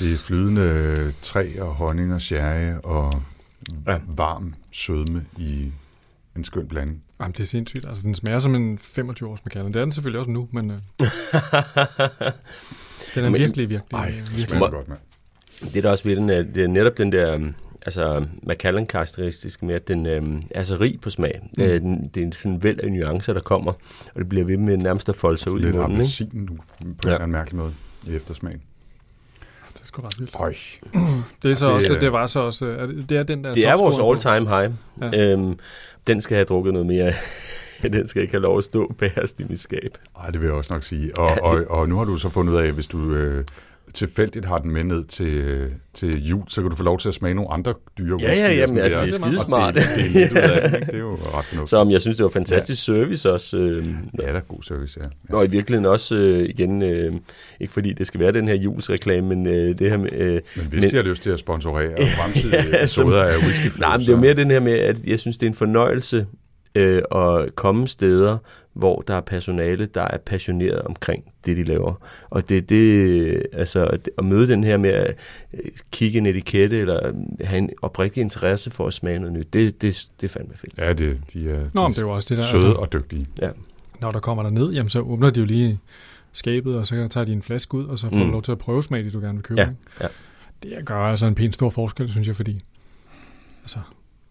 det 0.00 0.12
er 0.14 0.18
flydende 0.18 1.12
træ 1.22 1.54
og 1.60 1.74
honning 1.74 2.14
og 2.14 2.20
sherry 2.22 2.80
og 2.84 3.22
Ja. 3.86 4.00
varm 4.06 4.54
sødme 4.70 5.26
i 5.36 5.72
en 6.36 6.44
skøn 6.44 6.68
blanding. 6.68 7.02
Jamen, 7.20 7.32
det 7.32 7.40
er 7.40 7.44
sindssygt. 7.46 7.86
Altså, 7.86 8.02
den 8.02 8.14
smager 8.14 8.38
som 8.38 8.54
en 8.54 8.78
25-års 8.82 9.44
Macallan. 9.44 9.72
Det 9.72 9.80
er 9.80 9.84
den 9.84 9.92
selvfølgelig 9.92 10.18
også 10.20 10.30
nu, 10.30 10.48
men 10.52 10.70
øh, 10.70 10.76
den 13.14 13.24
er 13.24 13.30
Men- 13.30 13.32
virkelig, 13.40 13.68
virkelig, 13.68 13.92
Ej, 13.92 14.08
øh, 14.08 14.12
det 14.16 14.20
virkelig. 14.20 14.48
smager 14.48 14.70
godt, 14.70 14.88
mand. 14.88 14.98
Det 15.60 15.76
er 15.76 15.82
der 15.82 15.90
også 15.90 16.04
ved 16.04 16.16
den, 16.16 16.30
er, 16.30 16.42
det 16.42 16.64
er 16.64 16.68
netop 16.68 16.98
den 16.98 17.12
der, 17.12 17.52
altså 17.88 18.24
Macallan-karakteristisk 18.42 19.62
med, 19.62 19.74
at 19.74 19.88
den 19.88 20.06
øhm, 20.06 20.42
er 20.50 20.64
så 20.64 20.76
rig 20.80 21.00
på 21.00 21.10
smag. 21.10 21.40
Mm. 21.56 21.62
Øh, 21.62 21.80
den, 21.80 22.10
det 22.14 22.22
er 22.26 22.30
sådan 22.34 22.52
en 22.52 22.62
væld 22.62 22.80
af 22.80 22.92
nuancer, 22.92 23.32
der 23.32 23.40
kommer, 23.40 23.72
og 24.14 24.18
det 24.20 24.28
bliver 24.28 24.44
ved 24.44 24.56
med 24.56 24.76
nærmest 24.76 25.08
at 25.08 25.16
folde 25.16 25.38
sig 25.38 25.52
ud 25.52 25.60
i 25.60 25.62
Lidt 25.62 25.74
munden. 25.74 25.90
Ikke? 25.90 26.00
appelsin 26.00 26.28
nu, 26.32 26.46
på 26.46 26.84
en 26.84 26.96
Ja. 27.04 27.08
eller 27.08 27.14
anden 27.18 27.32
mærkelig 27.32 27.56
måde 27.56 27.72
i 28.06 28.16
eftersmagen. 28.16 28.60
Det 29.74 29.80
er 29.82 29.86
sgu 29.86 30.02
ret 30.02 30.18
vildt. 30.18 30.34
Øj. 30.34 30.54
Det 31.42 31.50
er 31.50 31.54
så 31.54 31.66
Det 31.66 31.74
også, 31.74 31.96
det 32.00 32.12
var 32.12 32.26
så 32.26 32.40
også, 32.40 32.66
er 32.66 32.86
det, 32.86 33.08
det 33.10 33.18
er 33.18 33.22
den 33.22 33.44
der 33.44 33.54
Det 33.54 33.66
er 33.66 33.76
vores 33.76 33.98
all-time 33.98 34.48
high. 34.56 34.72
Ja. 35.14 35.32
Øhm, 35.32 35.58
den 36.06 36.20
skal 36.20 36.34
have 36.34 36.44
drukket 36.44 36.72
noget 36.72 36.86
mere. 36.86 37.12
den 37.82 38.06
skal 38.06 38.22
ikke 38.22 38.32
have 38.34 38.42
lov 38.42 38.58
at 38.58 38.64
stå 38.64 38.92
bagerst 38.98 39.40
i 39.40 39.44
mit 39.48 39.60
skab. 39.60 39.98
Ej, 40.20 40.30
det 40.30 40.40
vil 40.40 40.46
jeg 40.46 40.54
også 40.54 40.72
nok 40.74 40.82
sige. 40.82 41.18
Og, 41.18 41.38
og, 41.42 41.64
og 41.70 41.88
nu 41.88 41.96
har 41.98 42.04
du 42.04 42.16
så 42.16 42.28
fundet 42.28 42.52
ud 42.52 42.58
af, 42.58 42.72
hvis 42.72 42.86
du 42.86 43.14
øh, 43.14 43.44
tilfældigt 43.94 44.44
har 44.44 44.58
den 44.58 44.70
med 44.70 44.84
ned 44.84 45.04
til, 45.04 45.64
til 45.94 46.26
jul, 46.28 46.42
så 46.48 46.60
kan 46.60 46.70
du 46.70 46.76
få 46.76 46.82
lov 46.82 46.98
til 46.98 47.08
at 47.08 47.14
smage 47.14 47.34
nogle 47.34 47.52
andre 47.52 47.74
dyre 47.98 48.18
Ja, 48.20 48.32
ja, 48.32 48.54
jamen, 48.54 48.78
altså, 48.78 48.96
det 48.96 49.02
er 49.02 49.04
det 49.04 49.14
skidesmart. 49.14 49.74
Det, 49.74 49.82
det, 49.96 50.04
det, 50.14 50.20
ikke? 50.20 50.34
det 50.86 50.94
er 50.94 50.98
jo 50.98 51.12
ret 51.14 51.44
fornuftigt. 51.44 51.70
Så 51.70 51.88
jeg 51.90 52.00
synes, 52.00 52.16
det 52.16 52.24
var 52.24 52.30
fantastisk 52.30 52.84
service 52.84 53.32
også. 53.32 53.56
Øh, 53.56 53.86
Ja, 54.20 54.26
der 54.26 54.32
er 54.32 54.40
god 54.40 54.62
service, 54.62 55.00
ja. 55.02 55.06
ja. 55.30 55.34
Og 55.36 55.44
i 55.44 55.48
virkeligheden 55.50 55.86
også, 55.86 56.14
øh, 56.16 56.38
igen, 56.48 56.82
øh, 56.82 57.12
ikke 57.60 57.72
fordi 57.72 57.92
det 57.92 58.06
skal 58.06 58.20
være 58.20 58.32
den 58.32 58.48
her 58.48 58.54
julesreklame, 58.54 59.28
men 59.28 59.46
øh, 59.46 59.78
det 59.78 59.90
her 59.90 59.96
med... 59.96 60.12
Øh, 60.12 60.40
Men 60.56 60.66
hvis 60.66 60.82
Men- 60.82 60.90
de 60.90 60.96
har 60.96 61.02
lyst 61.02 61.22
til 61.22 61.30
at 61.30 61.38
sponsorere 61.38 61.92
fremtidige 62.22 62.56
Ja, 62.72 62.78
episoder 62.82 63.22
af 63.22 63.36
Whisky 63.36 63.78
nej, 63.80 63.96
men 63.96 64.00
det 64.00 64.08
er 64.08 64.12
jo 64.12 64.20
mere 64.20 64.34
den 64.34 64.50
her 64.50 64.60
med, 64.60 64.72
at 64.72 64.96
jeg 65.06 65.20
synes, 65.20 65.36
det 65.38 65.46
er 65.46 65.50
en 65.50 65.54
fornøjelse 65.56 66.26
øh, 66.74 67.02
at 67.14 67.54
komme 67.54 67.88
steder, 67.88 68.38
hvor 68.78 69.00
der 69.08 69.14
er 69.14 69.20
personale, 69.20 69.86
der 69.86 70.02
er 70.02 70.16
passioneret 70.18 70.82
omkring 70.82 71.24
det, 71.46 71.56
de 71.56 71.64
laver. 71.64 71.94
Og 72.30 72.48
det 72.48 72.56
er 72.58 72.62
det, 72.62 73.42
altså 73.52 73.84
at- 73.84 74.08
møde 74.24 74.48
den 74.48 74.64
her 74.64 74.76
med 74.76 74.90
at 74.90 75.16
øh, 75.54 75.60
kigge 75.92 76.18
en 76.18 76.26
etikette, 76.26 76.78
eller 76.80 77.12
have 77.40 77.58
en 77.58 77.70
oprigtig 77.82 78.20
interesse 78.20 78.70
for 78.70 78.86
at 78.86 78.94
smage 78.94 79.18
noget 79.18 79.32
nyt, 79.32 79.52
det, 79.52 79.82
det, 79.82 80.08
det 80.20 80.26
er 80.26 80.32
fandme 80.32 80.54
fedt. 80.56 80.78
Ja, 80.78 80.92
det, 80.92 81.18
de 81.32 81.50
er, 81.50 81.60
Nå, 81.74 81.82
de 81.82 81.88
men 81.88 81.90
det 81.92 81.98
er 81.98 82.02
jo 82.02 82.10
også 82.10 82.26
det 82.28 82.38
der. 82.38 82.44
søde 82.44 82.76
og 82.76 82.92
dygtige. 82.92 83.26
Ja. 83.42 83.50
når 84.00 84.12
der 84.12 84.20
kommer 84.20 84.42
der 84.42 84.50
ned, 84.50 84.72
jamen, 84.72 84.88
så 84.90 85.00
åbner 85.00 85.30
de 85.30 85.40
jo 85.40 85.46
lige 85.46 85.80
skabet, 86.32 86.76
og 86.78 86.86
så 86.86 87.08
tager 87.08 87.24
de 87.24 87.32
en 87.32 87.42
flaske 87.42 87.74
ud, 87.74 87.84
og 87.84 87.98
så 87.98 88.06
får 88.08 88.16
mm. 88.16 88.24
Du 88.24 88.30
lov 88.30 88.42
til 88.42 88.52
at 88.52 88.58
prøve 88.58 88.82
smage 88.82 89.04
det, 89.04 89.12
du 89.12 89.20
gerne 89.20 89.34
vil 89.34 89.42
købe. 89.42 89.60
Ja, 89.60 89.68
ikke? 89.68 89.80
ja. 90.00 90.06
Det 90.62 90.84
gør 90.84 90.96
altså 90.98 91.26
en 91.26 91.34
pæn 91.34 91.52
stor 91.52 91.70
forskel, 91.70 92.10
synes 92.10 92.28
jeg, 92.28 92.36
fordi 92.36 92.60
altså, 93.62 93.78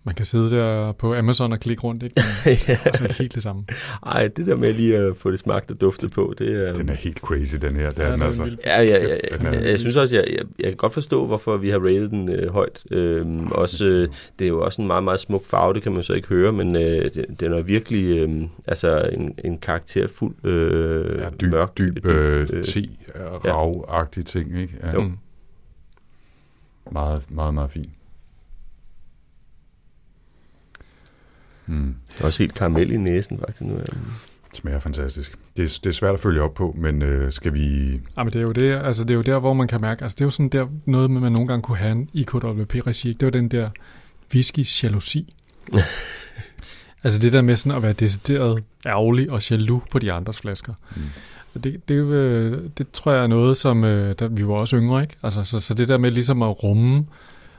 man 0.07 0.15
kan 0.15 0.25
sidde 0.25 0.51
der 0.51 0.91
på 0.91 1.15
Amazon 1.15 1.51
og 1.51 1.59
klikke 1.59 1.83
rundt, 1.83 2.03
ikke? 2.03 2.21
Men 2.45 2.55
det 2.67 2.69
er 2.69 2.77
altså 2.85 3.03
ikke 3.03 3.15
helt 3.15 3.35
det 3.35 3.43
samme. 3.43 3.63
Ej, 4.05 4.27
det 4.27 4.45
der 4.45 4.55
med 4.55 4.73
lige 4.73 4.97
at 4.97 5.17
få 5.17 5.31
det 5.31 5.39
smagt 5.39 5.71
og 5.71 5.81
duftet 5.81 6.11
på, 6.11 6.33
det 6.37 6.67
er... 6.67 6.73
Den 6.73 6.89
er 6.89 6.93
helt 6.93 7.17
crazy, 7.19 7.55
den 7.61 7.75
her. 7.75 7.89
Det 7.89 7.99
er 7.99 8.03
Ja, 8.05 8.11
den 8.11 8.19
det 8.19 8.23
er 8.25 8.27
altså. 8.27 8.43
vildt. 8.43 8.59
Ja, 8.65 8.81
ja, 8.81 8.85
ja, 9.07 9.15
er- 9.31 9.51
jeg, 9.53 9.63
jeg 9.65 9.79
synes 9.79 9.95
også, 9.95 10.15
jeg, 10.15 10.25
jeg, 10.31 10.41
jeg 10.59 10.65
kan 10.67 10.75
godt 10.75 10.93
forstå, 10.93 11.25
hvorfor 11.25 11.57
vi 11.57 11.69
har 11.69 11.79
rated 11.79 12.09
den 12.09 12.29
øh, 12.29 12.51
højt. 12.53 12.83
Øhm, 12.91 13.47
også, 13.51 13.85
øh, 13.85 14.07
det 14.39 14.45
er 14.45 14.49
jo 14.49 14.61
også 14.65 14.81
en 14.81 14.87
meget, 14.87 15.03
meget 15.03 15.19
smuk 15.19 15.45
farve, 15.45 15.73
det 15.73 15.83
kan 15.83 15.91
man 15.91 16.03
så 16.03 16.13
ikke 16.13 16.27
høre, 16.27 16.51
men 16.51 16.75
øh, 16.75 17.13
det, 17.13 17.25
den 17.39 17.53
er 17.53 17.61
virkelig 17.61 18.17
øh, 18.17 18.41
altså 18.67 19.09
en, 19.13 19.35
en 19.43 19.57
karakterfuld 19.57 20.45
øh, 20.45 21.19
Ja, 21.21 21.29
dyb, 21.41 21.51
mørk. 21.51 21.77
dyb 21.77 22.05
øh, 22.05 22.47
øh, 22.53 22.63
te, 22.63 22.89
rav-agtig 23.45 24.23
ting, 24.25 24.59
ikke? 24.61 24.73
Ja, 24.87 24.93
Jo. 24.93 25.01
Mm. 25.01 25.17
meget, 26.91 27.21
meget, 27.31 27.53
meget 27.53 27.71
fint. 27.71 27.89
Mm. 31.67 31.95
Også 32.19 32.43
helt 32.43 32.53
karamel 32.53 32.91
i 32.91 32.97
næsen, 32.97 33.39
faktisk. 33.39 33.61
Nu, 33.61 33.73
øh. 33.73 33.85
Smager 34.53 34.79
fantastisk. 34.79 35.35
Det 35.57 35.63
er, 35.63 35.79
det 35.83 35.89
er 35.89 35.93
svært 35.93 36.13
at 36.13 36.19
følge 36.19 36.41
op 36.41 36.53
på, 36.53 36.75
men 36.77 37.01
øh, 37.01 37.31
skal 37.31 37.53
vi... 37.53 37.91
Ja, 38.17 38.23
men 38.23 38.33
det 38.33 38.35
er, 38.35 38.41
jo 38.43 38.51
det, 38.51 38.81
altså 38.83 39.03
det 39.03 39.11
er 39.11 39.15
jo 39.15 39.21
der, 39.21 39.39
hvor 39.39 39.53
man 39.53 39.67
kan 39.67 39.81
mærke, 39.81 40.03
altså 40.03 40.15
det 40.15 40.21
er 40.21 40.25
jo 40.25 40.29
sådan 40.29 40.49
der 40.49 40.67
noget, 40.85 41.11
man 41.11 41.31
nogle 41.31 41.47
gange 41.47 41.61
kunne 41.61 41.77
have 41.77 41.91
en 41.91 42.09
IKWP-regi, 42.13 43.13
det 43.13 43.25
var 43.25 43.31
den 43.31 43.47
der 43.47 43.69
whisky-jalousi. 44.33 45.33
altså 47.03 47.19
det 47.19 47.33
der 47.33 47.41
med 47.41 47.55
sådan 47.55 47.77
at 47.77 47.83
være 47.83 47.93
decideret 47.93 48.63
ærgerlig 48.85 49.31
og 49.31 49.49
jaloux 49.49 49.83
på 49.91 49.99
de 49.99 50.13
andres 50.13 50.39
flasker. 50.39 50.73
Mm. 50.95 51.01
Det, 51.63 51.89
det, 51.89 51.95
øh, 51.95 52.59
det 52.77 52.91
tror 52.91 53.11
jeg 53.11 53.23
er 53.23 53.27
noget, 53.27 53.57
som 53.57 53.83
øh, 53.83 54.15
der, 54.19 54.27
vi 54.27 54.47
var 54.47 54.53
også 54.53 54.77
yngre, 54.77 55.01
ikke? 55.01 55.15
Altså, 55.23 55.43
så, 55.43 55.59
så 55.59 55.73
det 55.73 55.87
der 55.87 55.97
med 55.97 56.11
ligesom 56.11 56.41
at 56.41 56.63
rumme 56.63 57.05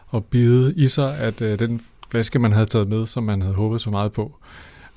og 0.06 0.24
bide 0.24 0.74
i 0.76 0.86
sig, 0.86 1.18
at 1.18 1.40
øh, 1.40 1.58
den 1.58 1.80
flaske, 2.10 2.38
man 2.38 2.52
havde 2.52 2.66
taget 2.66 2.88
med, 2.88 3.06
som 3.06 3.24
man 3.24 3.42
havde 3.42 3.54
håbet 3.54 3.80
så 3.80 3.90
meget 3.90 4.12
på, 4.12 4.36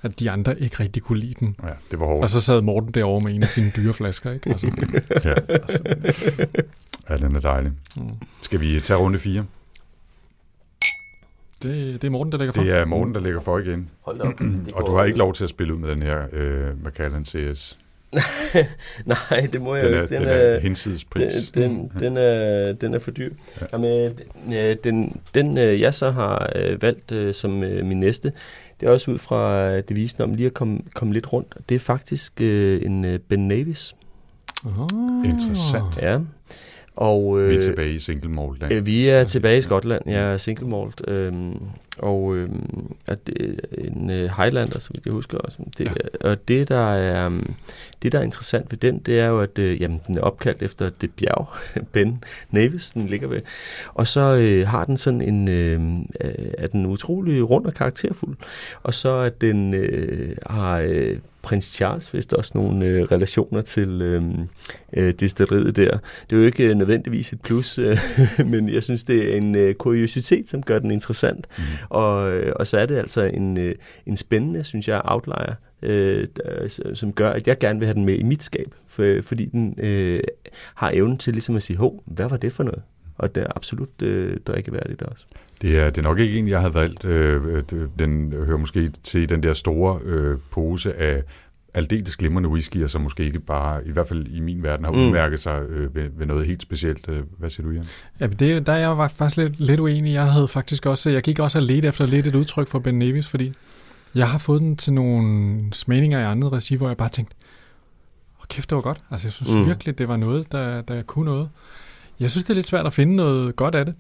at 0.02 0.20
de 0.20 0.32
andre 0.32 0.60
ikke 0.60 0.80
rigtig 0.80 1.04
kunne 1.04 1.20
lide 1.20 1.34
den. 1.40 1.56
Ja, 1.64 1.70
det 1.92 2.00
var 2.00 2.06
hårdt. 2.06 2.24
Og 2.24 2.30
så 2.30 2.42
sad 2.42 2.62
Morten 2.62 2.92
derovre 2.94 3.22
med 3.24 3.36
en 3.36 3.44
af 3.44 3.50
sine 3.50 3.72
dyre 3.76 3.94
flasker, 3.94 4.32
ikke? 4.32 4.50
Altså, 4.50 4.68
Ja, 5.26 5.34
altså, 5.50 5.84
ja, 7.10 7.18
den 7.18 7.36
er 7.36 7.40
dejlig. 7.40 7.72
mm. 7.98 8.04
Skal 8.42 8.60
vi 8.60 8.80
tage 8.80 8.98
runde 8.98 9.20
4? 9.20 9.46
det, 11.64 12.02
det 12.02 12.08
er 12.08 12.12
Morten, 12.12 12.32
der 12.32 12.38
lægger 12.38 12.54
for. 12.54 12.62
Det 12.62 12.72
er 12.72 12.86
Morten, 12.86 13.14
der 13.16 13.22
ligger 13.22 13.40
for 13.42 13.58
igen. 13.60 13.90
Hold 14.02 14.18
da 14.20 14.24
op. 14.24 14.40
Det 14.40 14.72
Og 14.76 14.88
du 14.88 14.96
har 14.96 15.04
ikke 15.04 15.18
lov 15.18 15.34
til 15.34 15.44
at 15.44 15.50
spille 15.50 15.74
ud 15.74 15.80
med 15.80 15.90
den 15.90 16.02
her 16.02 16.26
øh, 16.32 16.84
Macallan 16.84 17.26
CS. 17.26 17.78
Nej, 19.06 19.48
det 19.54 19.62
må 19.62 19.76
jeg 19.76 19.84
Den 19.84 19.92
jo 19.94 19.98
er, 20.00 20.04
ikke. 20.04 20.16
den 20.16 20.24
er 20.28 20.60
hensides 20.60 21.06
pris. 21.06 21.52
Den, 21.54 21.64
den, 21.64 21.92
den, 22.00 22.18
er, 22.18 22.74
den 22.74 22.94
er 22.94 23.00
for 23.00 23.12
dyr. 23.12 23.30
Ja. 23.62 23.66
Ja. 23.66 23.68
Jamen, 23.74 24.12
øh, 24.54 24.76
den, 24.84 25.22
den 25.34 25.58
øh, 25.58 25.82
jeg 25.82 25.94
så 25.94 26.12
har 26.12 26.52
øh, 26.56 26.82
valgt 26.82 27.12
øh, 27.12 27.34
som 27.34 27.64
øh, 27.64 27.86
min 27.86 28.00
næste, 28.00 28.32
det 28.80 28.88
er 28.88 28.92
også 28.92 29.12
ud 29.12 29.18
fra 29.18 29.70
øh, 29.72 29.84
devisen 29.90 30.24
om 30.24 30.34
lige 30.34 30.48
at 30.48 30.54
komme, 30.54 30.80
komme 30.94 31.14
lidt 31.14 31.34
rundt. 31.34 31.56
Det 31.70 31.76
er 31.76 31.80
faktisk 31.80 32.42
øh, 32.42 32.82
en 32.86 33.06
øh, 33.06 33.20
Ben 33.20 33.48
Navis. 33.48 33.96
Oh. 34.66 35.30
Interessant. 35.30 35.98
Ja. 36.02 36.20
Og, 37.02 37.42
øh, 37.42 37.50
Vi 37.50 37.56
er 37.56 37.62
tilbage 37.62 37.94
i 37.94 38.00
single 38.00 38.30
malt. 38.30 38.64
Øh, 38.72 38.86
vi 38.86 39.08
er 39.08 39.24
tilbage 39.24 39.58
i 39.58 39.62
Skotland. 39.62 40.02
Jeg 40.06 40.34
er 40.34 40.38
single 40.38 40.68
malt. 40.68 41.02
Øhm, 41.08 41.60
og 41.98 42.36
øhm, 42.36 42.94
at 43.08 43.28
det 43.28 43.60
er 43.72 43.78
en 43.78 44.10
øh, 44.10 44.30
Highlander, 44.38 44.80
som 44.80 44.96
jeg 45.06 45.14
husker 45.14 45.38
også. 45.38 45.58
Det, 45.78 45.86
ja. 45.86 46.30
Og 46.30 46.48
det 46.48 46.70
der, 46.70 46.94
er, 46.94 47.26
øhm, 47.26 47.54
det, 48.04 48.12
der 48.12 48.20
er 48.20 48.24
interessant 48.24 48.72
ved 48.72 48.78
den, 48.78 49.00
det 49.00 49.20
er 49.20 49.28
jo, 49.28 49.40
at 49.40 49.60
øh, 49.60 49.82
jamen, 49.82 50.02
den 50.08 50.18
er 50.18 50.22
opkaldt 50.22 50.62
efter 50.62 50.90
det 50.90 51.12
bjerg, 51.12 51.48
Ben 51.94 52.24
Nevis, 52.52 52.92
den 52.92 53.08
ligger 53.08 53.28
ved. 53.28 53.42
Og 53.94 54.08
så 54.08 54.38
øh, 54.42 54.68
har 54.68 54.86
den 54.86 54.98
sådan 54.98 55.22
en, 55.22 55.48
øh, 55.48 55.82
øh, 56.22 56.52
er 56.58 56.68
den 56.68 56.86
utrolig 56.86 57.50
rund 57.50 57.66
og 57.66 57.74
karakterfuld. 57.74 58.38
Og 58.84 58.94
så 58.94 59.18
at 59.18 59.42
den 59.42 59.74
øh, 59.74 60.36
har 60.46 60.80
øh, 60.80 61.18
prins 61.42 61.66
Charles 61.66 62.14
vist 62.14 62.34
også 62.34 62.52
nogle 62.56 62.86
øh, 62.86 63.04
relationer 63.04 63.62
til 63.62 64.02
øh, 64.02 64.24
øh, 64.94 65.14
destilleriet 65.14 65.76
der. 65.76 65.98
Det 66.30 66.36
er 66.36 66.40
jo 66.40 66.44
ikke 66.44 66.64
øh, 66.70 66.76
nødvendigvis 66.76 67.34
et 67.34 67.42
plus, 67.42 67.78
øh, 67.78 67.98
men 68.52 68.70
jeg 68.70 68.84
synes, 68.84 69.04
det 69.04 69.34
er 69.34 69.38
en 69.38 69.56
øh, 69.56 69.74
kuriositet, 69.76 70.50
som 70.50 70.64
gør 70.64 70.80
den 70.80 70.92
interessant. 70.92 71.48
Mhm. 71.58 71.66
Og, 71.90 72.34
øh, 72.34 72.54
og 72.56 72.68
så 72.68 72.78
er 72.78 72.86
det 72.86 72.98
altså 72.98 73.24
en, 73.24 73.58
øh, 73.58 73.76
en 74.06 74.18
spændende, 74.18 74.64
synes 74.64 74.88
jeg, 74.88 75.02
outlier, 75.04 75.54
øh, 75.82 76.28
der- 76.36 76.92
som 76.94 77.14
gør, 77.14 77.30
at 77.32 77.48
jeg 77.48 77.58
gerne 77.60 77.80
vil 77.80 77.86
have 77.86 77.96
den 77.96 78.06
med 78.06 78.16
i 78.16 78.24
mit 78.24 78.44
skab, 78.44 78.76
for, 78.88 79.18
fordi 79.22 79.46
den 79.46 79.76
øh, 79.78 80.20
har 80.76 80.92
evnen 80.94 81.18
til 81.18 81.34
ligesom 81.34 81.56
at 81.56 81.64
sige, 81.64 81.78
hov, 81.78 82.04
hvad 82.06 82.30
var 82.30 82.38
det 82.38 82.54
for 82.54 82.64
noget? 82.64 82.82
Og 83.18 83.36
det 83.36 83.44
er 83.44 83.48
absolut 83.56 84.02
øh, 84.02 84.38
drikkeværdigt 84.48 85.02
også. 85.02 85.26
Det 85.62 85.80
er, 85.80 85.86
det 85.90 85.98
er 85.98 86.02
nok 86.02 86.20
ikke 86.20 86.40
en, 86.40 86.48
jeg 86.48 86.60
havde 86.60 86.74
valgt. 86.74 87.06
Øh, 87.06 87.64
det- 87.70 87.90
den 88.00 88.32
hører 88.34 88.58
måske 88.58 88.90
til 89.04 89.30
den 89.30 89.44
der 89.44 89.54
store 89.54 90.00
øh, 90.04 90.38
pose 90.52 90.94
af 90.94 91.24
aldeles 91.74 92.18
glimrende 92.18 92.50
whiskyer, 92.50 92.88
som 92.88 93.02
måske 93.02 93.24
ikke 93.26 93.40
bare, 93.40 93.88
i 93.88 93.92
hvert 93.92 94.08
fald 94.08 94.28
i 94.28 94.40
min 94.40 94.64
verden, 94.64 94.86
har 94.86 94.92
Mm. 94.92 95.00
udmærket 95.00 95.40
sig 95.40 95.62
øh, 95.70 95.96
ved, 95.96 96.10
ved 96.18 96.26
noget 96.26 96.46
helt 96.48 96.62
specielt. 96.62 97.10
Øh, 97.10 97.24
Hvad 97.38 97.50
siger 97.50 97.68
du, 97.68 97.74
Jan? 97.74 97.86
Ja, 98.20 98.28
men 98.28 98.38
det, 98.40 98.66
der 98.66 98.74
er 98.74 98.78
jeg 98.78 98.98
var 98.98 99.08
faktisk 99.08 99.38
lidt, 99.38 99.60
lidt 99.60 99.80
uenig. 99.80 100.14
Jeg 100.14 100.32
havde 100.32 100.48
faktisk 100.48 100.86
også, 100.86 101.10
jeg 101.10 101.22
gik 101.22 101.40
også 101.40 101.58
og 101.58 101.72
efter 101.72 102.08
lidt 102.08 102.28
et 102.28 102.36
udtryk 102.36 102.68
for 102.68 102.80
Ben 102.80 103.00
Nevis, 103.00 103.28
fordi 103.28 103.54
jeg 104.16 104.30
har 104.30 104.38
fået 104.38 104.62
den 104.62 104.78
til 104.78 104.94
nogle 104.94 105.60
smagninger 105.74 106.20
i 106.20 106.24
andet 106.24 106.52
regi, 106.52 106.76
hvor 106.76 106.88
jeg 106.88 106.98
bare 106.98 107.10
tænkte, 107.10 107.36
åh 108.40 108.46
kæft, 108.50 108.70
det 108.70 108.76
var 108.76 108.82
godt. 108.82 109.02
Altså 109.12 109.28
jeg 109.28 109.32
synes 109.32 109.52
Mm. 109.54 109.60
mm. 109.60 109.66
virkelig, 109.68 109.98
det 109.98 110.08
var 110.08 110.18
noget, 110.18 110.52
der, 110.52 110.82
der 110.82 111.02
kunne 111.02 111.26
noget. 111.26 111.50
Jeg 112.20 112.32
synes, 112.32 112.44
det 112.44 112.50
er 112.50 112.56
lidt 112.56 112.68
svært 112.68 112.86
at 112.86 112.94
finde 112.94 113.16
noget 113.16 113.56
godt 113.56 113.76
af 113.76 113.86
det. 113.86 113.96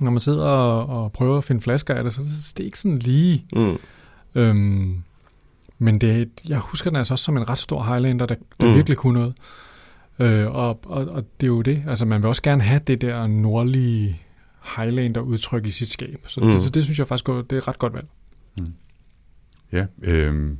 Når 0.00 0.10
man 0.10 0.20
sidder 0.20 0.44
og, 0.44 0.86
og 1.04 1.12
prøver 1.12 1.38
at 1.38 1.44
finde 1.44 1.60
flasker 1.60 1.94
af 1.94 2.04
det, 2.04 2.12
så 2.12 2.20
det 2.56 2.60
er 2.60 2.64
ikke 2.64 2.78
sådan 2.78 2.98
lige... 2.98 3.44
Mm. 3.56 3.76
Øhm, 4.34 5.02
men 5.78 5.98
det, 5.98 6.28
jeg 6.48 6.58
husker 6.58 6.90
den 6.90 6.96
altså 6.96 7.14
også 7.14 7.24
som 7.24 7.36
en 7.36 7.48
ret 7.48 7.58
stor 7.58 7.82
Highlander, 7.82 8.26
der, 8.26 8.34
der 8.34 8.66
Mm. 8.66 8.68
mm. 8.70 8.74
virkelig 8.74 8.96
kunne 8.98 9.18
noget. 9.20 9.34
Øh, 10.18 10.46
og, 10.46 10.80
og, 10.86 11.04
og 11.08 11.24
det 11.40 11.46
er 11.46 11.48
jo 11.48 11.62
det. 11.62 11.82
Altså, 11.88 12.04
man 12.04 12.22
vil 12.22 12.28
også 12.28 12.42
gerne 12.42 12.62
have 12.62 12.80
det 12.86 13.00
der 13.00 13.26
nordlige 13.26 14.20
Highlander-udtryk 14.76 15.66
i 15.66 15.70
sit 15.70 15.88
skab. 15.88 16.24
Så, 16.26 16.40
Mm. 16.40 16.46
mm. 16.46 16.52
det, 16.52 16.62
så 16.62 16.70
det 16.70 16.84
synes 16.84 16.98
jeg 16.98 17.08
faktisk 17.08 17.26
det 17.26 17.52
er 17.52 17.56
et 17.56 17.68
ret 17.68 17.78
godt 17.78 17.94
valg. 17.94 18.06
Ja, 19.72 19.86
øh, 20.02 20.50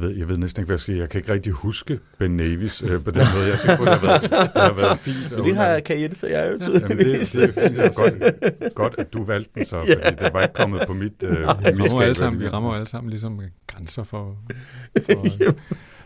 jeg, 0.00 0.08
ved, 0.08 0.16
jeg 0.16 0.28
ved 0.28 0.36
næsten 0.36 0.60
ikke, 0.60 0.66
hvad 0.66 0.74
jeg 0.74 0.80
skal 0.80 0.94
Jeg 0.94 1.08
kan 1.08 1.18
ikke 1.18 1.32
rigtig 1.32 1.52
huske 1.52 1.98
Ben 2.18 2.36
Navis 2.36 2.82
øh, 2.82 3.04
på 3.04 3.10
den 3.10 3.26
måde. 3.34 3.44
Jeg 3.44 3.52
er 3.52 3.56
sikker 3.56 3.76
på, 3.76 3.82
at 3.82 3.88
det 3.88 3.98
har 3.98 4.06
været, 4.06 4.22
det 4.54 4.62
har 4.62 4.72
været 4.72 4.98
fint. 4.98 5.36
Men 5.36 5.44
det 5.44 5.56
har 5.56 5.80
kan 5.80 6.00
Jens 6.00 6.22
og 6.22 6.30
jeg 6.30 6.52
jo 6.52 6.72
Jamen, 6.72 6.90
det, 6.90 6.98
tydeligvis. 6.98 7.30
det 7.30 7.42
er 7.42 7.68
fint. 7.68 7.76
Det 7.76 7.84
er 7.84 7.92
godt, 8.02 8.74
godt, 8.74 8.94
at 8.98 9.12
du 9.12 9.24
valgte 9.24 9.50
den 9.54 9.64
så, 9.64 9.80
fordi 9.80 10.24
det 10.24 10.32
var 10.32 10.42
ikke 10.42 10.54
kommet 10.54 10.82
på 10.86 10.92
mit, 10.92 11.22
øh, 11.22 11.30
Vi 11.32 11.36
mit 11.36 11.48
rammer, 11.64 11.86
skab 11.86 12.00
alle 12.00 12.14
sammen, 12.14 12.40
vi 12.42 12.48
rammer 12.48 12.74
alle 12.74 12.86
sammen 12.86 13.10
ligesom 13.10 13.40
grænser 13.66 14.02
for, 14.02 14.36
for, 15.06 15.24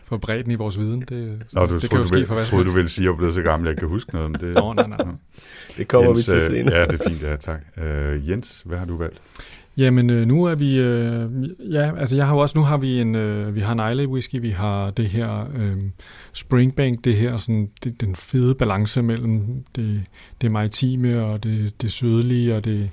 for 0.03 0.17
bredden 0.17 0.51
i 0.51 0.55
vores 0.55 0.79
viden. 0.79 1.01
Det, 1.01 1.43
Nå, 1.53 1.65
du 1.65 1.79
det 1.79 1.89
kan 1.89 1.97
jo 1.97 2.03
du, 2.03 2.07
ske 2.07 2.17
vil, 2.17 2.25
for 2.25 2.33
hvad 2.33 2.45
som 2.45 2.49
troede, 2.49 2.65
du 2.69 2.71
ville 2.71 2.89
sige, 2.89 3.05
at 3.05 3.11
jeg 3.11 3.17
blev 3.17 3.33
så 3.33 3.41
gammel, 3.41 3.67
jeg 3.67 3.77
kan 3.77 3.87
huske 3.87 4.13
noget 4.13 4.25
om 4.25 4.35
det. 4.35 4.53
Nå, 4.53 4.73
nej, 4.73 4.87
nej. 4.87 5.05
Det 5.77 5.87
kommer 5.87 6.09
Jens, 6.09 6.19
vi 6.19 6.23
til 6.23 6.35
øh, 6.35 6.41
senere. 6.41 6.75
Ja, 6.75 6.85
det 6.85 7.01
er 7.01 7.09
fint, 7.09 7.21
ja, 7.21 7.35
tak. 7.35 7.61
Uh, 7.77 8.29
Jens, 8.29 8.61
hvad 8.65 8.77
har 8.77 8.85
du 8.85 8.97
valgt? 8.97 9.21
Jamen, 9.77 10.09
øh, 10.09 10.27
nu 10.27 10.43
er 10.43 10.55
vi... 10.55 10.77
Øh, 10.77 11.29
ja, 11.71 11.99
altså 11.99 12.15
jeg 12.15 12.27
har 12.27 12.35
jo 12.35 12.39
også... 12.41 12.57
Nu 12.57 12.63
har 12.63 12.77
vi 12.77 13.01
en... 13.01 13.15
Øh, 13.15 13.55
vi 13.55 13.59
har 13.59 13.73
en 13.73 13.91
Islay 13.91 14.05
whisky, 14.05 14.41
vi 14.41 14.49
har 14.49 14.91
det 14.91 15.09
her 15.09 15.47
øh, 15.55 15.77
Springbank, 16.33 17.03
det 17.03 17.15
her 17.15 17.37
sådan... 17.37 17.69
Det, 17.83 18.01
den 18.01 18.15
fede 18.15 18.55
balance 18.55 19.01
mellem 19.01 19.63
det, 19.75 20.03
det 20.41 20.51
maritime 20.51 21.23
og 21.23 21.43
det, 21.43 21.81
det 21.81 21.91
sødlige 21.91 22.55
og 22.55 22.65
det 22.65 22.89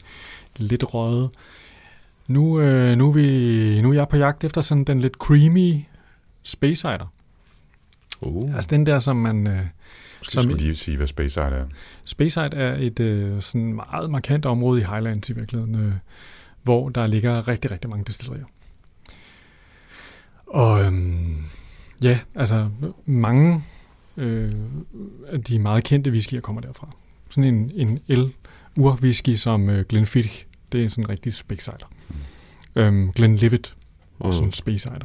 lidt 0.56 0.94
røde. 0.94 1.30
Nu, 2.28 2.60
øh, 2.60 2.96
nu, 2.96 3.08
er 3.08 3.12
vi, 3.12 3.82
nu 3.82 3.90
er 3.90 3.94
jeg 3.94 4.08
på 4.08 4.16
jagt 4.16 4.44
efter 4.44 4.60
sådan 4.60 4.84
den 4.84 5.00
lidt 5.00 5.14
creamy 5.14 5.74
Space 6.42 6.80
Cider. 6.80 7.12
Uh. 8.20 8.54
Altså 8.54 8.68
den 8.70 8.86
der, 8.86 8.98
som 8.98 9.16
man... 9.16 9.46
Øh, 9.46 9.60
Måske 10.20 10.32
Som 10.32 10.42
skulle 10.42 10.62
lige 10.62 10.74
sige, 10.74 10.96
hvad 10.96 11.06
Space 11.06 11.30
Side 11.30 11.44
er. 11.44 11.64
Speyside 12.04 12.50
er 12.52 12.76
et 12.78 13.00
øh, 13.00 13.42
sådan 13.42 13.74
meget 13.74 14.10
markant 14.10 14.46
område 14.46 14.80
i 14.80 14.84
Highlands 14.84 15.30
i 15.30 15.32
virkeligheden, 15.32 15.74
øh, 15.74 15.92
hvor 16.62 16.88
der 16.88 17.06
ligger 17.06 17.48
rigtig, 17.48 17.70
rigtig 17.70 17.90
mange 17.90 18.04
destillerier. 18.04 18.44
Og 20.46 20.84
øhm, 20.84 21.36
ja, 22.02 22.18
altså 22.34 22.68
mange 23.06 23.62
øh, 24.16 24.50
af 25.28 25.42
de 25.44 25.58
meget 25.58 25.84
kendte 25.84 26.10
whiskyer 26.10 26.40
kommer 26.40 26.60
derfra. 26.62 26.88
Sådan 27.30 27.54
en, 27.54 27.72
en 27.74 27.98
el 28.08 28.32
urwhisky 28.76 29.34
som 29.34 29.70
øh, 29.70 29.84
Glenfiddich, 29.88 30.46
det 30.72 30.84
er 30.84 30.88
sådan 30.88 31.04
en 31.04 31.08
rigtig 31.08 31.34
Speyside. 31.34 31.76
Øhm, 32.76 33.12
Glenlivet, 33.12 33.76
også 34.18 34.42
Mm. 34.42 34.46
en 34.46 34.52
Speyside. 34.52 35.00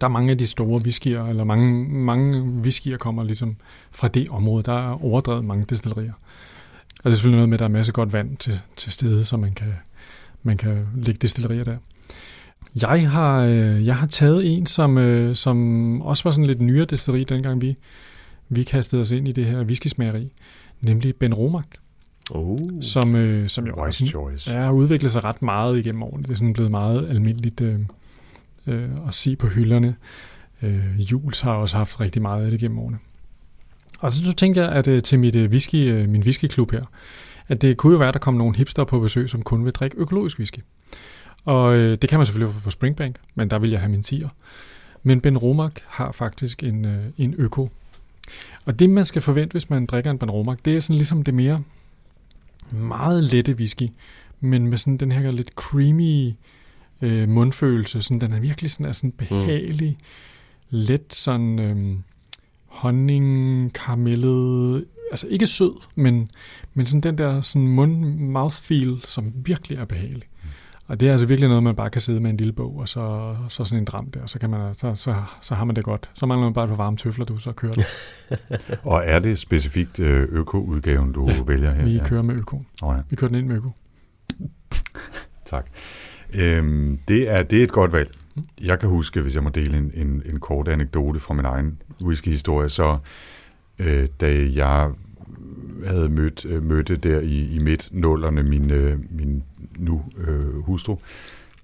Der 0.00 0.06
er 0.06 0.08
mange 0.08 0.30
af 0.30 0.38
de 0.38 0.46
store 0.46 0.82
whiskyer, 0.82 1.24
eller 1.26 1.44
mange, 1.44 1.88
mange 1.88 2.42
whiskyer 2.42 2.96
kommer 2.96 3.24
ligesom 3.24 3.56
fra 3.92 4.08
det 4.08 4.28
område. 4.28 4.62
Der 4.62 4.88
er 4.90 5.04
overdrevet 5.04 5.44
mange 5.44 5.64
destillerier. 5.68 6.12
Og 6.12 7.04
det 7.04 7.10
er 7.10 7.14
selvfølgelig 7.14 7.36
noget 7.36 7.48
med, 7.48 7.56
at 7.56 7.58
der 7.58 7.64
er 7.64 7.68
masser 7.72 7.92
godt 7.92 8.12
vand 8.12 8.36
til, 8.36 8.60
til 8.76 8.92
stede, 8.92 9.24
så 9.24 9.36
man 9.36 9.52
kan, 9.52 9.74
man 10.44 10.56
kan 10.56 10.86
lægge 10.96 11.18
destillerier 11.22 11.64
der. 11.64 11.76
Jeg 12.80 13.10
har, 13.10 13.40
øh, 13.40 13.86
jeg 13.86 13.96
har 13.96 14.06
taget 14.06 14.46
en, 14.46 14.66
som, 14.66 14.98
øh, 14.98 15.36
som 15.36 16.00
også 16.02 16.24
var 16.24 16.30
sådan 16.30 16.46
lidt 16.46 16.60
nyere 16.60 16.84
destilleri, 16.84 17.24
dengang 17.24 17.62
vi, 17.62 17.76
vi 18.48 18.62
kastede 18.62 19.00
os 19.00 19.10
ind 19.10 19.28
i 19.28 19.32
det 19.32 19.44
her 19.44 19.64
whiskysmageri, 19.64 20.32
nemlig 20.80 21.16
Ben 21.16 21.34
Romac, 21.34 21.64
Uh. 22.34 22.58
som, 22.80 23.16
øh, 23.16 23.48
som 23.48 23.66
jo 23.66 23.84
Wise 23.84 24.06
choice. 24.06 24.50
Har 24.50 24.72
udviklet 24.72 25.12
sig 25.12 25.24
ret 25.24 25.42
meget 25.42 25.78
igennem 25.78 26.02
årene. 26.02 26.22
Det 26.22 26.30
er 26.30 26.34
sådan 26.34 26.52
blevet 26.52 26.70
meget 26.70 27.08
almindeligt 27.08 27.60
øh, 27.60 27.78
øh, 28.66 28.88
at 29.08 29.14
se 29.14 29.36
på 29.36 29.46
hylderne. 29.46 29.94
Øh, 30.62 31.00
Jules 31.00 31.40
har 31.40 31.52
også 31.52 31.76
haft 31.76 32.00
rigtig 32.00 32.22
meget 32.22 32.44
af 32.44 32.50
det 32.50 32.60
gennem 32.60 32.78
årene. 32.78 32.98
Og 34.00 34.12
så, 34.12 34.24
så 34.24 34.32
tænkte 34.32 34.60
jeg 34.60 34.72
at 34.72 34.86
øh, 34.86 35.02
til 35.02 35.18
mit, 35.18 35.36
øh, 35.36 35.50
whisky, 35.50 35.74
øh, 35.74 36.08
min 36.08 36.22
whiskyklub 36.22 36.70
her, 36.70 36.84
at 37.48 37.62
det 37.62 37.76
kunne 37.76 37.92
jo 37.92 37.98
være, 37.98 38.08
at 38.08 38.14
der 38.14 38.20
kom 38.20 38.34
nogle 38.34 38.56
hipster 38.56 38.84
på 38.84 39.00
besøg, 39.00 39.30
som 39.30 39.42
kun 39.42 39.64
vil 39.64 39.72
drikke 39.72 39.96
økologisk 39.96 40.38
whisky. 40.38 40.58
Og 41.44 41.76
øh, 41.76 41.98
det 42.02 42.10
kan 42.10 42.18
man 42.18 42.26
selvfølgelig 42.26 42.54
få 42.54 42.60
for 42.60 42.70
Springbank, 42.70 43.16
men 43.34 43.50
der 43.50 43.58
vil 43.58 43.70
jeg 43.70 43.80
have 43.80 43.90
min 43.90 44.02
tiger. 44.02 44.28
Men 45.02 45.20
Ben 45.20 45.38
Romac 45.38 45.72
har 45.86 46.12
faktisk 46.12 46.62
en, 46.62 46.84
øh, 46.84 47.04
en 47.18 47.34
øko. 47.38 47.70
Og 48.64 48.78
det, 48.78 48.90
man 48.90 49.04
skal 49.04 49.22
forvente, 49.22 49.52
hvis 49.52 49.70
man 49.70 49.86
drikker 49.86 50.10
en 50.10 50.18
Ben 50.18 50.30
Romac, 50.30 50.58
det 50.64 50.76
er 50.76 50.80
sådan 50.80 50.96
ligesom 50.96 51.22
det 51.22 51.34
mere 51.34 51.62
meget 52.70 53.24
lette 53.24 53.52
whisky, 53.52 53.88
men 54.40 54.66
med 54.66 54.78
sådan 54.78 54.96
den 54.96 55.12
her 55.12 55.30
lidt 55.30 55.48
creamy 55.48 56.32
øh, 57.02 57.28
mundfølelse. 57.28 58.02
Sådan, 58.02 58.20
den 58.20 58.32
er 58.32 58.40
virkelig 58.40 58.70
sådan, 58.70 58.86
er 58.86 58.92
sådan 58.92 59.12
behagelig, 59.12 59.96
mm. 60.00 60.78
let 60.78 61.14
sådan 61.14 61.58
øh, 61.58 61.96
honning, 62.66 63.72
karamellet, 63.72 64.84
altså 65.10 65.26
ikke 65.26 65.46
sød, 65.46 65.82
men, 65.94 66.30
men 66.74 66.86
sådan 66.86 67.00
den 67.00 67.18
der 67.18 67.40
sådan 67.40 67.68
mund 67.68 68.04
mouthfeel, 68.18 69.00
som 69.00 69.32
virkelig 69.34 69.78
er 69.78 69.84
behagelig. 69.84 70.22
Mm. 70.42 70.48
Og 70.86 71.00
det 71.00 71.08
er 71.08 71.12
altså 71.12 71.26
virkelig 71.26 71.48
noget, 71.48 71.62
man 71.62 71.76
bare 71.76 71.90
kan 71.90 72.00
sidde 72.00 72.20
med 72.20 72.30
en 72.30 72.36
lille 72.36 72.52
bog, 72.52 72.76
og 72.76 72.88
så, 72.88 73.36
så 73.48 73.64
sådan 73.64 73.78
en 73.78 73.84
dram 73.84 74.10
der, 74.10 74.26
så, 74.26 74.38
kan 74.38 74.50
man, 74.50 74.74
så, 74.74 74.94
så, 74.94 75.14
så 75.40 75.54
har 75.54 75.64
man 75.64 75.76
det 75.76 75.84
godt. 75.84 76.10
Så 76.14 76.26
mangler 76.26 76.46
man 76.46 76.52
bare 76.54 76.64
et 76.64 76.68
par 76.68 76.76
varme 76.76 76.96
tøfler, 76.96 77.24
du 77.24 77.36
så 77.36 77.52
kører 77.52 77.72
det. 77.72 77.86
Og 78.82 79.02
er 79.04 79.18
det 79.18 79.38
specifikt 79.38 80.00
øh, 80.00 80.28
øko-udgaven, 80.30 81.12
du 81.12 81.28
Ja, 81.28 81.42
vælger 81.46 81.72
her? 81.72 81.84
Vi 81.84 82.00
kører 82.04 82.22
med 82.22 82.34
øko. 82.34 82.62
Oh, 82.82 82.94
ja. 82.96 83.02
Vi 83.10 83.16
kører 83.16 83.28
den 83.28 83.38
ind 83.38 83.46
med 83.46 83.56
øko. 83.56 83.70
Tak. 85.46 85.66
Øhm, 86.34 86.98
det, 87.08 87.30
er, 87.30 87.42
det 87.42 87.58
er 87.58 87.64
et 87.64 87.72
godt 87.72 87.92
valg. 87.92 88.10
Jeg 88.62 88.80
kan 88.80 88.88
huske, 88.88 89.20
hvis 89.20 89.34
jeg 89.34 89.42
må 89.42 89.50
dele 89.50 89.78
en, 89.78 89.90
en, 89.94 90.22
en 90.26 90.40
kort 90.40 90.68
anekdote 90.68 91.20
fra 91.20 91.34
min 91.34 91.44
egen 91.44 91.82
whiskyhistorie, 92.04 92.68
så 92.68 92.98
øh, 93.78 94.06
da 94.20 94.46
jeg 94.54 94.90
havde 95.86 96.08
mødt, 96.08 96.44
øh, 96.44 96.62
mødte 96.62 96.96
der 96.96 97.20
i, 97.20 97.54
i 97.54 97.58
midt-nullerne 97.58 98.42
min, 98.42 98.70
øh, 98.70 98.98
min 99.10 99.42
nu 99.78 100.02
øh, 100.26 100.58
hustru, 100.58 100.98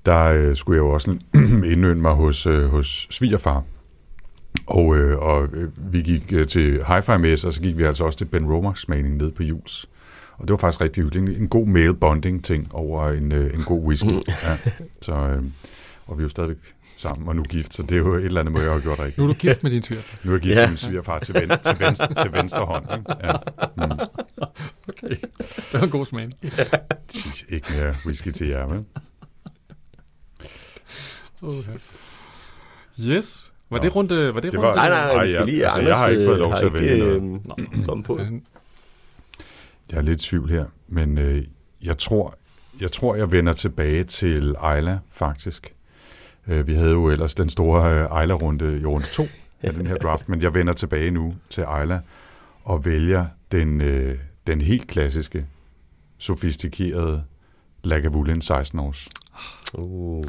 der 0.07 0.25
øh, 0.25 0.57
skulle 0.57 0.77
jeg 0.77 0.83
jo 0.83 0.91
også 0.91 1.19
indønde 1.73 2.03
mig 2.03 2.15
hos, 2.15 2.47
øh, 2.47 2.69
hos 2.69 3.07
svigerfar. 3.11 3.65
Og, 4.67 4.97
øh, 4.97 5.19
og 5.19 5.49
øh, 5.53 5.69
vi 5.93 6.03
gik 6.03 6.33
øh, 6.33 6.47
til 6.47 6.83
hi-fi 6.87 7.17
med, 7.17 7.45
og 7.45 7.53
så 7.53 7.61
gik 7.61 7.79
vi 7.79 7.83
altså 7.83 8.05
også 8.05 8.19
til 8.19 8.25
Ben 8.25 8.53
Romax 8.53 8.79
smagning 8.79 9.17
ned 9.17 9.31
på 9.31 9.43
Jules. 9.43 9.89
Og 10.33 10.49
det 10.49 10.51
var 10.51 10.57
faktisk 10.57 10.81
rigtig 10.81 11.03
hyggeligt. 11.03 11.39
En 11.39 11.49
god 11.49 11.67
male 11.67 11.95
bonding 11.95 12.45
ting 12.45 12.75
over 12.75 13.09
en, 13.09 13.33
øh, 13.33 13.55
en 13.55 13.63
god 13.63 13.85
whisky. 13.85 14.13
Mm. 14.13 14.23
Ja. 14.29 14.59
Så, 15.03 15.13
øh, 15.13 15.43
og 16.07 16.19
vi 16.19 16.21
er 16.21 16.25
jo 16.25 16.29
stadigvæk 16.29 16.57
sammen 17.01 17.29
og 17.29 17.37
nu 17.37 17.43
gift, 17.43 17.75
så 17.75 17.83
det 17.83 17.93
er 17.93 17.97
jo 17.99 18.15
et 18.15 18.25
eller 18.25 18.41
andet, 18.41 18.53
må 18.53 18.61
jeg 18.61 18.71
have 18.71 18.83
gjort 18.83 18.99
rigtigt. 18.99 19.19
Nu 19.19 19.25
er 19.25 19.29
du 19.29 19.35
gift 19.35 19.63
med 19.63 19.71
din 19.71 19.83
svigerfar. 19.83 20.19
Nu 20.25 20.31
er 20.31 20.35
jeg 20.35 20.43
gift 20.43 20.55
Ja. 20.57 20.61
med 20.61 20.69
min 20.69 20.77
svigerfar 20.77 21.19
til, 21.19 21.35
ven, 21.35 21.49
til, 21.65 21.79
venstre, 21.81 22.15
til 22.15 22.33
venstre 22.33 22.65
hånd. 22.65 22.85
Ikke? 22.99 23.15
Ja. 23.27 23.33
Mm. 23.77 23.93
Okay. 24.89 25.09
Det 25.73 25.73
var 25.73 25.83
en 25.83 25.91
god 25.91 26.07
smag. 26.07 26.29
Tj, 27.09 27.19
Ikke 27.49 27.67
mere 27.77 27.95
whisky 28.07 28.29
til 28.29 28.47
jer, 28.49 28.67
vel? 28.67 28.85
Okay. 31.43 31.79
Yes. 33.01 33.53
Var 33.71 33.79
Nå. 33.79 33.83
det 33.83 33.97
rundt? 33.97 34.13
øh, 34.13 34.35
Var 34.35 34.41
det, 34.41 34.53
Det 34.53 34.61
rundt? 34.61 34.69
var- 34.69 34.75
Nej, 34.75 34.89
nej, 34.89 35.15
Nej, 35.15 35.23
vi 35.23 35.29
skal 35.29 35.39
jeg- 35.39 35.47
lige... 35.47 35.65
altså, 35.65 35.79
Anders, 35.79 35.89
jeg 35.91 35.97
har 35.99 36.09
ikke 36.09 36.25
fået 36.25 36.35
øh, 36.35 36.41
lov 36.41 36.57
til 36.57 36.65
at 36.65 36.73
vælge 36.75 36.99
noget. 36.99 37.41
øh, 37.79 37.85
komme 37.85 38.05
på. 38.05 38.19
Jeg 39.91 39.99
er 39.99 40.03
lidt 40.03 40.23
i 40.25 40.29
tvivl 40.29 40.51
her, 40.51 40.65
men 40.89 41.19
øh, 41.19 41.43
jeg, 41.83 41.99
tror, 41.99 42.35
jeg 42.81 42.93
tror, 42.93 43.15
jeg 43.15 43.33
vender 43.33 43.53
tilbage 43.53 44.05
til 44.05 44.55
Ejla, 44.63 44.99
faktisk. 45.11 45.73
Øh, 46.51 46.67
vi 46.67 46.75
havde 46.75 46.91
jo 46.91 47.09
ellers 47.11 47.35
den 47.35 47.49
store 47.49 48.01
øh, 48.01 48.05
Ejla-runde 48.05 48.81
i 48.81 48.85
runde 48.85 49.07
2 49.07 49.27
af 49.63 49.73
den 49.73 49.87
her 49.87 49.95
draft, 49.97 50.29
men 50.29 50.43
jeg 50.43 50.55
vender 50.55 50.73
tilbage 50.73 51.11
nu 51.11 51.35
til 51.51 51.63
Ejla 51.63 52.01
og 52.65 52.85
vælger 52.85 53.27
den, 53.53 53.81
øh, 53.81 54.19
den 54.47 54.61
helt 54.61 54.87
klassiske, 54.87 55.47
sofistikerede 56.19 57.23
Lagavulin 57.85 58.43
16 58.43 58.79
års. 58.79 59.09
Uh, 59.75 60.27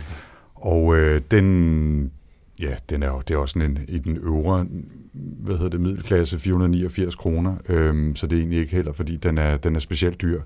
Og 0.56 0.98
øh, 0.98 1.22
den, 1.32 2.12
ja, 2.60 2.76
den 2.90 3.04
er 3.04 3.08
jo, 3.08 3.22
det 3.28 3.34
er 3.34 3.38
også 3.38 3.54
sådan 3.54 3.72
en, 3.72 3.80
i 3.88 4.00
den 4.00 4.18
øvre, 4.18 4.66
hvad 5.14 5.56
hedder 5.56 5.70
det, 5.70 5.80
middelklasse, 5.82 6.40
489 6.40 7.16
kroner. 7.16 7.56
Øhm, 7.70 8.16
så 8.16 8.28
det 8.28 8.36
er 8.36 8.40
egentlig 8.40 8.60
ikke 8.60 8.76
heller, 8.76 8.94
fordi 8.94 9.16
den 9.18 9.38
er, 9.38 9.58
den 9.58 9.76
er 9.76 9.80
specielt 9.80 10.22
dyr. 10.22 10.42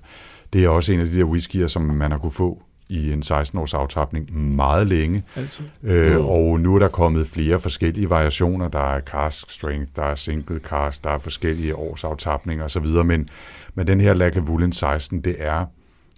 Det 0.52 0.64
er 0.64 0.68
også 0.68 0.92
en 0.92 1.00
af 1.00 1.06
de 1.06 1.16
der 1.16 1.24
whiskyer, 1.24 1.66
som 1.66 1.82
man 1.82 2.10
har 2.10 2.18
kunne 2.18 2.32
få 2.32 2.62
i 2.88 3.12
en 3.12 3.22
16-års 3.26 3.74
aftapning 3.74 4.54
meget 4.54 4.86
længe. 4.86 5.22
Altid. 5.36 5.64
Øh, 5.82 6.16
Mm. 6.20 6.24
Og 6.26 6.60
nu 6.60 6.74
er 6.74 6.78
der 6.78 6.88
kommet 6.88 7.26
flere 7.26 7.60
forskellige 7.60 8.10
variationer. 8.10 8.68
Der 8.68 8.94
er 8.94 9.00
cask 9.00 9.50
strength, 9.50 9.90
der 9.96 10.02
er 10.02 10.14
single 10.14 10.58
cask, 10.58 11.04
der 11.04 11.10
er 11.10 11.18
forskellige 11.18 11.76
årsaftapninger 11.76 12.64
osv. 12.64 12.86
Men, 12.86 13.28
men 13.74 13.86
den 13.86 14.00
her 14.00 14.14
Lagavulin 14.14 14.72
16, 14.72 15.20
det 15.20 15.36
er... 15.38 15.64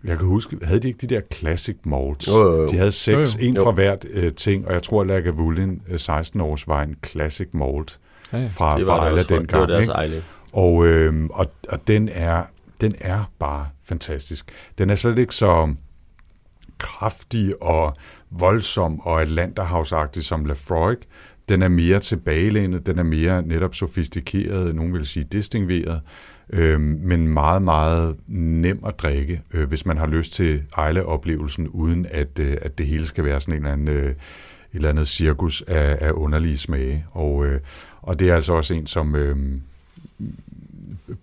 Jeg 0.05 0.19
kan 0.19 0.27
huske, 0.27 0.57
havde 0.63 0.81
de 0.81 0.89
ikke 0.89 1.07
de 1.07 1.15
der 1.15 1.21
classic 1.35 1.77
malts? 1.85 2.29
Jo, 2.29 2.33
jo, 2.43 2.61
jo. 2.61 2.67
De 2.67 2.77
havde 2.77 2.93
seks, 2.93 3.37
Jo, 3.37 3.41
jo. 3.43 3.49
en 3.49 3.55
Jo. 3.57 3.63
fra 3.65 3.71
hvert 3.71 4.05
øh, 4.13 4.33
ting, 4.33 4.67
og 4.67 4.73
jeg 4.73 4.83
tror, 4.83 5.01
at 5.01 5.07
Lagavulin 5.07 5.83
øh, 5.89 5.99
16 6.01 6.41
års 6.41 6.69
var 6.69 6.83
en 6.83 6.97
classic 7.07 7.49
malt 7.53 7.99
Ja, 8.33 8.39
ja. 8.39 8.47
fra, 8.47 8.79
det 8.79 8.87
fra 8.87 8.93
var 8.93 9.01
Ejla 9.03 9.11
det 9.11 9.19
også. 9.19 9.29
Det 9.29 9.35
var 9.35 9.39
dengang. 9.39 9.69
deres 9.69 9.83
ikke? 9.85 9.93
ejle. 9.93 10.23
Og, 10.53 10.87
øh, 10.87 11.15
og, 11.31 11.47
og 11.69 11.89
den, 11.89 12.09
er, 12.13 12.43
den 12.81 12.95
er 13.01 13.31
bare 13.39 13.67
fantastisk. 13.85 14.51
Den 14.79 14.91
er 14.91 14.95
slet 14.95 15.19
ikke 15.19 15.35
så 15.35 15.75
kraftig 16.79 17.63
og 17.63 17.97
voldsom 18.31 19.01
og 19.01 19.23
atlanterhavsagtig 19.23 20.25
som 20.25 20.45
Lafroig. 20.45 20.99
Den 21.49 21.63
er 21.63 21.69
mere 21.69 22.01
tilbagelænet, 22.01 22.87
den 22.87 22.99
er 22.99 23.03
mere 23.03 23.43
netop 23.43 23.75
sofistikeret, 23.75 24.75
nogen 24.75 24.93
vil 24.93 25.07
sige 25.07 25.25
distingueret, 25.25 26.01
øh, 26.51 26.81
men 26.81 27.29
meget, 27.29 27.63
meget 27.63 28.17
nem 28.27 28.85
at 28.87 28.99
drikke, 28.99 29.43
øh, 29.55 29.69
hvis 29.69 29.87
man 29.87 29.99
har 29.99 30.07
lyst 30.07 30.33
til 30.33 30.63
Ejle-oplevelsen, 30.77 31.69
uden 31.69 32.07
at, 32.11 32.39
øh, 32.39 32.57
at 32.63 32.79
det 32.79 32.87
hele 32.87 33.07
skal 33.07 33.25
være 33.25 33.41
sådan 33.41 33.55
en 33.55 33.59
eller 33.59 33.73
anden, 33.73 33.89
øh, 33.89 34.11
et 34.11 34.17
eller 34.73 34.89
andet 34.89 35.09
cirkus 35.09 35.63
af, 35.63 35.99
af 36.01 36.13
underlige 36.13 36.59
smage. 36.59 37.07
Og, 37.11 37.47
øh, 37.47 37.61
og 38.03 38.19
det 38.19 38.31
er 38.31 38.35
altså 38.35 38.53
også 38.53 38.75
en, 38.75 38.87
som 38.87 39.17
øh, 39.17 39.37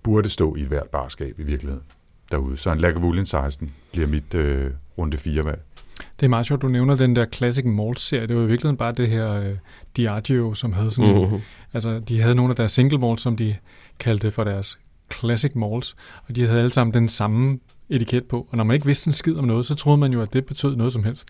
burde 0.04 0.30
stå 0.30 0.56
i 0.56 0.62
et 0.62 0.68
hvert 0.68 0.88
barskab 0.88 1.40
i 1.40 1.44
virkeligheden 1.44 1.84
derude. 2.32 2.58
Så 2.58 2.72
en 2.72 2.80
Lagavulin 2.80 3.26
16 3.26 3.74
bliver 3.92 4.08
mit 4.08 4.34
øh, 4.34 4.72
runde 4.98 5.18
4 5.18 5.46
valg. 5.46 5.62
Det 6.20 6.26
er 6.26 6.30
meget 6.30 6.46
sjovt, 6.46 6.62
du 6.62 6.68
nævner 6.68 6.96
den 6.96 7.16
der 7.16 7.26
Classic 7.34 7.66
Malt-serie. 7.66 8.28
Det 8.28 8.36
var 8.36 8.42
i 8.44 8.48
virkeligheden 8.48 8.78
bare 8.78 8.92
det 8.92 9.10
her 9.10 9.40
uh, 9.40 9.56
Diageo, 9.98 10.54
som 10.54 10.74
havde 10.74 10.92
sådan 10.92 11.16
mm. 11.16 11.22
Mhm. 11.22 11.42
Altså, 11.74 12.00
de 12.00 12.22
havde 12.22 12.36
nogle 12.36 12.50
af 12.50 12.56
deres 12.56 12.72
single 12.72 12.98
malts, 12.98 13.22
som 13.24 13.38
de 13.38 13.56
kaldte 14.00 14.32
for 14.32 14.44
deres 14.44 14.80
Classic 15.14 15.52
Malts, 15.56 15.96
og 16.28 16.36
de 16.36 16.48
havde 16.48 16.60
alle 16.60 16.72
sammen 16.74 16.94
den 16.94 17.10
samme 17.10 17.60
etiket 17.90 18.24
på. 18.26 18.48
Og 18.52 18.58
når 18.58 18.64
man 18.64 18.74
ikke 18.74 18.86
vidste 18.86 19.08
en 19.08 19.14
skid 19.14 19.36
om 19.36 19.46
noget, 19.46 19.66
så 19.66 19.76
troede 19.76 19.98
man 19.98 20.14
jo, 20.14 20.22
at 20.22 20.34
det 20.34 20.46
betød 20.46 20.76
noget 20.76 20.94
som 20.94 21.04
helst. 21.04 21.28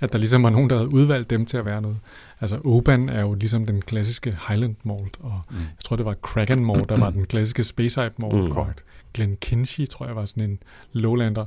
At 0.00 0.12
der 0.12 0.18
ligesom 0.18 0.42
var 0.42 0.50
nogen, 0.50 0.70
der 0.70 0.76
havde 0.76 0.88
udvalgt 0.92 1.30
dem 1.30 1.46
til 1.46 1.56
at 1.56 1.64
være 1.66 1.82
noget. 1.82 1.96
Altså, 2.40 2.60
Oban 2.64 3.08
er 3.08 3.20
jo 3.20 3.34
ligesom 3.34 3.66
den 3.66 3.82
klassiske 3.82 4.38
Highland 4.48 4.76
Malt, 4.84 5.16
og 5.20 5.40
Mm. 5.50 5.56
jeg 5.56 5.84
tror, 5.84 5.96
det 5.96 6.04
var 6.06 6.14
Kraken 6.14 6.64
Malt, 6.66 6.88
der 6.88 6.96
var 6.96 7.10
den 7.10 7.26
klassiske 7.26 7.64
Speyside 7.64 8.10
Malt. 8.18 8.34
Mm. 8.34 8.40
Mm. 8.40 8.50
Korrekt. 8.50 8.84
Glen 9.14 9.36
Kinchy, 9.36 9.88
tror 9.88 10.06
jeg, 10.06 10.16
var 10.16 10.24
sådan 10.24 10.50
en 10.50 10.58
lowlander. 10.92 11.44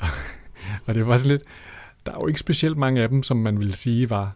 og 0.86 0.94
det 0.94 1.06
var 1.06 1.16
sådan 1.16 1.30
lidt... 1.30 1.42
Der 2.06 2.12
er 2.12 2.16
jo 2.20 2.26
ikke 2.26 2.40
specielt 2.40 2.76
mange 2.76 3.02
af 3.02 3.08
dem, 3.08 3.22
som 3.22 3.36
man 3.36 3.58
ville 3.58 3.76
sige 3.76 4.10
var 4.10 4.32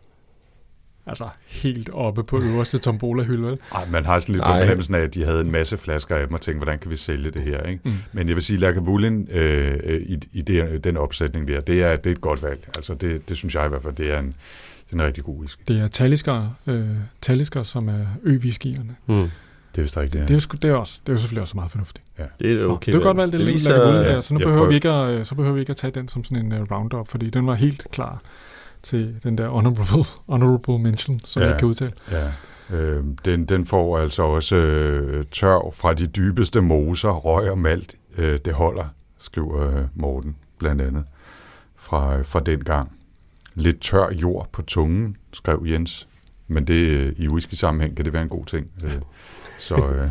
altså 1.07 1.29
helt 1.47 1.91
oppe 1.93 2.25
på 2.25 2.43
øverste 2.43 2.79
tombola-hylde, 2.79 3.47
vel? 3.47 3.59
Ej, 3.75 3.87
man 3.91 4.05
har 4.05 4.19
sådan 4.19 4.33
lidt 4.33 4.45
på 4.45 4.51
Ej. 4.51 4.61
fornemmelsen 4.61 4.95
af, 4.95 5.01
at 5.01 5.15
de 5.15 5.25
havde 5.25 5.41
en 5.41 5.51
masse 5.51 5.77
flasker 5.77 6.17
af 6.17 6.27
dem 6.27 6.35
og 6.35 6.41
tænkte, 6.41 6.59
hvordan 6.59 6.79
kan 6.79 6.91
vi 6.91 6.97
sælge 6.97 7.31
det 7.31 7.43
her? 7.43 7.63
Ikke? 7.63 7.81
Mm. 7.85 7.97
Men 8.13 8.29
jeg 8.29 8.37
vil 8.37 8.45
sige, 8.45 8.59
Lagavulin 8.59 9.29
øh, 9.31 9.79
øh, 9.85 10.01
i, 10.01 10.19
i 10.33 10.43
det, 10.43 10.85
den 10.85 10.97
opsætning 10.97 11.49
der, 11.49 11.61
det 11.61 11.83
er, 11.83 11.97
det 11.97 12.07
er 12.07 12.15
et 12.15 12.21
godt 12.21 12.43
valg. 12.43 12.69
Altså 12.77 12.95
det, 12.95 13.29
det 13.29 13.37
synes 13.37 13.55
jeg 13.55 13.67
i 13.67 13.69
hvert 13.69 13.83
fald, 13.83 13.95
det 13.95 14.13
er 14.13 14.19
en, 14.19 14.27
det 14.27 14.93
er 14.93 14.95
en 14.95 15.03
rigtig 15.03 15.25
god 15.25 15.39
whisky. 15.39 15.63
Det 15.69 15.81
er 15.81 15.89
Talisker, 15.89 16.51
øh, 16.67 16.89
Talisker 17.21 17.63
som 17.63 17.89
er 17.89 18.07
øviskierne. 18.23 18.97
Mm. 19.07 19.31
Det 19.75 19.79
er 19.79 19.83
vist 19.83 19.97
rigtigt, 19.97 20.15
Ja. 20.15 20.21
ja. 20.21 20.27
Det, 20.27 20.31
er 20.31 20.49
jo, 20.55 20.59
det, 20.63 20.71
er 20.71 20.75
også, 20.75 21.01
det 21.07 21.09
er 21.09 21.13
jo 21.13 21.17
selvfølgelig 21.19 21.43
også 21.43 21.57
meget 21.57 21.71
fornuftigt. 21.71 22.07
Det 22.41 22.53
er 22.53 22.67
Nå, 22.67 22.73
okay. 22.73 22.93
det 22.93 22.99
er 22.99 23.03
godt 23.03 23.17
valgt, 23.17 23.33
det, 23.33 23.41
det 23.47 23.55
viser- 23.55 23.75
ja, 23.75 23.81
der, 24.15 24.21
så 24.21 24.35
nu 24.35 24.41
behøver, 24.41 24.67
vi 24.67 24.75
ikke 24.75 24.89
at, 24.91 25.11
øh, 25.11 25.25
så 25.27 25.35
behøver 25.35 25.55
vi 25.55 25.61
ikke 25.61 25.71
at 25.71 25.77
tage 25.77 25.91
den 25.91 26.09
som 26.09 26.25
sådan 26.25 26.53
en 26.53 26.63
uh, 26.63 26.71
roundup, 26.71 27.09
fordi 27.09 27.31
den 27.31 27.47
var 27.47 27.55
helt 27.55 27.87
klar 27.93 28.21
til 28.83 29.15
den 29.23 29.39
der 29.39 29.49
honorable, 29.49 30.05
honorable 30.29 30.79
mention, 30.79 31.21
som 31.25 31.43
Ja. 31.43 31.47
ja. 31.47 31.53
jeg 31.53 31.61
kan 31.61 31.69
udtale. 31.69 31.93
ja. 32.13 32.29
Øh, 32.77 33.05
den, 33.25 33.45
den 33.45 33.67
får 33.67 33.99
altså 33.99 34.23
også 34.23 34.57
øh, 34.57 35.25
tørv 35.33 35.73
fra 35.75 35.95
de 35.95 36.07
dybeste 36.07 36.61
moser, 36.61 37.09
røg 37.11 37.51
og 37.51 37.59
malt. 37.59 37.95
Øh, 38.19 38.39
det 38.45 38.53
holder, 38.53 38.85
skriver 39.19 39.77
øh, 39.79 39.85
Morten 39.95 40.37
blandt 40.59 40.83
andet 40.83 41.05
fra, 41.77 42.23
fra 42.23 42.41
den 42.41 42.65
gang. 42.65 42.93
Lidt 43.55 43.81
tør 43.81 44.11
jord 44.13 44.49
på 44.53 44.63
tungen, 44.63 45.17
skrev 45.33 45.63
Jens. 45.67 46.07
Men 46.49 46.65
det, 46.65 46.75
øh, 46.75 47.13
i 47.17 47.29
whisky-sammenhæng 47.29 47.97
kan 47.97 48.05
det 48.05 48.13
være 48.13 48.23
en 48.23 48.29
god 48.29 48.45
ting. 48.47 48.71
Øh, 48.85 48.91
så 49.61 49.77
øh, 49.77 50.09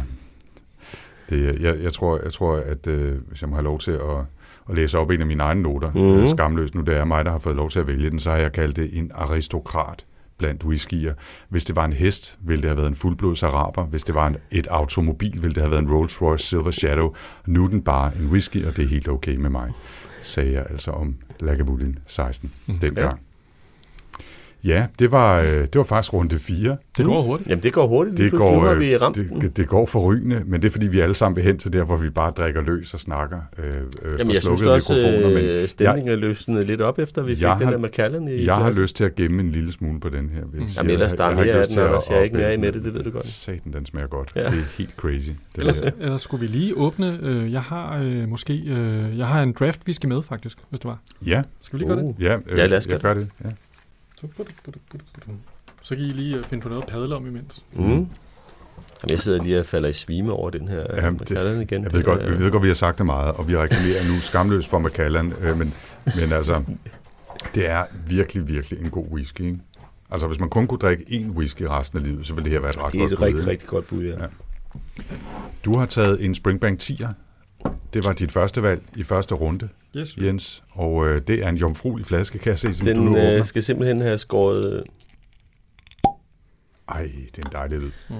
det, 1.29 1.61
jeg, 1.61 1.83
jeg, 1.83 1.93
tror, 1.93 2.19
jeg 2.23 2.33
tror, 2.33 2.55
at 2.55 2.87
øh, 2.87 3.17
hvis 3.27 3.41
jeg 3.41 3.49
må 3.49 3.55
have 3.55 3.63
lov 3.63 3.79
til 3.79 3.91
at, 3.91 4.17
at 4.69 4.75
læse 4.75 4.97
op 4.97 5.09
en 5.09 5.21
af 5.21 5.27
mine 5.27 5.43
egne 5.43 5.61
noter, 5.61 5.91
Mhm. 5.91 6.01
mm. 6.03 6.19
øh, 6.23 6.29
skamløst 6.29 6.75
nu, 6.75 6.81
det 6.81 6.97
er 6.97 7.05
mig, 7.05 7.25
der 7.25 7.31
har 7.31 7.39
fået 7.39 7.55
lov 7.55 7.69
til 7.69 7.79
at 7.79 7.87
vælge 7.87 8.09
den, 8.09 8.19
så 8.19 8.29
har 8.31 8.37
jeg 8.37 8.51
kaldt 8.51 8.75
det 8.75 8.89
en 8.97 9.11
aristokrat 9.15 10.05
blandt 10.37 10.63
whiskyer. 10.63 11.13
Hvis 11.49 11.65
det 11.65 11.75
var 11.75 11.85
en 11.85 11.93
hest, 11.93 12.37
ville 12.41 12.61
det 12.61 12.69
have 12.69 12.77
været 12.77 12.87
en 12.87 12.95
fuldblods 12.95 13.43
araber. 13.43 13.83
Hvis 13.85 14.03
det 14.03 14.15
var 14.15 14.27
en, 14.27 14.37
et 14.51 14.67
automobil, 14.67 15.41
ville 15.41 15.53
det 15.55 15.61
have 15.63 15.71
været 15.71 15.81
en 15.81 15.91
Rolls 15.93 16.21
Royce 16.21 16.45
Silver 16.45 16.71
Shadow. 16.71 17.13
Nu 17.45 17.63
er 17.63 17.67
den 17.67 17.81
bare 17.81 18.11
en 18.19 18.27
whisky, 18.27 18.65
og 18.65 18.77
det 18.77 18.83
er 18.85 18.89
helt 18.89 19.07
okay 19.07 19.35
med 19.35 19.49
mig, 19.49 19.71
sagde 20.21 20.51
jeg 20.53 20.65
altså 20.69 20.91
om 20.91 21.15
Lagavulin 21.39 21.99
16 22.07 22.51
Mm. 22.67 22.73
dengang. 22.77 22.97
Ja, 22.97 23.11
det 24.99 25.11
var, 25.11 25.39
øh, 25.41 25.47
det 25.47 25.75
var 25.75 25.83
faktisk 25.83 26.13
runde 26.13 26.39
4. 26.39 26.77
Det 26.97 27.05
går 27.05 27.21
hurtigt. 27.21 27.49
Jamen, 27.49 27.63
det 27.63 27.73
går 27.73 27.87
hurtigt. 27.87 28.17
Det 28.17 28.29
pludselig. 28.29 28.53
Nu 28.53 28.59
går, 28.61 28.67
har 28.67 28.73
vi 28.75 28.93
øh, 28.93 29.01
ramt 29.01 29.15
det, 29.41 29.57
det 29.57 29.67
går 29.67 29.85
forrygende, 29.85 30.41
men 30.45 30.61
det 30.61 30.67
er 30.67 30.71
fordi, 30.71 30.87
vi 30.87 30.99
alle 30.99 31.15
sammen 31.15 31.35
vil 31.35 31.43
hen 31.43 31.57
til 31.57 31.73
der, 31.73 31.83
hvor 31.83 31.95
vi 31.95 32.09
bare 32.09 32.31
drikker 32.31 32.61
løs 32.61 32.93
og 32.93 32.99
snakker 32.99 33.37
øh, 33.57 33.65
øh, 33.65 34.19
Jamen, 34.19 34.33
jeg 34.33 34.43
synes 34.43 34.61
også, 34.61 34.93
mikrofoner. 34.93 35.27
Men 35.27 35.37
øh, 35.45 35.67
stemningen 35.67 36.11
er 36.11 36.15
løsnet 36.15 36.65
lidt 36.67 36.81
op, 36.81 36.99
efter 36.99 37.21
vi 37.21 37.35
fik 37.35 37.43
Jeg 37.43 37.55
den 37.59 37.65
har- 37.65 37.71
der 37.71 37.79
Macallan 37.79 38.27
i 38.27 38.45
jeg 38.45 38.55
har 38.55 38.71
lyst 38.71 38.95
til 38.95 39.03
at 39.03 39.15
gemme 39.15 39.41
en 39.41 39.51
lille 39.51 39.71
smule 39.71 39.99
på 39.99 40.09
den 40.09 40.29
her. 40.29 40.41
Vil 40.51 40.59
jeg 40.61 40.69
sige. 40.69 40.79
Jamen, 40.79 40.91
ellers 40.91 41.13
der 41.13 41.23
er 41.23 41.27
jeg 41.29 41.37
har 41.37 41.45
mere 41.45 41.53
af 41.55 41.67
den, 41.67 41.79
og 41.79 42.03
jeg 42.09 42.17
er 42.19 42.23
ikke 42.23 42.37
mere 42.37 42.53
i 42.53 42.57
med 42.57 42.71
det, 42.71 42.83
det 42.83 42.93
ved 42.93 43.03
du 43.03 43.09
godt. 43.09 43.25
Satan, 43.27 43.73
den 43.73 43.85
smager 43.85 44.07
godt. 44.07 44.31
Ja. 44.35 44.39
Det 44.41 44.47
er 44.47 44.53
helt 44.77 44.93
crazy. 44.97 45.27
Det 45.29 45.35
Ellers, 45.55 45.81
der. 45.81 45.91
ellers 45.99 46.21
skulle 46.21 46.41
vi 46.41 46.47
lige 46.47 46.77
åbne. 46.77 47.19
Øh, 47.21 47.51
jeg 47.53 47.61
har 47.61 47.99
øh, 48.03 48.29
måske 48.29 48.53
øh, 48.67 49.17
jeg 49.17 49.27
har 49.27 49.43
en 49.43 49.53
draft 49.59 49.81
whisky 49.85 50.05
med, 50.05 50.21
faktisk, 50.23 50.57
hvis 50.69 50.79
det 50.79 50.87
var. 50.87 50.99
Ja, 51.25 51.41
Skal 51.61 51.79
vi 51.79 51.83
lige 51.85 51.89
gøre 51.95 51.97
det? 52.03 52.15
Uh. 52.17 52.23
ja, 52.23 52.35
øh, 52.47 52.57
Ja, 52.57 52.65
lad 52.65 52.77
os 52.77 52.87
jeg 52.87 52.99
gøre 52.99 53.13
gør 53.13 53.19
det. 53.21 53.29
Ja. 53.45 53.49
Så, 54.21 54.27
så 55.81 55.95
kan 55.95 56.05
I 56.05 56.09
lige 56.09 56.37
øh, 56.37 56.43
finde 56.43 56.61
på 56.61 56.69
noget 56.69 56.81
at 56.83 56.89
padle 56.89 57.15
om 57.15 57.27
imens. 57.27 57.63
Mm. 57.73 57.81
Jamen, 57.81 58.09
jeg 59.07 59.19
sidder 59.19 59.43
lige 59.43 59.59
og 59.59 59.65
falder 59.65 59.89
i 59.89 59.93
svime 59.93 60.31
over 60.31 60.49
den 60.49 60.67
her 60.67 61.11
Macallan 61.11 61.61
igen. 61.61 61.83
Jeg 61.83 61.93
ved, 61.93 62.03
godt, 62.03 62.21
jeg 62.21 62.39
ved 62.39 62.51
godt, 62.51 62.63
vi 62.63 62.67
har 62.67 62.75
sagt 62.75 62.97
det 62.97 63.05
meget, 63.05 63.35
og 63.35 63.47
vi 63.47 63.57
reklamerer 63.57 64.13
nu 64.13 64.19
skamløst 64.21 64.69
for 64.69 64.79
Macallan, 64.79 65.33
øh, 65.41 65.57
men, 65.57 65.73
men 66.15 66.31
altså, 66.31 66.63
Det 67.55 67.69
er 67.69 67.85
virkelig, 68.07 68.47
virkelig 68.47 68.79
en 68.81 68.89
god 68.89 69.05
whisky, 69.11 69.41
ikke? 69.41 69.59
Altså, 70.11 70.27
hvis 70.27 70.39
man 70.39 70.49
kun 70.49 70.67
kunne 70.67 70.79
drikke 70.79 71.03
én 71.09 71.29
whisky 71.29 71.61
resten 71.61 71.99
af 71.99 72.05
livet, 72.05 72.27
så 72.27 72.33
ville 72.33 72.43
det 72.45 72.51
her 72.51 72.59
være 72.59 72.69
et 72.69 72.77
ret 72.77 72.93
Det 72.93 73.01
er 73.01 73.07
godt 73.07 73.11
et 73.11 73.17
bud, 73.17 73.25
rigtig, 73.25 73.39
ikke? 73.39 73.51
rigtig 73.51 73.67
godt 73.67 73.87
bud, 73.87 74.03
ja. 74.03 74.21
Ja. 74.21 74.27
Du 75.65 75.77
har 75.79 75.85
taget 75.85 76.25
en 76.25 76.35
Springbank 76.35 76.81
10'er. 76.81 77.07
Det 77.93 78.03
var 78.05 78.13
dit 78.13 78.31
første 78.31 78.63
valg 78.63 78.83
i 78.95 79.03
første 79.03 79.35
runde, 79.35 79.69
Yes. 79.97 80.17
Jens. 80.17 80.63
Og 80.71 81.07
øh, 81.07 81.21
det 81.27 81.43
er 81.43 81.49
en 81.49 81.57
jomfruelig 81.57 82.05
flaske, 82.05 82.39
kan 82.39 82.49
jeg 82.49 82.59
se, 82.59 82.73
som 82.73 82.85
du 82.85 82.91
Den 82.91 83.01
nu 83.01 83.09
åbner. 83.11 83.37
øh, 83.37 83.45
skal 83.45 83.63
simpelthen 83.63 84.01
have 84.01 84.17
skåret... 84.17 84.73
øh, 84.73 84.81
Ej, 86.89 87.01
det 87.35 87.45
er 87.45 87.49
en 87.49 87.51
dejlig 87.51 87.79
lyd. 87.79 87.91
Mm. 88.09 88.15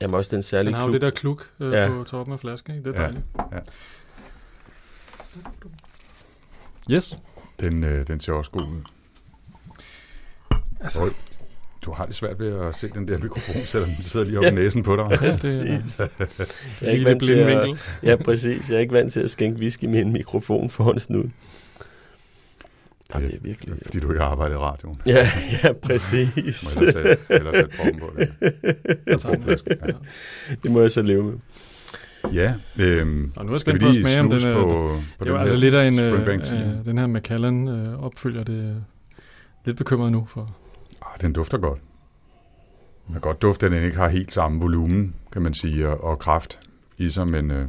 Jamen 0.00 0.14
også 0.14 0.30
den 0.30 0.36
Den 0.36 0.42
særlige 0.42 0.74
har 0.74 0.80
jo 0.80 0.86
klub. 0.86 0.92
det 0.94 1.00
der 1.02 1.10
kluk 1.10 1.50
øh, 1.60 1.72
Ja. 1.72 1.82
ja. 1.82 1.88
på 1.88 2.04
toppen 2.04 2.32
af 2.32 2.40
flasken, 2.40 2.74
ikke? 2.74 2.88
Det 2.90 2.96
er 2.96 3.02
Ja, 3.02 3.06
dejligt. 3.08 3.26
ja. 3.52 3.58
Yes. 6.90 7.18
Den, 7.60 7.84
øh, 7.84 8.06
den 8.06 8.20
ser 8.20 8.32
også 8.32 8.50
god 8.50 8.62
ud. 8.68 8.80
Altså, 10.80 11.10
du 11.86 11.92
har 11.92 12.06
det 12.06 12.14
svært 12.14 12.38
ved 12.38 12.60
at 12.60 12.76
se 12.76 12.88
den 12.88 13.08
der 13.08 13.18
mikrofon, 13.18 13.62
selvom 13.72 13.90
den 13.90 14.02
sidder 14.02 14.26
lige 14.26 14.38
oppe 14.38 14.48
i 14.48 14.52
næsen 14.52 14.82
på 14.82 14.96
dig. 14.96 15.04
ja, 15.10 15.16
det 15.16 15.70
er 15.70 15.80
Præcis. 15.80 16.00
Jeg 16.80 16.88
er 16.88 16.90
ikke 16.90 17.04
vant 17.04 17.22
til 17.22 17.32
at, 17.32 17.76
ja, 18.02 18.16
præcis. 18.16 18.70
Jeg 18.70 18.76
er 18.76 18.80
ikke 18.80 18.94
vant 18.94 19.12
til 19.12 19.20
at 19.20 19.30
skænke 19.30 19.60
whisky 19.60 19.84
med 19.84 20.00
en 20.00 20.12
mikrofon 20.12 20.70
foran 20.70 21.00
snuden. 21.00 21.32
Ja, 23.14 23.20
det 23.20 23.34
er 23.34 23.38
virkelig... 23.42 23.74
Fordi 23.84 24.00
du 24.00 24.10
ikke 24.10 24.22
har 24.22 24.30
arbejdet 24.30 24.54
i 24.54 24.58
radioen. 24.58 25.00
Ja, 25.06 25.28
ja, 25.64 25.72
Må 25.72 25.78
præcis. 25.82 26.36
jeg 26.36 26.54
sætte, 26.54 27.16
eller 27.30 27.52
sætte 27.52 27.76
proppen 27.76 28.00
på 28.00 28.12
det. 28.16 28.32
Jeg 29.06 29.58
ja. 29.86 29.92
Det 30.62 30.70
må 30.70 30.80
jeg 30.80 30.90
så 30.90 31.02
leve 31.02 31.22
med. 31.24 31.34
Ja, 32.32 32.54
øhm, 32.78 33.32
Og 33.36 33.44
nu 33.44 33.50
er 33.50 33.54
jeg 33.54 33.60
skal 33.60 33.74
vi 33.74 33.78
spændt 33.78 33.82
på 33.82 33.88
at 33.88 33.96
smage, 33.96 34.20
om 34.20 34.30
den 34.30 34.48
er... 34.48 34.54
på, 34.54 34.68
på 34.68 35.00
det 35.18 35.24
den 35.26 35.32
var 35.32 35.40
altså 35.40 35.56
lidt 35.56 35.74
af 35.74 35.86
en... 35.86 36.04
Øh, 36.04 36.26
10'er? 36.26 36.54
øh, 36.54 36.84
den 36.84 36.98
her 36.98 37.06
Macallan 37.06 37.68
øh, 37.68 38.04
opfølger 38.04 38.42
det 38.42 38.54
øh, 38.54 38.76
lidt 39.64 39.76
bekymret 39.76 40.12
nu 40.12 40.26
for... 40.28 40.56
Ah, 41.16 41.20
den 41.20 41.32
dufter 41.32 41.58
godt. 41.58 41.80
Man 43.06 43.12
kan 43.12 43.20
godt 43.20 43.42
dufte, 43.42 43.66
at 43.66 43.72
den 43.72 43.84
ikke 43.84 43.96
har 43.96 44.08
helt 44.08 44.32
samme 44.32 44.60
volumen, 44.60 45.14
kan 45.32 45.42
man 45.42 45.54
sige, 45.54 45.88
og, 45.88 46.04
og 46.04 46.18
kraft 46.18 46.60
i 46.98 47.08
sig, 47.08 47.28
men, 47.28 47.50
øh, 47.50 47.68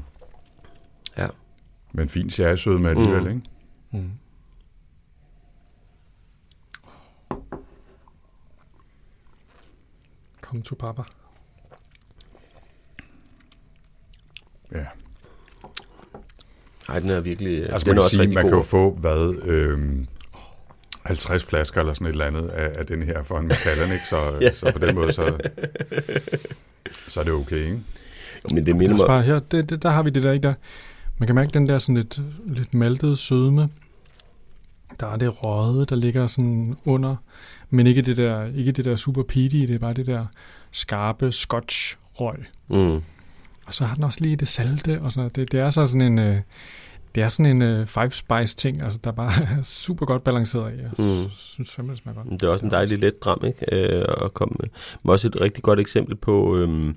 Ja. 1.18 1.28
men 1.92 2.10
fint 2.10 2.34
sherrysøde 2.34 2.80
med 2.80 2.90
alligevel, 2.90 3.24
Mm. 3.24 3.30
ikke? 3.30 3.42
Mm. 3.92 4.12
Kom 10.42 10.62
to 10.62 10.76
papa. 10.76 11.02
Ja. 14.72 14.86
Nej, 16.88 17.00
den 17.00 17.10
er 17.10 17.20
virkelig... 17.20 17.70
Altså 17.74 17.86
den 17.86 17.90
man 17.96 17.98
er 17.98 18.02
kan 18.02 18.04
også 18.04 18.16
sige, 18.16 18.28
man 18.36 18.44
god. 18.44 18.52
kan 18.52 18.58
jo 18.60 18.64
få, 18.64 18.92
hvad, 18.96 19.40
øh, 19.44 20.06
50 21.08 21.44
flasker 21.44 21.80
eller 21.82 21.94
sådan 21.94 22.08
et 22.08 22.12
eller 22.12 22.26
andet 22.26 22.48
af, 22.50 22.80
af 22.80 22.86
den 22.86 23.04
her 23.04 23.24
for 23.24 23.40
en 23.40 23.48
Macallan, 23.48 23.92
ikke? 23.94 24.08
Så, 24.08 24.32
Ja. 24.42 24.54
så 24.54 24.72
på 24.72 24.80
den 24.80 24.96
måde, 24.96 25.14
så, 25.14 25.38
så 27.08 27.20
er 27.20 27.24
det 27.24 27.34
okay, 27.34 27.58
ikke? 27.58 27.72
Jo, 27.72 27.80
Men 28.50 28.58
det 28.58 28.66
Det 28.66 28.76
minder 28.76 28.94
er 28.94 28.98
mig... 28.98 29.08
bare 29.08 29.22
her, 29.24 29.40
det, 29.40 29.70
det, 29.70 29.84
der 29.84 29.90
har 29.90 30.04
vi 30.04 30.10
det 30.10 30.24
der, 30.24 30.32
ikke 30.32 30.48
der. 30.48 30.54
Man 31.18 31.28
kan 31.28 31.36
mærke 31.36 31.52
den 31.54 31.68
der 31.68 31.80
sådan 31.80 31.96
lidt, 31.96 32.20
lidt 32.46 32.74
maltede 32.74 33.18
sødme. 33.18 33.70
Der 35.00 35.08
er 35.08 35.16
det 35.18 35.44
røde, 35.44 35.86
der 35.86 35.96
ligger 35.96 36.28
sådan 36.28 36.78
under, 36.86 37.16
men 37.70 37.88
ikke 37.88 38.02
det 38.02 38.18
der, 38.18 38.46
ikke 38.56 38.72
det 38.72 38.86
der 38.86 38.96
super 38.96 39.24
peaty, 39.24 39.56
det 39.56 39.72
er 39.72 39.80
bare 39.80 39.94
det 39.94 40.06
der 40.06 40.26
skarpe 40.72 41.32
scotch 41.32 41.98
røg. 42.14 42.46
Mm. 42.68 42.96
Og 43.66 43.74
så 43.74 43.86
har 43.86 43.96
den 43.96 44.04
også 44.04 44.18
lige 44.22 44.36
det 44.36 44.48
salte 44.48 45.02
og 45.02 45.12
sådan 45.12 45.20
noget. 45.20 45.36
Det, 45.36 45.52
det 45.52 45.60
er 45.60 45.70
så 45.70 45.88
sådan 45.88 46.02
en, 46.02 46.20
øh, 46.20 46.38
det 47.18 47.24
er 47.26 47.30
sådan 47.30 47.46
en 47.46 47.62
øh, 47.62 47.86
five 47.86 48.12
spice 48.12 48.56
ting, 48.56 48.82
altså 48.82 49.00
der 49.04 49.12
bare 49.12 49.32
er 49.44 49.64
super 49.86 50.06
godt 50.06 50.24
balanceret 50.24 50.72
af. 50.72 50.78
Jeg 50.78 50.90
Mm. 50.98 51.30
synes 51.32 51.72
fandme, 51.72 51.92
det 51.92 52.00
smager 52.02 52.16
godt. 52.24 52.32
Det 52.42 52.44
er 52.44 52.48
også 52.48 52.66
en 52.66 52.72
dejlig 52.72 53.00
let 53.00 53.22
dram, 53.24 53.42
ikke? 53.46 53.66
Øh, 53.76 54.06
at 54.26 54.34
komme 54.34 54.56
med. 54.60 54.70
Men 55.04 55.10
også 55.12 55.28
et 55.28 55.42
rigtig 55.42 55.64
godt 55.64 55.80
eksempel 55.80 56.16
på, 56.16 56.58
øhm, 56.58 56.96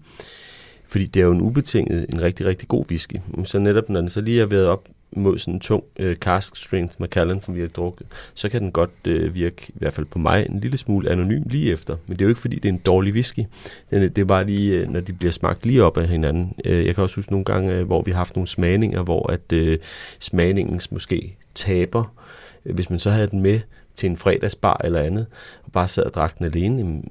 fordi 0.89 1.07
det 1.07 1.21
er 1.21 1.25
jo 1.25 1.33
en 1.33 1.41
ubetinget, 1.41 2.07
en 2.09 2.23
rigtig, 2.23 2.47
rigtig 2.47 2.69
god 2.69 2.85
whisky. 2.91 3.17
Så 3.45 3.59
netop 3.59 3.89
når 3.89 4.01
den 4.01 4.11
så 4.11 4.21
lige 4.21 4.41
er 4.43 4.47
været 4.47 4.67
op 4.67 4.89
mod 5.13 5.39
sådan 5.39 5.55
en 5.55 5.61
tung 5.61 5.85
øh, 5.97 6.17
cask 6.17 6.57
strength 6.57 6.95
Macallan, 6.99 7.41
som 7.41 7.55
vi 7.55 7.61
har 7.61 7.69
drukket, 7.69 8.07
så 8.35 8.49
kan 8.49 8.63
den 8.63 8.73
godt 8.73 8.91
øh, 9.07 9.35
virke, 9.35 9.67
i 9.69 9.75
hvert 9.79 9.93
fald 9.93 10.07
på 10.07 10.19
mig, 10.19 10.47
en 10.51 10.61
lille 10.61 10.79
smule 10.79 11.11
anonym 11.11 11.43
lige 11.47 11.73
efter. 11.73 11.97
Men 12.07 12.17
det 12.17 12.23
er 12.23 12.27
jo 12.27 12.29
ikke, 12.29 12.41
fordi 12.41 12.57
det 12.57 12.69
er 12.69 12.73
en 12.73 12.79
dårlig 12.79 13.13
whisky. 13.13 13.45
Den, 13.91 14.03
det 14.03 14.19
er 14.19 14.25
bare 14.25 14.45
lige, 14.45 14.81
øh, 14.81 14.89
når 14.89 15.01
de 15.01 15.13
bliver 15.13 15.33
smagt 15.33 15.67
lige 15.67 15.85
op 15.85 15.97
af 15.97 16.09
hinanden. 16.09 16.55
Øh, 16.65 16.87
jeg 16.87 16.95
kan 16.95 17.05
også 17.05 17.17
huske 17.17 17.33
nogle 17.33 17.45
gange, 17.45 17.75
øh, 17.75 17.87
hvor 17.87 18.03
vi 18.03 18.11
har 18.11 18.19
haft 18.19 18.37
nogle 18.37 18.49
smagninger, 18.49 19.03
hvor 19.03 19.33
at 19.33 19.53
øh, 19.53 19.79
smagningens 20.19 20.93
måske 20.93 21.37
taber. 21.55 22.15
Hvis 22.63 22.91
man 22.91 22.99
så 22.99 23.11
havde 23.11 23.27
den 23.27 23.41
med 23.41 23.61
til 23.97 24.11
en 24.11 24.17
fredagsbar 24.17 24.81
eller 24.85 25.01
andet, 25.01 25.27
og 25.65 25.73
bare 25.73 25.89
sad 25.89 26.03
og 26.03 26.15
drak 26.15 26.39
den 26.39 26.47
alene, 26.47 26.79
jamen, 26.79 27.05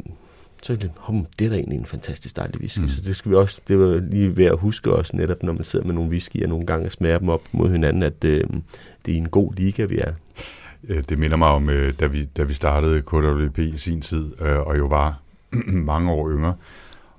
så 0.64 0.74
er 0.74 0.78
det, 0.78 0.91
hum, 0.95 1.28
det 1.39 1.45
er 1.45 1.49
da 1.49 1.55
egentlig 1.55 1.78
en 1.80 1.86
fantastisk 1.86 2.36
dejlig 2.36 2.60
whisky. 2.60 2.82
Mm. 2.82 2.88
Så 2.88 3.01
det 3.01 3.16
skal 3.16 3.32
vi 3.32 3.36
også, 3.36 3.62
det 3.68 3.80
var 3.80 4.01
lige 4.10 4.38
ved 4.38 4.45
at 4.45 4.57
huske 4.57 4.93
også 4.93 5.18
netop, 5.18 5.43
når 5.43 5.53
man 5.53 5.64
sidder 5.64 5.86
med 5.86 5.93
nogle 5.93 6.10
whisky 6.10 6.43
og 6.43 6.49
nogle 6.49 6.66
gange 6.66 6.86
og 6.86 6.91
smager 6.91 7.18
dem 7.20 7.30
op 7.30 7.41
mod 7.51 7.72
hinanden, 7.72 8.03
at 8.03 8.24
øh, 8.26 8.43
det 9.05 9.14
er 9.14 9.18
en 9.18 9.30
god 9.30 9.53
liga, 9.53 9.86
vi 9.86 9.97
er. 9.97 10.12
Øh, 10.89 11.03
Det 11.10 11.20
minder 11.20 11.38
mig 11.38 11.47
om, 11.47 11.70
øh, 11.70 11.93
da 11.99 12.07
vi, 12.07 12.26
da 12.26 12.43
vi 12.43 12.53
startede 12.53 13.01
KWP 13.01 13.57
i 13.60 13.78
sin 13.78 14.01
tid, 14.01 14.41
øh, 14.41 14.60
og 14.60 14.78
jo 14.78 14.86
var 14.86 15.22
mange 15.91 16.12
år 16.12 16.30
yngre, 16.32 16.53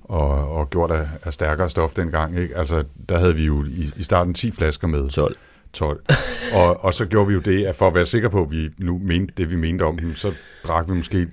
og, 0.04 0.52
og 0.52 0.70
gjort 0.70 0.90
af, 0.90 1.08
af 1.22 1.32
stærkere 1.32 1.68
stof 1.70 1.94
dengang. 1.94 2.38
Ikke? 2.38 2.56
Altså, 2.56 2.84
der 3.08 3.18
havde 3.18 3.34
vi 3.34 3.44
jo 3.46 3.64
i, 3.64 3.92
i 3.96 4.02
starten 4.02 4.34
10 4.34 4.50
flasker 4.50 4.88
med 4.88 5.08
12. 5.08 5.36
12. 5.72 6.00
Og, 6.54 6.84
og 6.84 6.94
så 6.94 7.06
gjorde 7.06 7.26
vi 7.28 7.34
jo 7.34 7.40
det, 7.40 7.64
at 7.64 7.76
for 7.76 7.86
at 7.86 7.94
være 7.94 8.06
sikker 8.06 8.28
på, 8.28 8.42
at 8.42 8.50
vi 8.50 8.68
nu 8.78 9.00
mente 9.04 9.34
det, 9.36 9.50
vi 9.50 9.56
mente 9.56 9.82
om 9.82 9.98
dem, 9.98 10.14
så 10.14 10.32
drak 10.66 10.88
vi 10.88 10.94
måske 10.94 11.28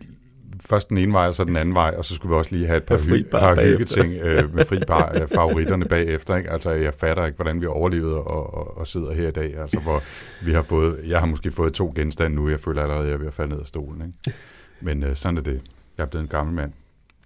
først 0.70 0.90
den 0.90 0.98
ene 0.98 1.14
vej, 1.14 1.28
og 1.28 1.34
så 1.34 1.44
den 1.44 1.56
anden 1.58 1.76
vej, 1.76 1.94
og 1.98 2.06
så 2.06 2.16
skulle 2.16 2.30
vi 2.30 2.38
også 2.38 2.52
lige 2.52 2.68
have 2.68 2.78
et 2.78 2.84
par, 2.84 2.98
hy- 2.98 3.30
par 3.32 3.56
hyggeting 3.64 4.14
øh, 4.14 4.54
med 4.56 4.66
fri 4.66 4.80
par 4.88 5.12
øh, 5.16 5.28
favoritterne 5.36 5.86
bagefter. 5.86 6.36
Ikke? 6.36 6.50
Altså, 6.52 6.72
jeg 6.72 6.94
fatter 6.94 7.26
ikke, 7.26 7.36
hvordan 7.36 7.62
vi 7.62 7.66
overlevede 7.66 8.16
og, 8.16 8.54
og, 8.54 8.78
og 8.78 8.88
sidder 8.88 9.14
her 9.14 9.28
i 9.28 9.32
dag. 9.32 9.58
Altså, 9.58 9.80
hvor 9.80 10.04
vi 10.46 10.54
har 10.54 10.62
fået, 10.62 11.00
jeg 11.08 11.20
har 11.20 11.26
måske 11.26 11.52
fået 11.52 11.74
to 11.74 11.94
genstande 11.96 12.36
nu, 12.36 12.50
jeg 12.50 12.60
føler 12.60 12.82
allerede, 12.82 13.04
at 13.04 13.08
jeg 13.08 13.14
er 13.14 13.18
ved 13.20 13.28
at 13.28 13.34
falde 13.34 13.52
ned 13.54 13.60
af 13.62 13.68
stolen. 13.68 14.02
Ikke? 14.28 14.38
Men 14.82 15.04
øh, 15.04 15.16
sådan 15.16 15.38
er 15.38 15.42
det. 15.42 15.62
Jeg 15.98 16.04
er 16.04 16.08
blevet 16.08 16.24
en 16.24 16.30
gammel 16.30 16.56
mand. 16.56 16.72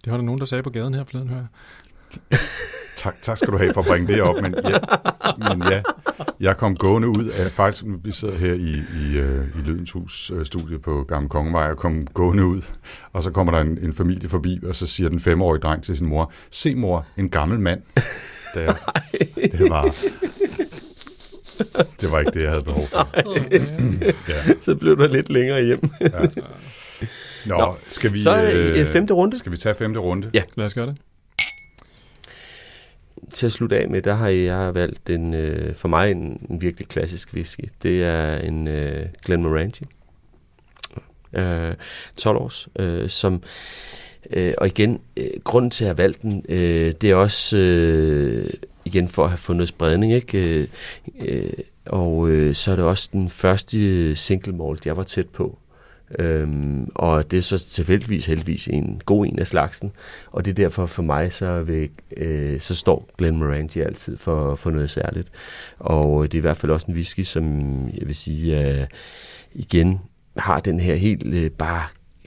Det 0.05 0.11
var 0.11 0.17
der 0.17 0.25
nogen, 0.25 0.39
der 0.39 0.45
sagde 0.45 0.63
på 0.63 0.69
gaden 0.69 0.93
her 0.93 1.03
forleden, 1.03 1.29
hører. 1.29 1.45
Tak, 2.95 3.15
tak 3.21 3.37
skal 3.37 3.53
du 3.53 3.57
have 3.57 3.73
for 3.73 3.81
at 3.81 3.87
bringe 3.87 4.13
det 4.13 4.21
op, 4.21 4.35
men 4.41 4.55
ja, 4.63 4.77
men 5.55 5.63
ja 5.71 5.81
jeg 6.39 6.57
kom 6.57 6.75
gående 6.75 7.07
ud 7.07 7.25
af, 7.25 7.51
faktisk, 7.51 7.83
vi 8.03 8.11
sidder 8.11 8.37
her 8.37 8.53
i, 8.53 8.71
i, 9.01 9.17
øh, 9.17 9.45
i 9.59 9.61
Lydens 9.65 9.91
Hus 9.91 10.31
øh, 10.35 10.45
studie 10.45 10.79
på 10.79 11.03
Gamle 11.07 11.29
Kongevej, 11.29 11.71
og 11.71 11.77
kom 11.77 12.07
gående 12.07 12.45
ud, 12.45 12.61
og 13.13 13.23
så 13.23 13.31
kommer 13.31 13.53
der 13.53 13.59
en, 13.59 13.77
en 13.81 13.93
familie 13.93 14.29
forbi, 14.29 14.59
og 14.67 14.75
så 14.75 14.87
siger 14.87 15.09
den 15.09 15.19
femårige 15.19 15.61
dreng 15.61 15.83
til 15.83 15.97
sin 15.97 16.07
mor, 16.07 16.31
se 16.51 16.75
mor, 16.75 17.05
en 17.17 17.29
gammel 17.29 17.59
mand. 17.59 17.81
Det, 18.55 18.75
det 19.51 19.69
var, 19.69 19.95
det 22.01 22.11
var 22.11 22.19
ikke 22.19 22.31
det, 22.31 22.41
jeg 22.41 22.49
havde 22.49 22.63
behov 22.63 22.87
for. 22.87 23.09
Ja, 24.29 24.53
Så 24.61 24.75
blev 24.75 24.97
der 24.97 25.07
lidt 25.07 25.29
længere 25.29 25.63
hjem. 25.63 25.89
ja. 26.01 26.07
Nå, 27.45 27.57
Nå, 27.57 27.75
skal 27.87 28.13
vi, 28.13 28.17
Så 28.19 28.51
øh, 28.79 28.87
femte 28.87 29.13
runde. 29.13 29.37
skal 29.37 29.51
vi 29.51 29.57
tage 29.57 29.75
femte 29.75 29.99
runde? 29.99 30.29
Ja. 30.33 30.41
Lad 30.55 30.65
os 30.65 30.73
gøre 30.73 30.85
det. 30.85 30.97
Til 33.33 33.45
at 33.45 33.51
slutte 33.51 33.77
af 33.77 33.89
med, 33.89 34.01
der 34.01 34.13
har 34.13 34.27
jeg 34.27 34.75
valgt 34.75 35.09
en, 35.09 35.33
øh, 35.33 35.75
for 35.75 35.87
mig 35.87 36.11
en, 36.11 36.47
en 36.49 36.61
virkelig 36.61 36.87
klassisk 36.87 37.33
whisky. 37.33 37.63
Det 37.83 38.03
er 38.03 38.37
en 38.37 38.67
øh, 38.67 39.05
Glenmorangie. 39.25 39.87
Øh, 41.33 41.73
12 42.17 42.37
års, 42.37 42.67
øh, 42.79 43.09
som 43.09 43.43
øh, 44.29 44.53
og 44.57 44.67
igen, 44.67 45.01
øh, 45.17 45.25
grunden 45.43 45.71
til 45.71 45.83
at 45.83 45.87
have 45.87 45.97
valgt 45.97 46.21
den, 46.21 46.45
øh, 46.49 46.93
det 47.01 47.11
er 47.11 47.15
også 47.15 47.57
øh, 47.57 48.49
igen 48.85 49.07
for 49.07 49.23
at 49.23 49.29
have 49.29 49.37
fundet 49.37 49.67
spredning, 49.67 50.13
ikke? 50.13 50.59
Øh, 50.59 50.67
øh, 51.21 51.53
og 51.85 52.29
øh, 52.29 52.55
så 52.55 52.71
er 52.71 52.75
det 52.75 52.85
også 52.85 53.09
den 53.11 53.29
første 53.29 54.15
single 54.15 54.53
malt, 54.53 54.85
jeg 54.85 54.97
var 54.97 55.03
tæt 55.03 55.29
på. 55.29 55.57
Øhm, 56.19 56.87
og 56.95 57.31
det 57.31 57.37
er 57.37 57.41
så 57.41 57.57
tilfældigvis 57.57 58.25
heldigvis 58.25 58.67
en 58.67 59.01
god 59.05 59.25
en 59.25 59.39
af 59.39 59.47
slagsen. 59.47 59.91
Og 60.31 60.45
det 60.45 60.51
er 60.51 60.55
derfor 60.55 60.85
for 60.85 61.03
mig, 61.03 61.33
så, 61.33 61.63
vil, 61.63 61.89
øh, 62.17 62.59
så 62.59 62.75
står 62.75 63.09
Glenmorangie 63.17 63.85
altid 63.85 64.17
for, 64.17 64.55
for 64.55 64.71
noget 64.71 64.89
særligt. 64.89 65.27
Og 65.79 66.23
det 66.23 66.33
er 66.33 66.39
i 66.39 66.41
hvert 66.41 66.57
fald 66.57 66.71
også 66.71 66.87
en 66.89 66.93
whisky, 66.93 67.23
som 67.23 67.43
jeg 67.99 68.07
vil 68.07 68.15
sige, 68.15 68.79
øh, 68.81 68.87
igen 69.53 69.99
har 70.37 70.59
den 70.59 70.79
her 70.79 70.95
helt 70.95 71.23
øh, 71.25 71.51
bare 71.51 71.83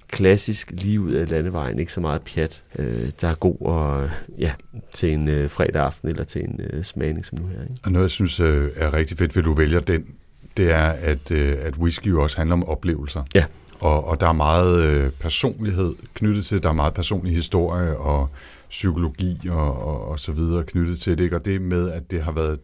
klassisk 0.09 0.71
lige 0.71 1.01
ud 1.01 1.13
af 1.13 1.31
landevejen, 1.31 1.79
ikke 1.79 1.93
så 1.93 2.01
meget 2.01 2.23
pjat, 2.23 2.63
øh, 2.79 3.11
der 3.21 3.29
er 3.29 3.35
god 3.35 3.57
og, 3.61 4.11
ja, 4.39 4.53
til 4.93 5.13
en 5.13 5.29
øh, 5.29 5.51
fredag 5.51 5.83
aften 5.83 6.09
eller 6.09 6.25
til 6.25 6.45
en 6.45 6.61
øh, 6.71 6.85
smagning 6.85 7.27
som 7.27 7.39
nu 7.39 7.47
her. 7.47 7.63
Ikke? 7.63 7.75
Og 7.85 7.93
noget, 7.93 8.03
jeg 8.03 8.11
synes 8.11 8.41
øh, 8.41 8.71
er 8.77 8.95
rigtig 8.95 9.19
fedt 9.19 9.37
ved, 9.37 9.43
du 9.43 9.53
vælger 9.53 9.81
den, 9.81 10.07
det 10.57 10.71
er, 10.71 10.87
at, 10.87 11.31
øh, 11.31 11.57
at 11.61 11.77
whisky 11.77 12.09
jo 12.09 12.23
også 12.23 12.37
handler 12.37 12.53
om 12.53 12.65
oplevelser. 12.65 13.23
Ja. 13.35 13.45
Og, 13.85 14.09
og 14.09 14.21
der 14.21 14.29
er 14.29 14.33
meget 14.33 14.83
øh, 14.83 15.11
personlighed 15.11 15.95
knyttet 16.15 16.45
til, 16.45 16.63
der 16.63 16.69
er 16.69 16.73
meget 16.73 16.95
personlig 16.95 17.35
historie 17.35 17.97
og 17.97 18.29
psykologi 18.69 19.49
og, 19.51 19.87
og, 19.87 20.09
og 20.09 20.21
så 20.21 20.33
videre 20.33 20.63
knyttet 20.63 20.99
til 20.99 21.19
det. 21.19 21.25
Ikke? 21.25 21.37
Og 21.37 21.45
det 21.45 21.63
med, 21.63 21.91
at 21.91 22.11
det 22.11 22.23
har 22.23 22.33
været 22.33 22.61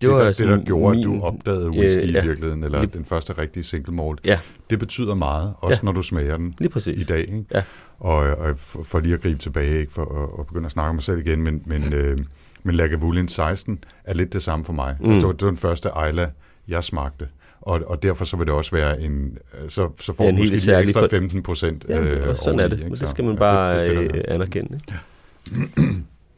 det, 0.00 0.10
var 0.10 0.24
det, 0.24 0.38
der, 0.38 0.46
det, 0.46 0.58
der 0.58 0.64
gjorde, 0.64 0.96
min, 0.96 1.00
at 1.00 1.06
du 1.06 1.22
opdagede 1.22 1.70
whisky 1.70 1.98
øh, 2.02 2.14
ja. 2.14 2.22
i 2.22 2.26
virkeligheden, 2.26 2.64
eller 2.64 2.80
lige, 2.80 2.90
den 2.94 3.04
første 3.04 3.32
rigtige 3.32 3.64
single 3.64 3.94
malt, 3.94 4.20
ja. 4.24 4.38
det 4.70 4.78
betyder 4.78 5.14
meget, 5.14 5.54
også 5.58 5.80
ja. 5.82 5.84
når 5.84 5.92
du 5.92 6.02
smager 6.02 6.36
den 6.36 6.54
lige 6.58 6.70
præcis. 6.70 7.00
i 7.00 7.04
dag. 7.04 7.20
Ikke? 7.20 7.44
Ja. 7.54 7.62
Og, 7.98 8.16
og 8.16 8.58
for, 8.58 9.00
lige 9.00 9.14
at 9.14 9.20
gribe 9.20 9.38
tilbage, 9.38 9.80
ikke 9.80 9.92
for 9.92 10.22
at, 10.22 10.40
at 10.40 10.46
begynde 10.46 10.66
at 10.66 10.72
snakke 10.72 10.88
om 10.88 10.94
mig 10.94 11.02
selv 11.02 11.18
igen, 11.18 11.42
men, 11.42 11.62
men, 11.66 11.92
øh, 11.92 12.18
men 12.62 12.74
Lagavulin 12.74 13.28
16 13.28 13.84
er 14.04 14.14
lidt 14.14 14.32
det 14.32 14.42
samme 14.42 14.64
for 14.64 14.72
mig. 14.72 14.96
Mm. 15.00 15.06
Altså, 15.06 15.20
det, 15.20 15.26
var, 15.26 15.32
det 15.32 15.42
var 15.42 15.50
den 15.50 15.56
første 15.56 15.88
Ejla, 15.88 16.30
jeg 16.68 16.84
smagte. 16.84 17.28
Og, 17.68 17.80
og 17.86 18.02
derfor 18.02 18.24
så 18.24 18.36
vil 18.36 18.46
det 18.46 18.54
også 18.54 18.70
være 18.70 19.00
en, 19.00 19.38
så, 19.68 19.88
så 20.00 20.12
får 20.12 20.30
du 20.30 20.36
måske 20.36 20.56
lige 20.56 20.78
ekstra 20.78 21.06
15 21.06 21.42
procent 21.42 21.84
ja, 21.88 22.00
øh, 22.00 22.36
sådan 22.36 22.60
er 22.60 22.68
det, 22.68 22.78
men 22.78 22.92
det 22.92 23.08
skal 23.08 23.24
man 23.24 23.36
bare 23.36 23.74
ja, 23.74 23.88
det, 23.88 24.10
det 24.10 24.16
øh, 24.16 24.24
anerkende. 24.28 24.74
Ikke? 24.74 25.00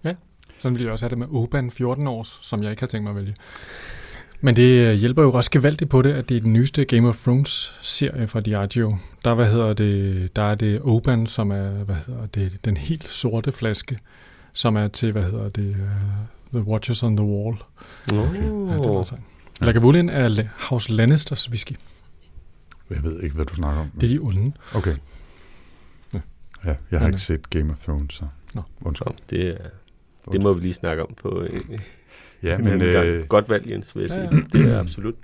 Ja. 0.04 0.08
ja, 0.08 0.14
sådan 0.58 0.76
vil 0.76 0.82
jeg 0.82 0.92
også 0.92 1.04
have 1.04 1.10
det 1.10 1.18
med 1.18 1.26
Oban 1.30 1.70
14 1.70 2.06
års, 2.06 2.38
som 2.42 2.62
jeg 2.62 2.70
ikke 2.70 2.82
har 2.82 2.86
tænkt 2.86 3.02
mig 3.02 3.10
at 3.10 3.16
vælge. 3.16 3.34
Men 4.40 4.56
det 4.56 4.86
øh, 4.86 4.94
hjælper 4.94 5.22
jo 5.22 5.32
også 5.32 5.50
gevaldigt 5.50 5.90
på 5.90 6.02
det, 6.02 6.12
at 6.12 6.28
det 6.28 6.36
er 6.36 6.40
den 6.40 6.52
nyeste 6.52 6.84
Game 6.84 7.08
of 7.08 7.16
Thrones-serie 7.22 8.26
fra 8.26 8.40
Diageo. 8.40 8.96
Der, 9.24 9.34
hvad 9.34 9.46
hedder 9.46 9.72
det, 9.72 10.36
der 10.36 10.42
er 10.42 10.54
det 10.54 10.80
Oban, 10.80 11.26
som 11.26 11.50
er 11.50 11.70
hvad 11.70 11.96
hedder 12.06 12.26
det, 12.26 12.64
den 12.64 12.76
helt 12.76 13.08
sorte 13.08 13.52
flaske, 13.52 13.98
som 14.52 14.76
er 14.76 14.88
til, 14.88 15.12
hvad 15.12 15.22
hedder 15.22 15.48
det, 15.48 15.70
uh, 15.70 16.60
The 16.60 16.70
Watchers 16.70 17.02
on 17.02 17.16
the 17.16 17.26
Wall. 17.26 17.56
Oh. 18.12 18.18
Ja, 18.70 18.76
det 18.76 18.86
er 18.86 19.12
Ja. 19.12 19.29
Lagavulin 19.60 20.08
er 20.08 20.44
House 20.68 20.92
Lannisters 20.92 21.48
whisky. 21.48 21.72
Jeg 22.90 23.04
ved 23.04 23.22
ikke, 23.22 23.34
hvad 23.34 23.44
du 23.44 23.54
snakker 23.54 23.80
om. 23.80 23.90
Det 24.00 24.06
er 24.06 24.18
de 24.18 24.18
onde. 24.18 24.52
Okay. 24.74 24.96
Ja, 26.14 26.20
ja 26.64 26.74
jeg 26.90 26.98
har 27.00 27.06
ja, 27.06 27.06
ikke 27.06 27.20
set 27.20 27.50
Game 27.50 27.72
of 27.72 27.78
Thrones, 27.78 28.14
så 28.14 28.24
Nå. 28.54 28.62
undskyld. 28.84 29.14
Det, 29.30 29.58
det 30.32 30.42
må 30.42 30.54
vi 30.54 30.60
lige 30.60 30.74
snakke 30.74 31.02
om 31.02 31.14
på 31.22 31.46
ja, 32.42 32.58
men, 32.68 32.82
øh, 32.82 33.26
Godt 33.26 33.48
valg, 33.48 33.70
Jens, 33.70 33.96
vil 33.96 34.00
jeg 34.00 34.10
sige. 34.10 34.22
Ja, 34.22 34.36
ja. 34.36 34.58
Det 34.58 34.74
er 34.74 34.80
absolut. 34.80 35.14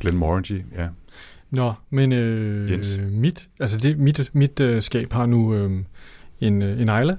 Glenn 0.00 0.18
Morangy, 0.18 0.64
ja. 0.76 0.88
Nå, 1.50 1.72
men 1.90 2.12
øh, 2.12 2.70
mit, 3.10 3.48
altså 3.60 3.78
det, 3.78 3.98
mit, 3.98 4.30
mit 4.32 4.60
øh, 4.60 4.82
skab 4.82 5.12
har 5.12 5.26
nu 5.26 5.54
øh, 5.54 5.84
en, 6.40 6.62
øh, 6.62 6.72
en 6.72 6.80
Isla. 6.80 7.12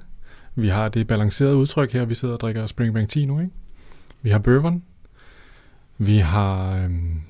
Vi 0.55 0.67
har 0.67 0.89
det 0.89 1.07
balancerede 1.07 1.55
udtryk 1.55 1.91
her. 1.91 2.05
Vi 2.05 2.15
sidder 2.15 2.33
og 2.33 2.39
drikker 2.39 2.65
Springbank 2.65 3.09
10 3.09 3.25
nu, 3.25 3.39
ikke? 3.39 3.51
Vi 4.21 4.29
har 4.29 4.39
bourbon. 4.39 4.83
Vi 6.05 6.17
har, 6.17 6.75
øhm, 6.75 7.21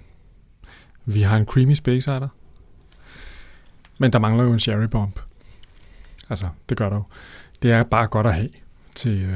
vi 1.06 1.22
har 1.22 1.38
en 1.38 1.46
creamy 1.46 1.74
space 1.74 2.02
cider. 2.02 2.28
Men 4.00 4.14
der 4.14 4.20
mangler 4.20 4.44
jo 4.44 4.54
en 4.54 4.60
sherry 4.60 4.86
bomb. 4.86 5.20
Altså, 6.30 6.48
det 6.70 6.78
gør 6.78 6.90
der 6.90 6.96
jo. 6.96 7.04
Det 7.62 7.72
er 7.72 7.84
bare 7.84 8.08
godt 8.08 8.28
at 8.28 8.34
have 8.34 8.50
til, 8.96 9.30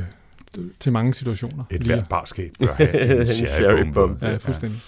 øh, 0.57 0.66
til 0.80 0.91
mange 0.91 1.14
situationer. 1.14 1.64
Et 1.72 1.82
hvert 1.82 2.07
barskab 2.10 2.52
bør 2.60 2.74
have 2.74 3.22
en 3.40 3.48
sherry 3.48 3.91
bomb. 3.94 4.24
Ja, 4.24 4.38
fuldstændig. 4.38 4.82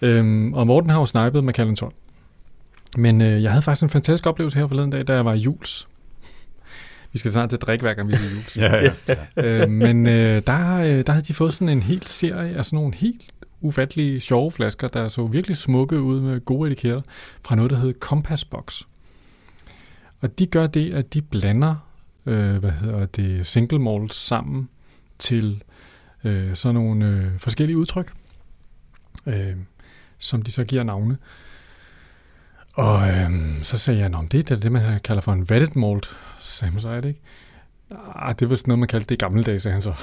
Ja. 0.00 0.06
Øhm, 0.06 0.54
og 0.54 0.66
Morten 0.66 0.90
har 0.90 0.98
jo 0.98 1.06
snipet 1.06 1.44
med 1.44 1.54
Callen 1.54 1.76
12. 1.76 1.92
Men 2.96 3.20
øh, 3.20 3.42
jeg 3.42 3.50
havde 3.50 3.62
faktisk 3.62 3.82
en 3.82 3.90
fantastisk 3.90 4.26
oplevelse 4.26 4.58
her 4.58 4.66
forleden 4.66 4.90
dag, 4.90 5.06
da 5.06 5.14
jeg 5.14 5.24
var 5.24 5.34
i 5.34 5.38
juls. 5.38 5.88
Vi 7.12 7.18
skal 7.18 7.32
snart 7.32 7.50
til 7.50 7.58
drikværk, 7.58 7.98
om 7.98 8.08
vi 8.08 8.14
siger 8.14 8.30
juls. 8.30 8.56
ja, 8.56 8.90
ja, 9.08 9.16
ja. 9.36 9.62
øh, 9.62 9.70
men 9.70 10.06
øh, 10.06 10.42
der, 10.46 10.76
øh, 10.76 11.06
der 11.06 11.12
havde 11.12 11.26
de 11.26 11.34
fået 11.34 11.54
sådan 11.54 11.68
en 11.68 11.82
hel 11.82 12.02
serie 12.02 12.56
af 12.56 12.64
sådan 12.64 12.76
nogle 12.76 12.94
helt 12.94 13.22
ufattelige 13.60 14.20
sjove 14.20 14.50
flasker, 14.50 14.88
der 14.88 15.08
så 15.08 15.26
virkelig 15.26 15.56
smukke 15.56 16.00
ud 16.00 16.20
med 16.20 16.44
gode 16.44 16.70
etiketter, 16.70 17.02
fra 17.44 17.56
noget, 17.56 17.70
der 17.70 17.76
hedder 17.76 17.98
Compass 17.98 18.44
Box. 18.44 18.82
Og 20.20 20.38
de 20.38 20.46
gør 20.46 20.66
det, 20.66 20.94
at 20.94 21.14
de 21.14 21.22
blander 21.22 21.76
øh, 22.26 22.56
hvad 22.56 22.70
hedder 22.70 23.06
det, 23.06 23.46
single 23.46 23.78
malt 23.78 24.14
sammen 24.14 24.68
til 25.18 25.62
øh, 26.24 26.54
sådan 26.54 26.74
nogle 26.74 27.06
øh, 27.06 27.38
forskellige 27.38 27.78
udtryk, 27.78 28.12
øh, 29.26 29.56
som 30.18 30.42
de 30.42 30.52
så 30.52 30.64
giver 30.64 30.82
navne. 30.82 31.18
Og 32.72 33.08
øh, 33.08 33.62
så 33.62 33.78
sagde 33.78 34.00
jeg, 34.00 34.06
at 34.06 34.32
det 34.32 34.50
er 34.50 34.56
det, 34.56 34.72
man 34.72 35.00
kalder 35.00 35.22
for 35.22 35.32
en 35.32 35.50
vatted 35.50 35.76
malt. 35.76 36.06
Så 36.40 36.56
sagde 36.56 36.80
så 36.80 36.88
er 36.88 37.00
det 37.00 37.08
ikke. 37.08 37.20
Ah, 37.90 38.34
det 38.38 38.50
var 38.50 38.56
sådan 38.56 38.68
noget, 38.70 38.78
man 38.78 38.88
kaldte 38.88 39.08
det 39.08 39.14
i 39.14 39.18
gamle 39.24 39.42
dage, 39.42 39.60
sagde 39.60 39.72
han 39.72 39.82
så. 39.82 39.94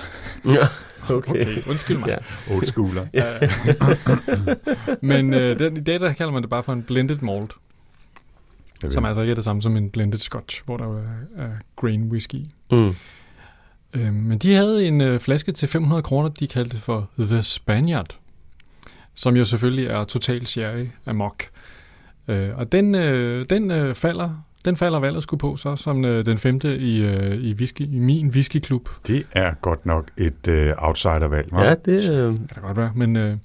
Ja, 0.45 0.67
okay. 1.15 1.31
okay 1.31 1.57
undskyld 1.69 1.97
mig. 1.97 2.07
Ja. 2.07 2.55
Old 2.55 2.65
schooler. 2.65 3.05
Men 5.05 5.33
øh, 5.33 5.59
den, 5.59 5.77
i 5.77 5.81
dag, 5.81 5.99
der 5.99 6.13
kalder 6.13 6.33
man 6.33 6.41
det 6.41 6.49
bare 6.49 6.63
for 6.63 6.73
en 6.73 6.83
blended 6.83 7.17
malt. 7.17 7.53
Okay. 8.83 8.93
Som 8.93 9.05
altså 9.05 9.21
ikke 9.21 9.31
er 9.31 9.35
det 9.35 9.43
samme 9.43 9.61
som 9.61 9.77
en 9.77 9.89
blended 9.89 10.19
scotch, 10.19 10.61
hvor 10.65 10.77
der 10.77 10.97
er, 10.97 11.03
er 11.37 11.49
grain 11.75 12.11
whisky. 12.11 12.45
Mm. 12.71 12.95
Øh, 13.93 14.13
men 14.13 14.37
de 14.37 14.53
havde 14.53 14.87
en 14.87 15.01
øh, 15.01 15.19
flaske 15.19 15.51
til 15.51 15.67
500 15.67 16.03
kroner, 16.03 16.29
de 16.29 16.47
kaldte 16.47 16.77
for 16.77 17.09
The 17.19 17.43
Spaniard. 17.43 18.17
Som 19.13 19.35
jo 19.35 19.45
selvfølgelig 19.45 19.87
er 19.87 20.03
total 20.03 20.45
sherry 20.45 20.85
amok. 21.05 21.43
Øh, 22.27 22.57
og 22.57 22.71
den, 22.71 22.95
øh, 22.95 23.45
den 23.49 23.71
øh, 23.71 23.95
falder 23.95 24.43
den 24.65 24.75
falder 24.75 24.99
valget 24.99 25.23
sgu 25.23 25.35
på 25.37 25.55
så 25.55 25.75
som 25.75 26.05
øh, 26.05 26.25
den 26.25 26.37
femte 26.37 26.77
i, 26.77 27.01
øh, 27.01 27.35
i, 27.35 27.53
whisky, 27.53 27.81
i 27.81 27.99
min 27.99 28.27
whiskyklub. 28.27 28.89
Det 29.07 29.25
er 29.31 29.53
godt 29.61 29.85
nok 29.85 30.07
et 30.17 30.47
øh, 30.47 30.71
outsidervalg. 30.77 31.53
Ja, 31.53 31.75
det 31.75 32.09
øh... 32.11 32.33
kan 32.33 32.47
det 32.55 32.61
godt 32.61 32.77
være. 32.77 32.91
Men, 32.95 33.15
øh, 33.15 33.37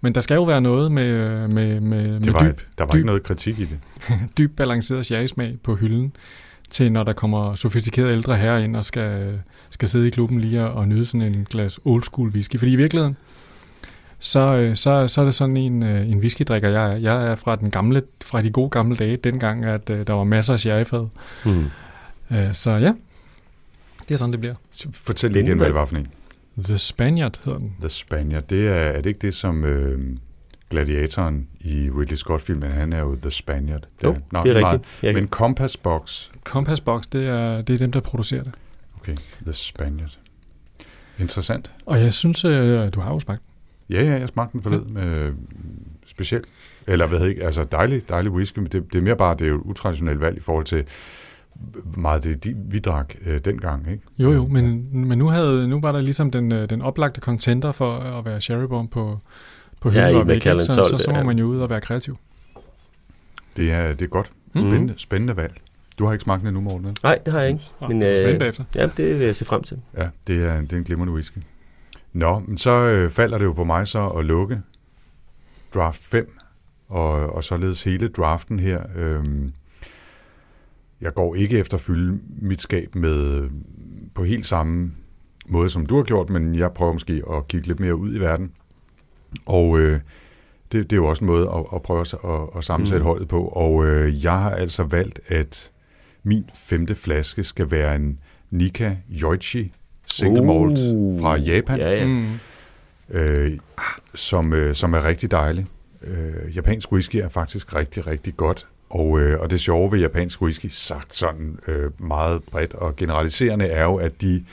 men 0.00 0.14
der 0.14 0.20
skal 0.20 0.34
jo 0.34 0.42
være 0.42 0.60
noget 0.60 0.92
med, 0.92 1.06
øh, 1.06 1.50
med, 1.50 1.80
med, 1.80 2.20
det 2.20 2.32
var, 2.32 2.42
med 2.42 2.50
dyb... 2.50 2.60
Der 2.78 2.84
var 2.84 2.92
dyb, 2.92 2.96
ikke 2.96 3.06
noget 3.06 3.22
kritik 3.22 3.58
i 3.58 3.64
det. 3.64 3.78
dyb 4.38 4.56
balanceret 4.56 5.06
sherrysmag 5.06 5.56
på 5.62 5.74
hylden 5.74 6.12
til 6.70 6.92
når 6.92 7.02
der 7.02 7.12
kommer 7.12 7.54
sofistikerede 7.54 8.12
ældre 8.12 8.36
herrer 8.36 8.58
ind 8.58 8.76
og 8.76 8.84
skal, 8.84 9.40
skal 9.70 9.88
sidde 9.88 10.06
i 10.06 10.10
klubben 10.10 10.40
lige 10.40 10.64
og, 10.64 10.72
og 10.72 10.88
nyde 10.88 11.06
sådan 11.06 11.34
en 11.34 11.46
glas 11.50 11.80
old 11.84 12.02
school 12.02 12.28
whisky. 12.28 12.58
Fordi 12.58 12.72
i 12.72 12.76
virkeligheden, 12.76 13.16
så, 14.18 14.56
øh, 14.56 14.76
så, 14.76 15.08
så 15.08 15.20
er 15.20 15.24
det 15.24 15.34
sådan 15.34 15.56
en, 15.56 15.82
øh, 15.82 16.10
en 16.10 16.18
whiskydrikker, 16.18 16.68
jeg 16.68 16.92
er. 16.92 16.96
Jeg 16.96 17.26
er 17.26 17.34
fra, 17.34 17.56
den 17.56 17.70
gamle, 17.70 18.02
fra 18.24 18.42
de 18.42 18.50
gode 18.50 18.70
gamle 18.70 18.96
dage, 18.96 19.16
dengang, 19.16 19.64
at 19.64 19.90
uh, 19.90 19.96
der 19.96 20.12
var 20.12 20.24
masser 20.24 20.52
af 20.52 20.60
sherryfad. 20.60 21.08
Mm. 21.44 21.64
Så 22.52 22.70
ja, 22.70 22.92
det 24.08 24.14
er 24.14 24.16
sådan, 24.16 24.32
det 24.32 24.40
bliver. 24.40 24.54
Fortæl 24.92 25.30
lige 25.30 25.44
igen, 25.44 25.56
hvad 25.56 25.66
det 25.66 25.74
var 25.74 25.84
for 25.84 25.96
en. 25.96 26.06
The 26.64 26.78
Spaniard 26.78 27.40
hedder 27.44 27.58
den. 27.58 27.76
The 27.80 27.88
Spaniard, 27.88 28.42
det 28.42 28.68
er, 28.68 28.72
er 28.72 29.00
det 29.00 29.06
ikke 29.06 29.20
det, 29.20 29.34
som 29.34 29.64
øh, 29.64 30.16
gladiatoren 30.70 31.48
i 31.60 31.90
Ridley 31.90 32.16
Scott-filmen, 32.16 32.70
han 32.70 32.92
er 32.92 32.98
jo 32.98 33.16
The 33.16 33.30
Spaniard. 33.30 33.80
Det 33.80 34.04
jo, 34.04 34.12
er, 34.12 34.18
no, 34.32 34.42
det 34.42 34.50
er 34.50 34.54
rigtigt. 34.54 34.84
Meget, 35.02 35.14
men 35.14 35.28
Compass 35.28 35.76
Box. 35.76 36.28
Compass 36.44 36.80
Box, 36.80 37.02
det 37.12 37.26
er, 37.26 37.62
det 37.62 37.74
er 37.74 37.78
dem, 37.78 37.92
der 37.92 38.00
producerer 38.00 38.42
det. 38.42 38.52
Okay, 39.00 39.16
The 39.42 39.52
Spaniard. 39.52 40.18
Interessant. 41.18 41.74
Og 41.86 42.00
jeg 42.00 42.12
synes, 42.12 42.44
øh, 42.44 42.92
du 42.92 43.00
har 43.00 43.12
jo 43.12 43.20
smagt 43.20 43.42
Ja, 43.90 44.02
ja, 44.02 44.12
jeg 44.12 44.28
smagte 44.28 44.52
den 44.52 44.62
forleden. 44.62 44.96
Øh, 44.96 45.32
specielt. 46.06 46.46
Eller 46.86 47.06
hvad 47.06 47.18
hedder 47.18 47.30
ikke, 47.30 47.44
altså 47.44 47.64
dejlig, 47.64 48.08
dejlig 48.08 48.32
whisky, 48.32 48.58
men 48.58 48.68
det, 48.72 48.92
det 48.92 48.98
er 48.98 49.02
mere 49.02 49.16
bare, 49.16 49.34
det 49.34 49.42
er 49.42 49.48
jo 49.48 49.56
et 49.56 49.62
utraditionelt 49.64 50.20
valg 50.20 50.36
i 50.36 50.40
forhold 50.40 50.64
til 50.64 50.84
meget 51.96 52.24
det, 52.24 52.44
de, 52.44 52.54
vi 52.56 52.78
drak 52.78 53.14
øh, 53.26 53.40
dengang, 53.44 53.90
ikke? 53.90 54.02
Jo, 54.18 54.32
jo, 54.32 54.46
men, 54.46 54.88
men 55.08 55.18
nu, 55.18 55.28
havde, 55.28 55.68
nu 55.68 55.80
var 55.80 55.92
der 55.92 56.00
ligesom 56.00 56.30
den, 56.30 56.52
øh, 56.52 56.70
den 56.70 56.82
oplagte 56.82 57.20
contenter 57.20 57.72
for 57.72 57.98
at 57.98 58.24
være 58.24 58.40
sherrybomb 58.40 58.90
på, 58.90 59.18
på 59.80 59.90
hylden 59.90 60.10
ja, 60.10 60.18
og 60.18 60.28
væk, 60.28 60.42
så, 60.42 60.86
så, 60.90 60.98
så 60.98 61.12
må 61.12 61.22
man 61.22 61.38
jo 61.38 61.46
ud 61.46 61.58
og 61.58 61.70
være 61.70 61.80
kreativ. 61.80 62.16
Det 63.56 63.72
er, 63.72 63.94
det 63.94 64.02
er 64.02 64.08
godt. 64.08 64.32
Mhm. 64.54 64.62
Spændende, 64.62 64.92
mm. 64.92 64.98
spændende 64.98 65.36
valg. 65.36 65.54
Du 65.98 66.04
har 66.04 66.12
ikke 66.12 66.22
smagt 66.22 66.40
den 66.40 66.48
endnu, 66.48 66.60
Morten? 66.60 66.96
Nej, 67.02 67.18
det 67.24 67.32
har 67.32 67.40
jeg 67.40 67.48
ikke. 67.48 67.62
Men, 67.88 68.02
øh, 68.02 68.38
bagefter. 68.38 68.64
Ja, 68.74 68.88
det 68.96 69.18
vil 69.18 69.24
jeg 69.24 69.34
se 69.34 69.44
frem 69.44 69.62
til. 69.62 69.78
Ja, 69.96 70.08
det 70.26 70.44
er, 70.44 70.60
det 70.60 70.72
er 70.72 70.76
en 70.76 70.84
glimrende 70.84 71.12
whisky. 71.12 71.38
Nå, 72.16 72.38
men 72.38 72.58
så 72.58 72.70
øh, 72.70 73.10
falder 73.10 73.38
det 73.38 73.44
jo 73.44 73.52
på 73.52 73.64
mig 73.64 73.88
så 73.88 74.08
at 74.08 74.24
lukke 74.24 74.62
draft 75.74 76.04
5, 76.04 76.38
og, 76.88 77.10
og 77.10 77.44
således 77.44 77.82
hele 77.82 78.08
draften 78.08 78.58
her. 78.58 78.82
Øhm, 78.96 79.52
jeg 81.00 81.14
går 81.14 81.34
ikke 81.34 81.58
efter 81.58 81.76
at 81.76 81.80
fylde 81.80 82.20
mit 82.42 82.60
skab 82.60 82.94
med 82.94 83.50
på 84.14 84.24
helt 84.24 84.46
samme 84.46 84.92
måde, 85.48 85.70
som 85.70 85.86
du 85.86 85.96
har 85.96 86.02
gjort, 86.02 86.30
men 86.30 86.54
jeg 86.54 86.72
prøver 86.72 86.92
måske 86.92 87.22
at 87.32 87.48
kigge 87.48 87.66
lidt 87.66 87.80
mere 87.80 87.96
ud 87.96 88.14
i 88.14 88.18
verden. 88.18 88.52
Og 89.46 89.78
øh, 89.78 90.00
det, 90.72 90.90
det 90.90 90.92
er 90.92 90.96
jo 90.96 91.06
også 91.06 91.24
en 91.24 91.26
måde 91.26 91.50
at, 91.54 91.64
at 91.74 91.82
prøve 91.82 92.00
at, 92.00 92.14
at 92.56 92.64
sammensætte 92.64 93.02
mm. 93.02 93.06
holdet 93.06 93.28
på. 93.28 93.44
Og 93.46 93.86
øh, 93.86 94.24
jeg 94.24 94.38
har 94.38 94.50
altså 94.50 94.82
valgt, 94.82 95.20
at 95.26 95.70
min 96.22 96.50
femte 96.54 96.94
flaske 96.94 97.44
skal 97.44 97.70
være 97.70 97.96
en 97.96 98.18
Nika 98.50 98.96
Yoichi 99.10 99.72
single 100.10 100.46
malt 100.46 100.78
uh, 100.78 101.20
fra 101.20 101.36
Japan, 101.36 101.78
ja, 101.78 101.90
ja. 101.90 102.06
Mm. 102.06 102.26
Øh, 103.10 103.58
som, 104.14 104.52
øh, 104.52 104.74
som 104.74 104.94
er 104.94 105.04
rigtig 105.04 105.30
dejlig. 105.30 105.66
Øh, 106.02 106.56
japansk 106.56 106.92
whisky 106.92 107.16
er 107.16 107.28
faktisk 107.28 107.74
rigtig, 107.74 108.06
rigtig 108.06 108.36
godt. 108.36 108.66
Og, 108.90 109.20
øh, 109.20 109.40
og 109.40 109.50
det 109.50 109.60
sjove 109.60 109.92
ved 109.92 109.98
japansk 109.98 110.42
whisky, 110.42 110.66
sagt 110.70 111.14
sådan 111.14 111.58
øh, 111.68 111.90
meget 111.98 112.42
bredt 112.42 112.74
og 112.74 112.96
generaliserende, 112.96 113.64
er 113.64 113.82
jo, 113.82 113.96
at 113.96 114.20
de 114.20 114.44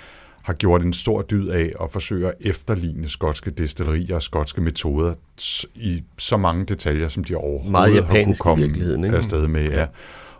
har 0.42 0.54
gjort 0.54 0.86
en 0.86 0.94
stor 0.94 1.22
dyd 1.22 1.48
af 1.48 1.72
at 1.82 1.92
forsøge 1.92 2.28
at 2.28 2.34
efterligne 2.42 3.10
skotske 3.10 3.52
destillerier 3.52 4.16
og 4.16 4.22
skotske 4.22 4.62
metoder 4.62 5.14
i 5.76 6.04
så 6.18 6.38
mange 6.38 6.66
detaljer, 6.66 7.08
som 7.08 7.24
de 7.24 7.36
overhovedet 7.36 7.72
meget 7.72 7.96
japansk 7.96 8.18
har 8.18 8.24
kunne 8.26 8.36
komme 8.36 8.64
i 8.64 8.68
virkeligheden, 8.68 9.04
ikke? 9.04 9.18
afsted 9.18 9.48
med. 9.48 9.70
Ja. 9.70 9.86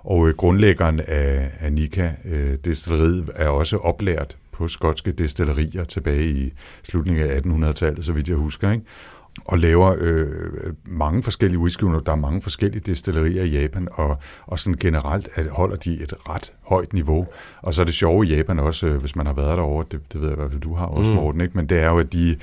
Og 0.04 0.28
øh, 0.28 0.36
grundlæggeren 0.36 1.00
af, 1.00 1.52
af 1.60 1.74
Nika, 1.74 2.12
øh, 2.26 2.58
destilleriet, 2.66 3.30
er 3.36 3.48
også 3.48 3.78
oplært 3.78 4.38
på 4.54 4.68
skotske 4.68 5.12
destillerier 5.12 5.84
tilbage 5.84 6.26
i 6.26 6.54
slutningen 6.84 7.24
af 7.24 7.40
1800-tallet, 7.40 8.06
så 8.06 8.14
vidt 8.14 8.30
jeg 8.30 8.38
husker, 8.38 8.72
ikke? 8.72 8.86
og 9.46 9.60
laver 9.60 9.96
øh, 10.00 10.28
mange 10.86 11.24
forskellige 11.24 11.60
whisky. 11.60 11.84
Der 11.84 12.12
er 12.12 12.16
mange 12.16 12.42
forskellige 12.42 12.82
destillerier 12.86 13.44
i 13.44 13.62
Japan, 13.62 13.88
og, 13.92 14.18
og 14.46 14.60
sådan 14.60 14.78
generelt 14.80 15.30
at 15.36 15.48
holder 15.48 15.76
de 15.76 16.02
et 16.04 16.14
ret 16.30 16.54
højt 16.62 16.94
niveau. 16.94 17.28
Og 17.62 17.74
så 17.74 17.82
er 17.82 17.86
det 17.86 17.94
sjove 17.94 18.26
i 18.26 18.36
Japan 18.36 18.60
også, 18.60 18.88
øh, 18.88 18.96
hvis 18.96 19.16
man 19.16 19.26
har 19.26 19.34
været 19.34 19.58
derovre, 19.58 19.86
det, 19.92 20.14
det 20.14 20.22
ved 20.22 20.28
jeg 20.28 20.38
i 20.38 20.40
hvert 20.40 20.52
fald, 20.52 20.62
du 20.62 20.76
har 20.76 20.86
også, 20.86 21.12
mm. 21.12 21.16
Morten, 21.16 21.42
ikke? 21.42 21.58
men 21.58 21.70
det 21.70 21.80
er 21.80 21.90
jo, 21.90 22.00
at 22.00 22.14
de 22.14 22.38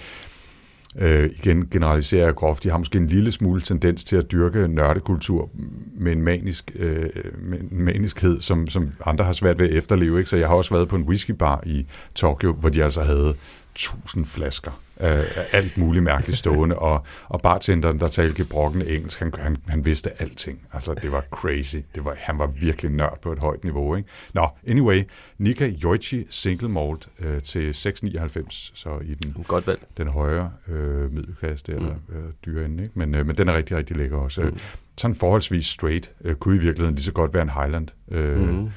øh, 0.99 1.31
igen 1.39 1.69
generaliserer 1.71 2.25
jeg 2.25 2.35
groft, 2.35 2.65
de 2.65 2.71
har 2.71 2.79
måske 2.79 2.99
en 2.99 3.07
lille 3.07 3.33
smule 3.33 3.61
tendens 3.61 4.05
til 4.05 4.17
at 4.17 4.33
dyrke 4.33 4.69
nørdekultur 4.69 5.51
med 5.95 6.13
en 6.13 6.23
manisk, 6.23 6.73
øh, 6.79 7.09
med 7.39 7.61
en 7.61 7.69
maniskhed, 7.85 8.41
som, 8.41 8.67
som 8.67 8.89
andre 9.07 9.25
har 9.25 9.33
svært 9.33 9.59
ved 9.59 9.69
at 9.71 9.77
efterleve. 9.77 10.19
Ikke? 10.19 10.31
Så 10.31 10.37
jeg 10.37 10.49
har 10.49 10.55
også 10.55 10.75
været 10.75 10.89
på 10.89 10.97
en 10.97 11.03
whiskybar 11.03 11.63
i 11.67 11.87
Tokyo, 12.15 12.53
hvor 12.53 12.69
de 12.69 12.85
altså 12.85 13.03
havde 13.03 13.35
tusind 13.75 14.27
flasker 14.27 14.81
af 14.97 15.25
alt 15.53 15.79
muligt 15.79 16.03
mærkeligt 16.03 16.39
stående, 16.39 16.79
og, 16.79 17.05
og 17.29 17.41
bartenderen, 17.43 18.01
der 18.01 18.09
talte 18.09 18.37
gebrokkende 18.37 18.97
engelsk, 18.97 19.19
han, 19.19 19.33
han, 19.39 19.57
han 19.69 19.85
vidste 19.85 20.23
alting. 20.23 20.61
Altså, 20.73 20.95
det 20.95 21.13
var 21.13 21.25
crazy. 21.31 21.77
Det 21.95 22.05
var, 22.05 22.15
han 22.19 22.39
var 22.39 22.47
virkelig 22.47 22.91
nørd 22.91 23.19
på 23.23 23.33
et 23.33 23.39
højt 23.39 23.65
niveau. 23.65 23.97
Ikke? 23.97 24.09
Nå, 24.35 24.49
anyway, 24.67 25.03
Nika 25.39 25.73
Yoichi 25.85 26.27
Single 26.31 26.69
Malt 26.69 27.09
øh, 27.21 27.43
til 27.43 27.71
6,99, 27.71 28.71
så 28.75 28.99
i 29.03 29.15
den, 29.15 29.45
Godt 29.49 29.67
valg. 29.67 29.81
den 29.97 30.09
højere 30.09 30.53
øh, 30.69 31.13
middelklasse, 31.13 31.73
eller 31.73 31.95
mm. 32.09 32.17
øh, 32.17 32.33
dyre 32.47 32.65
ende. 32.65 32.83
Ikke? 32.83 32.99
Men, 32.99 33.15
øh, 33.15 33.27
men 33.27 33.37
den 33.37 33.49
er 33.49 33.57
rigtig, 33.57 33.77
rigtig 33.77 33.97
lækker 33.97 34.17
også. 34.17 34.43
Mm. 34.43 34.59
Sådan 34.97 35.15
forholdsvis 35.15 35.67
straight, 35.67 36.13
øh, 36.25 36.35
kunne 36.35 36.57
i 36.57 36.59
virkeligheden 36.59 36.95
lige 36.95 37.05
så 37.05 37.13
godt 37.13 37.35
være 37.35 37.43
en 37.43 37.51
Highland. 37.51 37.89
Øh, 38.11 38.41
mm 38.41 38.71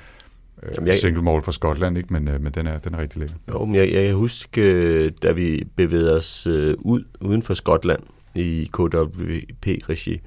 Jamen, 0.76 0.88
jeg, 0.88 0.98
single 0.98 1.22
malt 1.22 1.46
fra 1.46 1.52
Skotland, 1.52 1.98
ikke? 1.98 2.14
Men, 2.14 2.28
øh, 2.28 2.42
men 2.42 2.54
den, 2.54 2.68
er, 2.68 2.80
den 2.80 2.94
er 2.94 3.00
rigtig 3.00 3.20
lækker. 3.20 3.36
Jo, 3.50 3.66
men 3.66 3.76
jeg, 3.76 3.92
jeg 3.92 4.06
kan 4.06 4.16
huske, 4.16 4.62
øh, 4.62 5.12
da 5.24 5.32
vi 5.32 5.64
bevægede 5.76 6.18
os 6.18 6.48
øh, 6.48 6.76
ud 6.80 7.04
uden 7.22 7.42
for 7.42 7.54
Skotland 7.54 8.00
i 8.36 8.70
KWP-regi, 8.74 10.20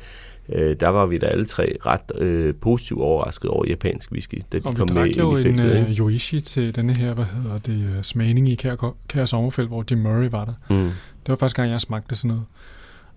øh, 0.48 0.76
der 0.80 0.88
var 0.88 1.06
vi 1.06 1.18
da 1.18 1.26
alle 1.26 1.44
tre 1.44 1.72
ret 1.86 2.12
øh, 2.18 2.54
positivt 2.54 3.00
overrasket 3.00 3.50
over 3.50 3.64
japansk 3.68 4.12
whisky, 4.12 4.42
da 4.52 4.58
de 4.58 4.62
og 4.64 4.76
kom 4.76 4.88
vi 4.88 4.94
med 4.94 5.06
jo 5.06 5.36
ind 5.36 5.40
i 5.40 5.42
feltet. 5.42 5.78
en 5.78 5.84
uh, 5.84 5.98
Yoichi 5.98 6.40
til 6.40 6.76
denne 6.76 6.94
her, 6.94 7.14
hvad 7.14 7.24
hedder 7.24 7.58
det, 7.58 7.96
uh, 7.96 8.02
smagning 8.02 8.48
i 8.48 8.54
Kær, 8.54 8.94
Kær 9.08 9.24
Sommerfelt, 9.24 9.68
hvor 9.68 9.84
Jim 9.90 9.98
Murray 9.98 10.28
var 10.30 10.44
der. 10.44 10.54
Mm. 10.70 10.90
Det 11.20 11.28
var 11.28 11.36
første 11.36 11.56
gang, 11.56 11.70
jeg 11.70 11.80
smagte 11.80 12.16
sådan 12.16 12.28
noget. 12.28 12.44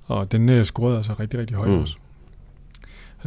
Og 0.06 0.32
den 0.32 0.50
uh, 0.50 0.64
scorede 0.64 0.98
altså 0.98 1.14
rigtig, 1.20 1.40
rigtig 1.40 1.58
højt 1.58 1.70
mm. 1.70 1.80
også. 1.80 1.96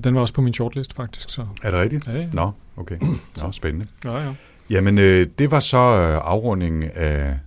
Den 0.04 0.14
var 0.14 0.20
også 0.20 0.34
på 0.34 0.40
min 0.40 0.54
shortlist, 0.54 0.94
faktisk. 0.94 1.30
Så. 1.30 1.46
Er 1.62 1.70
det 1.70 1.80
rigtigt? 1.80 2.06
Ja, 2.06 2.12
ja. 2.12 2.28
Nå, 2.32 2.50
okay. 2.76 2.98
Nå, 3.42 3.52
spændende. 3.52 3.86
Ja, 4.04 4.18
ja. 4.18 4.32
Jamen, 4.70 4.98
øh, 4.98 5.26
det 5.38 5.50
var 5.50 5.60
så 5.60 5.78
øh, 5.78 6.20
afrundingen 6.24 6.90
af 6.94 7.38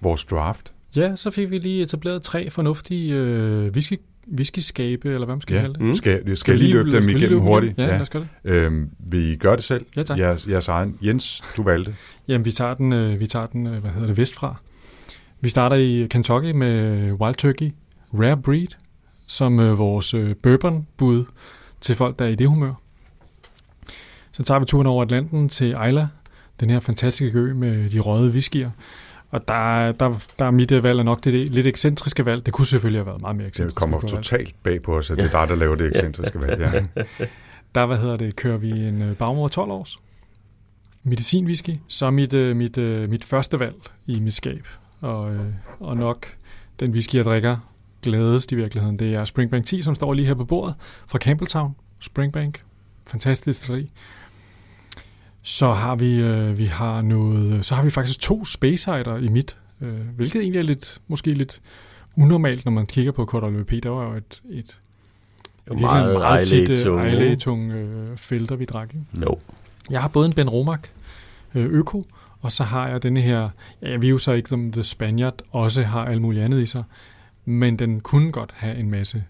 vores 0.00 0.24
draft. 0.24 0.72
Ja, 0.96 1.16
så 1.16 1.30
fik 1.30 1.50
vi 1.50 1.58
lige 1.58 1.82
etableret 1.82 2.22
tre 2.22 2.50
fornuftige 2.50 3.14
øh, 3.14 3.72
whisky, 3.72 4.00
whisky-skabe, 4.32 5.08
eller 5.08 5.24
hvad 5.24 5.34
man 5.34 5.40
skal 5.40 5.54
ja. 5.54 5.60
kalde 5.60 5.74
det. 5.74 5.82
Mm. 5.82 5.94
Skal, 5.94 6.20
skal, 6.20 6.36
skal 6.36 6.58
lige 6.58 6.72
løbe 6.72 6.92
dem 6.92 7.08
igennem 7.08 7.40
hurtigt? 7.40 7.78
Ja, 7.78 7.82
ja. 7.82 7.90
lad 7.90 8.00
os 8.00 8.10
gøre 8.10 8.26
det. 8.44 8.50
Øhm, 8.50 8.90
vil 8.98 9.32
I 9.32 9.36
gøre 9.36 9.56
det 9.56 9.64
selv? 9.64 9.86
Ja, 9.96 10.02
tak. 10.02 10.18
Jeres, 10.18 10.46
jeres 10.46 10.68
egen. 10.68 10.98
Jens, 11.02 11.42
du 11.56 11.62
valgte. 11.62 11.94
Jamen, 12.28 12.44
vi 12.44 12.52
tager 12.52 12.74
den, 12.74 12.92
øh, 12.92 13.20
vi 13.20 13.26
tager 13.26 13.46
den 13.46 13.66
øh, 13.66 13.80
hvad 13.80 13.90
hedder 13.90 14.06
det, 14.06 14.16
vestfra. 14.16 14.56
Vi 15.40 15.48
starter 15.48 15.76
i 15.76 16.06
Kentucky 16.10 16.50
med 16.50 17.12
Wild 17.12 17.34
Turkey 17.34 17.70
Rare 18.14 18.36
Breed, 18.36 18.68
som 19.28 19.60
øh, 19.60 19.78
vores 19.78 20.14
øh, 20.14 20.34
bourbon-bud 20.42 21.24
til 21.80 21.94
folk, 21.94 22.18
der 22.18 22.24
er 22.24 22.28
i 22.28 22.34
det 22.34 22.48
humør. 22.48 22.72
Så 24.32 24.42
tager 24.42 24.58
vi 24.58 24.64
turen 24.64 24.86
over 24.86 25.02
Atlanten 25.02 25.48
til 25.48 25.66
Isla, 25.88 26.08
den 26.60 26.70
her 26.70 26.80
fantastiske 26.80 27.38
ø 27.38 27.54
med 27.54 27.90
de 27.90 27.98
røde 28.00 28.32
whiskyer. 28.32 28.70
Og 29.30 29.48
der, 29.48 29.92
der, 29.92 30.24
der 30.38 30.44
er 30.44 30.50
mit 30.50 30.82
valg 30.82 30.98
er 30.98 31.02
nok 31.02 31.24
det 31.24 31.48
lidt 31.48 31.66
ekscentriske 31.66 32.26
valg. 32.26 32.46
Det 32.46 32.54
kunne 32.54 32.66
selvfølgelig 32.66 33.00
have 33.00 33.06
været 33.06 33.20
meget 33.20 33.36
mere 33.36 33.46
ekscentrisk. 33.46 33.76
Det 33.76 33.80
kommer 33.80 34.00
totalt 34.00 34.54
bag 34.62 34.82
på 34.82 34.96
os, 34.96 35.10
at 35.10 35.16
det 35.16 35.24
er 35.24 35.40
dig, 35.40 35.48
der 35.48 35.54
laver 35.54 35.74
det 35.74 35.86
ekscentriske 35.86 36.40
valg. 36.40 36.60
Ja. 36.60 37.04
Der, 37.74 37.86
hvad 37.86 37.96
hedder 37.96 38.16
det, 38.16 38.36
kører 38.36 38.56
vi 38.56 38.70
en 38.70 39.02
øh, 39.02 39.16
bagmor 39.16 39.48
12 39.48 39.70
års 39.70 39.98
medicinwhisky, 41.02 41.70
så 41.88 42.10
mit, 42.10 42.34
øh, 42.34 42.56
mit, 42.56 42.76
mit 43.08 43.24
første 43.24 43.60
valg 43.60 43.76
i 44.06 44.20
mit 44.20 44.34
skab. 44.34 44.66
Og, 45.00 45.36
og 45.80 45.96
nok 45.96 46.26
den 46.80 46.90
whisky, 46.90 47.14
jeg 47.14 47.24
drikker 47.24 47.56
glædest 48.02 48.52
i 48.52 48.54
virkeligheden. 48.54 48.98
Det 48.98 49.14
er 49.14 49.24
Springbank 49.24 49.64
10, 49.64 49.82
som 49.82 49.94
står 49.94 50.12
lige 50.12 50.26
her 50.26 50.34
på 50.34 50.44
bordet 50.44 50.74
fra 51.06 51.18
Campbelltown. 51.18 51.76
Springbank. 52.00 52.62
Fantastisk 53.06 53.46
destilleri. 53.46 53.88
Så 55.42 55.72
har 55.72 55.96
vi, 55.96 56.20
øh, 56.20 56.58
vi 56.58 56.64
har 56.64 57.02
noget, 57.02 57.64
så 57.64 57.74
har 57.74 57.82
vi 57.82 57.90
faktisk 57.90 58.20
to 58.20 58.44
Space 58.44 58.92
Hider 58.92 59.16
i 59.16 59.28
mit, 59.28 59.58
øh, 59.80 60.00
hvilket 60.16 60.42
egentlig 60.42 60.58
er 60.58 60.62
lidt, 60.62 61.00
måske 61.08 61.34
lidt 61.34 61.60
unormalt, 62.16 62.64
når 62.64 62.72
man 62.72 62.86
kigger 62.86 63.12
på 63.12 63.24
KWP. 63.24 63.82
Der 63.82 63.88
var 63.88 64.04
jo 64.04 64.14
et, 64.14 64.42
et 64.50 64.78
virkelig 65.66 65.80
meget, 65.80 66.18
meget 66.18 66.46
tit 66.46 66.86
ejlægetung 66.86 67.72
øh, 67.72 68.16
felter, 68.16 68.56
vi 68.56 68.64
drak. 68.64 68.94
Ikke? 68.94 69.06
No. 69.12 69.34
Jeg 69.90 70.00
har 70.00 70.08
både 70.08 70.26
en 70.26 70.32
Ben 70.32 70.48
Romac 70.48 70.80
øh, 71.54 71.64
Øko, 71.64 72.06
og 72.40 72.52
så 72.52 72.64
har 72.64 72.88
jeg 72.88 73.02
denne 73.02 73.20
her, 73.20 73.48
ja, 73.82 73.90
jeg 73.90 74.02
ved 74.02 74.08
jo 74.08 74.18
så 74.18 74.32
ikke, 74.32 74.54
om 74.54 74.72
The 74.72 74.82
Spaniard 74.82 75.42
også 75.50 75.82
har 75.82 76.04
alt 76.04 76.22
muligt 76.22 76.44
andet 76.44 76.62
i 76.62 76.66
sig, 76.66 76.84
men 77.48 77.78
den 77.78 78.00
kunne 78.00 78.32
godt 78.32 78.52
have 78.56 78.76
en 78.76 78.90
masse 78.90 79.24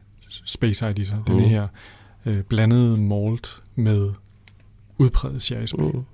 Space 0.45 0.95
i 0.97 1.05
sig. 1.05 1.17
Mm. 1.17 1.25
Denne 1.25 1.49
her 1.49 1.69
øh, 2.27 2.43
blandede 2.43 3.01
malt 3.01 3.63
med 3.75 4.11
udpræget 4.99 5.43
sherry 5.43 5.67
smag. 5.67 5.95
Mm. 5.95 6.05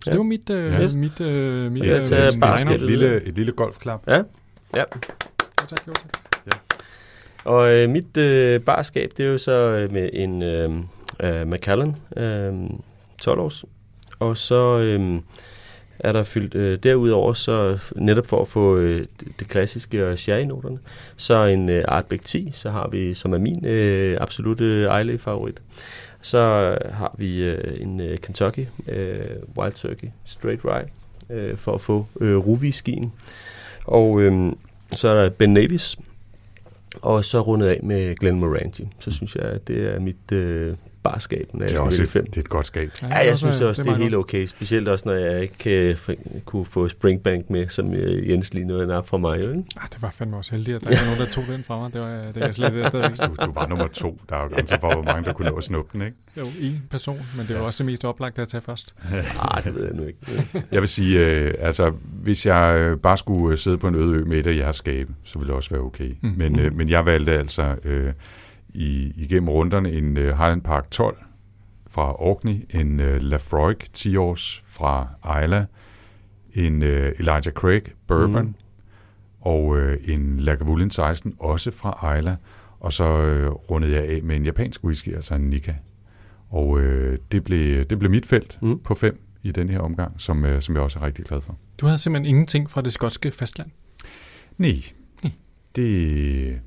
Så 0.00 0.06
ja. 0.06 0.10
det 0.10 0.18
var 0.18 0.24
mit, 0.24 0.50
øh, 0.50 0.80
yes. 0.80 0.94
mit, 0.94 1.20
øh, 1.20 1.72
mit 1.72 1.84
ja, 1.84 1.98
øh, 1.98 2.40
bare 2.40 2.74
et 2.74 2.80
lille, 2.80 3.22
et 3.22 3.34
lille 3.34 3.52
golfklap. 3.52 4.02
Ja, 4.06 4.22
ja. 4.74 4.84
Jo, 5.62 5.66
tak, 5.68 5.86
jo, 5.86 5.92
tak. 5.92 6.20
Ja. 6.46 6.50
Og 7.44 7.72
øh, 7.72 7.90
mit 7.90 8.16
øh, 8.16 8.60
barskab, 8.60 9.10
det 9.16 9.26
er 9.26 9.30
jo 9.30 9.38
så 9.38 9.52
øh, 9.52 9.92
med 9.92 10.10
en 10.12 10.42
øh, 10.42 10.70
øh, 11.20 11.48
Macallan 11.48 11.96
øh, 12.16 12.54
12 13.20 13.40
års. 13.40 13.64
Og 14.18 14.36
så 14.36 14.78
øh, 14.78 15.20
er 15.98 16.12
der 16.12 16.22
fyldt 16.22 16.54
øh, 16.54 16.78
derudover, 16.82 17.32
så 17.32 17.78
netop 17.96 18.26
for 18.26 18.42
at 18.42 18.48
få 18.48 18.76
øh, 18.76 19.06
det 19.38 19.48
klassiske 19.48 20.08
og 20.08 20.18
sherry-noterne, 20.18 20.78
så 21.16 21.44
en 21.44 21.68
øh, 21.68 21.84
Artbeck 21.88 22.24
10, 22.24 22.50
så 22.54 22.70
har 22.70 22.88
vi, 22.88 23.14
som 23.14 23.32
er 23.32 23.38
min 23.38 23.66
øh, 23.66 24.18
absolute 24.20 24.88
Islay-favorit. 25.00 25.62
Så 26.20 26.38
har 26.92 27.14
vi 27.18 27.42
øh, 27.42 27.80
en 27.80 28.00
øh, 28.00 28.18
Kentucky 28.18 28.66
øh, 28.88 29.24
Wild 29.58 29.72
Turkey 29.72 30.08
Straight 30.24 30.64
Rye 30.64 30.88
øh, 31.30 31.56
for 31.56 31.72
at 31.72 31.80
få 31.80 32.06
øh, 32.20 32.36
ruviskien. 32.36 33.12
Og 33.84 34.20
øh, 34.20 34.52
så 34.92 35.08
er 35.08 35.22
der 35.22 35.30
Ben 35.30 35.52
Navis, 35.52 35.96
og 37.02 37.24
så 37.24 37.40
rundet 37.40 37.66
af 37.66 37.80
med 37.82 38.14
Glenn 38.14 38.40
Moranti. 38.40 38.88
Så 38.98 39.10
synes 39.10 39.36
jeg, 39.36 39.44
at 39.44 39.68
det 39.68 39.94
er 39.94 40.00
mit 40.00 40.32
øh, 40.32 40.74
barskab, 41.10 41.46
når 41.54 41.66
jeg 41.66 41.76
det 41.76 41.80
er 41.80 41.90
skal 41.90 42.04
et, 42.04 42.10
fem. 42.10 42.26
Det 42.26 42.36
er 42.36 42.40
et 42.40 42.48
godt 42.48 42.66
skab. 42.66 42.90
Ja, 43.02 43.08
ja 43.08 43.26
jeg 43.26 43.38
synes 43.38 43.60
også, 43.60 43.82
det, 43.82 43.90
det 43.90 43.96
er 43.96 44.02
helt 44.02 44.14
okay. 44.14 44.46
Specielt 44.46 44.88
også, 44.88 45.08
når 45.08 45.14
jeg 45.14 45.42
ikke 45.42 45.96
uh, 46.08 46.14
kunne 46.44 46.66
få 46.66 46.88
Springbank 46.88 47.50
med, 47.50 47.68
som 47.68 47.88
uh, 47.88 48.30
Jens 48.30 48.54
lige 48.54 48.66
nåede 48.66 48.96
op 48.98 49.08
fra 49.08 49.18
mig. 49.18 49.40
Ikke? 49.40 49.50
Ah, 49.76 49.88
det 49.92 50.02
var 50.02 50.10
fandme 50.10 50.36
også 50.36 50.52
heldigt, 50.52 50.76
at 50.76 50.84
der 50.84 50.90
ja. 50.90 50.98
var 50.98 51.04
nogen, 51.04 51.20
der 51.20 51.26
tog 51.26 51.44
den 51.48 51.64
fra 51.64 51.78
mig. 51.78 51.92
Det 51.92 52.00
var, 52.00 52.32
det 52.34 52.44
er 52.44 52.52
slet 52.52 52.72
det 52.72 52.88
stadig. 52.88 53.18
Du, 53.18 53.46
du 53.46 53.52
var 53.52 53.66
nummer 53.66 53.86
to. 53.86 54.20
Der 54.28 54.36
er 54.36 54.42
jo 54.42 54.48
grænser 54.48 54.80
for, 54.80 54.94
hvor 54.94 55.02
mange, 55.02 55.24
der 55.24 55.32
kunne 55.32 55.50
nå 55.50 55.56
at 55.56 55.64
snuppe 55.64 55.90
den, 55.92 56.06
ikke? 56.06 56.16
Jo, 56.36 56.46
en 56.60 56.82
person, 56.90 57.20
men 57.36 57.46
det 57.46 57.56
var 57.56 57.62
også 57.62 57.78
det 57.78 57.86
mest 57.86 58.04
oplagte 58.04 58.42
at 58.42 58.48
tage 58.48 58.60
først. 58.60 58.94
ah, 59.40 59.64
det 59.64 59.74
ved 59.74 59.84
jeg 59.84 59.94
nu 59.94 60.04
ikke. 60.04 60.18
jeg 60.72 60.80
vil 60.80 60.88
sige, 60.88 61.26
øh, 61.26 61.54
altså, 61.58 61.92
hvis 62.02 62.46
jeg 62.46 62.76
øh, 62.78 62.98
bare 62.98 63.18
skulle 63.18 63.52
øh, 63.52 63.58
sidde 63.58 63.78
på 63.78 63.88
en 63.88 63.94
øde 63.94 64.16
ø 64.16 64.24
med 64.24 64.38
et 64.38 64.46
af 64.46 64.56
jeres 64.56 64.76
skabe, 64.76 65.14
så 65.24 65.38
ville 65.38 65.48
det 65.48 65.56
også 65.56 65.70
være 65.70 65.80
okay. 65.80 66.14
Mm. 66.20 66.34
Men, 66.36 66.58
øh, 66.58 66.76
men 66.76 66.88
jeg 66.88 67.06
valgte 67.06 67.32
altså 67.32 67.74
øh, 67.84 68.12
i, 68.76 69.12
igennem 69.16 69.48
runderne 69.48 69.92
en 69.92 70.16
øh, 70.16 70.38
Highland 70.38 70.62
Park 70.62 70.90
12, 70.90 71.18
fra 71.90 72.22
Orkney, 72.22 72.66
en 72.70 73.00
uh, 73.00 73.16
Lafroig 73.16 73.76
10 73.92 74.16
års 74.16 74.64
fra 74.66 75.08
Isla, 75.44 75.66
en 76.52 76.82
uh, 76.82 76.88
Elijah 76.88 77.52
Craig 77.52 77.82
Bourbon, 78.06 78.44
mm. 78.44 78.54
og 79.40 79.64
uh, 79.64 79.92
en 80.04 80.40
Lagavulin 80.40 80.90
16 80.90 81.34
også 81.38 81.70
fra 81.70 82.16
Isla, 82.16 82.36
og 82.80 82.92
så 82.92 83.04
uh, 83.04 83.70
rundede 83.70 83.92
jeg 83.92 84.04
af 84.04 84.22
med 84.22 84.36
en 84.36 84.44
japansk 84.44 84.84
whisky, 84.84 85.14
altså 85.14 85.34
en 85.34 85.50
Nika. 85.50 85.74
Og 86.50 86.68
uh, 86.68 86.82
det, 87.32 87.44
blev, 87.44 87.84
det 87.84 87.98
blev 87.98 88.10
mit 88.10 88.26
felt 88.26 88.58
mm. 88.62 88.78
på 88.78 88.94
fem 88.94 89.20
i 89.42 89.52
den 89.52 89.68
her 89.68 89.78
omgang, 89.78 90.20
som, 90.20 90.44
uh, 90.44 90.60
som 90.60 90.74
jeg 90.74 90.82
også 90.82 90.98
er 90.98 91.06
rigtig 91.06 91.24
glad 91.24 91.40
for. 91.40 91.58
Du 91.80 91.86
havde 91.86 91.98
simpelthen 91.98 92.28
ingenting 92.28 92.70
fra 92.70 92.80
det 92.80 92.92
skotske 92.92 93.30
fastland? 93.30 93.70
Nej. 94.58 94.82
Det, 95.76 96.60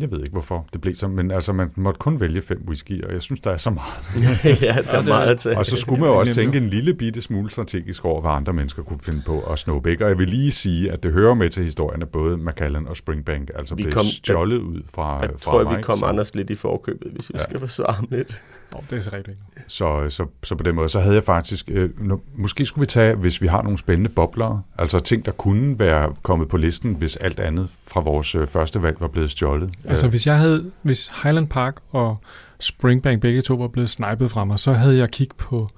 jeg 0.00 0.10
ved 0.10 0.18
ikke, 0.18 0.32
hvorfor 0.32 0.66
det 0.72 0.80
blev 0.80 0.94
så, 0.94 1.08
men 1.08 1.30
altså, 1.30 1.52
man 1.52 1.70
måtte 1.76 1.98
kun 1.98 2.20
vælge 2.20 2.42
fem 2.42 2.64
whisky, 2.66 3.04
og 3.04 3.12
jeg 3.12 3.22
synes, 3.22 3.40
der 3.40 3.50
er 3.50 3.56
så 3.56 3.70
meget. 3.70 4.04
ja, 4.62 4.76
der 4.82 4.98
er 4.98 5.02
meget 5.02 5.38
til. 5.38 5.56
Og 5.56 5.66
så 5.66 5.76
skulle 5.76 6.00
man 6.00 6.10
jo 6.10 6.16
også 6.16 6.34
tænke 6.34 6.58
en 6.58 6.70
lille 6.70 6.94
bitte 6.94 7.22
smule 7.22 7.50
strategisk 7.50 8.04
over, 8.04 8.20
hvad 8.20 8.30
andre 8.30 8.52
mennesker 8.52 8.82
kunne 8.82 9.00
finde 9.00 9.22
på 9.26 9.40
at 9.40 9.58
snuppe. 9.58 9.90
Ikke? 9.90 10.04
Og 10.04 10.08
jeg 10.08 10.18
vil 10.18 10.28
lige 10.28 10.52
sige, 10.52 10.92
at 10.92 11.02
det 11.02 11.12
hører 11.12 11.34
med 11.34 11.50
til 11.50 11.64
historien, 11.64 12.02
at 12.02 12.08
både 12.08 12.36
Macallan 12.36 12.88
og 12.88 12.96
Springbank 12.96 13.50
altså 13.54 13.74
vi 13.74 13.82
blev 13.82 13.92
kom, 13.92 14.04
stjålet 14.04 14.58
ud 14.58 14.82
fra, 14.94 15.18
jeg 15.20 15.30
fra 15.30 15.38
tror, 15.38 15.64
mig. 15.64 15.76
Vi 15.78 15.82
kom 15.82 15.98
så. 15.98 16.04
Anders 16.04 16.34
lidt 16.34 16.50
i 16.50 16.54
forkøbet, 16.54 17.12
hvis 17.12 17.28
vi 17.28 17.34
ja. 17.38 17.42
skal 17.42 17.60
forsvare 17.60 17.92
ham 17.92 18.08
lidt. 18.10 18.42
Oh, 18.74 18.82
det 18.90 18.98
er 18.98 19.02
så 19.02 19.10
rigtigt. 19.12 19.38
Så, 19.68 20.06
så, 20.10 20.26
så 20.42 20.54
på 20.54 20.62
den 20.62 20.74
måde, 20.74 20.88
så 20.88 21.00
havde 21.00 21.14
jeg 21.14 21.24
faktisk, 21.24 21.70
øh, 21.72 21.90
nu, 22.00 22.20
måske 22.34 22.66
skulle 22.66 22.82
vi 22.82 22.86
tage, 22.86 23.14
hvis 23.14 23.42
vi 23.42 23.46
har 23.46 23.62
nogle 23.62 23.78
spændende 23.78 24.10
bobler, 24.10 24.64
altså 24.78 24.98
ting, 25.00 25.26
der 25.26 25.32
kunne 25.32 25.78
være 25.78 26.14
kommet 26.22 26.48
på 26.48 26.56
listen, 26.56 26.94
hvis 26.94 27.16
alt 27.16 27.40
andet 27.40 27.68
fra 27.86 28.00
vores 28.00 28.34
øh, 28.34 28.46
første 28.46 28.82
valg 28.82 28.96
var 29.00 29.08
blevet 29.08 29.30
stjålet. 29.30 29.70
Altså 29.84 30.08
hvis 30.08 30.26
jeg 30.26 30.38
havde, 30.38 30.70
hvis 30.82 31.10
Highland 31.22 31.48
Park 31.48 31.76
og 31.90 32.16
Springbank 32.60 33.20
begge 33.20 33.42
to 33.42 33.54
var 33.54 33.68
blevet 33.68 33.90
snipet 33.90 34.30
fra 34.30 34.44
mig, 34.44 34.58
så 34.58 34.72
havde 34.72 34.96
jeg 34.98 35.10
kigget 35.10 35.36
på 35.36 35.68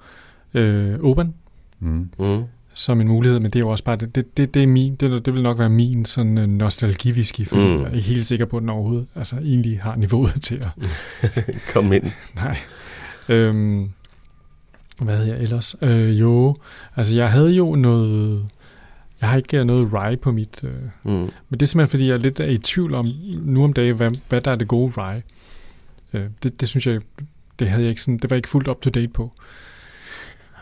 øh, 0.53 0.99
Open 1.03 1.33
Mm. 1.79 2.09
Mm. 2.19 2.43
som 2.73 3.01
en 3.01 3.07
mulighed, 3.07 3.39
men 3.39 3.51
det 3.51 3.55
er 3.55 3.59
jo 3.59 3.69
også 3.69 3.83
bare, 3.83 3.95
det, 3.95 4.15
det, 4.15 4.37
det, 4.37 4.53
det 4.53 4.63
er 4.63 4.67
min, 4.67 4.95
det, 4.95 5.25
det 5.25 5.33
vil 5.33 5.43
nok 5.43 5.59
være 5.59 5.69
min 5.69 6.05
sådan 6.05 6.37
uh, 6.37 6.43
nostalgiviski, 6.43 7.45
fordi 7.45 7.61
mm. 7.61 7.81
jeg 7.81 7.89
er 7.89 7.93
ikke 7.95 8.07
helt 8.07 8.25
sikker 8.25 8.45
på, 8.45 8.57
at 8.57 8.61
den 8.61 8.69
overhovedet 8.69 9.07
altså, 9.15 9.35
egentlig 9.35 9.79
har 9.81 9.95
niveauet 9.95 10.41
til 10.41 10.55
at, 10.55 10.89
Kom 11.73 11.93
ind. 11.93 12.03
nej. 12.35 12.57
Øhm, 13.29 13.89
hvad 15.01 15.15
havde 15.15 15.27
jeg 15.29 15.41
ellers? 15.41 15.75
Øh, 15.81 16.19
jo, 16.19 16.55
altså 16.95 17.15
jeg 17.15 17.31
havde 17.31 17.51
jo 17.51 17.75
noget, 17.75 18.45
jeg 19.21 19.29
har 19.29 19.37
ikke 19.37 19.63
noget 19.65 19.93
rye 19.93 20.17
på 20.17 20.31
mit, 20.31 20.63
øh, 20.63 20.71
Mm. 21.03 21.11
men 21.11 21.31
det 21.51 21.61
er 21.61 21.65
simpelthen, 21.65 21.89
fordi 21.89 22.07
jeg 22.07 22.13
er 22.13 22.17
lidt 22.19 22.39
er 22.39 22.45
i 22.45 22.57
tvivl 22.57 22.93
om, 22.93 23.07
nu 23.41 23.63
om 23.63 23.73
dagen, 23.73 23.95
hvad, 23.95 24.11
hvad 24.29 24.41
der 24.41 24.51
er 24.51 24.55
det 24.55 24.67
gode 24.67 24.91
rye. 24.97 25.21
Øh, 26.13 26.25
det, 26.43 26.59
det 26.61 26.67
synes 26.69 26.87
jeg, 26.87 27.01
det 27.59 27.69
havde 27.69 27.81
jeg 27.83 27.89
ikke 27.89 28.01
sådan, 28.01 28.17
det 28.17 28.29
var 28.29 28.35
ikke 28.35 28.49
fuldt 28.49 28.67
up 28.67 28.81
to 28.81 28.89
date 28.89 29.07
på. 29.07 29.31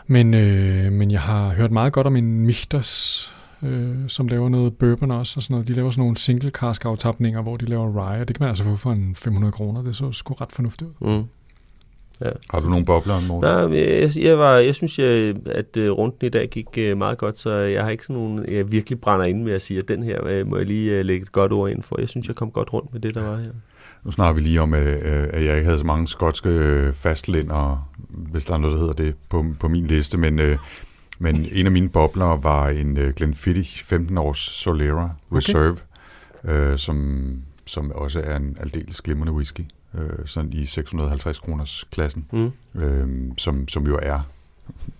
Men, 0.06 0.34
øh, 0.34 0.92
men 0.92 1.10
jeg 1.10 1.20
har 1.20 1.48
hørt 1.54 1.70
meget 1.72 1.92
godt 1.92 2.06
om 2.06 2.16
en 2.16 2.46
Michters, 2.46 3.32
øh, 3.62 3.94
som 4.08 4.28
laver 4.28 4.48
noget 4.48 4.74
bourbon 4.76 5.10
også, 5.10 5.34
og 5.38 5.42
sådan 5.42 5.54
noget. 5.54 5.68
De 5.68 5.72
laver 5.72 5.90
sådan 5.90 6.00
nogle 6.02 6.16
single 6.16 6.50
cask 6.50 6.84
aftapninger, 6.84 7.42
hvor 7.42 7.56
de 7.56 7.64
laver 7.66 7.90
rye, 7.92 8.20
og 8.20 8.28
det 8.28 8.36
kan 8.36 8.42
man 8.42 8.48
altså 8.48 8.64
få 8.64 8.76
for 8.76 8.92
en 8.92 9.14
500 9.14 9.52
kroner. 9.52 9.82
Det 9.82 9.96
så 9.96 10.12
sgu 10.12 10.34
ret 10.34 10.52
fornuftigt 10.52 10.90
ud. 11.00 11.18
Mm. 11.18 11.24
Har 12.50 12.60
du 12.60 12.68
nogle 12.68 12.84
bobler, 12.84 13.20
Morten? 13.20 13.50
Nej, 13.50 13.80
jeg, 13.80 14.16
jeg, 14.16 14.38
var, 14.38 14.56
jeg 14.56 14.74
synes, 14.74 14.98
jeg, 14.98 15.34
at 15.46 15.76
øh, 15.76 15.90
runden 15.90 16.26
i 16.26 16.28
dag 16.28 16.48
gik 16.48 16.66
øh, 16.78 16.98
meget 16.98 17.18
godt, 17.18 17.38
så 17.38 17.50
jeg 17.50 17.82
har 17.82 17.90
ikke 17.90 18.04
sådan 18.04 18.16
nogen, 18.16 18.44
jeg 18.48 18.72
virkelig 18.72 19.00
brænder 19.00 19.26
ind 19.26 19.42
med 19.42 19.52
at 19.52 19.62
sige, 19.62 19.78
at 19.78 19.88
den 19.88 20.02
her 20.02 20.26
øh, 20.26 20.46
må 20.46 20.56
jeg 20.56 20.66
lige 20.66 21.02
lægge 21.02 21.22
et 21.22 21.32
godt 21.32 21.52
ord 21.52 21.70
ind 21.70 21.82
for. 21.82 22.00
Jeg 22.00 22.08
synes, 22.08 22.28
jeg 22.28 22.36
kom 22.36 22.50
godt 22.50 22.72
rundt 22.72 22.92
med 22.92 23.00
det, 23.00 23.14
der 23.14 23.22
var 23.22 23.36
her. 23.36 23.50
Nu 24.04 24.10
snakker 24.10 24.34
vi 24.34 24.40
lige 24.40 24.60
om, 24.60 24.74
at 24.74 25.44
jeg 25.44 25.56
ikke 25.56 25.64
havde 25.64 25.78
så 25.78 25.86
mange 25.86 26.08
skotske 26.08 26.90
fastlænder, 26.94 27.88
hvis 28.08 28.44
der 28.44 28.54
er 28.54 28.58
noget, 28.58 28.74
der 28.74 28.80
hedder 28.80 28.94
det, 28.94 29.14
på, 29.28 29.44
på 29.60 29.68
min 29.68 29.86
liste, 29.86 30.18
men, 30.18 30.40
men 31.18 31.46
en 31.52 31.66
af 31.66 31.72
mine 31.72 31.88
bobler 31.88 32.36
var 32.36 32.68
en 32.68 32.94
Glenfiddich 33.16 33.84
15 33.84 34.18
års 34.18 34.38
Solera 34.38 35.10
Reserve, 35.32 35.76
okay. 36.44 36.72
øh, 36.72 36.78
som, 36.78 37.28
som 37.64 37.92
også 37.94 38.20
er 38.20 38.36
en 38.36 38.56
aldeles 38.60 39.00
glimrende 39.00 39.32
whisky, 39.32 39.64
øh, 39.94 40.26
sådan 40.26 40.52
i 40.52 40.66
650 40.66 41.38
kroners 41.38 41.84
klassen, 41.90 42.26
Mm. 42.32 42.52
øh, 42.80 43.08
som, 43.38 43.68
som 43.68 43.86
jo 43.86 43.98
er 44.02 44.20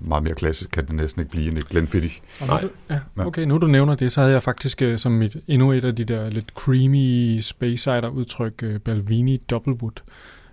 meget 0.00 0.22
mere 0.22 0.34
klassisk, 0.34 0.70
kan 0.70 0.86
det 0.86 0.94
næsten 0.94 1.20
ikke 1.20 1.30
blive 1.30 1.48
end 1.48 1.58
et 1.58 1.68
Glenfiddich. 1.68 2.20
Nej. 2.46 2.60
du, 2.60 2.68
ja, 2.90 3.00
okay, 3.16 3.42
nu 3.44 3.58
du 3.58 3.66
nævner 3.66 3.94
det, 3.94 4.12
så 4.12 4.20
havde 4.20 4.32
jeg 4.32 4.42
faktisk 4.42 4.82
øh, 4.82 4.98
som 4.98 5.12
mit, 5.12 5.36
endnu 5.48 5.72
et 5.72 5.84
af 5.84 5.96
de 5.96 6.04
der 6.04 6.30
lidt 6.30 6.48
creamy 6.54 7.40
space 7.40 7.90
udtryk, 8.08 8.62
øh, 8.62 8.80
Balvini 8.80 9.36
Doublewood 9.36 10.00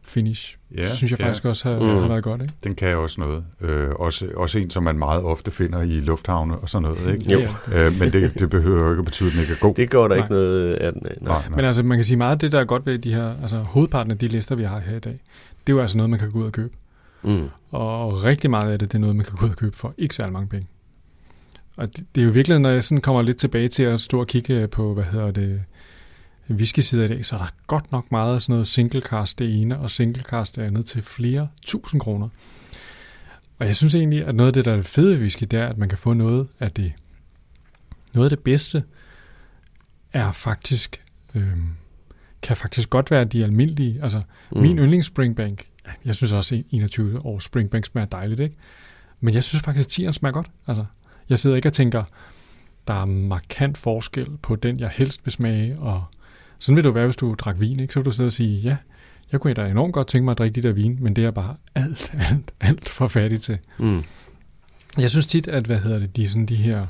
finish. 0.06 0.58
Ja, 0.76 0.82
Ja, 0.82 0.88
synes 0.88 1.12
jeg 1.12 1.20
ja. 1.20 1.26
faktisk 1.26 1.46
også 1.46 1.70
har, 1.70 1.80
Mm. 1.80 2.02
har 2.02 2.08
været 2.08 2.24
godt, 2.24 2.42
ikke? 2.42 2.54
Den 2.64 2.76
kan 2.76 2.98
også 2.98 3.22
noget. 3.22 3.44
Øh, 3.62 3.90
også, 3.90 4.28
også 4.36 4.60
en, 4.60 4.70
som 4.70 4.84
man 4.84 4.98
meget 4.98 5.24
ofte 5.24 5.52
finder 5.52 5.82
i 5.82 6.00
lufthavne 6.00 6.58
og 6.58 6.70
sådan 6.70 6.82
noget. 6.90 7.14
Ikke? 7.14 7.32
Jo. 7.32 7.40
Øh, 7.76 8.00
men 8.00 8.14
det, 8.14 8.40
det 8.40 8.50
behøver 8.50 8.84
jo 8.84 8.90
ikke 8.90 9.00
at 9.00 9.06
betyde, 9.06 9.28
at 9.30 9.34
den 9.34 9.42
ikke 9.42 9.54
er 9.54 9.58
god. 9.58 9.76
Det 9.76 9.90
går 9.90 10.02
der 10.08 10.08
Nej. 10.08 10.18
ikke 10.18 10.30
noget 10.34 10.74
af 10.74 10.94
den 10.94 11.06
af. 11.06 11.18
Nej. 11.22 11.34
nej, 11.40 11.42
nej. 11.50 11.56
Men 11.56 11.66
altså, 11.66 11.84
man 11.84 11.98
kan 11.98 12.06
sige 12.06 12.18
meget 12.18 12.32
af 12.32 12.40
det, 12.40 12.52
der 12.52 12.60
er 12.60 12.66
godt 12.66 12.86
ved 12.86 13.00
de 13.00 13.14
her, 13.14 13.34
altså 13.42 13.58
hovedparten 13.58 14.12
af 14.12 14.18
de 14.18 14.28
lister, 14.28 14.56
vi 14.56 14.64
har 14.64 14.80
her 14.80 14.96
i 14.96 15.00
dag, 15.00 15.20
det 15.68 15.74
er 15.74 15.76
jo 15.76 15.82
altså 15.82 15.98
noget, 15.98 16.10
man 16.10 16.20
kan 16.20 16.32
gå 16.32 16.40
ud 16.40 16.46
og 16.46 16.52
købe. 16.52 16.74
Mm. 17.24 17.50
Og 17.72 18.24
rigtig 18.24 18.50
meget 18.50 18.72
af 18.72 18.80
det, 18.80 18.92
det 18.92 18.98
er 18.98 19.00
noget, 19.02 19.16
man 19.16 19.26
kan 19.26 19.36
gå 19.40 19.46
ud 19.46 19.52
og 19.52 19.58
købe 19.58 19.78
for 19.78 19.94
ikke 19.98 20.16
særlig 20.16 20.34
mange 20.34 20.48
penge. 20.48 20.68
Og 21.78 21.88
det, 21.88 22.06
det 22.16 22.22
er 22.22 22.26
jo 22.26 22.32
virkelig, 22.32 22.60
når 22.60 22.70
jeg 22.70 22.84
sådan 22.84 23.02
kommer 23.02 23.22
lidt 23.22 23.38
tilbage 23.38 23.68
til 23.68 23.84
at 23.84 24.00
stå 24.00 24.20
og 24.20 24.28
kigge 24.28 24.68
på, 24.68 24.94
hvad 24.94 25.04
hedder 25.04 25.32
det, 25.32 25.62
whisky-sider 26.50 27.04
i 27.04 27.08
dag, 27.08 27.26
så 27.26 27.36
er 27.36 27.40
der 27.40 27.48
godt 27.68 27.92
nok 27.92 28.12
meget 28.12 28.36
af 28.36 28.42
sådan 28.42 28.54
noget 28.54 28.68
single 28.68 29.02
cast 29.02 29.40
det 29.40 29.62
ene, 29.62 29.80
og 29.80 29.90
single 29.90 30.24
cast 30.24 30.56
det 30.56 30.62
andet 30.62 30.86
til 30.86 31.02
flere 31.02 31.48
tusind 31.66 32.02
kroner. 32.02 32.30
Og 33.60 33.66
jeg 33.68 33.76
synes 33.76 33.96
egentlig, 33.96 34.26
at 34.26 34.36
noget 34.36 34.48
af 34.48 34.54
det, 34.54 34.66
der 34.66 34.72
er 34.72 34.76
det 34.76 34.86
fede 34.86 35.18
whisky, 35.20 35.44
det 35.52 35.60
er, 35.60 35.68
at 35.68 35.78
man 35.78 35.90
kan 35.90 35.98
få 35.98 36.14
noget 36.14 36.48
af 36.60 36.72
det, 36.72 36.94
noget 38.14 38.32
af 38.32 38.38
det 38.38 38.44
bedste, 38.44 38.84
er 40.14 40.32
faktisk, 40.32 41.04
øhm, 41.36 41.68
kan 42.42 42.58
faktisk 42.58 42.90
godt 42.90 43.12
være 43.12 43.26
de 43.26 43.44
almindelige, 43.44 44.00
altså 44.04 44.22
Mm. 44.52 44.62
min 44.62 44.78
yndlings 44.80 45.08
Springbank, 45.08 45.66
jeg 46.06 46.16
synes 46.16 46.32
også, 46.34 46.56
at 46.56 46.64
21 46.72 47.26
år 47.26 47.40
Springbank 47.40 47.86
smager 47.86 48.06
dejligt, 48.08 48.40
ikke? 48.40 48.56
Men 49.20 49.34
jeg 49.34 49.44
synes 49.44 49.64
faktisk, 49.64 50.00
at 50.00 50.06
10'eren 50.06 50.12
smager 50.12 50.34
godt. 50.34 50.50
Altså, 50.68 50.86
jeg 51.30 51.40
sidder 51.40 51.56
ikke 51.56 51.70
og 51.70 51.74
tænker, 51.74 52.04
der 52.88 52.94
er 52.94 53.06
markant 53.06 53.78
forskel 53.78 54.28
på 54.42 54.56
den, 54.56 54.80
jeg 54.80 54.90
helst 54.90 55.26
vil 55.26 55.32
smage, 55.32 55.80
og 55.80 56.04
sådan 56.64 56.76
vil 56.76 56.84
det 56.84 56.90
jo 56.90 56.94
være, 56.94 57.06
hvis 57.06 57.16
du 57.16 57.36
drak 57.38 57.60
vin, 57.60 57.80
ikke? 57.80 57.94
Så 57.94 58.00
vil 58.00 58.06
du 58.06 58.12
sidde 58.12 58.28
og 58.28 58.34
sige, 58.34 58.60
ja, 58.60 58.78
jeg 59.32 59.42
kunne 59.42 59.54
da 59.54 59.68
enormt 59.68 59.94
godt 59.94 60.08
tænke 60.08 60.26
mig 60.26 60.32
at 60.32 60.38
drikke 60.38 60.62
de 60.62 60.68
der 60.68 60.74
vin, 60.74 60.98
men 61.02 61.16
det 61.16 61.22
er 61.22 61.26
jeg 61.26 61.34
bare 61.34 61.56
alt, 61.76 62.12
alt, 62.32 62.54
alt 62.60 62.90
for 62.90 63.08
fattig 63.08 63.42
til. 63.42 63.58
Mm. 63.78 64.04
Jeg 64.98 65.10
synes 65.10 65.28
tit, 65.28 65.48
at, 65.48 65.66
hvad 65.66 65.80
hedder 65.80 66.00
det, 66.00 66.18
de, 66.18 66.28
sådan 66.28 66.46
de 66.46 66.56
her 66.56 66.88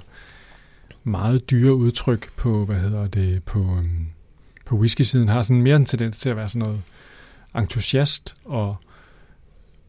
meget 1.04 1.50
dyre 1.52 1.76
udtryk 1.76 2.30
på, 2.36 2.66
hvad 2.66 2.80
hedder 2.80 3.08
det, 3.08 3.44
på, 3.44 3.60
øhm, 3.60 4.08
på 4.66 4.76
whisky-siden, 4.76 5.30
har 5.30 5.42
sådan 5.42 5.62
mere 5.62 5.76
en 5.76 5.86
tendens 5.86 6.18
til 6.18 6.30
at 6.30 6.38
være 6.38 6.50
sådan 6.50 6.68
noget 6.68 6.82
entusiast 7.56 8.36
og 8.46 8.80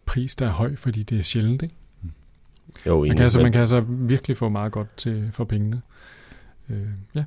pris, 0.07 0.35
der 0.35 0.47
er 0.47 0.53
høj, 0.53 0.77
fordi 0.77 1.03
det 1.03 1.19
er 1.19 1.23
sjældent. 1.23 1.63
Ikke? 1.63 1.75
Jo, 2.87 3.01
Man, 3.05 3.17
kan 3.17 3.23
altså, 3.23 3.41
man 3.41 3.53
kan 3.53 3.61
altså 3.61 3.81
virkelig 3.89 4.37
få 4.37 4.49
meget 4.49 4.73
godt 4.73 4.97
til, 4.97 5.31
for 5.33 5.45
pengene. 5.45 5.83
Øh, 6.71 6.87
ja. 7.15 7.25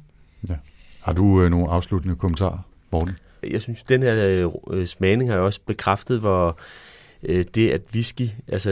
Har 1.08 1.14
du 1.14 1.42
øh, 1.42 1.50
nogle 1.50 1.70
afsluttende 1.70 2.16
kommentarer, 2.16 2.60
Morten? 2.92 3.14
Jeg 3.52 3.62
synes, 3.62 3.84
den 3.84 4.04
her 4.04 4.26
øh, 4.26 4.80
øh, 4.80 4.88
smagning 4.88 5.30
har 5.30 5.38
jo 5.38 5.46
også 5.46 5.60
bekræftet, 5.66 6.20
hvor 6.20 6.58
øh, 7.24 7.46
det 7.56 7.70
at 7.70 7.82
whisky, 7.94 8.30
altså 8.48 8.70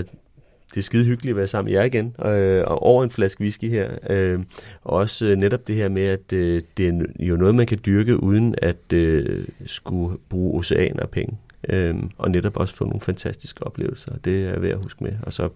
det 0.73 0.77
er 0.77 0.81
skide 0.81 1.05
hyggeligt 1.05 1.31
at 1.31 1.37
være 1.37 1.47
sammen 1.47 1.71
med 1.71 1.79
jer 1.79 1.85
igen, 1.85 2.15
øh, 2.25 2.63
og 2.67 2.83
over 2.83 3.03
en 3.03 3.09
flaske 3.09 3.41
whisky 3.41 3.69
her. 3.69 3.89
Øh, 4.09 4.39
og 4.83 4.97
også 4.97 5.25
øh, 5.25 5.35
netop 5.35 5.67
det 5.67 5.75
her 5.75 5.89
med, 5.89 6.03
at 6.03 6.33
øh, 6.33 6.61
det 6.77 6.87
er 6.87 7.05
jo 7.19 7.35
noget, 7.35 7.55
man 7.55 7.65
kan 7.65 7.79
dyrke, 7.85 8.23
uden 8.23 8.55
at 8.57 8.93
øh, 8.93 9.47
skulle 9.65 10.17
bruge 10.29 10.59
oceaner 10.59 11.03
og 11.03 11.09
penge. 11.09 11.37
Øh, 11.69 11.95
og 12.17 12.31
netop 12.31 12.57
også 12.57 12.75
få 12.75 12.83
nogle 12.83 13.01
fantastiske 13.01 13.63
oplevelser, 13.63 14.17
det 14.25 14.47
er 14.47 14.59
værd 14.59 14.71
at 14.71 14.83
huske 14.83 15.03
med. 15.03 15.13
Og 15.23 15.33
så 15.33 15.49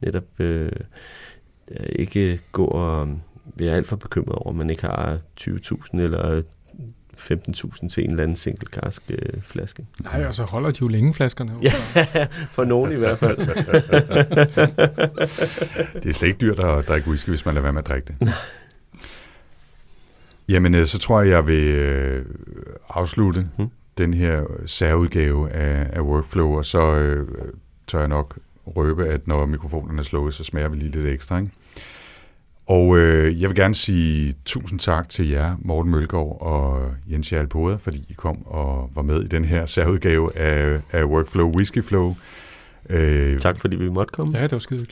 netop 0.00 0.24
øh, 0.38 0.72
øh 1.70 1.86
ikke 1.88 2.40
gå 2.52 2.64
og 2.64 3.18
være 3.44 3.76
alt 3.76 3.88
for 3.88 3.96
bekymret 3.96 4.36
over, 4.36 4.50
at 4.50 4.56
man 4.56 4.70
ikke 4.70 4.82
har 4.82 5.18
20.000 5.40 6.00
eller 6.00 6.42
15.000 7.18 7.88
til 7.88 8.04
en 8.04 8.10
eller 8.10 8.22
anden 8.22 8.36
single 8.36 8.66
cask 8.72 9.02
øh, 9.08 9.42
flaske. 9.42 9.86
Nej, 10.02 10.24
og 10.26 10.34
så 10.34 10.42
holder 10.42 10.70
de 10.70 10.78
jo 10.82 10.88
længe 10.88 11.14
flaskerne. 11.14 11.52
Ja, 11.62 11.72
for 12.56 12.64
nogen 12.64 12.92
i 12.92 12.94
hvert 12.94 13.18
fald. 13.18 13.36
Det 16.02 16.08
er 16.08 16.12
slet 16.12 16.28
ikke 16.28 16.38
dyrt 16.40 16.58
at 16.58 16.88
drikke 16.88 17.08
whisky, 17.08 17.28
hvis 17.28 17.44
man 17.46 17.54
lader 17.54 17.62
være 17.62 17.72
med 17.72 17.82
at 17.82 17.88
drikke 17.88 18.06
det. 18.20 18.32
Jamen, 20.48 20.74
øh, 20.74 20.86
så 20.86 20.98
tror 20.98 21.20
jeg, 21.20 21.30
jeg 21.30 21.46
vil 21.46 21.68
øh, 21.68 22.24
afslutte 22.88 23.48
Hmm. 23.56 23.68
den 23.98 24.14
her 24.14 24.42
særudgave 24.66 25.50
af, 25.50 25.86
af 25.92 26.00
Workflow, 26.00 26.56
og 26.56 26.64
så 26.64 26.94
øh, 26.94 27.28
tør 27.86 27.98
jeg 27.98 28.08
nok 28.08 28.38
røbe, 28.66 29.06
at 29.06 29.26
når 29.28 29.46
mikrofonen 29.46 29.98
er 29.98 30.02
slukket, 30.02 30.34
så 30.34 30.44
smager 30.44 30.68
vi 30.68 30.76
lige 30.76 30.90
lidt 30.90 31.06
ekstra. 31.06 31.38
Ikke? 31.38 31.50
Og 32.66 32.98
øh, 32.98 33.40
jeg 33.40 33.48
vil 33.48 33.56
gerne 33.56 33.74
sige 33.74 34.34
tusind 34.44 34.80
tak 34.80 35.08
til 35.08 35.28
jer, 35.28 35.56
Morten 35.58 35.90
Mølgaard 35.90 36.38
og 36.40 36.90
Jens 37.10 37.32
Jarl 37.32 37.46
Poder, 37.46 37.78
fordi 37.78 38.04
I 38.08 38.12
kom 38.12 38.46
og 38.46 38.90
var 38.94 39.02
med 39.02 39.24
i 39.24 39.28
den 39.28 39.44
her 39.44 39.66
særudgave 39.66 40.36
af, 40.36 40.80
af 40.92 41.04
Workflow 41.04 41.56
Whisky 41.56 41.82
Flow. 41.84 42.16
Øh, 42.90 43.38
tak 43.38 43.60
fordi 43.60 43.76
vi 43.76 43.88
måtte 43.88 44.12
komme. 44.12 44.38
Ja, 44.38 44.42
det 44.42 44.52
var 44.52 44.58
skide 44.58 44.86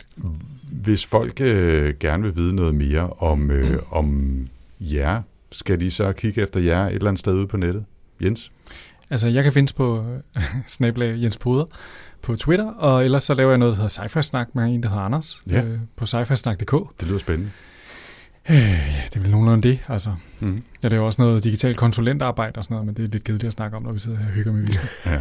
hvis 0.71 1.07
folk 1.07 1.41
øh, 1.41 1.95
gerne 2.01 2.23
vil 2.23 2.37
vide 2.37 2.55
noget 2.55 2.75
mere 2.75 3.11
om, 3.11 3.51
øh, 3.51 3.79
om 3.91 4.49
jer, 4.81 5.23
skal 5.53 5.81
de 5.81 5.91
så 5.91 6.13
kigge 6.13 6.43
efter 6.43 6.61
jer 6.61 6.87
et 6.87 6.95
eller 6.95 7.09
andet 7.09 7.21
sted 7.21 7.35
ude 7.35 7.47
på 7.47 7.57
nettet? 7.57 7.85
Jens? 8.23 8.53
Altså, 9.11 9.29
jeg 9.29 9.45
kan 9.45 9.53
findes 9.53 9.73
på 9.73 10.05
snablag 10.67 11.23
Jens 11.23 11.37
Poder 11.37 11.65
på 12.23 12.37
Twitter, 12.37 12.67
og 12.73 13.05
ellers 13.05 13.25
så 13.25 13.35
laver 13.35 13.51
jeg 13.51 13.59
noget, 13.59 13.73
der 13.77 13.83
hedder 13.83 14.09
sci 14.09 14.23
snak 14.29 14.49
med 14.55 14.65
en, 14.65 14.83
der 14.83 14.89
hedder 14.89 15.03
Anders, 15.03 15.41
Ja. 15.47 15.63
øh, 15.63 15.79
på 15.97 16.07
sci 16.07 16.17
snak.dk. 16.35 16.73
Det 17.01 17.09
lyder 17.09 17.19
spændende. 17.19 17.51
Øh, 18.51 18.57
ja, 18.57 19.03
det 19.11 19.17
er 19.17 19.21
vel 19.21 19.31
nogenlunde 19.31 19.69
det, 19.69 19.79
altså. 19.89 20.15
Mm. 20.41 20.63
Jeg 20.83 20.91
laver 20.91 21.07
også 21.07 21.23
noget 21.23 21.45
digitalt 21.45 21.77
konsulentarbejde 21.77 22.59
og 22.59 22.65
sådan 22.65 22.75
noget, 22.75 22.87
men 22.87 22.95
det 22.97 23.05
er 23.05 23.09
lidt 23.09 23.25
kedeligt 23.25 23.47
at 23.47 23.53
snakke 23.53 23.77
om, 23.77 23.83
når 23.83 23.93
vi 23.93 23.99
sidder 23.99 24.17
her 24.19 24.27
og 24.27 24.33
hygger 24.33 24.53
med 24.53 24.61
video. 24.61 24.81
Ja. 25.07 25.21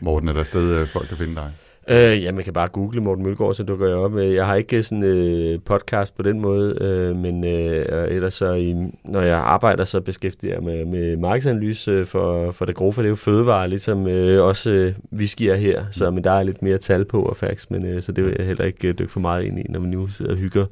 Morten, 0.00 0.28
er 0.28 0.32
der 0.32 0.44
sted, 0.44 0.62
øh, 0.62 0.88
folk 0.88 1.08
kan 1.08 1.16
finde 1.16 1.34
dig? 1.34 1.50
Øh, 1.90 2.22
ja, 2.22 2.32
man 2.32 2.44
kan 2.44 2.52
bare 2.52 2.68
google 2.68 3.00
Morten 3.00 3.24
Mølgaard, 3.24 3.54
så 3.54 3.62
dukker 3.62 3.86
jeg 3.86 3.96
op. 3.96 4.16
Øh, 4.16 4.34
jeg 4.34 4.46
har 4.46 4.54
ikke 4.54 4.82
sådan 4.82 5.02
en 5.02 5.04
øh, 5.04 5.60
podcast 5.60 6.16
på 6.16 6.22
den 6.22 6.40
måde, 6.40 6.78
øh, 6.80 7.16
men 7.16 7.44
øh, 7.44 8.08
ellers 8.08 8.34
så, 8.34 8.52
i, 8.52 8.74
når 9.04 9.20
jeg 9.20 9.38
arbejder, 9.38 9.84
så 9.84 10.00
beskæftiger 10.00 10.54
jeg 10.54 10.62
mig 10.62 10.76
med, 10.76 10.84
med 10.84 11.16
markedsanalyse 11.16 12.06
for, 12.06 12.52
for 12.52 12.64
det 12.64 12.74
grove, 12.74 12.92
for 12.92 13.02
det 13.02 13.06
er 13.06 13.10
jo 13.10 13.16
fødevare, 13.16 13.68
ligesom 13.68 14.06
øh, 14.06 14.44
også 14.44 14.70
øh, 14.70 14.94
whisky 15.12 15.42
er 15.42 15.56
her, 15.56 15.84
så 15.90 16.10
men 16.10 16.24
der 16.24 16.30
er 16.30 16.42
lidt 16.42 16.62
mere 16.62 16.78
tal 16.78 17.04
på 17.04 17.22
og 17.22 17.36
facts, 17.36 17.70
men 17.70 17.86
øh, 17.86 18.02
så 18.02 18.12
det 18.12 18.24
vil 18.24 18.34
jeg 18.38 18.46
heller 18.46 18.64
ikke 18.64 18.92
dykke 18.92 19.12
for 19.12 19.20
meget 19.20 19.44
ind 19.44 19.58
i, 19.58 19.62
når 19.68 19.80
man 19.80 19.90
nu 19.90 20.08
sidder 20.08 20.32
og 20.32 20.38
hygger. 20.38 20.66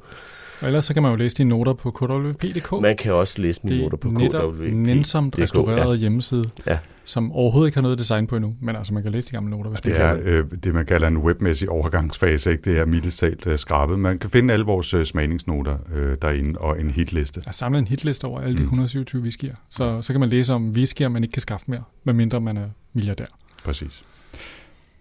Og 0.61 0.67
ellers 0.67 0.85
så 0.85 0.93
kan 0.93 1.03
man 1.03 1.11
jo 1.11 1.15
læse 1.15 1.37
dine 1.37 1.49
noter 1.49 1.73
på 1.73 1.91
kwp.dk. 1.91 2.81
Man 2.81 2.97
kan 2.97 3.13
også 3.13 3.41
læse 3.41 3.61
mine 3.63 3.81
noter 3.81 3.97
på 3.97 4.09
kwp.dk. 4.09 4.59
Det 4.59 4.67
er 4.67 4.71
nænsomt 4.71 5.39
restaureret 5.39 5.95
ja. 5.95 5.99
hjemmeside. 5.99 6.45
Ja 6.67 6.77
som 7.07 7.31
overhovedet 7.31 7.67
ikke 7.67 7.75
har 7.75 7.81
noget 7.81 7.97
design 7.97 8.27
på 8.27 8.35
endnu, 8.35 8.55
men 8.61 8.75
altså 8.75 8.93
man 8.93 9.03
kan 9.03 9.11
læse 9.11 9.27
de 9.27 9.31
gamle 9.31 9.49
noter. 9.49 9.69
Hvis 9.69 9.81
det 9.81 10.01
er 10.01 10.19
øh, 10.23 10.45
det, 10.63 10.73
man 10.73 10.85
kalder 10.85 11.07
en 11.07 11.17
webmæssig 11.17 11.69
overgangsfase, 11.69 12.51
ikke? 12.51 12.71
det 12.71 12.79
er 12.79 12.85
mildest 12.85 13.19
talt 13.19 13.47
øh, 13.47 13.57
skrabet. 13.57 13.99
Man 13.99 14.19
kan 14.19 14.29
finde 14.29 14.53
alle 14.53 14.65
vores 14.65 14.93
øh, 14.93 15.05
smagningsnoter 15.05 15.77
øh, 15.93 16.17
derinde 16.21 16.59
og 16.59 16.81
en 16.81 16.91
hitliste. 16.91 17.41
Der 17.41 17.47
er 17.47 17.51
samlet 17.51 17.79
en 17.79 17.87
hitliste 17.87 18.25
over 18.25 18.41
alle 18.41 18.57
de 18.57 18.61
127 18.61 19.21
whiskyer, 19.21 19.55
så, 19.69 20.01
så 20.01 20.13
kan 20.13 20.19
man 20.19 20.29
læse 20.29 20.53
om 20.53 20.69
whiskyer, 20.69 21.09
man 21.09 21.23
ikke 21.23 21.33
kan 21.33 21.41
skaffe 21.41 21.65
mere, 21.67 21.83
medmindre 22.03 22.41
man 22.41 22.57
er 22.57 22.67
milliardær. 22.93 23.25
Præcis. 23.65 24.01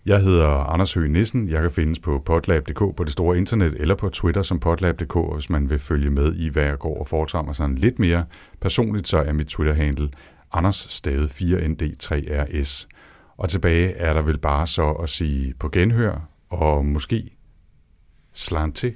Jeg 0.06 0.20
hedder 0.20 0.48
Anders 0.48 0.94
Høgh 0.94 1.10
Nissen. 1.10 1.48
Jeg 1.48 1.62
kan 1.62 1.70
findes 1.70 1.98
på 1.98 2.22
potlab.dk 2.24 2.96
på 2.96 3.04
det 3.04 3.12
store 3.12 3.38
internet, 3.38 3.74
eller 3.78 3.94
på 3.94 4.08
Twitter 4.08 4.42
som 4.42 4.60
potlab.dk, 4.60 5.34
hvis 5.34 5.50
man 5.50 5.70
vil 5.70 5.78
følge 5.78 6.10
med 6.10 6.34
i, 6.34 6.48
hvad 6.48 6.62
jeg 6.62 6.78
går 6.78 7.00
og 7.00 7.06
foretager 7.06 7.42
mig 7.42 7.56
sådan 7.56 7.78
lidt 7.78 7.98
mere 7.98 8.24
personligt, 8.60 9.08
så 9.08 9.18
er 9.18 9.32
mit 9.32 9.46
Twitter-handle 9.46 10.08
Anders 10.52 10.76
stavet 10.76 11.30
4ND3RS. 11.30 12.86
Og 13.36 13.48
tilbage 13.48 13.92
er 13.92 14.12
der 14.12 14.22
vel 14.22 14.38
bare 14.38 14.66
så 14.66 14.90
at 14.90 15.08
sige 15.08 15.54
på 15.54 15.68
genhør, 15.68 16.28
og 16.48 16.84
måske 16.84 17.36
slant 18.32 18.76
til 18.76 18.94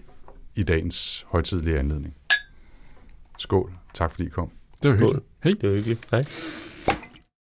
i 0.55 0.63
dagens 0.63 1.27
højtidlige 1.29 1.79
anledning. 1.79 2.15
Skål. 3.39 3.73
Tak 3.95 4.11
fordi 4.11 4.27
I 4.27 4.29
kom. 4.29 4.51
Det 4.83 4.91
var 4.91 4.97
hyggeligt. 4.97 5.25
Hej. 5.43 5.53
Det 5.61 5.69
var 5.69 5.75
hyggeligt. 5.75 6.09
Hej. 6.11 6.25